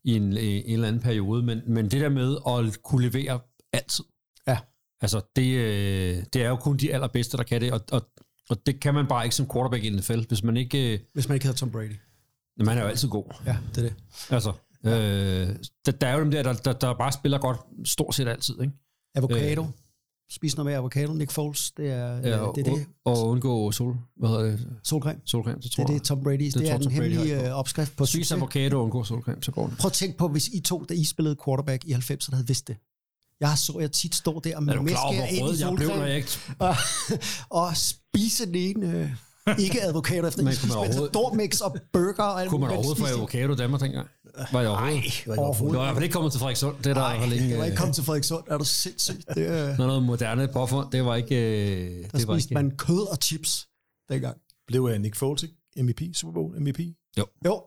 i 0.05 0.17
en, 0.17 0.33
øh, 0.33 0.45
en 0.45 0.73
eller 0.73 0.89
anden 0.89 1.03
periode. 1.03 1.43
Men, 1.43 1.61
men 1.67 1.91
det 1.91 2.01
der 2.01 2.09
med 2.09 2.37
at 2.47 2.83
kunne 2.83 3.09
levere 3.09 3.41
altid. 3.73 4.05
Ja. 4.47 4.59
Altså, 5.01 5.21
det, 5.37 5.55
øh, 5.55 6.25
det 6.33 6.43
er 6.43 6.49
jo 6.49 6.57
kun 6.57 6.77
de 6.77 6.95
allerbedste, 6.95 7.37
der 7.37 7.43
kan 7.43 7.61
det. 7.61 7.73
Og, 7.73 7.81
og, 7.93 8.03
og 8.51 8.67
det 8.67 8.81
kan 8.81 8.95
man 8.95 9.07
bare 9.07 9.25
ikke 9.25 9.37
som 9.37 9.51
quarterback 9.53 9.85
i 9.85 9.91
NFL, 9.91 10.21
hvis 10.29 10.43
man 10.43 10.57
ikke... 10.57 11.09
Hvis 11.15 11.29
man 11.29 11.35
ikke 11.35 11.47
hedder 11.47 11.59
Tom 11.59 11.71
Brady. 11.71 11.97
Man 12.57 12.79
er 12.79 12.83
jo 12.83 12.89
altid 12.89 13.09
god. 13.09 13.25
Ja, 13.47 13.57
det 13.75 13.79
er 13.79 13.83
det. 13.83 13.95
Altså, 14.31 14.53
øh, 14.85 15.57
der, 15.87 15.93
der 15.93 16.07
er 16.07 16.15
jo 16.15 16.21
dem 16.21 16.31
der, 16.31 16.43
der, 16.43 16.53
der, 16.53 16.73
der 16.73 16.95
bare 16.95 17.13
spiller 17.13 17.39
godt 17.39 17.59
stort 17.85 18.15
set 18.15 18.29
altid, 18.29 18.61
ikke? 18.61 18.73
Avocado. 19.15 19.63
Øh. 19.63 19.69
Spis 20.35 20.57
noget 20.57 20.67
mere 20.67 20.77
avocado, 20.77 21.13
Nick 21.13 21.31
Foles. 21.31 21.71
Det 21.77 21.91
er 21.91 22.17
Ja, 22.29 22.37
og, 22.39 22.57
det, 22.57 22.67
er 22.67 22.75
det. 22.75 22.87
og 23.05 23.29
undgå 23.29 23.73
sol, 23.73 23.97
hvad 24.17 24.29
hedder 24.29 24.43
det? 24.43 24.69
Solcreme. 24.83 25.21
Solcreme, 25.25 25.57
det 25.57 25.65
Det 25.65 25.73
tror 25.73 25.85
er 25.85 25.87
jeg. 25.93 26.01
det, 26.01 26.07
Tom 26.07 26.23
Brady. 26.23 26.39
Det, 26.39 26.55
det 26.55 26.63
er 26.63 26.71
tror 26.71 26.79
den 26.79 26.85
Tom 26.85 26.93
Brady 26.97 27.11
hemmelige 27.11 27.47
øh, 27.49 27.53
opskrift 27.55 27.97
på 27.97 28.07
Spis 28.07 28.33
avocado 28.33 28.77
og 28.77 28.83
undgå 28.85 29.05
solcreme, 29.05 29.43
så 29.43 29.51
går 29.51 29.67
det. 29.67 29.79
Prøv 29.79 29.89
at 29.89 29.93
tænke 29.93 30.19
på, 30.19 30.29
hvis 30.29 30.49
I 30.49 30.61
to, 30.61 30.85
da 30.89 30.95
I 30.95 31.05
spillede 31.05 31.37
quarterback 31.45 31.85
i 31.85 31.93
90'erne, 31.93 32.33
havde 32.35 32.47
vidst 32.47 32.69
det. 32.69 32.77
Jeg 33.41 33.59
så 33.59 33.77
jeg 33.81 33.93
tit 33.93 34.15
stå 34.15 34.41
der 34.45 34.61
med 34.61 34.75
Er 34.75 34.81
mæsker 34.83 35.25
ind 35.31 35.49
i 35.49 35.57
solcreme 35.57 36.23
og, 36.59 36.75
og 37.51 37.77
spise 37.77 38.47
den 38.47 38.55
ene 38.55 39.11
øh, 39.49 39.59
ikke 39.59 39.83
avocado 39.85 40.27
efter 40.27 40.43
Men 40.43 40.53
I 40.53 40.55
spiste 40.57 40.75
overhovedet- 40.77 41.63
og 41.63 41.77
burger. 41.93 42.23
Og 42.23 42.47
Kunne 42.47 42.61
man 42.61 42.71
overhovedet 42.71 42.99
få 43.03 43.07
avocado 43.19 43.53
i 43.53 43.57
Danmark 43.57 43.81
dengang? 43.81 44.09
Var 44.53 44.61
jeg 44.61 44.69
overhovedet? 44.71 45.27
Nej, 45.27 45.37
Det 45.37 45.59
var 45.59 45.83
i 45.83 45.85
hvert 45.85 45.95
fald 45.95 46.03
ikke 46.05 46.13
kommet 46.13 46.33
til 46.33 46.39
Frederikssund. 46.39 46.77
Det 46.79 46.87
er 46.87 46.95
der 46.95 47.01
Nej, 47.01 47.25
ikke... 47.25 47.49
det 47.49 47.59
var 47.59 47.65
ikke 47.65 47.73
øh, 47.75 47.79
kommet 47.79 47.95
til 47.95 48.05
Frederikssund. 48.05 48.45
Er 48.49 48.59
du 48.59 48.65
sindssygt? 48.65 49.29
Det, 49.35 49.47
øh, 49.47 49.51
Noget, 49.51 49.79
noget 49.79 50.03
moderne 50.03 50.49
påfund. 50.49 50.91
Det 50.93 51.05
var 51.05 51.17
ikke... 51.17 51.37
øh, 51.37 52.03
der 52.03 52.19
Det 52.19 52.29
var 52.29 52.35
spiste 52.35 52.47
ikke... 52.47 52.55
man 52.55 52.77
kød 52.77 53.11
og 53.11 53.17
chips 53.23 53.69
dengang. 54.09 54.37
Blev 54.67 54.83
uh, 54.83 54.93
Nick 54.93 55.17
Foles 55.17 55.45
MVP, 55.77 56.01
Super 56.15 56.33
Bowl 56.33 56.61
MVP? 56.61 56.81
Jo, 57.19 57.25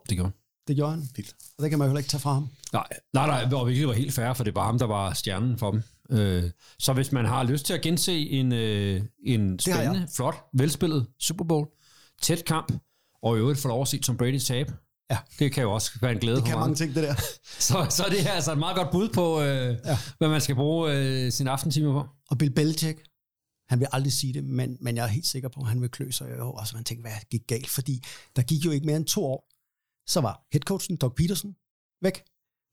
Det 0.07 0.17
gjorde 0.17 0.31
det 0.67 0.75
gjorde 0.75 0.91
han. 0.91 1.09
Vildt. 1.15 1.33
Og 1.57 1.63
det 1.63 1.69
kan 1.69 1.79
man 1.79 1.85
jo 1.85 1.89
heller 1.89 1.99
ikke 1.99 2.09
tage 2.09 2.21
fra 2.21 2.33
ham. 2.33 2.47
Nej, 2.73 2.87
nej, 3.13 3.27
nej, 3.27 3.59
og 3.59 3.67
virkelig 3.67 3.87
var 3.87 3.93
helt 3.93 4.13
færre, 4.13 4.35
for 4.35 4.43
det 4.43 4.55
var 4.55 4.65
ham, 4.65 4.79
der 4.79 4.85
var 4.85 5.13
stjernen 5.13 5.57
for 5.57 5.71
dem. 5.71 5.81
Øh, 6.11 6.43
så 6.79 6.93
hvis 6.93 7.11
man 7.11 7.25
har 7.25 7.43
lyst 7.43 7.65
til 7.65 7.73
at 7.73 7.81
gense 7.81 8.13
en, 8.13 8.51
øh, 8.53 9.01
en 9.25 9.59
spændende, 9.59 10.07
flot, 10.15 10.35
velspillet 10.53 11.07
Super 11.19 11.45
Bowl, 11.45 11.67
tæt 12.21 12.45
kamp, 12.45 12.73
og 13.23 13.35
i 13.35 13.39
øvrigt 13.39 13.59
få 13.59 13.67
lov 13.67 13.81
at 13.81 13.87
se 13.87 13.99
Tom 13.99 14.17
Brady 14.17 14.39
tabe, 14.39 14.73
Ja. 15.11 15.17
det 15.39 15.51
kan 15.53 15.63
jo 15.63 15.71
også 15.73 15.91
være 16.01 16.11
en 16.11 16.19
glæde 16.19 16.35
Det 16.35 16.43
for 16.43 16.47
kan 16.47 16.55
mange. 16.59 16.65
mange 16.67 16.75
ting, 16.75 16.95
det 16.95 17.03
der. 17.03 17.15
Så, 17.67 17.87
så 17.89 18.03
er 18.03 18.09
det 18.09 18.23
her 18.23 18.31
altså 18.31 18.51
et 18.51 18.57
meget 18.57 18.75
godt 18.77 18.91
bud 18.91 19.09
på, 19.09 19.41
øh, 19.41 19.77
ja. 19.85 19.97
hvad 20.17 20.29
man 20.29 20.41
skal 20.41 20.55
bruge 20.55 20.93
øh, 20.93 21.31
sin 21.31 21.47
aftentimer 21.47 21.93
på. 22.03 22.09
Og 22.29 22.37
Bill 22.37 22.51
Belichick, 22.53 22.99
han 23.69 23.79
vil 23.79 23.87
aldrig 23.91 24.13
sige 24.13 24.33
det, 24.33 24.43
men, 24.43 24.77
men 24.81 24.95
jeg 24.95 25.03
er 25.03 25.07
helt 25.07 25.25
sikker 25.25 25.49
på, 25.49 25.59
at 25.61 25.67
han 25.67 25.81
vil 25.81 25.89
klø 25.89 26.11
sig 26.11 26.29
i 26.29 26.39
år. 26.39 26.59
Og 26.59 26.67
så 26.67 26.75
man 26.75 26.83
tænker, 26.83 27.01
hvad 27.01 27.11
gik 27.31 27.47
galt? 27.47 27.67
Fordi 27.69 28.03
der 28.35 28.41
gik 28.41 28.65
jo 28.65 28.71
ikke 28.71 28.85
mere 28.85 28.95
end 28.97 29.05
to 29.05 29.25
år. 29.25 29.49
Så 30.07 30.21
var 30.21 30.45
headcoachen 30.53 30.97
Doug 30.97 31.15
Peterson 31.15 31.55
væk. 32.01 32.23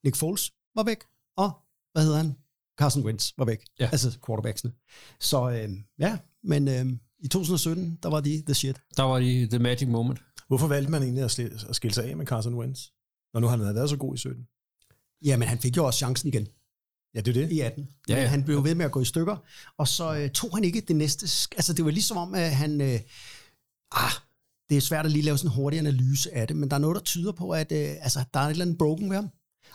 Nick 0.04 0.16
Foles 0.16 0.52
var 0.74 0.82
væk. 0.82 0.98
Og, 1.36 1.50
hvad 1.92 2.02
hedder 2.02 2.16
han? 2.16 2.34
Carson 2.78 3.04
Wentz 3.04 3.32
var 3.38 3.44
væk. 3.44 3.64
Ja. 3.80 3.88
Altså 3.92 4.18
quarterbacksene. 4.26 4.72
Så 5.20 5.50
øh, 5.50 5.68
ja, 5.98 6.18
men 6.42 6.68
øh, 6.68 6.86
i 7.24 7.28
2017, 7.28 7.98
der 8.02 8.08
var 8.08 8.20
de 8.20 8.42
the 8.46 8.54
shit. 8.54 8.80
Der 8.96 9.02
var 9.02 9.18
de 9.18 9.46
the 9.46 9.58
magic 9.58 9.88
moment. 9.88 10.18
Hvorfor 10.48 10.66
valgte 10.66 10.90
man 10.90 11.02
egentlig 11.02 11.24
at, 11.24 11.30
skille 11.30 11.94
sig 11.94 12.04
af 12.04 12.16
med 12.16 12.26
Carson 12.26 12.54
Wentz? 12.54 12.80
Når 13.34 13.40
nu 13.40 13.46
han 13.46 13.60
havde 13.60 13.74
været 13.74 13.90
så 13.90 13.96
god 13.96 14.14
i 14.14 14.18
17. 14.18 14.46
Ja, 15.24 15.36
men 15.36 15.48
han 15.48 15.58
fik 15.58 15.76
jo 15.76 15.86
også 15.86 15.98
chancen 15.98 16.28
igen 16.28 16.48
Ja, 17.14 17.20
det 17.20 17.36
er 17.36 17.40
det. 17.40 17.52
i 17.52 17.60
18. 17.60 17.88
Ja, 18.08 18.14
Men 18.14 18.22
ja. 18.22 18.28
han 18.28 18.44
blev 18.44 18.64
ved 18.64 18.74
med 18.74 18.84
at 18.84 18.92
gå 18.92 19.00
i 19.00 19.04
stykker, 19.04 19.36
og 19.78 19.88
så 19.88 20.14
øh, 20.14 20.30
tog 20.30 20.56
han 20.56 20.64
ikke 20.64 20.80
det 20.80 20.96
næste... 20.96 21.22
Altså, 21.56 21.72
det 21.72 21.84
var 21.84 21.90
ligesom 21.90 22.16
om, 22.16 22.34
at 22.34 22.56
han... 22.56 22.80
Øh, 22.80 23.00
ah, 23.92 24.12
det 24.70 24.76
er 24.76 24.80
svært 24.80 25.06
at 25.06 25.12
lige 25.12 25.22
lave 25.22 25.38
sådan 25.38 25.50
en 25.50 25.54
hurtig 25.54 25.78
analyse 25.78 26.34
af 26.34 26.46
det, 26.46 26.56
men 26.56 26.70
der 26.70 26.76
er 26.76 26.80
noget, 26.80 26.94
der 26.94 27.02
tyder 27.02 27.32
på, 27.32 27.50
at 27.50 27.72
øh, 27.72 27.94
altså, 28.00 28.24
der 28.34 28.40
er 28.40 28.44
et 28.44 28.50
eller 28.50 28.64
andet 28.64 28.78
broken 28.78 29.10
ved 29.10 29.16
ham. 29.16 29.30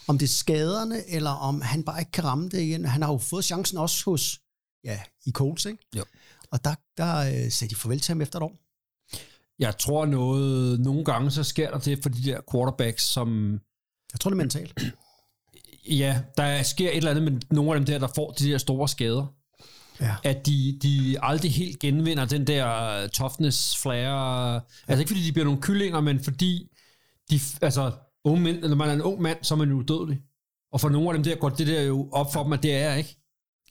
Om 0.08 0.18
det 0.18 0.26
er 0.26 0.30
skaderne, 0.30 1.10
eller 1.10 1.30
om 1.30 1.62
han 1.62 1.84
bare 1.84 2.00
ikke 2.00 2.12
kan 2.12 2.24
ramme 2.24 2.50
det 2.50 2.62
igen. 2.62 2.86
Han 2.86 3.02
har 3.02 3.12
jo 3.12 3.18
fået 3.18 3.46
chancen 3.46 3.78
også 3.78 4.06
hos, 4.06 4.42
ja, 4.84 5.00
i 5.26 5.32
Colts, 5.32 5.66
ikke? 5.66 5.88
Jo. 5.96 6.04
Og 6.52 6.64
der, 6.64 6.76
der 6.98 7.18
øh, 7.18 7.52
sagde 7.52 7.70
de 7.70 7.76
farvel 7.76 8.00
til 8.00 8.12
ham 8.12 8.22
efter 8.22 8.40
et 8.40 8.44
år. 8.44 8.67
Jeg 9.60 9.78
tror 9.78 10.06
noget, 10.06 10.80
nogle 10.80 11.06
gange 11.06 11.32
så 11.32 11.44
sker 11.44 11.72
der 11.72 11.78
det 11.78 12.00
for 12.04 12.10
de 12.10 12.24
der 12.24 12.40
quarterbacks, 12.52 13.04
som 13.04 13.60
Jeg 14.14 14.20
tror, 14.20 14.30
det 14.30 14.36
er 14.36 14.44
mentalt. 14.44 14.74
Ja, 15.90 16.22
der 16.38 16.64
sker 16.64 16.90
et 16.90 16.98
eller 16.98 17.12
andet 17.12 17.24
med 17.24 17.42
nogle 17.52 17.72
af 17.72 17.78
dem 17.78 17.86
der, 17.86 18.00
der 18.00 18.08
får 18.16 18.32
de 18.32 18.52
der 18.52 18.58
store 18.58 18.88
skader. 18.88 19.26
Ja. 20.02 20.16
At 20.24 20.46
de, 20.46 20.80
de 20.82 21.18
aldrig 21.22 21.52
helt 21.52 21.80
genvinder 21.80 22.26
den 22.26 22.48
der 22.48 23.08
toughness 23.08 23.78
flare. 23.78 24.62
Altså 24.88 25.00
ikke 25.02 25.10
fordi 25.10 25.28
de 25.28 25.32
bliver 25.32 25.46
nogle 25.46 25.62
kyllinger, 25.62 26.02
men 26.02 26.24
fordi 26.24 26.70
de, 27.32 27.40
altså, 27.62 27.92
unge 28.24 28.44
mænd, 28.44 28.62
når 28.62 28.76
man 28.76 28.90
er 28.90 28.94
en 28.94 29.02
ung 29.02 29.22
mand, 29.22 29.38
så 29.42 29.54
er 29.54 29.58
man 29.58 29.70
jo 29.70 29.76
udødelig. 29.76 30.22
Og 30.72 30.82
for 30.82 30.90
nogle 30.90 31.10
af 31.10 31.14
dem 31.14 31.24
der 31.24 31.36
går 31.36 31.50
det 31.50 31.68
der 31.68 31.82
jo 31.82 32.10
op 32.12 32.34
for 32.34 32.44
dem, 32.44 32.54
at 32.54 32.64
det 32.64 32.76
er 32.76 32.96
ikke. 32.96 33.18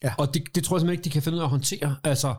Ja. 0.02 0.14
Og 0.18 0.34
det, 0.34 0.42
det 0.54 0.64
tror 0.64 0.76
jeg 0.76 0.80
simpelthen 0.80 0.98
ikke, 0.98 1.04
de 1.04 1.10
kan 1.10 1.22
finde 1.22 1.36
ud 1.36 1.40
af 1.40 1.44
at 1.44 1.50
håndtere. 1.50 1.96
Altså, 2.04 2.34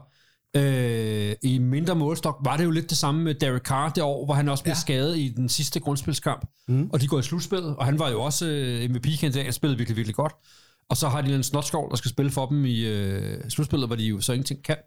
øh, 0.58 1.36
i 1.44 1.58
mindre 1.58 1.96
målstok 1.96 2.38
var 2.44 2.58
det 2.58 2.64
jo 2.64 2.72
lidt 2.72 2.90
det 2.90 2.98
samme 2.98 3.24
med 3.24 3.34
Derek 3.36 3.62
Carr 3.62 3.90
det 3.90 4.04
år, 4.04 4.26
hvor 4.26 4.34
han 4.34 4.50
også 4.50 4.64
blev 4.64 4.72
Ja. 4.72 4.80
skadet 4.80 5.18
i 5.18 5.34
den 5.36 5.50
sidste 5.50 5.80
grundspilskamp. 5.80 6.46
Mm. 6.68 6.90
Og 6.94 7.02
de 7.02 7.08
går 7.08 7.20
i 7.20 7.24
slutspillet, 7.24 7.76
og 7.76 7.86
han 7.86 8.00
var 8.00 8.10
jo 8.10 8.22
også 8.22 8.46
øh, 8.46 8.90
MVP-kandidat 8.90 9.48
og 9.48 9.54
spillede 9.54 9.78
virkelig, 9.78 9.98
virkelig 9.98 10.16
godt. 10.16 10.34
Og 10.90 10.98
så 10.98 11.08
har 11.08 11.22
de 11.22 11.36
en 11.36 11.44
snotskov, 11.44 11.90
der 11.90 11.96
skal 11.96 12.10
spille 12.12 12.32
for 12.32 12.46
dem 12.46 12.66
i 12.66 12.80
øh, 12.80 13.50
slutspillet, 13.50 13.90
hvor 13.90 13.96
de 13.96 14.04
jo 14.04 14.22
så 14.22 14.34
ingenting 14.34 14.64
kan. 14.64 14.78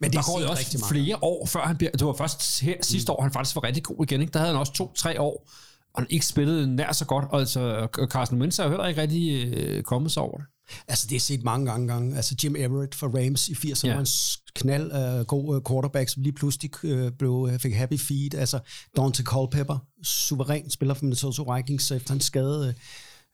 Men 0.00 0.12
der 0.12 0.18
er 0.18 0.22
går 0.32 0.40
jo 0.40 0.50
også 0.50 0.84
flere 0.90 1.16
år, 1.22 1.46
før 1.46 1.60
han 1.60 1.76
bliver... 1.76 1.90
Det 1.90 2.06
var 2.06 2.12
først 2.12 2.60
her 2.60 2.74
sidste 2.82 3.12
år, 3.12 3.22
han 3.22 3.32
faktisk 3.32 3.56
var 3.56 3.64
rigtig 3.64 3.82
god 3.82 4.04
igen. 4.06 4.20
Ikke? 4.20 4.32
Der 4.32 4.38
havde 4.38 4.52
han 4.52 4.60
også 4.60 4.72
to-tre 4.72 5.20
år, 5.20 5.48
og 5.94 6.02
han 6.02 6.06
ikke 6.10 6.26
spillede 6.26 6.76
nær 6.76 6.92
så 6.92 7.04
godt. 7.04 7.24
Og 7.30 7.40
altså, 7.40 7.88
Carson 8.10 8.40
Wentz 8.40 8.58
er 8.58 8.64
jo 8.64 8.70
heller 8.70 8.86
ikke 8.86 9.00
rigtig 9.00 9.54
øh, 9.54 9.82
kommet 9.82 10.12
sig 10.12 10.22
over 10.22 10.36
det. 10.38 10.46
Altså, 10.88 11.06
det 11.10 11.16
er 11.16 11.20
set 11.20 11.42
mange 11.44 11.66
gange. 11.70 11.88
gange. 11.88 12.16
Altså, 12.16 12.34
Jim 12.44 12.56
Everett 12.56 12.94
for 12.94 13.06
Rams 13.06 13.48
i 13.48 13.52
80'erne 13.52 13.86
Ja. 13.86 13.92
var 13.94 14.00
en 14.00 14.06
knald 14.54 15.18
uh, 15.20 15.26
god 15.26 15.56
uh, 15.56 15.62
quarterback, 15.70 16.08
som 16.10 16.22
lige 16.22 16.32
pludselig 16.32 16.70
uh, 16.84 17.12
blev, 17.18 17.30
uh, 17.32 17.58
fik 17.58 17.74
happy 17.74 17.98
feet. 17.98 18.34
Altså, 18.34 18.58
Dante 18.96 19.22
Culpepper, 19.22 19.78
suveræn 20.02 20.70
spiller 20.70 20.94
for 20.94 21.04
Minnesota 21.04 21.54
Vikings, 21.54 21.90
efter 21.90 22.10
han 22.12 22.20
skade, 22.20 22.74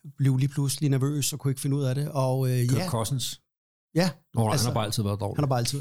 uh, 0.04 0.10
blev 0.18 0.36
lige 0.36 0.48
pludselig 0.48 0.90
nervøs 0.90 1.32
og 1.32 1.38
kunne 1.38 1.50
ikke 1.50 1.60
finde 1.60 1.76
ud 1.76 1.84
af 1.84 1.94
det. 1.94 2.08
Og 2.08 2.38
uh, 2.38 2.48
Kirk 2.48 2.72
ja, 2.72 2.88
Cousins. 2.88 3.38
Ja. 3.94 4.10
Nå, 4.34 4.50
altså, 4.50 4.66
han 4.66 4.70
har 4.70 4.74
bare 4.74 4.84
altid 4.84 5.02
været 5.02 5.20
dårlig. 5.20 5.36
Han 5.36 5.44
har 5.44 5.48
bare 5.48 5.58
altid 5.58 5.80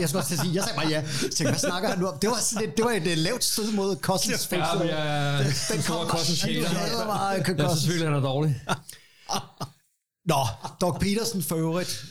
Jeg 0.00 0.08
skal 0.08 0.18
også 0.18 0.36
sige, 0.36 0.54
jeg 0.54 0.64
sagde 0.64 0.76
bare 0.76 0.88
ja. 0.88 1.00
Jeg 1.00 1.10
tænkte, 1.20 1.44
hvad 1.44 1.58
snakker 1.58 1.88
han 1.88 1.98
nu 1.98 2.06
om? 2.06 2.18
Det 2.22 2.30
var, 2.30 2.36
sådan 2.40 2.68
et, 2.68 2.76
det 2.76 2.84
var 2.84 2.90
et 2.90 3.06
uh, 3.06 3.16
lavt 3.16 3.44
stød 3.44 3.72
mod 3.72 3.96
Cousins 3.96 4.46
face. 4.46 4.54
Ja, 4.54 4.78
men 4.78 4.88
jeg 4.88 5.38
Den- 5.38 5.46
den, 5.46 5.76
den 5.76 5.82
kom 5.86 5.96
bare 5.96 6.08
Cousins 6.08 6.44
mig, 6.44 7.44
Kirk 7.46 7.58
Jeg 7.58 7.70
synes 7.70 7.88
virkelig, 7.88 8.08
han 8.08 8.16
er 8.16 8.20
dårlig. 8.20 8.60
Nå, 10.24 10.40
Doc 10.80 11.00
Peterson 11.00 11.42
for 11.42 11.56
øvrigt. 11.56 12.04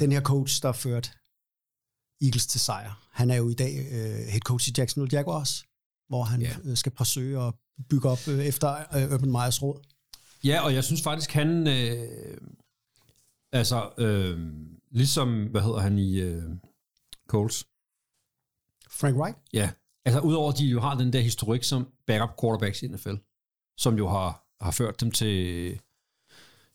Den 0.00 0.12
her 0.12 0.20
coach, 0.20 0.62
der 0.62 0.68
har 0.68 0.72
ført 0.72 1.12
Eagles 2.20 2.46
til 2.46 2.60
sejr. 2.60 3.08
Han 3.12 3.30
er 3.30 3.36
jo 3.36 3.48
i 3.48 3.54
dag 3.54 3.74
uh, 3.78 4.28
head 4.32 4.40
coach 4.40 4.68
i 4.68 4.72
Jacksonville 4.78 5.16
Jaguars, 5.18 5.64
hvor 6.08 6.22
han 6.22 6.42
yeah. 6.42 6.76
skal 6.76 6.92
forsøge 6.96 7.42
at 7.42 7.54
bygge 7.90 8.08
op 8.08 8.18
uh, 8.28 8.34
efter 8.34 8.68
uh, 8.96 9.14
Urban 9.14 9.32
Meyers 9.32 9.62
råd. 9.62 9.80
Ja, 10.44 10.60
og 10.60 10.74
jeg 10.74 10.84
synes 10.84 11.02
faktisk, 11.02 11.32
han... 11.32 11.68
Øh, 11.68 12.38
altså, 13.52 13.90
øh, 13.98 14.52
ligesom, 14.90 15.46
hvad 15.46 15.60
hedder 15.60 15.80
han 15.80 15.98
i 15.98 16.20
øh, 16.20 16.42
Colts? 17.28 17.66
Frank 18.90 19.16
Wright? 19.16 19.38
Ja, 19.52 19.70
altså 20.04 20.20
udover 20.20 20.52
at 20.52 20.58
de 20.58 20.66
jo 20.66 20.80
har 20.80 20.94
den 20.94 21.12
der 21.12 21.20
historik 21.20 21.64
som 21.64 21.88
backup 22.06 22.40
quarterbacks 22.40 22.82
i 22.82 22.86
NFL, 22.86 23.14
som 23.78 23.98
jo 23.98 24.08
har, 24.08 24.46
har 24.60 24.70
ført 24.70 25.00
dem 25.00 25.10
til, 25.10 25.80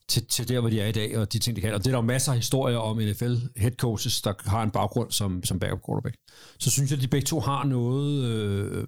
til, 0.10 0.26
til 0.26 0.48
der, 0.48 0.60
hvor 0.60 0.70
de 0.70 0.82
er 0.82 0.88
i 0.88 0.92
dag, 0.92 1.18
og 1.18 1.34
de 1.34 1.40
ting, 1.40 1.56
de 1.56 1.62
kan. 1.62 1.74
Og 1.74 1.80
det 1.80 1.88
er 1.88 1.92
der 1.92 1.98
jo 1.98 2.02
masser 2.02 2.32
af 2.32 2.38
historier 2.38 2.78
om 2.78 2.98
NFL 2.98 3.34
head 3.58 3.72
coaches, 3.72 4.22
der 4.22 4.34
har 4.46 4.64
en 4.64 4.72
baggrund 4.72 5.12
som, 5.12 5.44
som 5.44 5.60
backup 5.60 5.80
quarterback. 5.88 6.16
Så 6.60 6.72
synes 6.72 6.92
jeg, 6.92 6.98
at 6.98 7.04
de 7.04 7.08
begge 7.08 7.26
to 7.26 7.40
har 7.40 7.64
noget, 7.64 8.24
øh, 8.24 8.88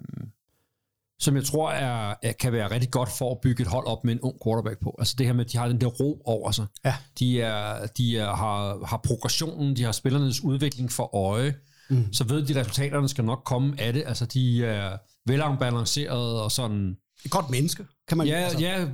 som 1.19 1.35
jeg 1.35 1.43
tror 1.43 1.71
er, 1.71 2.15
er, 2.23 2.31
kan 2.31 2.53
være 2.53 2.71
rigtig 2.71 2.91
godt 2.91 3.09
for 3.17 3.31
at 3.31 3.37
bygge 3.41 3.61
et 3.61 3.67
hold 3.67 3.87
op 3.87 4.05
med 4.05 4.13
en 4.13 4.19
ung 4.21 4.35
quarterback 4.43 4.79
på. 4.79 4.95
Altså 4.99 5.15
det 5.17 5.25
her 5.25 5.33
med, 5.33 5.45
at 5.45 5.51
de 5.51 5.57
har 5.57 5.67
den 5.67 5.81
der 5.81 5.87
ro 5.87 6.21
over 6.25 6.51
sig. 6.51 6.65
Ja. 6.85 6.95
De, 7.19 7.41
er, 7.41 7.87
de 7.97 8.17
er, 8.17 8.35
har, 8.35 8.85
har 8.85 8.97
progressionen, 9.03 9.75
de 9.75 9.83
har 9.83 9.91
spillernes 9.91 10.43
udvikling 10.43 10.91
for 10.91 11.15
øje, 11.15 11.55
mm. 11.89 12.13
så 12.13 12.23
ved 12.23 12.45
de, 12.45 12.53
at 12.53 12.59
resultaterne 12.59 13.09
skal 13.09 13.23
nok 13.25 13.41
komme 13.45 13.75
af 13.77 13.93
det. 13.93 14.03
Altså 14.05 14.25
de 14.25 14.65
er 14.65 14.97
velafbalancerede 15.25 16.43
og 16.43 16.51
sådan... 16.51 16.97
Et 17.25 17.31
godt 17.31 17.49
menneske, 17.49 17.85
kan 18.07 18.17
man 18.17 18.27
Ja, 18.27 18.35
altså. 18.35 18.59
ja, 18.59 18.87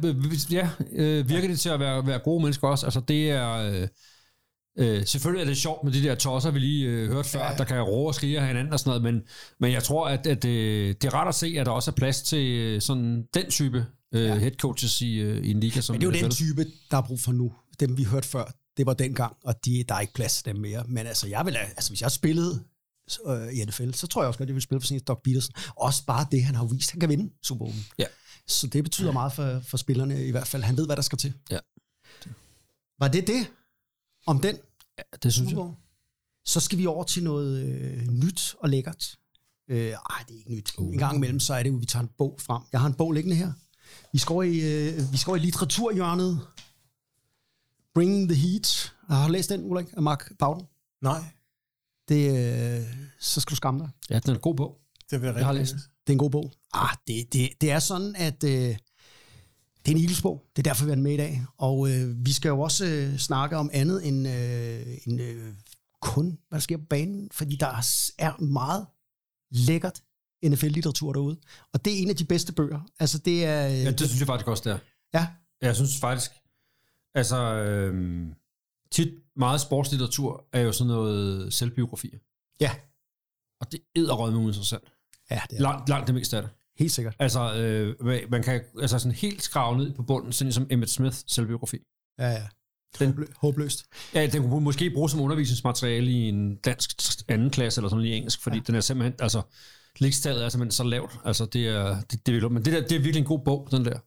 ja 0.49 0.67
øh, 0.91 1.29
virker 1.29 1.47
det 1.47 1.59
til 1.59 1.69
at 1.69 1.79
være, 1.79 2.07
være 2.07 2.19
gode 2.19 2.43
mennesker 2.43 2.67
også. 2.67 2.85
Altså 2.85 2.99
det 2.99 3.31
er... 3.31 3.51
Øh, 3.51 3.87
øh, 4.77 5.05
selvfølgelig 5.05 5.41
er 5.41 5.47
det 5.47 5.57
sjovt 5.57 5.83
med 5.83 5.91
de 5.93 6.03
der 6.03 6.15
tosser, 6.15 6.51
vi 6.51 6.59
lige 6.59 6.87
øh, 6.87 7.11
hørte 7.11 7.29
før, 7.29 7.45
ja. 7.45 7.55
der 7.57 7.63
kan 7.63 7.81
råbe 7.81 8.09
og 8.09 8.15
skrige 8.15 8.39
af 8.39 8.47
hinanden 8.47 8.73
og 8.73 8.79
sådan 8.79 8.89
noget, 9.01 9.13
men, 9.13 9.23
men 9.59 9.71
jeg 9.71 9.83
tror, 9.83 10.07
at, 10.07 10.27
at 10.27 10.45
øh, 10.45 10.87
det 10.87 11.03
er 11.03 11.13
rart 11.13 11.27
at 11.27 11.35
se, 11.35 11.55
at 11.59 11.65
der 11.65 11.71
også 11.71 11.91
er 11.91 11.95
plads 11.95 12.21
til 12.21 12.47
øh, 12.47 12.81
sådan 12.81 13.23
den 13.33 13.49
type 13.49 13.85
øh, 14.13 14.23
ja. 14.23 14.37
head 14.37 14.51
coaches 14.51 15.01
i, 15.01 15.15
øh, 15.15 15.45
i 15.45 15.51
en 15.51 15.59
liga 15.59 15.81
som 15.81 15.93
Men 15.93 16.01
det 16.01 16.07
er 16.07 16.19
jo 16.19 16.23
den 16.23 16.31
type, 16.31 16.65
der 16.91 16.97
er 16.97 17.01
brug 17.01 17.19
for 17.19 17.31
nu. 17.31 17.51
Dem 17.79 17.97
vi 17.97 18.03
hørte 18.03 18.27
før, 18.27 18.51
det 18.77 18.85
var 18.85 18.93
dengang, 18.93 19.35
og 19.43 19.55
de, 19.65 19.83
der 19.89 19.95
er 19.95 19.99
ikke 19.99 20.13
plads 20.13 20.35
til 20.35 20.45
dem 20.45 20.61
mere. 20.61 20.83
Men 20.87 21.07
altså, 21.07 21.27
jeg 21.27 21.45
vil, 21.45 21.55
altså 21.55 21.91
hvis 21.91 22.01
jeg 22.01 22.11
spillede 22.11 22.63
øh, 23.27 23.53
i 23.53 23.65
NFL, 23.65 23.91
så 23.91 24.07
tror 24.07 24.21
jeg 24.21 24.27
også 24.27 24.37
godt, 24.37 24.49
jeg 24.49 24.55
vil 24.55 24.61
spille 24.61 24.81
for 24.81 24.87
sådan 24.87 24.99
en 24.99 25.03
Doc 25.07 25.21
Peterson. 25.23 25.53
Også 25.75 26.05
bare 26.05 26.27
det, 26.31 26.43
han 26.43 26.55
har 26.55 26.65
vist, 26.65 26.91
han 26.91 26.99
kan 26.99 27.09
vinde 27.09 27.33
Super 27.43 27.65
Bowl. 27.65 27.73
Ja. 27.99 28.05
Så 28.47 28.67
det 28.67 28.83
betyder 28.83 29.11
meget 29.11 29.33
for, 29.33 29.59
for 29.59 29.77
spillerne 29.77 30.25
i 30.27 30.31
hvert 30.31 30.47
fald. 30.47 30.63
Han 30.63 30.77
ved, 30.77 30.85
hvad 30.85 30.95
der 30.95 31.01
skal 31.01 31.17
til. 31.17 31.33
Ja. 31.51 31.59
Var 32.99 33.07
det 33.07 33.27
det 33.27 33.47
om 34.27 34.39
den? 34.39 34.55
Ja, 34.97 35.03
det 35.23 35.33
synes 35.33 35.45
jeg. 35.45 35.51
Super 35.51 35.63
Bowl? 35.63 35.75
Så 36.45 36.59
skal 36.59 36.77
vi 36.77 36.85
over 36.85 37.03
til 37.03 37.23
noget 37.23 37.65
øh, 37.65 38.07
nyt 38.07 38.55
og 38.59 38.69
lækkert. 38.69 39.15
Øh, 39.69 39.91
ej, 39.91 40.23
det 40.27 40.33
er 40.33 40.37
ikke 40.37 40.55
nyt. 40.55 40.73
Uh. 40.77 40.93
En 40.93 40.97
gang 40.97 41.15
imellem, 41.15 41.39
så 41.39 41.53
er 41.53 41.63
det 41.63 41.69
jo, 41.69 41.75
at 41.75 41.81
vi 41.81 41.85
tager 41.85 42.03
en 42.03 42.09
bog 42.17 42.37
frem. 42.41 42.61
Jeg 42.71 42.79
har 42.79 42.87
en 42.87 42.93
bog 42.93 43.11
liggende 43.11 43.35
her. 43.35 43.51
Vi 44.13 44.19
skal 44.19 44.33
over 44.33 44.43
i, 44.43 44.57
øh, 44.57 45.11
vi 45.11 45.17
skal 45.17 45.31
over 45.31 45.37
i 45.37 45.41
litteraturhjørnet. 45.41 46.47
Bringing 47.93 48.29
the 48.29 48.37
Heat. 48.37 48.93
Jeg 49.09 49.17
har 49.17 49.27
du 49.27 49.31
læst 49.31 49.49
den, 49.49 49.63
Ulrik, 49.63 49.87
af 49.93 50.01
Mark 50.01 50.31
Bowden. 50.39 50.67
Nej, 51.01 51.23
Det, 52.09 52.29
øh, 52.79 52.85
så 53.19 53.41
skal 53.41 53.51
du 53.51 53.55
skamme 53.55 53.79
dig. 53.79 53.89
Ja, 54.09 54.19
den 54.19 54.29
er 54.31 54.35
en 54.35 54.41
god 54.41 54.55
bog. 54.55 54.77
det 55.11 55.21
vil 55.21 55.27
jeg 55.27 55.35
Jeg 55.35 55.45
har 55.45 55.53
læst. 55.53 55.73
Det 55.73 56.07
er 56.07 56.11
en 56.11 56.17
god 56.17 56.29
bog. 56.29 56.51
Ah, 56.73 56.95
det, 57.07 57.33
det, 57.33 57.49
det 57.61 57.71
er 57.71 57.79
sådan, 57.79 58.15
at 58.15 58.43
øh, 58.43 58.49
det 58.49 58.77
er 59.85 59.91
en 59.91 59.97
Eagles-bog. 59.97 60.45
Det 60.55 60.67
er 60.67 60.69
derfor, 60.71 60.85
vi 60.85 60.91
er 60.91 60.95
med 60.95 61.13
i 61.13 61.17
dag. 61.17 61.45
Og 61.57 61.89
øh, 61.91 62.25
vi 62.25 62.31
skal 62.33 62.49
jo 62.49 62.59
også 62.61 62.85
øh, 62.85 63.17
snakke 63.17 63.57
om 63.57 63.69
andet 63.73 64.07
end, 64.07 64.27
øh, 64.27 64.97
end 65.07 65.21
øh, 65.21 65.53
kun, 66.01 66.25
hvad 66.49 66.59
der 66.59 66.63
sker 66.63 66.77
på 66.77 66.83
banen. 66.89 67.29
Fordi 67.31 67.55
der 67.55 67.67
er 68.19 68.41
meget 68.41 68.85
lækkert 69.51 70.01
NFL-litteratur 70.45 71.13
derude. 71.13 71.37
Og 71.73 71.85
det 71.85 71.93
er 71.93 71.97
en 72.01 72.09
af 72.09 72.15
de 72.15 72.25
bedste 72.25 72.53
bøger. 72.53 72.79
Altså, 72.99 73.17
det 73.17 73.45
er... 73.45 73.67
Øh, 73.67 73.73
Ja, 73.83 73.91
det 73.91 73.99
synes 73.99 74.19
jeg 74.19 74.27
faktisk 74.27 74.47
også, 74.47 74.63
det 74.63 74.71
er. 74.73 74.79
ja, 75.13 75.27
Jeg 75.61 75.75
synes 75.75 75.99
faktisk, 75.99 76.31
altså 77.15 77.37
øhm, 77.55 78.33
tit 78.95 79.13
meget 79.35 79.61
sportslitteratur 79.61 80.45
er 80.53 80.61
jo 80.61 80.71
sådan 80.71 80.87
noget 80.87 81.53
selvbiografi. 81.53 82.17
ja, 82.59 82.71
Og 83.61 83.71
det 83.71 83.79
er 83.95 84.31
med 84.31 84.47
interessant. 84.47 84.83
ja, 85.31 85.41
det 85.49 85.57
er 85.57 85.61
Langt, 85.61 85.89
langt 85.89 86.07
det 86.07 86.15
meste 86.15 86.37
af 86.37 86.43
det. 86.43 86.51
helt 86.79 86.91
sikkert. 86.91 87.15
Altså, 87.19 87.55
øh, 87.55 87.95
man 88.31 88.43
kan 88.43 88.61
altså 88.81 88.99
sådan 88.99 89.15
helt 89.15 89.43
skrave 89.43 89.77
ned 89.77 89.93
på 89.93 90.03
bunden, 90.03 90.31
sådan 90.33 90.53
som 90.53 90.67
Emmett 90.69 90.91
Smith 90.91 91.17
selvbiografi. 91.27 91.77
Ja, 92.19 92.27
ja. 92.29 92.47
Den, 92.99 93.09
Håblø- 93.11 93.33
Håbløst. 93.37 93.85
ja, 94.13 94.25
den 94.27 94.41
kunne 94.49 94.63
måske 94.63 94.89
bruges 94.89 95.11
som 95.11 95.21
undervisningsmateriale 95.21 96.11
i 96.11 96.29
en 96.29 96.55
dansk 96.55 97.01
anden 97.27 97.49
klasse, 97.49 97.79
eller 97.79 97.89
sådan 97.89 97.97
noget 98.03 98.09
i 98.13 98.17
engelsk, 98.17 98.41
fordi 98.41 98.57
ja. 98.57 98.63
den 98.67 98.75
er 98.75 98.79
simpelthen, 98.81 99.15
altså, 99.19 99.41
ligestallet 99.99 100.45
er 100.45 100.49
simpelthen 100.49 100.71
så 100.71 100.83
lavt. 100.83 101.19
Altså, 101.25 101.45
det 101.45 101.67
er, 101.67 102.01
det, 102.01 102.25
det 102.25 102.43
er, 102.43 102.49
men 102.49 102.65
det, 102.65 102.73
der, 102.73 102.81
det 102.81 102.91
er 102.91 102.99
virkelig 102.99 103.19
en 103.19 103.25
god 103.25 103.39
bog, 103.45 103.67
den 103.71 103.85
der. 103.85 103.99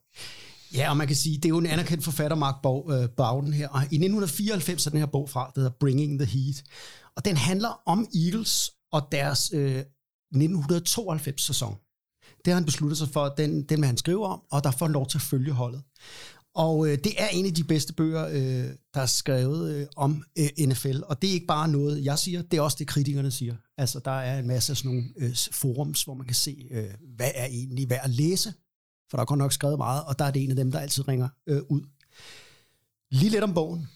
Ja, 0.75 0.91
og 0.91 0.97
man 0.97 1.07
kan 1.07 1.17
sige, 1.17 1.37
det 1.37 1.45
er 1.45 1.49
jo 1.49 1.59
en 1.59 1.67
anerkendt 1.67 2.05
forfatter, 2.05 2.37
Mark 2.37 2.55
øh, 2.91 3.09
Bowden 3.17 3.53
her. 3.53 3.69
Og 3.69 3.81
i 3.81 3.85
1994 3.85 4.87
er 4.87 4.91
den 4.91 4.99
her 4.99 5.07
bog 5.07 5.31
fra, 5.31 5.53
der 5.55 5.61
hedder 5.61 5.77
Bringing 5.81 6.21
the 6.21 6.27
Heat. 6.27 6.63
Og 7.17 7.25
den 7.25 7.37
handler 7.37 7.81
om 7.87 8.09
Eagles 8.15 8.71
og 8.93 9.09
deres 9.13 9.51
øh, 9.55 9.83
1992-sæson. 10.35 11.77
Det 12.45 12.53
har 12.53 12.55
han 12.55 12.65
besluttet 12.65 12.99
sig 12.99 13.09
for, 13.09 13.29
den, 13.29 13.63
den 13.63 13.79
vil 13.81 13.87
han 13.87 13.97
skrive 13.97 14.27
om, 14.27 14.41
og 14.51 14.65
der 14.65 14.71
får 14.71 14.87
han 14.87 14.93
lov 14.93 15.07
til 15.07 15.19
at 15.19 15.23
følge 15.23 15.53
holdet. 15.53 15.83
Og 16.55 16.89
øh, 16.89 16.99
det 17.05 17.13
er 17.19 17.29
en 17.29 17.47
af 17.47 17.55
de 17.55 17.65
bedste 17.65 17.93
bøger, 17.93 18.27
øh, 18.27 18.75
der 18.95 19.01
er 19.01 19.07
skrevet 19.07 19.75
øh, 19.75 19.87
om 19.97 20.25
øh, 20.39 20.67
NFL. 20.67 21.01
Og 21.07 21.23
det 21.23 21.31
er 21.31 21.35
ikke 21.35 21.47
bare 21.47 21.69
noget, 21.69 22.05
jeg 22.05 22.19
siger, 22.19 22.43
det 22.43 22.57
er 22.57 22.61
også 22.61 22.77
det, 22.81 22.87
kritikerne 22.87 23.31
siger. 23.31 23.57
Altså, 23.79 24.01
der 24.05 24.11
er 24.11 24.39
en 24.39 24.47
masse 24.47 24.73
af 24.73 24.77
sådan 24.77 24.91
nogle 24.91 25.05
øh, 25.17 25.37
forums, 25.53 26.03
hvor 26.03 26.15
man 26.15 26.27
kan 26.27 26.35
se, 26.35 26.69
øh, 26.71 26.91
hvad 27.17 27.31
er 27.35 27.47
egentlig 27.47 27.91
værd 27.91 28.05
at 28.05 28.11
læse. 28.11 28.53
For 29.11 29.17
der 29.17 29.23
er 29.23 29.27
godt 29.27 29.39
nok 29.39 29.53
skrevet 29.53 29.79
meget, 29.79 30.05
og 30.05 30.19
der 30.19 30.25
er 30.25 30.31
det 30.31 30.45
en 30.45 30.51
af 30.51 30.57
dem, 30.57 30.73
der 30.73 30.79
altid 30.79 31.09
ringer 31.09 31.29
øh, 31.47 31.63
ud. 31.69 31.83
Lige 33.11 33.31
lidt 33.31 33.45
om 33.45 33.55
bogen. 33.55 33.89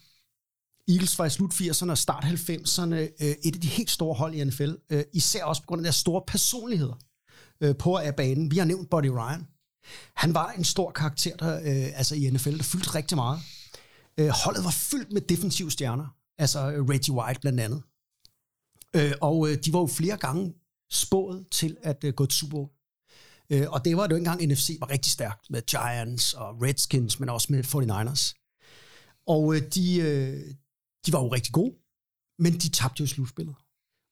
Eagles 0.88 1.18
var 1.18 1.24
i 1.24 1.30
slut 1.30 1.52
80'erne 1.52 1.90
og 1.90 1.98
start 1.98 2.24
90'erne 2.24 2.94
øh, 2.94 3.34
et 3.44 3.54
af 3.54 3.60
de 3.60 3.68
helt 3.68 3.90
store 3.90 4.14
hold 4.14 4.34
i 4.34 4.44
NFL. 4.44 4.72
Øh, 4.90 5.04
især 5.12 5.44
også 5.44 5.62
på 5.62 5.66
grund 5.66 5.80
af 5.80 5.82
deres 5.82 5.96
store 5.96 6.22
personligheder 6.26 6.98
øh, 7.60 7.76
på 7.76 7.96
af 7.96 8.14
banen. 8.14 8.50
Vi 8.50 8.58
har 8.58 8.64
nævnt 8.64 8.90
Buddy 8.90 9.06
Ryan. 9.06 9.46
Han 10.16 10.34
var 10.34 10.52
en 10.52 10.64
stor 10.64 10.90
karakter 10.90 11.36
der, 11.36 11.56
øh, 11.56 11.98
altså 11.98 12.14
i 12.14 12.30
NFL, 12.30 12.56
der 12.56 12.62
fyldte 12.62 12.94
rigtig 12.94 13.16
meget. 13.16 13.40
Øh, 14.18 14.28
holdet 14.44 14.64
var 14.64 14.70
fyldt 14.70 15.12
med 15.12 15.20
defensive 15.20 15.70
stjerner. 15.70 16.06
Altså 16.38 16.72
øh, 16.72 16.88
Reggie 16.88 17.14
White 17.14 17.40
blandt 17.40 17.60
andet. 17.60 17.82
Øh, 18.96 19.12
og 19.20 19.48
øh, 19.48 19.58
de 19.64 19.72
var 19.72 19.80
jo 19.80 19.86
flere 19.86 20.16
gange 20.16 20.54
spået 20.90 21.46
til 21.50 21.76
at 21.82 22.04
øh, 22.04 22.14
gå 22.14 22.26
til 22.26 22.38
Super 22.38 22.56
Bowl. 22.56 22.68
Øh, 23.50 23.70
og 23.70 23.84
det 23.84 23.96
var 23.96 24.06
det 24.06 24.12
jo 24.12 24.18
engang 24.18 24.46
NFC 24.46 24.76
var 24.80 24.90
rigtig 24.90 25.12
stærkt 25.12 25.50
med 25.50 25.62
Giants 25.62 26.34
og 26.34 26.62
Redskins, 26.62 27.20
men 27.20 27.28
også 27.28 27.48
med 27.50 27.64
49ers. 27.64 28.38
Og 29.26 29.54
øh, 29.54 29.62
de, 29.74 29.96
øh, 29.96 30.54
de 31.06 31.12
var 31.12 31.20
jo 31.22 31.28
rigtig 31.28 31.52
gode, 31.52 31.74
men 32.38 32.52
de 32.52 32.68
tabte 32.68 33.00
jo 33.00 33.04
i 33.04 33.08
slutspillet. 33.08 33.54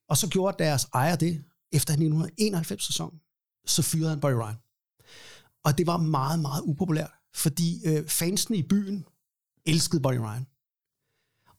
Og 0.09 0.17
så 0.17 0.29
gjorde 0.29 0.65
deres 0.65 0.85
ejer 0.95 1.17
det, 1.17 1.45
efter 1.73 1.95
1991-sæsonen, 1.95 3.21
så 3.67 3.83
fyrede 3.83 4.11
han 4.11 4.21
Buddy 4.21 4.33
Ryan. 4.33 4.57
Og 5.65 5.79
det 5.79 5.87
var 5.87 5.97
meget, 5.97 6.41
meget 6.41 6.63
upopulært, 6.63 7.11
fordi 7.35 7.87
øh, 7.87 8.09
fansene 8.09 8.57
i 8.57 8.63
byen 8.63 9.07
elskede 9.67 10.03
Buddy 10.03 10.17
Ryan. 10.17 10.47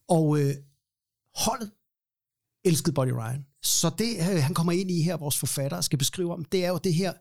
Og 0.07 0.39
øh, 0.39 0.55
holdet 1.35 1.71
elskede 2.63 2.93
Buddy 2.93 3.09
Ryan. 3.09 3.45
Så 3.61 3.89
det, 3.97 4.17
øh, 4.17 4.43
han 4.43 4.53
kommer 4.53 4.71
ind 4.71 4.91
i 4.91 5.01
her, 5.01 5.17
vores 5.17 5.37
forfatter 5.37 5.81
skal 5.81 5.99
beskrive 5.99 6.33
om, 6.33 6.45
det 6.45 6.65
er 6.65 6.69
jo 6.69 6.77
det 6.77 6.93
her 6.93 7.13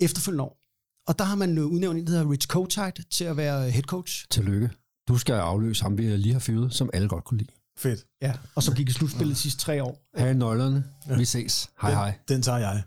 efterfølgende 0.00 0.44
år. 0.44 0.58
Og 1.06 1.18
der 1.18 1.24
har 1.24 1.34
man 1.34 1.58
øh, 1.58 1.66
udnævnt 1.66 1.98
en, 1.98 2.06
der 2.06 2.12
hedder 2.12 2.30
Rich 2.30 2.48
Kotite 2.48 3.02
til 3.10 3.24
at 3.24 3.36
være 3.36 3.70
head 3.70 3.82
coach. 3.82 4.26
Tillykke. 4.30 4.70
Du 5.08 5.18
skal 5.18 5.32
afløse 5.32 5.82
ham, 5.82 5.98
vi 5.98 6.16
lige 6.16 6.32
har 6.32 6.40
fyret, 6.40 6.74
som 6.74 6.90
alle 6.92 7.08
godt 7.08 7.24
kunne 7.24 7.38
lide. 7.38 7.52
Fedt. 7.78 8.06
Ja, 8.22 8.34
og 8.54 8.62
så 8.62 8.74
gik 8.74 8.88
i 8.88 8.92
slutspillet 8.92 9.36
de 9.36 9.40
sidste 9.40 9.60
tre 9.60 9.82
år. 9.82 9.98
Hej 10.18 10.32
nøglerne. 10.32 10.84
Vi 11.16 11.24
ses. 11.24 11.70
Hej 11.82 11.92
hej. 11.92 12.18
Den, 12.28 12.34
den 12.34 12.42
tager 12.42 12.58
jeg. 12.58 12.82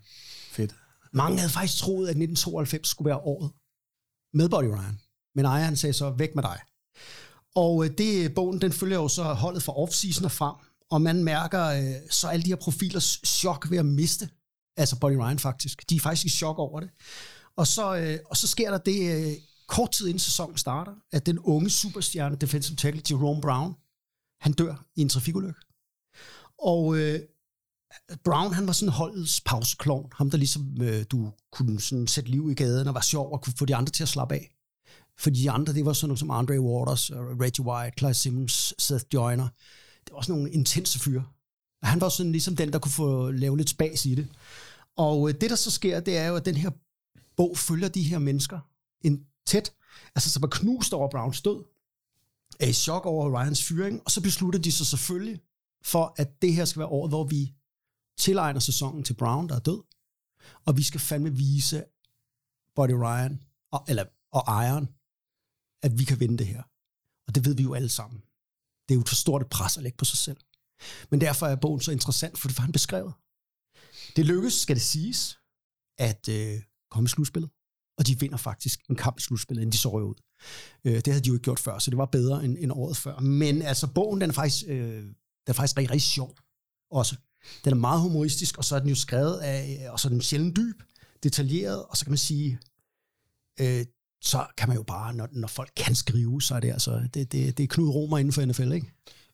Fedt. 0.51 0.75
Mange 1.13 1.37
havde 1.37 1.51
faktisk 1.51 1.83
troet, 1.83 2.07
at 2.07 2.09
1992 2.09 2.87
skulle 2.87 3.07
være 3.09 3.17
året 3.17 3.51
med 4.33 4.49
Buddy 4.49 4.65
Ryan. 4.65 4.99
Men 5.35 5.45
ejeren 5.45 5.75
sagde 5.75 5.93
så, 5.93 6.09
væk 6.09 6.35
med 6.35 6.43
dig. 6.43 6.59
Og 7.55 7.85
øh, 7.85 7.91
det, 7.97 8.33
bogen 8.35 8.61
den 8.61 8.71
følger 8.71 8.97
jo 8.97 9.07
så 9.07 9.23
holdet 9.23 9.63
fra 9.63 9.73
off-season 9.73 10.25
og 10.25 10.31
frem. 10.31 10.55
Og 10.91 11.01
man 11.01 11.23
mærker 11.23 11.65
øh, 11.65 12.09
så 12.09 12.27
alle 12.27 12.43
de 12.43 12.49
her 12.49 12.55
profilers 12.55 13.21
chok 13.25 13.71
ved 13.71 13.77
at 13.77 13.85
miste. 13.85 14.29
Altså 14.77 14.99
Bonnie 14.99 15.19
Ryan 15.19 15.39
faktisk. 15.39 15.89
De 15.89 15.95
er 15.95 15.99
faktisk 15.99 16.25
i 16.25 16.29
chok 16.29 16.59
over 16.59 16.79
det. 16.79 16.89
Og 17.55 17.67
så, 17.67 17.95
øh, 17.95 18.19
og 18.25 18.37
så 18.37 18.47
sker 18.47 18.71
der 18.71 18.77
det 18.77 19.27
øh, 19.27 19.33
kort 19.67 19.91
tid 19.91 20.07
inden 20.07 20.19
sæsonen 20.19 20.57
starter, 20.57 20.93
at 21.11 21.25
den 21.25 21.39
unge 21.39 21.69
superstjerne 21.69 22.35
defensive 22.35 22.75
tackle 22.75 23.01
Jerome 23.09 23.41
Brown, 23.41 23.75
Han 24.41 24.53
dør 24.53 24.85
i 24.95 25.01
en 25.01 25.09
trafikulykke. 25.09 25.59
Og 26.59 26.97
øh, 26.97 27.19
Brown, 28.23 28.53
han 28.53 28.67
var 28.67 28.73
sådan 28.73 28.93
holdets 28.93 29.41
pauseklovn. 29.41 30.09
Ham, 30.13 30.29
der 30.29 30.37
ligesom 30.37 30.81
øh, 30.81 31.05
du 31.11 31.31
kunne 31.51 31.81
sådan 31.81 32.07
sætte 32.07 32.29
liv 32.29 32.51
i 32.51 32.53
gaden 32.53 32.87
og 32.87 32.93
var 32.93 33.01
sjov 33.01 33.31
og 33.31 33.41
kunne 33.41 33.53
få 33.57 33.65
de 33.65 33.75
andre 33.75 33.91
til 33.91 34.03
at 34.03 34.09
slappe 34.09 34.35
af. 34.35 34.55
Fordi 35.19 35.41
de 35.41 35.51
andre, 35.51 35.73
det 35.73 35.85
var 35.85 35.93
sådan 35.93 36.07
nogle 36.07 36.19
som 36.19 36.31
Andre 36.31 36.59
Waters, 36.59 37.09
øh, 37.09 37.17
Reggie 37.17 37.65
White, 37.65 37.95
Clive 37.97 38.13
Simmons, 38.13 38.73
Seth 38.79 39.05
Joyner. 39.13 39.47
Det 40.05 40.13
var 40.13 40.21
sådan 40.21 40.35
nogle 40.35 40.51
intense 40.51 40.99
fyre. 40.99 41.23
Og 41.81 41.87
han 41.87 42.01
var 42.01 42.09
sådan 42.09 42.31
ligesom 42.31 42.55
den, 42.55 42.73
der 42.73 42.79
kunne 42.79 42.91
få 42.91 43.31
lave 43.31 43.57
lidt 43.57 43.69
spas 43.69 44.05
i 44.05 44.15
det. 44.15 44.27
Og 44.97 45.29
øh, 45.29 45.35
det, 45.41 45.49
der 45.49 45.55
så 45.55 45.71
sker, 45.71 45.99
det 45.99 46.17
er 46.17 46.27
jo, 46.27 46.35
at 46.35 46.45
den 46.45 46.55
her 46.55 46.71
bog 47.35 47.57
følger 47.57 47.87
de 47.87 48.03
her 48.03 48.19
mennesker 48.19 48.59
en 49.01 49.25
tæt, 49.45 49.73
altså 50.15 50.31
så 50.31 50.39
var 50.39 50.47
knust 50.47 50.93
over 50.93 51.09
Browns 51.09 51.41
død, 51.41 51.63
er 52.59 52.67
i 52.67 52.73
chok 52.73 53.05
over 53.05 53.41
Ryans 53.41 53.63
fyring, 53.63 54.01
og 54.05 54.11
så 54.11 54.21
beslutter 54.21 54.59
de 54.59 54.71
sig 54.71 54.85
selvfølgelig 54.85 55.41
for, 55.83 56.13
at 56.17 56.41
det 56.41 56.53
her 56.53 56.65
skal 56.65 56.79
være 56.79 56.89
året, 56.89 57.11
hvor 57.11 57.23
vi 57.23 57.53
tilegner 58.17 58.59
sæsonen 58.59 59.03
til 59.03 59.13
Brown, 59.13 59.49
der 59.49 59.55
er 59.55 59.59
død, 59.59 59.83
og 60.65 60.77
vi 60.77 60.83
skal 60.83 60.99
fandme 60.99 61.35
vise 61.35 61.83
Buddy 62.75 62.91
Ryan, 62.91 63.41
og, 63.71 63.85
eller, 63.87 64.05
og 64.31 64.65
Iron, 64.65 64.89
at 65.83 65.99
vi 65.99 66.03
kan 66.03 66.19
vinde 66.19 66.37
det 66.37 66.47
her. 66.47 66.63
Og 67.27 67.35
det 67.35 67.45
ved 67.45 67.55
vi 67.55 67.63
jo 67.63 67.73
alle 67.73 67.89
sammen. 67.89 68.21
Det 68.89 68.95
er 68.95 68.99
jo 68.99 69.03
for 69.07 69.15
stort 69.15 69.41
et 69.41 69.49
pres 69.49 69.77
at 69.77 69.83
lægge 69.83 69.97
på 69.97 70.05
sig 70.05 70.17
selv. 70.17 70.37
Men 71.09 71.21
derfor 71.21 71.47
er 71.47 71.55
bogen 71.55 71.81
så 71.81 71.91
interessant, 71.91 72.37
for 72.37 72.47
det 72.47 72.57
var 72.57 72.61
han 72.61 72.71
beskrevet. 72.71 73.13
Det 74.15 74.25
lykkes, 74.25 74.53
skal 74.53 74.75
det 74.75 74.83
siges, 74.83 75.39
at 75.97 76.29
øh, 76.29 76.61
komme 76.91 77.07
i 77.07 77.09
slutspillet. 77.09 77.51
Og 77.97 78.07
de 78.07 78.19
vinder 78.19 78.37
faktisk 78.37 78.79
en 78.89 78.95
kamp 78.95 79.19
i 79.19 79.21
slutspillet, 79.21 79.61
inden 79.61 79.71
de 79.71 79.77
så 79.77 79.89
røg 79.89 80.03
ud. 80.03 80.15
Øh, 80.85 80.95
det 80.95 81.07
havde 81.07 81.21
de 81.21 81.27
jo 81.27 81.33
ikke 81.33 81.43
gjort 81.43 81.59
før, 81.59 81.79
så 81.79 81.91
det 81.91 81.97
var 81.97 82.05
bedre 82.05 82.45
end, 82.45 82.57
end 82.59 82.71
året 82.71 82.97
før. 82.97 83.19
Men 83.19 83.61
altså, 83.61 83.87
bogen 83.87 84.21
den 84.21 84.29
er 84.29 84.33
faktisk, 84.33 84.65
øh, 84.67 85.03
den 85.03 85.15
er 85.47 85.53
faktisk 85.53 85.77
rigtig, 85.77 85.91
rigtig 85.91 86.09
sjov 86.09 86.35
også. 86.91 87.15
Den 87.65 87.73
er 87.73 87.77
meget 87.77 88.01
humoristisk, 88.01 88.57
og 88.57 88.65
så 88.65 88.75
er 88.75 88.79
den 88.79 88.89
jo 88.89 88.95
skrevet 88.95 89.37
af, 89.37 89.87
og 89.89 89.99
så 89.99 90.07
er 90.07 90.09
den 90.09 90.21
sjældent 90.21 90.55
dyb, 90.55 90.83
detaljeret, 91.23 91.85
og 91.85 91.97
så 91.97 92.05
kan 92.05 92.11
man 92.11 92.17
sige, 92.17 92.59
øh, 93.59 93.85
så 94.21 94.47
kan 94.57 94.67
man 94.69 94.77
jo 94.77 94.83
bare, 94.83 95.13
når, 95.13 95.27
når 95.31 95.47
folk 95.47 95.71
kan 95.75 95.95
skrive, 95.95 96.41
så 96.41 96.55
er 96.55 96.59
det 96.59 96.71
altså, 96.71 97.07
det, 97.13 97.31
det, 97.31 97.57
det 97.57 97.63
er 97.63 97.67
Knud 97.67 97.89
Romer 97.89 98.17
inden 98.17 98.33
for 98.33 98.45
NFL, 98.45 98.71
ikke? 98.71 98.91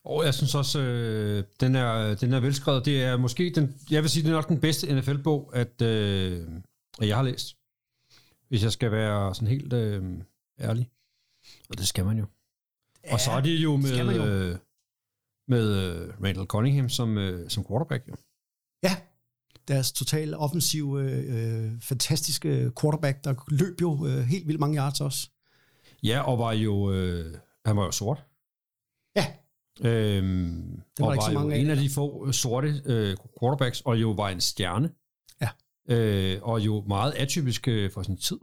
Og 0.08 0.26
jeg 0.26 0.34
synes 0.34 0.56
også, 0.56 0.80
øh, 0.80 1.44
den, 1.60 1.76
er, 1.76 2.16
den 2.16 2.34
er 2.34 2.40
velskrevet. 2.40 2.86
Det 2.86 3.04
er 3.04 3.18
måske, 3.18 3.52
den, 3.56 3.76
jeg 3.92 4.02
vil 4.02 4.10
sige, 4.10 4.24
det 4.24 4.30
er 4.30 4.36
nok 4.36 4.48
den 4.48 4.60
bedste 4.60 4.96
NFL-bog, 4.96 5.52
at, 5.54 5.82
øh, 5.82 6.48
at 7.02 7.08
jeg 7.08 7.16
har 7.16 7.24
læst. 7.24 7.58
Hvis 8.50 8.64
jeg 8.64 8.72
skal 8.72 8.92
være 8.92 9.36
sådan 9.36 9.48
helt 9.48 9.74
øh, 9.74 10.04
ærlig. 10.60 10.90
Og 11.70 11.78
det 11.78 11.88
skal 11.88 12.06
man 12.06 12.18
jo. 12.18 12.26
Ja, 13.04 13.14
og 13.14 13.20
så 13.20 13.32
er 13.32 13.42
det 13.42 13.56
jo 13.56 13.76
med, 13.76 13.92
det 13.92 14.18
jo. 14.18 14.26
Øh, 14.26 14.58
med 15.48 15.76
øh, 15.76 16.14
Randall 16.24 16.48
Cunningham 16.48 16.90
som, 16.90 17.18
øh, 17.18 17.50
som 17.50 17.66
quarterback. 17.68 18.08
Jo. 18.08 18.16
Ja, 18.84 18.96
deres 19.68 19.92
totalt 19.92 20.36
offensive, 20.36 21.02
øh, 21.02 21.82
fantastiske 21.82 22.72
quarterback, 22.82 23.24
der 23.24 23.34
løb 23.48 23.82
jo 23.82 24.08
øh, 24.08 24.24
helt 24.24 24.48
vildt 24.48 24.60
mange 24.60 24.78
yards 24.78 25.02
også. 25.02 25.30
Ja, 26.04 26.22
og 26.22 26.40
var 26.40 26.52
jo, 26.52 26.92
øh, 26.92 27.38
han 27.66 27.78
var 27.78 27.84
jo 27.86 27.92
sort. 27.92 28.26
Ja. 29.16 29.34
Øhm, 29.82 30.82
det 30.98 31.06
var 31.06 31.06
og 31.06 31.16
var 31.16 31.22
så 31.22 31.32
mange 31.32 31.56
jo 31.56 31.60
af, 31.60 31.60
en 31.62 31.70
af 31.70 31.78
de 31.78 31.90
få 31.90 32.32
sorte 32.32 32.82
øh, 32.86 33.18
quarterbacks, 33.40 33.82
og 33.82 34.02
jo 34.02 34.12
var 34.12 34.30
en 34.30 34.42
stjerne. 34.42 34.92
Ja. 35.42 35.50
Øh, 35.90 36.40
og 36.42 36.62
jo 36.62 36.84
meget 36.88 37.14
atypisk 37.14 37.68
øh, 37.68 37.92
for 37.92 38.04
sin 38.04 38.18
tid. 38.18 38.38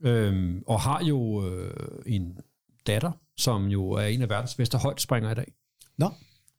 Øhm, 0.00 0.62
og 0.66 0.80
har 0.80 1.04
jo 1.04 1.48
øh, 1.48 2.02
en 2.06 2.38
datter, 2.86 3.12
som 3.36 3.66
jo 3.66 3.90
er 3.90 4.06
en 4.06 4.22
af 4.22 4.28
verdens 4.28 4.54
bedste 4.54 4.78
højdespringere 4.78 5.32
i 5.32 5.34
dag. 5.34 5.52
Nå. 5.98 6.10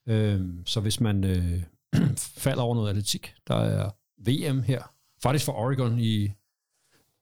Øhm, 0.07 0.63
så 0.65 0.80
hvis 0.80 0.99
man 0.99 1.24
øh, 1.24 1.63
falder 2.43 2.63
over 2.63 2.76
noget 2.76 2.89
atletik, 2.89 3.34
der 3.47 3.55
er 3.55 3.89
VM 4.18 4.61
her, 4.61 4.93
faktisk 5.24 5.45
for 5.45 5.53
Oregon 5.53 5.99
i, 5.99 6.32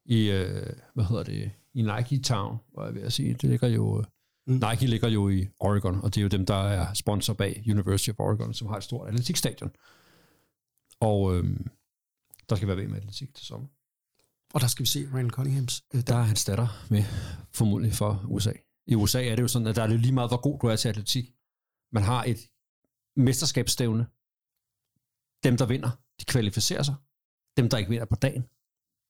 i 0.05 0.31
øh, 0.31 0.73
hvad 0.93 1.05
hedder 1.05 1.23
det, 1.23 1.51
i 1.73 1.81
Nike 1.81 2.23
Town, 2.23 2.57
var 2.75 2.85
jeg 2.85 2.95
ved 2.95 3.01
at 3.01 3.13
sige. 3.13 3.33
Det 3.33 3.49
ligger 3.49 3.67
jo, 3.67 4.03
mm. 4.47 4.53
Nike 4.53 4.87
ligger 4.87 5.07
jo 5.07 5.29
i 5.29 5.47
Oregon, 5.59 6.01
og 6.01 6.15
det 6.15 6.21
er 6.21 6.23
jo 6.23 6.27
dem, 6.27 6.45
der 6.45 6.63
er 6.63 6.93
sponsor 6.93 7.33
bag 7.33 7.63
University 7.69 8.09
of 8.09 8.19
Oregon, 8.19 8.53
som 8.53 8.67
har 8.67 8.77
et 8.77 8.83
stort 8.83 9.07
atletikstadion. 9.07 9.71
Og 10.99 11.35
øh, 11.35 11.59
der 12.49 12.55
skal 12.55 12.67
være 12.67 12.77
VM 12.77 12.93
atletik 12.93 13.35
til 13.35 13.45
sommer. 13.45 13.67
Og 14.53 14.61
der 14.61 14.67
skal 14.67 14.83
vi 14.83 14.87
se 14.87 15.07
Randall 15.13 15.29
Cunninghams. 15.29 15.83
Øh, 15.93 16.01
der 16.07 16.15
er 16.15 16.21
hans 16.21 16.45
datter 16.45 16.67
med, 16.89 17.03
formodentlig 17.53 17.93
for 17.93 18.25
USA. 18.27 18.51
I 18.87 18.95
USA 18.95 19.27
er 19.27 19.35
det 19.35 19.43
jo 19.43 19.47
sådan, 19.47 19.67
at 19.67 19.75
der 19.75 19.83
er 19.83 19.87
det 19.87 19.99
lige 19.99 20.13
meget, 20.13 20.29
hvor 20.29 20.41
god 20.41 20.59
du 20.59 20.67
er 20.67 20.75
til 20.75 20.89
atletik. 20.89 21.33
Man 21.91 22.03
har 22.03 22.23
et 22.23 22.49
mesterskabsstævne. 23.15 24.07
Dem, 25.43 25.57
der 25.57 25.65
vinder, 25.65 25.89
de 26.19 26.25
kvalificerer 26.25 26.83
sig. 26.83 26.95
Dem, 27.57 27.69
der 27.69 27.77
ikke 27.77 27.89
vinder 27.89 28.05
på 28.05 28.15
dagen, 28.15 28.43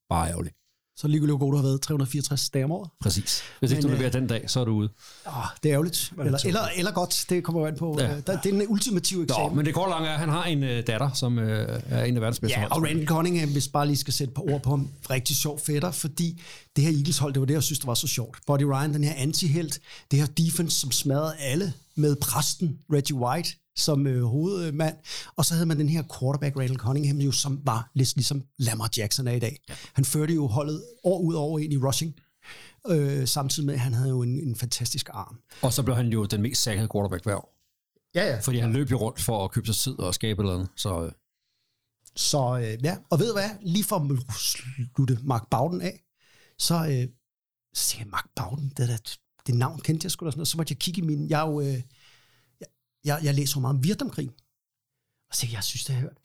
bare 0.08 0.28
ærgerligt. 0.30 0.56
Så 0.98 1.08
ligegyldigt 1.08 1.38
hvor 1.38 1.46
god 1.46 1.52
du 1.52 1.56
har 1.56 1.62
været 1.62 1.80
364 1.80 2.50
dage 2.50 2.64
om 2.64 2.72
året. 2.72 2.90
Præcis. 3.00 3.42
Hvis 3.58 3.70
Men, 3.70 3.76
ikke 3.76 3.88
du 3.88 3.92
leverer 3.92 4.06
øh, 4.06 4.12
den 4.12 4.26
dag, 4.26 4.50
så 4.50 4.60
er 4.60 4.64
du 4.64 4.72
ude. 4.72 4.88
Åh, 5.26 5.32
det 5.62 5.68
er 5.68 5.72
ærgerligt. 5.72 6.12
Eller, 6.18 6.38
eller, 6.46 6.60
eller 6.76 6.92
godt, 6.92 7.24
det 7.28 7.44
kommer 7.44 7.60
jo 7.60 7.66
an 7.66 7.76
på. 7.76 7.96
Ja. 8.00 8.06
Der, 8.06 8.20
det 8.20 8.30
er 8.30 8.38
den 8.40 8.62
ultimative 8.68 9.22
eksamen. 9.22 9.48
Nå, 9.48 9.54
men 9.54 9.66
det 9.66 9.74
går 9.74 9.88
langt, 9.88 10.08
at 10.08 10.18
han 10.18 10.28
har 10.28 10.44
en 10.44 10.62
uh, 10.62 10.68
datter, 10.68 11.10
som 11.12 11.38
uh, 11.38 11.44
er 11.44 12.04
en 12.04 12.16
af 12.16 12.20
verdens 12.20 12.40
bedste 12.40 12.60
Ja, 12.60 12.66
og 12.66 12.82
Randy 12.82 13.06
Cunningham, 13.06 13.48
hvis 13.48 13.68
bare 13.68 13.86
lige 13.86 13.96
skal 13.96 14.14
sætte 14.14 14.34
på 14.34 14.42
ord 14.50 14.62
på 14.62 14.70
ham, 14.70 14.88
rigtig 15.10 15.36
sjov 15.36 15.60
fætter, 15.66 15.90
fordi 15.90 16.42
det 16.76 16.84
her 16.84 16.90
Eagles 16.90 17.18
hold, 17.18 17.32
det 17.32 17.40
var 17.40 17.46
det, 17.46 17.54
jeg 17.54 17.62
synes, 17.62 17.78
det 17.78 17.86
var 17.86 17.94
så 17.94 18.06
sjovt. 18.06 18.38
Buddy 18.46 18.62
Ryan, 18.62 18.94
den 18.94 19.04
her 19.04 19.14
anti-helt, 19.16 19.80
det 20.10 20.18
her 20.18 20.26
defense, 20.26 20.80
som 20.80 20.92
smadrede 20.92 21.34
alle 21.38 21.72
med 21.94 22.16
præsten 22.16 22.78
Reggie 22.92 23.16
White, 23.16 23.50
som 23.76 24.06
øh, 24.06 24.22
hovedmand. 24.22 24.96
Og 25.36 25.44
så 25.44 25.54
havde 25.54 25.66
man 25.66 25.78
den 25.78 25.88
her 25.88 26.02
quarterback, 26.18 26.56
Randall 26.56 26.78
Cunningham, 26.78 27.16
jo, 27.16 27.32
som 27.32 27.60
var 27.64 27.90
lidt 27.94 28.16
ligesom 28.16 28.42
Lamar 28.58 28.90
Jackson 28.96 29.28
er 29.28 29.32
i 29.32 29.38
dag. 29.38 29.60
Ja. 29.68 29.74
Han 29.92 30.04
førte 30.04 30.34
jo 30.34 30.46
holdet 30.46 30.84
år 31.04 31.20
ud 31.20 31.34
over 31.34 31.58
ind 31.58 31.72
i 31.72 31.76
rushing, 31.76 32.14
øh, 32.88 33.28
samtidig 33.28 33.66
med, 33.66 33.74
at 33.74 33.80
han 33.80 33.92
havde 33.92 34.08
jo 34.08 34.22
en, 34.22 34.40
en 34.48 34.56
fantastisk 34.56 35.08
arm. 35.12 35.38
Og 35.62 35.72
så 35.72 35.82
blev 35.82 35.96
han 35.96 36.08
jo 36.08 36.24
den 36.24 36.42
mest 36.42 36.62
sækre 36.62 36.88
quarterback 36.92 37.24
hver 37.24 37.36
år. 37.36 37.52
Ja, 38.14 38.24
ja. 38.24 38.40
Fordi 38.40 38.58
han 38.58 38.72
løb 38.72 38.90
jo 38.90 38.96
rundt 38.96 39.20
for 39.20 39.44
at 39.44 39.50
købe 39.50 39.66
sig 39.66 39.76
tid 39.76 39.98
og 39.98 40.14
skabe 40.14 40.42
noget 40.42 40.54
andet. 40.56 40.70
Så, 40.76 41.04
øh. 41.04 41.12
så 42.16 42.58
øh, 42.58 42.84
ja, 42.84 42.96
og 43.10 43.18
ved 43.18 43.28
du 43.28 43.32
hvad? 43.32 43.50
Lige 43.62 43.84
for 43.84 43.96
at 43.96 44.34
slutte 44.34 45.18
Mark 45.22 45.50
Bowden 45.50 45.80
af, 45.80 46.02
så, 46.58 46.74
øh, 46.74 47.08
tænkte 47.76 47.98
jeg, 47.98 48.06
Mark 48.06 48.28
Bowden, 48.36 48.72
det, 48.76 48.88
der, 48.88 49.16
det 49.46 49.54
navn 49.54 49.80
kendte 49.80 50.04
jeg 50.04 50.10
sgu 50.10 50.26
da 50.26 50.30
sådan 50.30 50.38
noget. 50.38 50.48
Så 50.48 50.56
måtte 50.56 50.72
jeg 50.72 50.78
kigge 50.78 51.02
i 51.02 51.04
min, 51.04 51.30
jeg 51.30 51.40
er 51.40 51.50
jo, 51.50 51.60
øh, 51.60 51.82
jeg, 53.06 53.20
jeg 53.22 53.34
læser 53.34 53.60
meget 53.60 53.76
om 53.76 53.84
Vietnamkrig. 53.84 54.30
Og 55.28 55.36
så 55.36 55.46
jeg 55.52 55.64
synes, 55.64 55.84
det 55.84 55.94
har 55.94 56.02
hørt. 56.02 56.18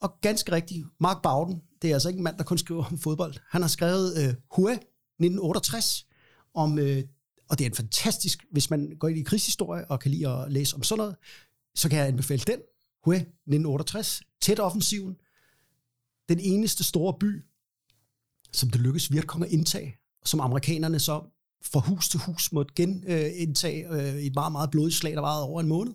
Og 0.00 0.20
ganske 0.20 0.52
rigtigt, 0.52 0.86
Mark 1.00 1.22
Bowden, 1.22 1.62
det 1.82 1.90
er 1.90 1.94
altså 1.94 2.08
ikke 2.08 2.18
en 2.18 2.24
mand, 2.24 2.38
der 2.38 2.44
kun 2.44 2.58
skriver 2.58 2.84
om 2.84 2.98
fodbold. 2.98 3.34
Han 3.50 3.62
har 3.62 3.68
skrevet 3.68 4.16
øh, 4.16 4.34
Hue 4.50 4.72
1968, 4.72 6.06
om, 6.54 6.78
øh, 6.78 7.02
og 7.50 7.58
det 7.58 7.64
er 7.64 7.70
en 7.70 7.76
fantastisk, 7.76 8.44
hvis 8.50 8.70
man 8.70 8.96
går 9.00 9.08
ind 9.08 9.18
i 9.18 9.22
krigshistorie 9.22 9.90
og 9.90 10.00
kan 10.00 10.10
lide 10.10 10.28
at 10.28 10.52
læse 10.52 10.76
om 10.76 10.82
sådan 10.82 10.98
noget, 10.98 11.16
så 11.74 11.88
kan 11.88 11.98
jeg 11.98 12.06
anbefale 12.06 12.42
den. 12.46 12.58
Hue 13.04 13.16
1968, 13.16 14.22
tæt 14.40 14.60
offensiven. 14.60 15.16
Den 16.28 16.40
eneste 16.40 16.84
store 16.84 17.14
by, 17.20 17.44
som 18.52 18.70
det 18.70 18.80
lykkedes 18.80 19.12
Vietcong 19.12 19.44
at 19.44 19.50
indtage, 19.50 19.96
som 20.24 20.40
amerikanerne 20.40 21.00
så 21.00 21.22
fra 21.64 21.80
hus 21.80 22.08
til 22.08 22.20
hus 22.20 22.52
måtte 22.52 22.74
genindtage 22.74 23.88
øh, 23.88 24.14
øh 24.14 24.22
et 24.22 24.34
meget, 24.34 24.52
meget 24.52 24.70
blodigt 24.70 24.96
slag, 24.96 25.12
der 25.12 25.20
varede 25.20 25.44
over 25.44 25.60
en 25.60 25.68
måned. 25.68 25.92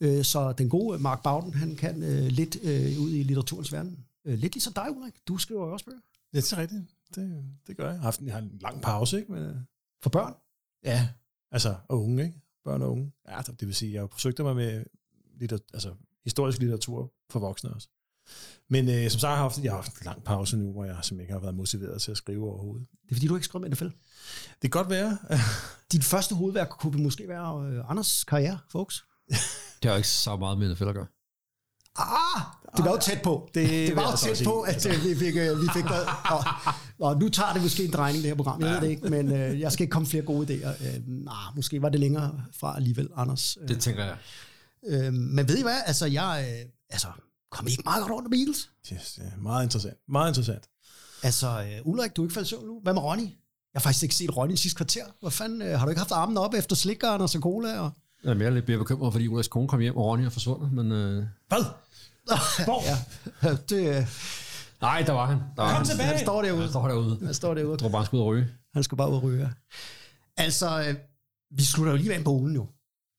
Øh, 0.00 0.24
så 0.24 0.52
den 0.52 0.68
gode 0.68 0.98
Mark 0.98 1.22
Bowden, 1.22 1.54
han 1.54 1.76
kan 1.76 2.02
øh, 2.02 2.26
lidt 2.26 2.56
øh, 2.62 3.00
ud 3.00 3.10
i 3.10 3.22
litteraturens 3.22 3.72
verden. 3.72 4.04
Øh, 4.24 4.38
lidt 4.38 4.54
ligesom 4.54 4.72
dig, 4.72 4.96
Ulrik. 4.96 5.14
Du 5.28 5.38
skriver 5.38 5.66
jo 5.66 5.72
også 5.72 5.84
bøger. 5.84 6.00
Det 6.32 6.52
er 6.52 6.58
rigtigt. 6.58 6.82
Det, 7.14 7.44
det 7.66 7.76
gør 7.76 7.84
jeg. 7.84 7.92
Jeg 7.92 8.00
har, 8.00 8.04
haft, 8.04 8.20
jeg 8.20 8.32
har 8.34 8.40
en 8.40 8.58
lang 8.60 8.82
pause, 8.82 9.18
ikke? 9.18 9.32
Men, 9.32 9.42
øh, 9.42 9.56
For 10.02 10.10
børn? 10.10 10.34
Ja, 10.84 11.08
altså 11.50 11.76
og 11.88 12.04
unge, 12.04 12.24
ikke? 12.24 12.40
Børn 12.64 12.82
og 12.82 12.92
unge. 12.92 13.12
Ja, 13.28 13.38
det 13.60 13.66
vil 13.66 13.74
sige, 13.74 13.92
jeg 13.92 14.02
har 14.02 14.06
forsøgt 14.06 14.38
mig 14.38 14.56
med 14.56 14.84
litter, 15.40 15.58
altså, 15.74 15.94
historisk 16.24 16.58
litteratur 16.58 17.12
for 17.30 17.40
voksne 17.40 17.70
også. 17.70 17.88
Men 18.68 18.88
øh, 18.88 19.10
som 19.10 19.20
sagt, 19.20 19.30
jeg 19.30 19.36
har 19.36 19.42
haft, 19.42 19.58
jeg 19.58 19.72
har 19.72 19.76
haft 19.76 20.00
en 20.00 20.04
lang 20.04 20.24
pause 20.24 20.56
nu, 20.56 20.72
hvor 20.72 20.84
jeg 20.84 20.94
simpelthen 20.94 21.20
ikke 21.20 21.32
har 21.32 21.40
været 21.40 21.54
motiveret 21.54 22.02
til 22.02 22.10
at 22.10 22.16
skrive 22.16 22.44
overhovedet. 22.44 22.86
Det 23.02 23.10
er 23.10 23.14
fordi, 23.14 23.26
du 23.26 23.36
ikke 23.36 23.44
skrevet 23.44 23.62
med 23.62 23.70
NFL? 23.70 23.84
Det 23.84 24.60
kan 24.62 24.70
godt 24.70 24.90
være. 24.90 25.18
Dit 25.92 26.04
første 26.04 26.34
hovedværk 26.34 26.68
kunne 26.68 27.02
måske 27.02 27.28
være 27.28 27.68
øh, 27.68 27.90
Anders 27.90 28.24
karriere, 28.24 28.58
folks. 28.70 29.04
Det 29.82 29.90
har 29.90 29.96
ikke 29.96 30.08
så 30.08 30.36
meget 30.36 30.58
med 30.58 30.74
NFL 30.74 30.88
at 30.88 30.94
gøre. 30.94 31.06
Ah, 31.98 32.42
det 32.76 32.84
var 32.84 32.90
jo 32.90 32.98
tæt 32.98 33.22
på. 33.22 33.50
Det, 33.54 33.68
det 33.88 33.96
var 33.96 34.10
jo 34.10 34.16
tæt 34.16 34.44
på, 34.44 34.60
at 34.60 34.86
øh, 34.86 35.04
vi 35.04 35.16
fik, 35.16 35.36
øh, 35.36 35.62
vi 35.62 35.68
fik 35.74 35.84
noget. 35.84 36.06
Og, 36.30 36.44
og 36.98 37.20
nu 37.20 37.28
tager 37.28 37.52
det 37.52 37.62
måske 37.62 37.84
en 37.84 37.90
drejning, 37.90 38.22
det 38.22 38.30
her 38.30 38.36
program. 38.36 38.60
Jeg 38.60 38.68
ja. 38.68 38.74
ved 38.74 38.80
det 38.80 38.88
ikke, 38.88 39.08
men 39.08 39.32
øh, 39.32 39.60
jeg 39.60 39.72
skal 39.72 39.82
ikke 39.82 39.92
komme 39.92 40.08
flere 40.08 40.22
gode 40.22 40.46
idéer. 40.46 40.86
Øh, 40.86 41.00
nah, 41.06 41.56
måske 41.56 41.82
var 41.82 41.88
det 41.88 42.00
længere 42.00 42.44
fra 42.60 42.76
alligevel, 42.76 43.08
Anders. 43.16 43.58
Øh, 43.60 43.68
det 43.68 43.80
tænker 43.80 44.04
jeg. 44.04 44.16
Øh, 44.86 45.12
men 45.12 45.48
ved 45.48 45.58
I 45.58 45.62
hvad? 45.62 45.80
Altså, 45.86 46.06
jeg... 46.06 46.46
Øh, 46.48 46.70
altså, 46.90 47.08
kom 47.50 47.66
I 47.66 47.70
ikke 47.70 47.82
meget 47.84 48.02
godt 48.02 48.12
rundt 48.12 48.26
om 48.26 48.30
Beatles? 48.30 48.70
Yes, 48.92 49.12
det 49.12 49.24
er 49.24 49.40
meget 49.40 49.64
interessant. 49.64 49.96
Meget 50.08 50.30
interessant. 50.30 50.68
Altså, 51.22 51.64
uh, 51.84 51.92
Ulrik, 51.92 52.16
du 52.16 52.22
er 52.22 52.26
ikke 52.26 52.34
faldet 52.34 52.48
søvn 52.50 52.66
nu. 52.66 52.80
Hvad 52.82 52.94
med 52.94 53.02
Ronny? 53.02 53.22
Jeg 53.22 53.30
har 53.74 53.80
faktisk 53.80 54.02
ikke 54.02 54.14
set 54.14 54.36
Ronny 54.36 54.52
i 54.52 54.56
sidste 54.56 54.76
kvarter. 54.76 55.04
Hvad 55.20 55.30
fanden, 55.30 55.62
uh, 55.62 55.68
har 55.68 55.86
du 55.86 55.90
ikke 55.90 55.98
haft 55.98 56.12
armen 56.12 56.36
op 56.36 56.54
efter 56.54 56.76
slikkeren 56.76 57.20
og 57.20 57.30
så 57.30 57.38
cola? 57.40 57.80
Og... 57.80 57.90
Jamen, 58.24 58.40
jeg 58.40 58.46
er 58.46 58.54
lidt 58.54 58.68
mere 58.68 58.78
bekymret, 58.78 59.12
fordi 59.12 59.28
Ulriks 59.28 59.48
kone 59.48 59.68
kom 59.68 59.80
hjem, 59.80 59.96
og 59.96 60.04
Ronny 60.04 60.24
er 60.24 60.28
forsvundet, 60.30 60.72
men... 60.72 60.92
Øh... 60.92 61.24
Hvad? 61.48 61.64
Hvor? 62.64 62.82
Ja, 62.88 62.96
det, 63.68 63.96
øh, 63.98 64.06
Nej, 64.80 65.02
der 65.06 65.12
var 65.12 65.26
han. 65.26 65.36
Der 65.38 65.62
var 65.62 65.68
Kom 65.68 65.76
han. 65.76 65.86
tilbage! 65.86 66.08
han 66.08 66.18
står 66.18 66.42
derude. 66.42 66.60
Han 66.62 66.70
står 66.70 66.88
derude. 66.88 67.18
Han 67.24 67.34
står 67.34 67.54
derude. 67.54 67.70
Jeg 67.70 67.78
tror 67.78 67.88
bare, 67.88 68.00
han 68.00 68.06
skulle 68.06 68.20
ud 68.22 68.26
og 68.28 68.32
ryge. 68.32 68.48
Han 68.74 68.82
skal 68.82 68.96
bare 68.98 69.10
ud 69.10 69.14
og 69.16 69.22
ryge. 69.22 69.50
Altså, 70.36 70.80
øh, 70.88 70.94
vi 71.50 71.62
slutter 71.64 71.92
jo 71.92 71.96
lige 71.98 72.14
af 72.14 72.24
på 72.24 72.30
ugen 72.32 72.54
jo. 72.54 72.66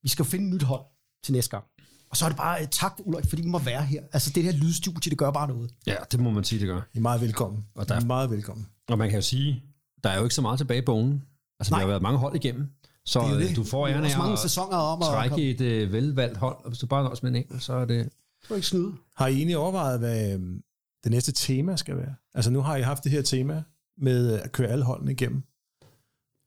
Vi 0.03 0.09
skal 0.09 0.25
finde 0.25 0.47
et 0.47 0.53
nyt 0.53 0.63
hold 0.63 0.81
til 1.23 1.33
næste 1.33 1.51
gang. 1.51 1.63
Og 2.09 2.17
så 2.17 2.25
er 2.25 2.29
det 2.29 2.37
bare 2.37 2.61
uh, 2.61 2.67
tak, 2.71 2.93
Ulrik, 2.99 3.25
fordi 3.29 3.41
vi 3.41 3.47
må 3.47 3.59
være 3.59 3.83
her. 3.83 4.01
Altså, 4.13 4.31
det 4.35 4.43
her 4.43 4.51
lydstudie, 4.51 5.09
det 5.09 5.17
gør 5.17 5.31
bare 5.31 5.47
noget. 5.47 5.71
Ja, 5.87 5.95
det 6.11 6.19
må 6.19 6.31
man 6.31 6.43
sige, 6.43 6.59
det 6.59 6.67
gør. 6.67 6.81
I 6.93 6.97
er 6.97 7.01
meget 7.01 7.21
velkommen. 7.21 7.65
Og 7.75 7.89
der- 7.89 7.95
I 7.95 7.97
er 8.01 8.05
meget 8.05 8.29
velkommen. 8.31 8.67
Og 8.89 8.97
man 8.97 9.09
kan 9.09 9.17
jo 9.17 9.21
sige, 9.21 9.63
der 10.03 10.09
er 10.09 10.17
jo 10.17 10.23
ikke 10.23 10.35
så 10.35 10.41
meget 10.41 10.57
tilbage 10.59 10.81
på 10.81 10.93
ugen. 10.95 11.23
Altså, 11.59 11.71
Nej. 11.71 11.79
vi 11.79 11.81
har 11.81 11.87
været 11.87 12.01
mange 12.01 12.19
hold 12.19 12.35
igennem. 12.35 12.69
Så 13.07 13.19
Det 13.19 13.27
er 13.29 13.35
øh, 13.35 13.41
det. 13.43 13.55
du 13.55 13.63
får 13.63 13.87
er 13.87 13.93
æren 13.93 14.05
af 14.05 14.17
mange 14.17 14.33
at 14.33 14.39
sæsoner 14.39 14.77
om 14.77 15.01
at 15.01 15.07
trække 15.07 15.49
et 15.49 15.61
øh, 15.61 15.91
velvalgt 15.93 16.37
hold. 16.37 16.57
Og 16.63 16.67
hvis 16.69 16.79
du 16.79 16.87
bare 16.87 17.03
nøjes 17.03 17.23
med 17.23 17.29
en 17.31 17.35
enkelt, 17.35 17.63
så 17.63 17.73
er 17.73 17.85
det... 17.85 18.09
Du 18.49 18.53
ikke 18.53 18.67
snyde. 18.67 18.93
Har 19.15 19.27
I 19.27 19.35
egentlig 19.35 19.57
overvejet, 19.57 19.99
hvad 19.99 20.33
øhm, 20.33 20.63
det 21.03 21.11
næste 21.11 21.31
tema 21.31 21.75
skal 21.75 21.97
være? 21.97 22.15
Altså 22.33 22.51
nu 22.51 22.61
har 22.61 22.75
I 22.75 22.81
haft 22.81 23.03
det 23.03 23.11
her 23.11 23.21
tema 23.21 23.63
med 23.97 24.33
øh, 24.33 24.39
at 24.43 24.51
køre 24.51 24.67
alle 24.67 24.85
holdene 24.85 25.11
igennem. 25.11 25.43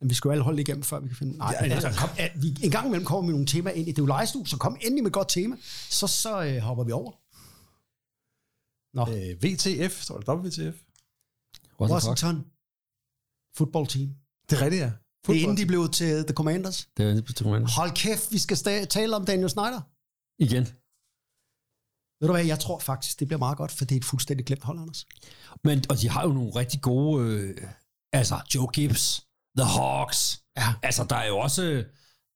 Men 0.00 0.10
vi 0.10 0.14
skal 0.14 0.28
jo 0.28 0.32
alle 0.32 0.44
holde 0.44 0.60
igennem, 0.60 0.82
før 0.82 1.00
vi 1.00 1.08
kan 1.08 1.16
finde... 1.16 1.38
Nej, 1.38 1.54
Ja, 1.60 1.66
altså, 1.74 1.90
kom, 1.98 2.08
ja, 2.18 2.28
vi, 2.36 2.56
en 2.62 2.70
gang 2.70 2.86
imellem 2.86 3.06
kommer 3.06 3.26
vi 3.26 3.32
nogle 3.32 3.46
temaer 3.46 3.74
ind 3.74 3.88
i 3.88 3.92
det 3.92 3.98
er 3.98 4.02
jo 4.02 4.06
lejestue, 4.06 4.46
så 4.46 4.56
kom 4.56 4.76
endelig 4.80 5.02
med 5.02 5.10
et 5.10 5.14
godt 5.14 5.28
tema. 5.28 5.56
Så, 5.90 6.06
så 6.06 6.44
øh, 6.44 6.58
hopper 6.58 6.84
vi 6.84 6.92
over. 6.92 7.12
Nå, 8.96 9.02
Øh, 9.02 9.42
VTF, 9.42 10.02
står 10.02 10.18
der 10.20 10.34
WTF? 10.36 10.76
Washington 11.80 12.44
Football 13.56 13.86
Team. 13.86 14.08
Det 14.50 14.58
er 14.58 14.62
rigtigt, 14.62 14.82
ja. 14.82 14.90
Det 15.26 15.36
er 15.36 15.40
inden 15.42 15.56
de 15.56 15.66
blev 15.66 15.88
til 15.88 16.24
The 16.24 16.34
Commanders. 16.34 16.88
Det 16.96 17.06
er 17.06 17.14
det 17.14 17.40
er 17.40 17.76
Hold 17.76 17.90
kæft, 17.96 18.32
vi 18.32 18.38
skal 18.38 18.56
sta- 18.56 18.84
tale 18.84 19.16
om 19.16 19.24
Daniel 19.24 19.50
Snyder. 19.50 19.80
Igen. 20.38 20.64
Ved 22.20 22.28
du 22.28 22.32
hvad, 22.32 22.44
jeg 22.44 22.58
tror 22.60 22.78
faktisk, 22.78 23.20
det 23.20 23.26
bliver 23.28 23.38
meget 23.38 23.58
godt, 23.58 23.72
for 23.72 23.84
det 23.84 23.94
er 23.94 24.00
et 24.00 24.04
fuldstændig 24.04 24.46
glemt 24.46 24.62
hold, 24.64 24.78
Anders. 24.78 25.06
Men, 25.64 25.82
og 25.90 26.00
de 26.00 26.08
har 26.08 26.22
jo 26.26 26.32
nogle 26.32 26.50
rigtig 26.56 26.80
gode... 26.80 27.26
Øh, 27.28 27.56
altså, 28.12 28.40
Joe 28.54 28.68
Gibbs, 28.74 29.26
The 29.58 29.66
Hawks. 29.66 30.42
Ja. 30.56 30.74
Altså, 30.82 31.04
der 31.10 31.16
er 31.16 31.26
jo 31.26 31.38
også... 31.38 31.84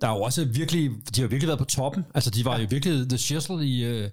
Der 0.01 0.09
er 0.09 0.13
jo 0.13 0.23
også 0.23 0.45
virkelig... 0.45 0.91
De 1.17 1.21
har 1.21 1.29
virkelig 1.29 1.47
været 1.49 1.59
på 1.59 1.65
toppen. 1.65 2.05
Altså, 2.15 2.31
de 2.31 2.45
var 2.45 2.55
ja. 2.57 2.63
jo 2.63 2.67
virkelig 2.71 3.09
the 3.09 3.19
shizzle 3.19 3.67
i, 3.67 3.85
øh, 3.85 4.11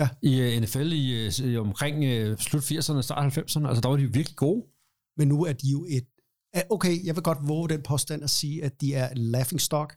Ja. 0.00 0.08
i 0.22 0.40
øh, 0.40 0.60
NFL 0.62 0.92
i, 0.92 1.26
øh, 1.26 1.38
i 1.38 1.56
omkring 1.56 2.04
øh, 2.04 2.38
slut 2.38 2.62
80'erne, 2.62 3.02
start 3.02 3.38
90'erne. 3.38 3.66
Altså, 3.68 3.80
der 3.82 3.88
var 3.88 3.96
de 3.96 4.02
jo 4.02 4.10
virkelig 4.12 4.36
gode. 4.36 4.66
Men 5.16 5.28
nu 5.28 5.44
er 5.44 5.52
de 5.52 5.68
jo 5.68 5.86
et... 5.88 6.06
Okay, 6.70 7.06
jeg 7.06 7.14
vil 7.16 7.22
godt 7.22 7.38
våge 7.42 7.68
den 7.68 7.82
påstand 7.82 8.24
at 8.24 8.30
sige, 8.30 8.64
at 8.64 8.80
de 8.80 8.94
er 8.94 9.08
laughing 9.14 9.60
stock, 9.60 9.94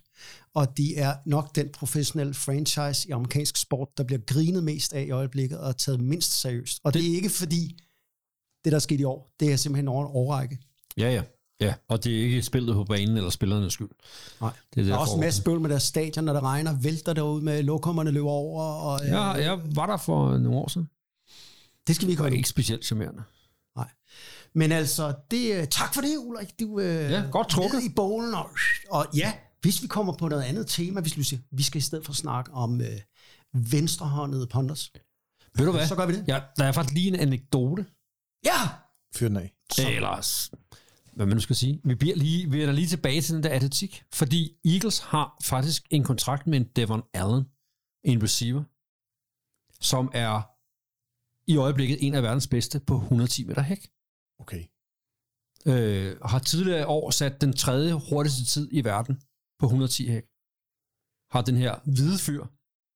og 0.54 0.78
de 0.78 0.96
er 0.96 1.16
nok 1.26 1.56
den 1.56 1.70
professionelle 1.74 2.34
franchise 2.34 3.10
i 3.10 3.12
amerikansk 3.12 3.58
sport, 3.58 3.88
der 3.98 4.04
bliver 4.04 4.20
grinet 4.28 4.64
mest 4.64 4.94
af 4.94 5.04
i 5.04 5.12
øjeblikket 5.12 5.60
og 5.60 5.78
taget 5.78 6.00
mindst 6.02 6.42
seriøst. 6.42 6.80
Og 6.84 6.94
det, 6.94 7.02
det 7.02 7.12
er 7.12 7.16
ikke 7.16 7.30
fordi, 7.30 7.80
det 8.64 8.72
der 8.72 8.76
er 8.76 8.80
sket 8.80 9.00
i 9.00 9.04
år, 9.04 9.32
det 9.40 9.52
er 9.52 9.56
simpelthen 9.56 9.88
over 9.88 10.06
en 10.06 10.12
årrække. 10.14 10.60
Ja, 10.98 11.14
ja. 11.14 11.24
Ja, 11.62 11.74
og 11.88 12.04
det 12.04 12.20
er 12.20 12.24
ikke 12.24 12.42
spillet 12.42 12.76
på 12.76 12.84
banen 12.84 13.18
eller 13.18 13.30
spillernes 13.30 13.74
skyld. 13.74 13.90
Nej. 14.42 14.52
Det 14.74 14.82
er 14.82 14.86
Der 14.86 14.94
er 14.94 14.98
også 14.98 15.14
en 15.14 15.20
masse 15.20 15.42
spøl 15.42 15.60
med 15.60 15.70
deres 15.70 15.84
stadion, 15.84 16.26
når 16.26 16.34
det 16.34 16.44
regner, 16.44 16.74
vælter 16.82 17.14
derud 17.14 17.42
med 17.42 17.64
lokummerne 17.64 18.12
løber 18.12 18.30
over. 18.30 18.64
Og, 18.64 19.00
øh, 19.04 19.10
Ja, 19.10 19.24
jeg 19.24 19.60
var 19.76 19.86
der 19.86 19.98
for 19.98 20.38
nogle 20.38 20.58
år 20.58 20.68
siden. 20.68 20.90
Det 21.88 21.96
skal 21.96 22.06
vi 22.06 22.08
Det 22.08 22.14
ikke 22.14 22.20
var 22.20 22.24
holde 22.24 22.38
ikke 22.38 22.50
specielt 22.50 22.86
charmerende. 22.86 23.24
Nej. 23.76 23.90
Men 24.56 24.72
altså, 24.72 25.16
det, 25.32 25.56
øh, 25.62 25.68
tak 25.68 25.94
for 25.94 26.02
det, 26.02 26.18
Ulrik. 26.18 26.60
Du 26.60 26.80
øh, 26.80 27.12
Ja, 27.12 27.24
godt 27.32 27.50
trukket. 27.50 27.84
i 27.84 27.90
bowlen. 27.96 28.34
Og, 28.34 28.50
og 28.90 29.08
ja, 29.16 29.34
hvis 29.62 29.82
vi 29.84 29.88
kommer 29.88 30.14
på 30.14 30.28
noget 30.28 30.44
andet 30.44 30.68
tema, 30.68 31.02
hvis 31.02 31.18
vi 31.18 31.24
siger, 31.24 31.42
vi 31.52 31.64
skal 31.64 31.78
i 31.78 31.82
stedet 31.82 32.06
for 32.06 32.14
snakke 32.14 32.52
om 32.52 32.82
øh, 32.82 33.00
venstrehåndede 33.54 34.48
ponders. 34.48 34.92
Ved 35.56 35.66
du 35.66 35.72
hvad? 35.72 35.88
Så 35.88 35.96
gør 35.96 36.06
vi 36.06 36.14
det. 36.14 36.28
Ja, 36.28 36.42
der 36.58 36.64
er 36.66 36.72
faktisk 36.72 36.94
lige 36.94 37.08
en 37.08 37.16
anekdote. 37.16 37.86
Ja! 38.46 38.70
Fyr 39.16 39.28
den 39.28 39.38
af. 39.38 39.54
Ellers, 39.80 40.52
hvad 41.14 41.26
man 41.26 41.36
nu 41.36 41.42
skal 41.42 41.56
sige. 41.56 41.82
Vi, 41.84 41.96
bliver 41.96 42.16
lige, 42.16 42.52
vi 42.52 42.62
er 42.64 42.72
lige 42.72 42.88
tilbage 42.88 43.22
til 43.22 43.36
den 43.36 43.44
der 43.44 43.50
atletik, 43.50 44.04
fordi 44.14 44.58
Eagles 44.66 45.00
har 45.00 45.38
faktisk 45.44 45.84
en 45.90 46.04
kontrakt 46.04 46.48
med 46.48 46.58
en 46.60 46.68
Devon 46.76 47.04
Allen, 47.14 47.44
en 48.04 48.24
receiver, 48.24 48.64
som 49.82 50.12
er 50.14 50.42
i 51.52 51.58
øjeblikket 51.58 51.98
en 52.08 52.16
af 52.16 52.24
verdens 52.24 52.48
bedste 52.48 52.80
på 52.80 52.96
110 52.96 53.44
meter 53.44 53.62
hæk. 53.62 53.90
Okay. 54.42 54.64
Øh, 55.66 56.20
har 56.26 56.40
tidligere 56.40 56.88
år 56.88 57.12
sat 57.12 57.42
den 57.42 57.54
tredje 57.54 57.94
hurtigste 58.10 58.46
tid 58.46 58.70
i 58.72 58.84
verden 58.84 59.22
på 59.60 59.66
110 59.66 60.08
hæk. 60.08 60.24
Har 61.32 61.42
den 61.42 61.58
her 61.58 61.76
hvide 61.86 62.18
fyr, 62.18 62.44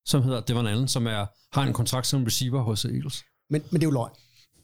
som 0.06 0.22
hedder 0.22 0.40
Devon 0.40 0.66
Allen, 0.66 0.88
som 0.88 1.06
er, 1.06 1.26
har 1.56 1.62
en 1.62 1.72
kontrakt 1.72 2.06
som 2.06 2.24
receiver 2.24 2.62
hos 2.62 2.84
Eagles. 2.84 3.24
Men, 3.50 3.62
men 3.70 3.80
det 3.80 3.86
er 3.86 3.90
jo 3.90 3.90
løgn. 3.90 4.12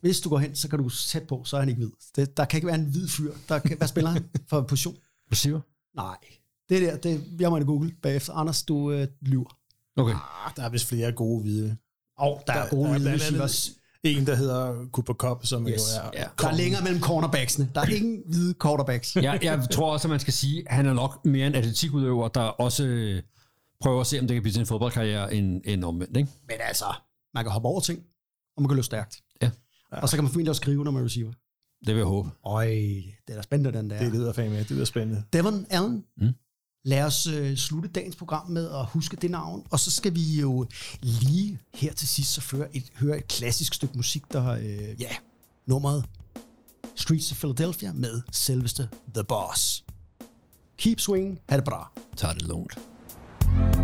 Hvis 0.00 0.20
du 0.20 0.28
går 0.28 0.38
hen, 0.38 0.56
så 0.56 0.68
kan 0.68 0.78
du 0.78 0.88
sætte 0.88 1.26
på, 1.26 1.44
så 1.44 1.56
er 1.56 1.60
han 1.60 1.68
ikke 1.68 1.78
hvid. 1.78 1.92
Det, 2.16 2.36
der 2.36 2.44
kan 2.44 2.56
ikke 2.56 2.66
være 2.66 2.78
en 2.78 2.90
hvid 2.90 3.08
fyr. 3.08 3.32
Der 3.48 3.58
kan, 3.58 3.76
hvad 3.76 3.88
spiller 3.88 4.10
han 4.10 4.30
for 4.48 4.62
position? 4.62 4.96
Receiver? 5.32 5.60
Nej. 5.94 6.18
Det 6.68 6.82
der, 6.82 6.96
det, 6.96 7.40
jeg 7.40 7.50
må 7.50 7.60
google 7.60 7.94
bagefter. 8.02 8.32
Anders, 8.32 8.62
du 8.62 8.92
øh, 8.92 9.08
lyver. 9.20 9.58
Okay. 9.96 10.14
Ah, 10.14 10.52
der 10.56 10.62
er 10.62 10.68
vist 10.68 10.86
flere 10.86 11.12
gode 11.12 11.42
hvide. 11.42 11.76
Og 12.18 12.42
der, 12.46 12.52
er 12.52 12.70
gode 12.70 12.88
der 12.88 12.94
er 12.94 12.98
hvide 12.98 13.14
receivers. 13.14 13.70
En, 14.04 14.26
der 14.26 14.34
hedder 14.34 14.86
Cooper 14.92 15.14
Cup, 15.14 15.46
som 15.46 15.68
Yes. 15.68 15.74
jo 15.74 16.00
er... 16.02 16.10
Ja. 16.14 16.24
Der 16.40 16.48
er 16.48 16.56
længere 16.56 16.82
mellem 16.82 17.00
cornerbacksene. 17.00 17.70
Der 17.74 17.80
er 17.80 17.86
ingen 17.86 18.22
hvide 18.26 18.54
quarterbacks. 18.62 19.16
jeg, 19.16 19.38
jeg 19.42 19.66
tror 19.70 19.92
også, 19.92 20.08
at 20.08 20.10
man 20.10 20.20
skal 20.20 20.32
sige, 20.32 20.68
at 20.68 20.76
han 20.76 20.86
er 20.86 20.92
nok 20.94 21.24
mere 21.24 21.46
en 21.46 21.54
atletikudøver, 21.54 22.28
der 22.28 22.40
også 22.40 22.84
øh, 22.84 23.22
prøver 23.80 24.00
at 24.00 24.06
se, 24.06 24.20
om 24.20 24.26
det 24.26 24.34
kan 24.34 24.42
blive 24.42 24.52
til 24.52 24.60
en 24.60 24.66
fodboldkarriere 24.66 25.34
end, 25.34 25.62
end 25.64 25.84
omvendt. 25.84 26.16
Ikke? 26.16 26.30
Men 26.48 26.56
altså, 26.60 26.84
man 27.34 27.44
kan 27.44 27.50
hoppe 27.52 27.68
over 27.68 27.80
ting, 27.80 27.98
og 28.56 28.62
man 28.62 28.68
kan 28.68 28.76
løbe 28.76 28.84
stærkt. 28.84 29.16
Ja. 29.42 29.50
Og 29.92 30.08
så 30.08 30.16
kan 30.16 30.24
man 30.24 30.30
formentlig 30.32 30.50
også 30.50 30.60
skrive, 30.60 30.84
når 30.84 30.90
man 30.90 31.00
er 31.02 31.04
receiver. 31.06 31.32
Det 31.86 31.94
vil 31.94 31.96
jeg 31.96 32.06
håbe. 32.06 32.30
Øj, 32.46 32.66
det 32.66 33.12
er 33.28 33.34
da 33.34 33.42
spændende, 33.42 33.78
den 33.78 33.90
der. 33.90 33.98
Det 33.98 34.12
lyder 34.12 34.32
fandme, 34.32 34.58
det 34.58 34.70
lyder 34.70 34.84
spændende. 34.84 35.22
Devon 35.32 35.66
Allen. 35.70 36.04
Mm. 36.16 36.28
Lad 36.84 37.04
os 37.04 37.26
øh, 37.26 37.56
slutte 37.56 37.88
dagens 37.88 38.16
program 38.16 38.50
med 38.50 38.70
at 38.70 38.86
huske 38.86 39.16
det 39.16 39.30
navn, 39.30 39.66
og 39.70 39.80
så 39.80 39.90
skal 39.90 40.14
vi 40.14 40.40
jo 40.40 40.66
lige 41.02 41.58
her 41.74 41.92
til 41.92 42.08
sidst 42.08 42.32
så 42.32 42.40
føre 42.40 42.76
et, 42.76 42.84
høre 42.94 43.18
et 43.18 43.28
klassisk 43.28 43.74
stykke 43.74 43.96
musik, 43.96 44.22
der 44.32 44.48
øh, 44.48 45.00
ja, 45.00 45.10
nummeret 45.66 46.04
Streets 46.94 47.32
of 47.32 47.38
Philadelphia 47.38 47.92
med 47.92 48.22
selveste 48.32 48.88
The 49.14 49.24
Boss. 49.24 49.84
Keep 50.78 51.00
swinging, 51.00 51.40
ha' 51.48 51.56
det 51.56 51.64
bra. 51.64 51.92
Tag 52.16 52.34
det 52.34 52.42
lånt. 52.42 52.78
you 53.76 53.81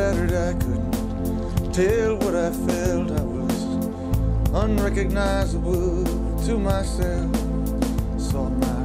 I 0.00 0.54
couldn't 0.54 1.72
tell 1.74 2.16
what 2.16 2.34
I 2.34 2.50
felt. 2.50 3.10
I 3.10 3.22
was 3.22 3.64
unrecognizable 4.54 6.04
to 6.46 6.58
myself. 6.58 7.36
Saw 8.18 8.48
my 8.48 8.82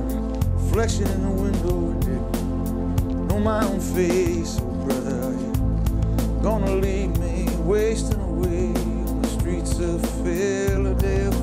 reflection 0.55 1.07
in 1.07 1.21
the 1.23 1.31
window 1.31 1.93
didn't 2.01 3.27
know 3.27 3.39
my 3.39 3.63
own 3.63 3.79
face. 3.79 4.59
Oh, 4.59 4.65
brother, 4.83 5.21
are 5.21 5.31
you 5.31 6.39
gonna 6.43 6.75
leave 6.75 7.17
me 7.17 7.47
wasting 7.59 8.19
away 8.19 8.73
on 8.75 9.21
the 9.21 9.27
streets 9.29 9.79
of 9.79 10.01
Philadelphia? 10.21 11.34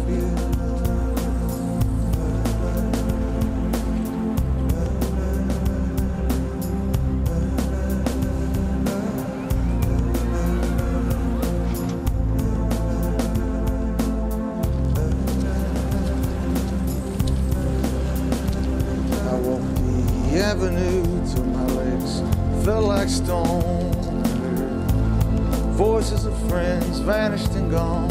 Vanished 27.03 27.51
and 27.55 27.69
gone. 27.69 28.11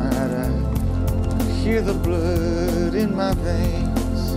At 0.00 0.30
night 0.30 0.30
I 0.32 1.44
hear 1.60 1.82
the 1.82 1.92
blood 1.92 2.94
in 2.94 3.14
my 3.14 3.34
veins. 3.34 4.36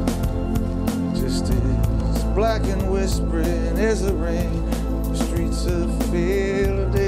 Just 1.17 1.49
as 1.49 2.23
black 2.35 2.63
and 2.65 2.91
whispering 2.91 3.77
as 3.77 4.03
the 4.03 4.13
rain. 4.13 4.65
The 5.03 5.15
streets 5.15 5.65
of 5.67 5.89
Philadelphia. 6.11 6.98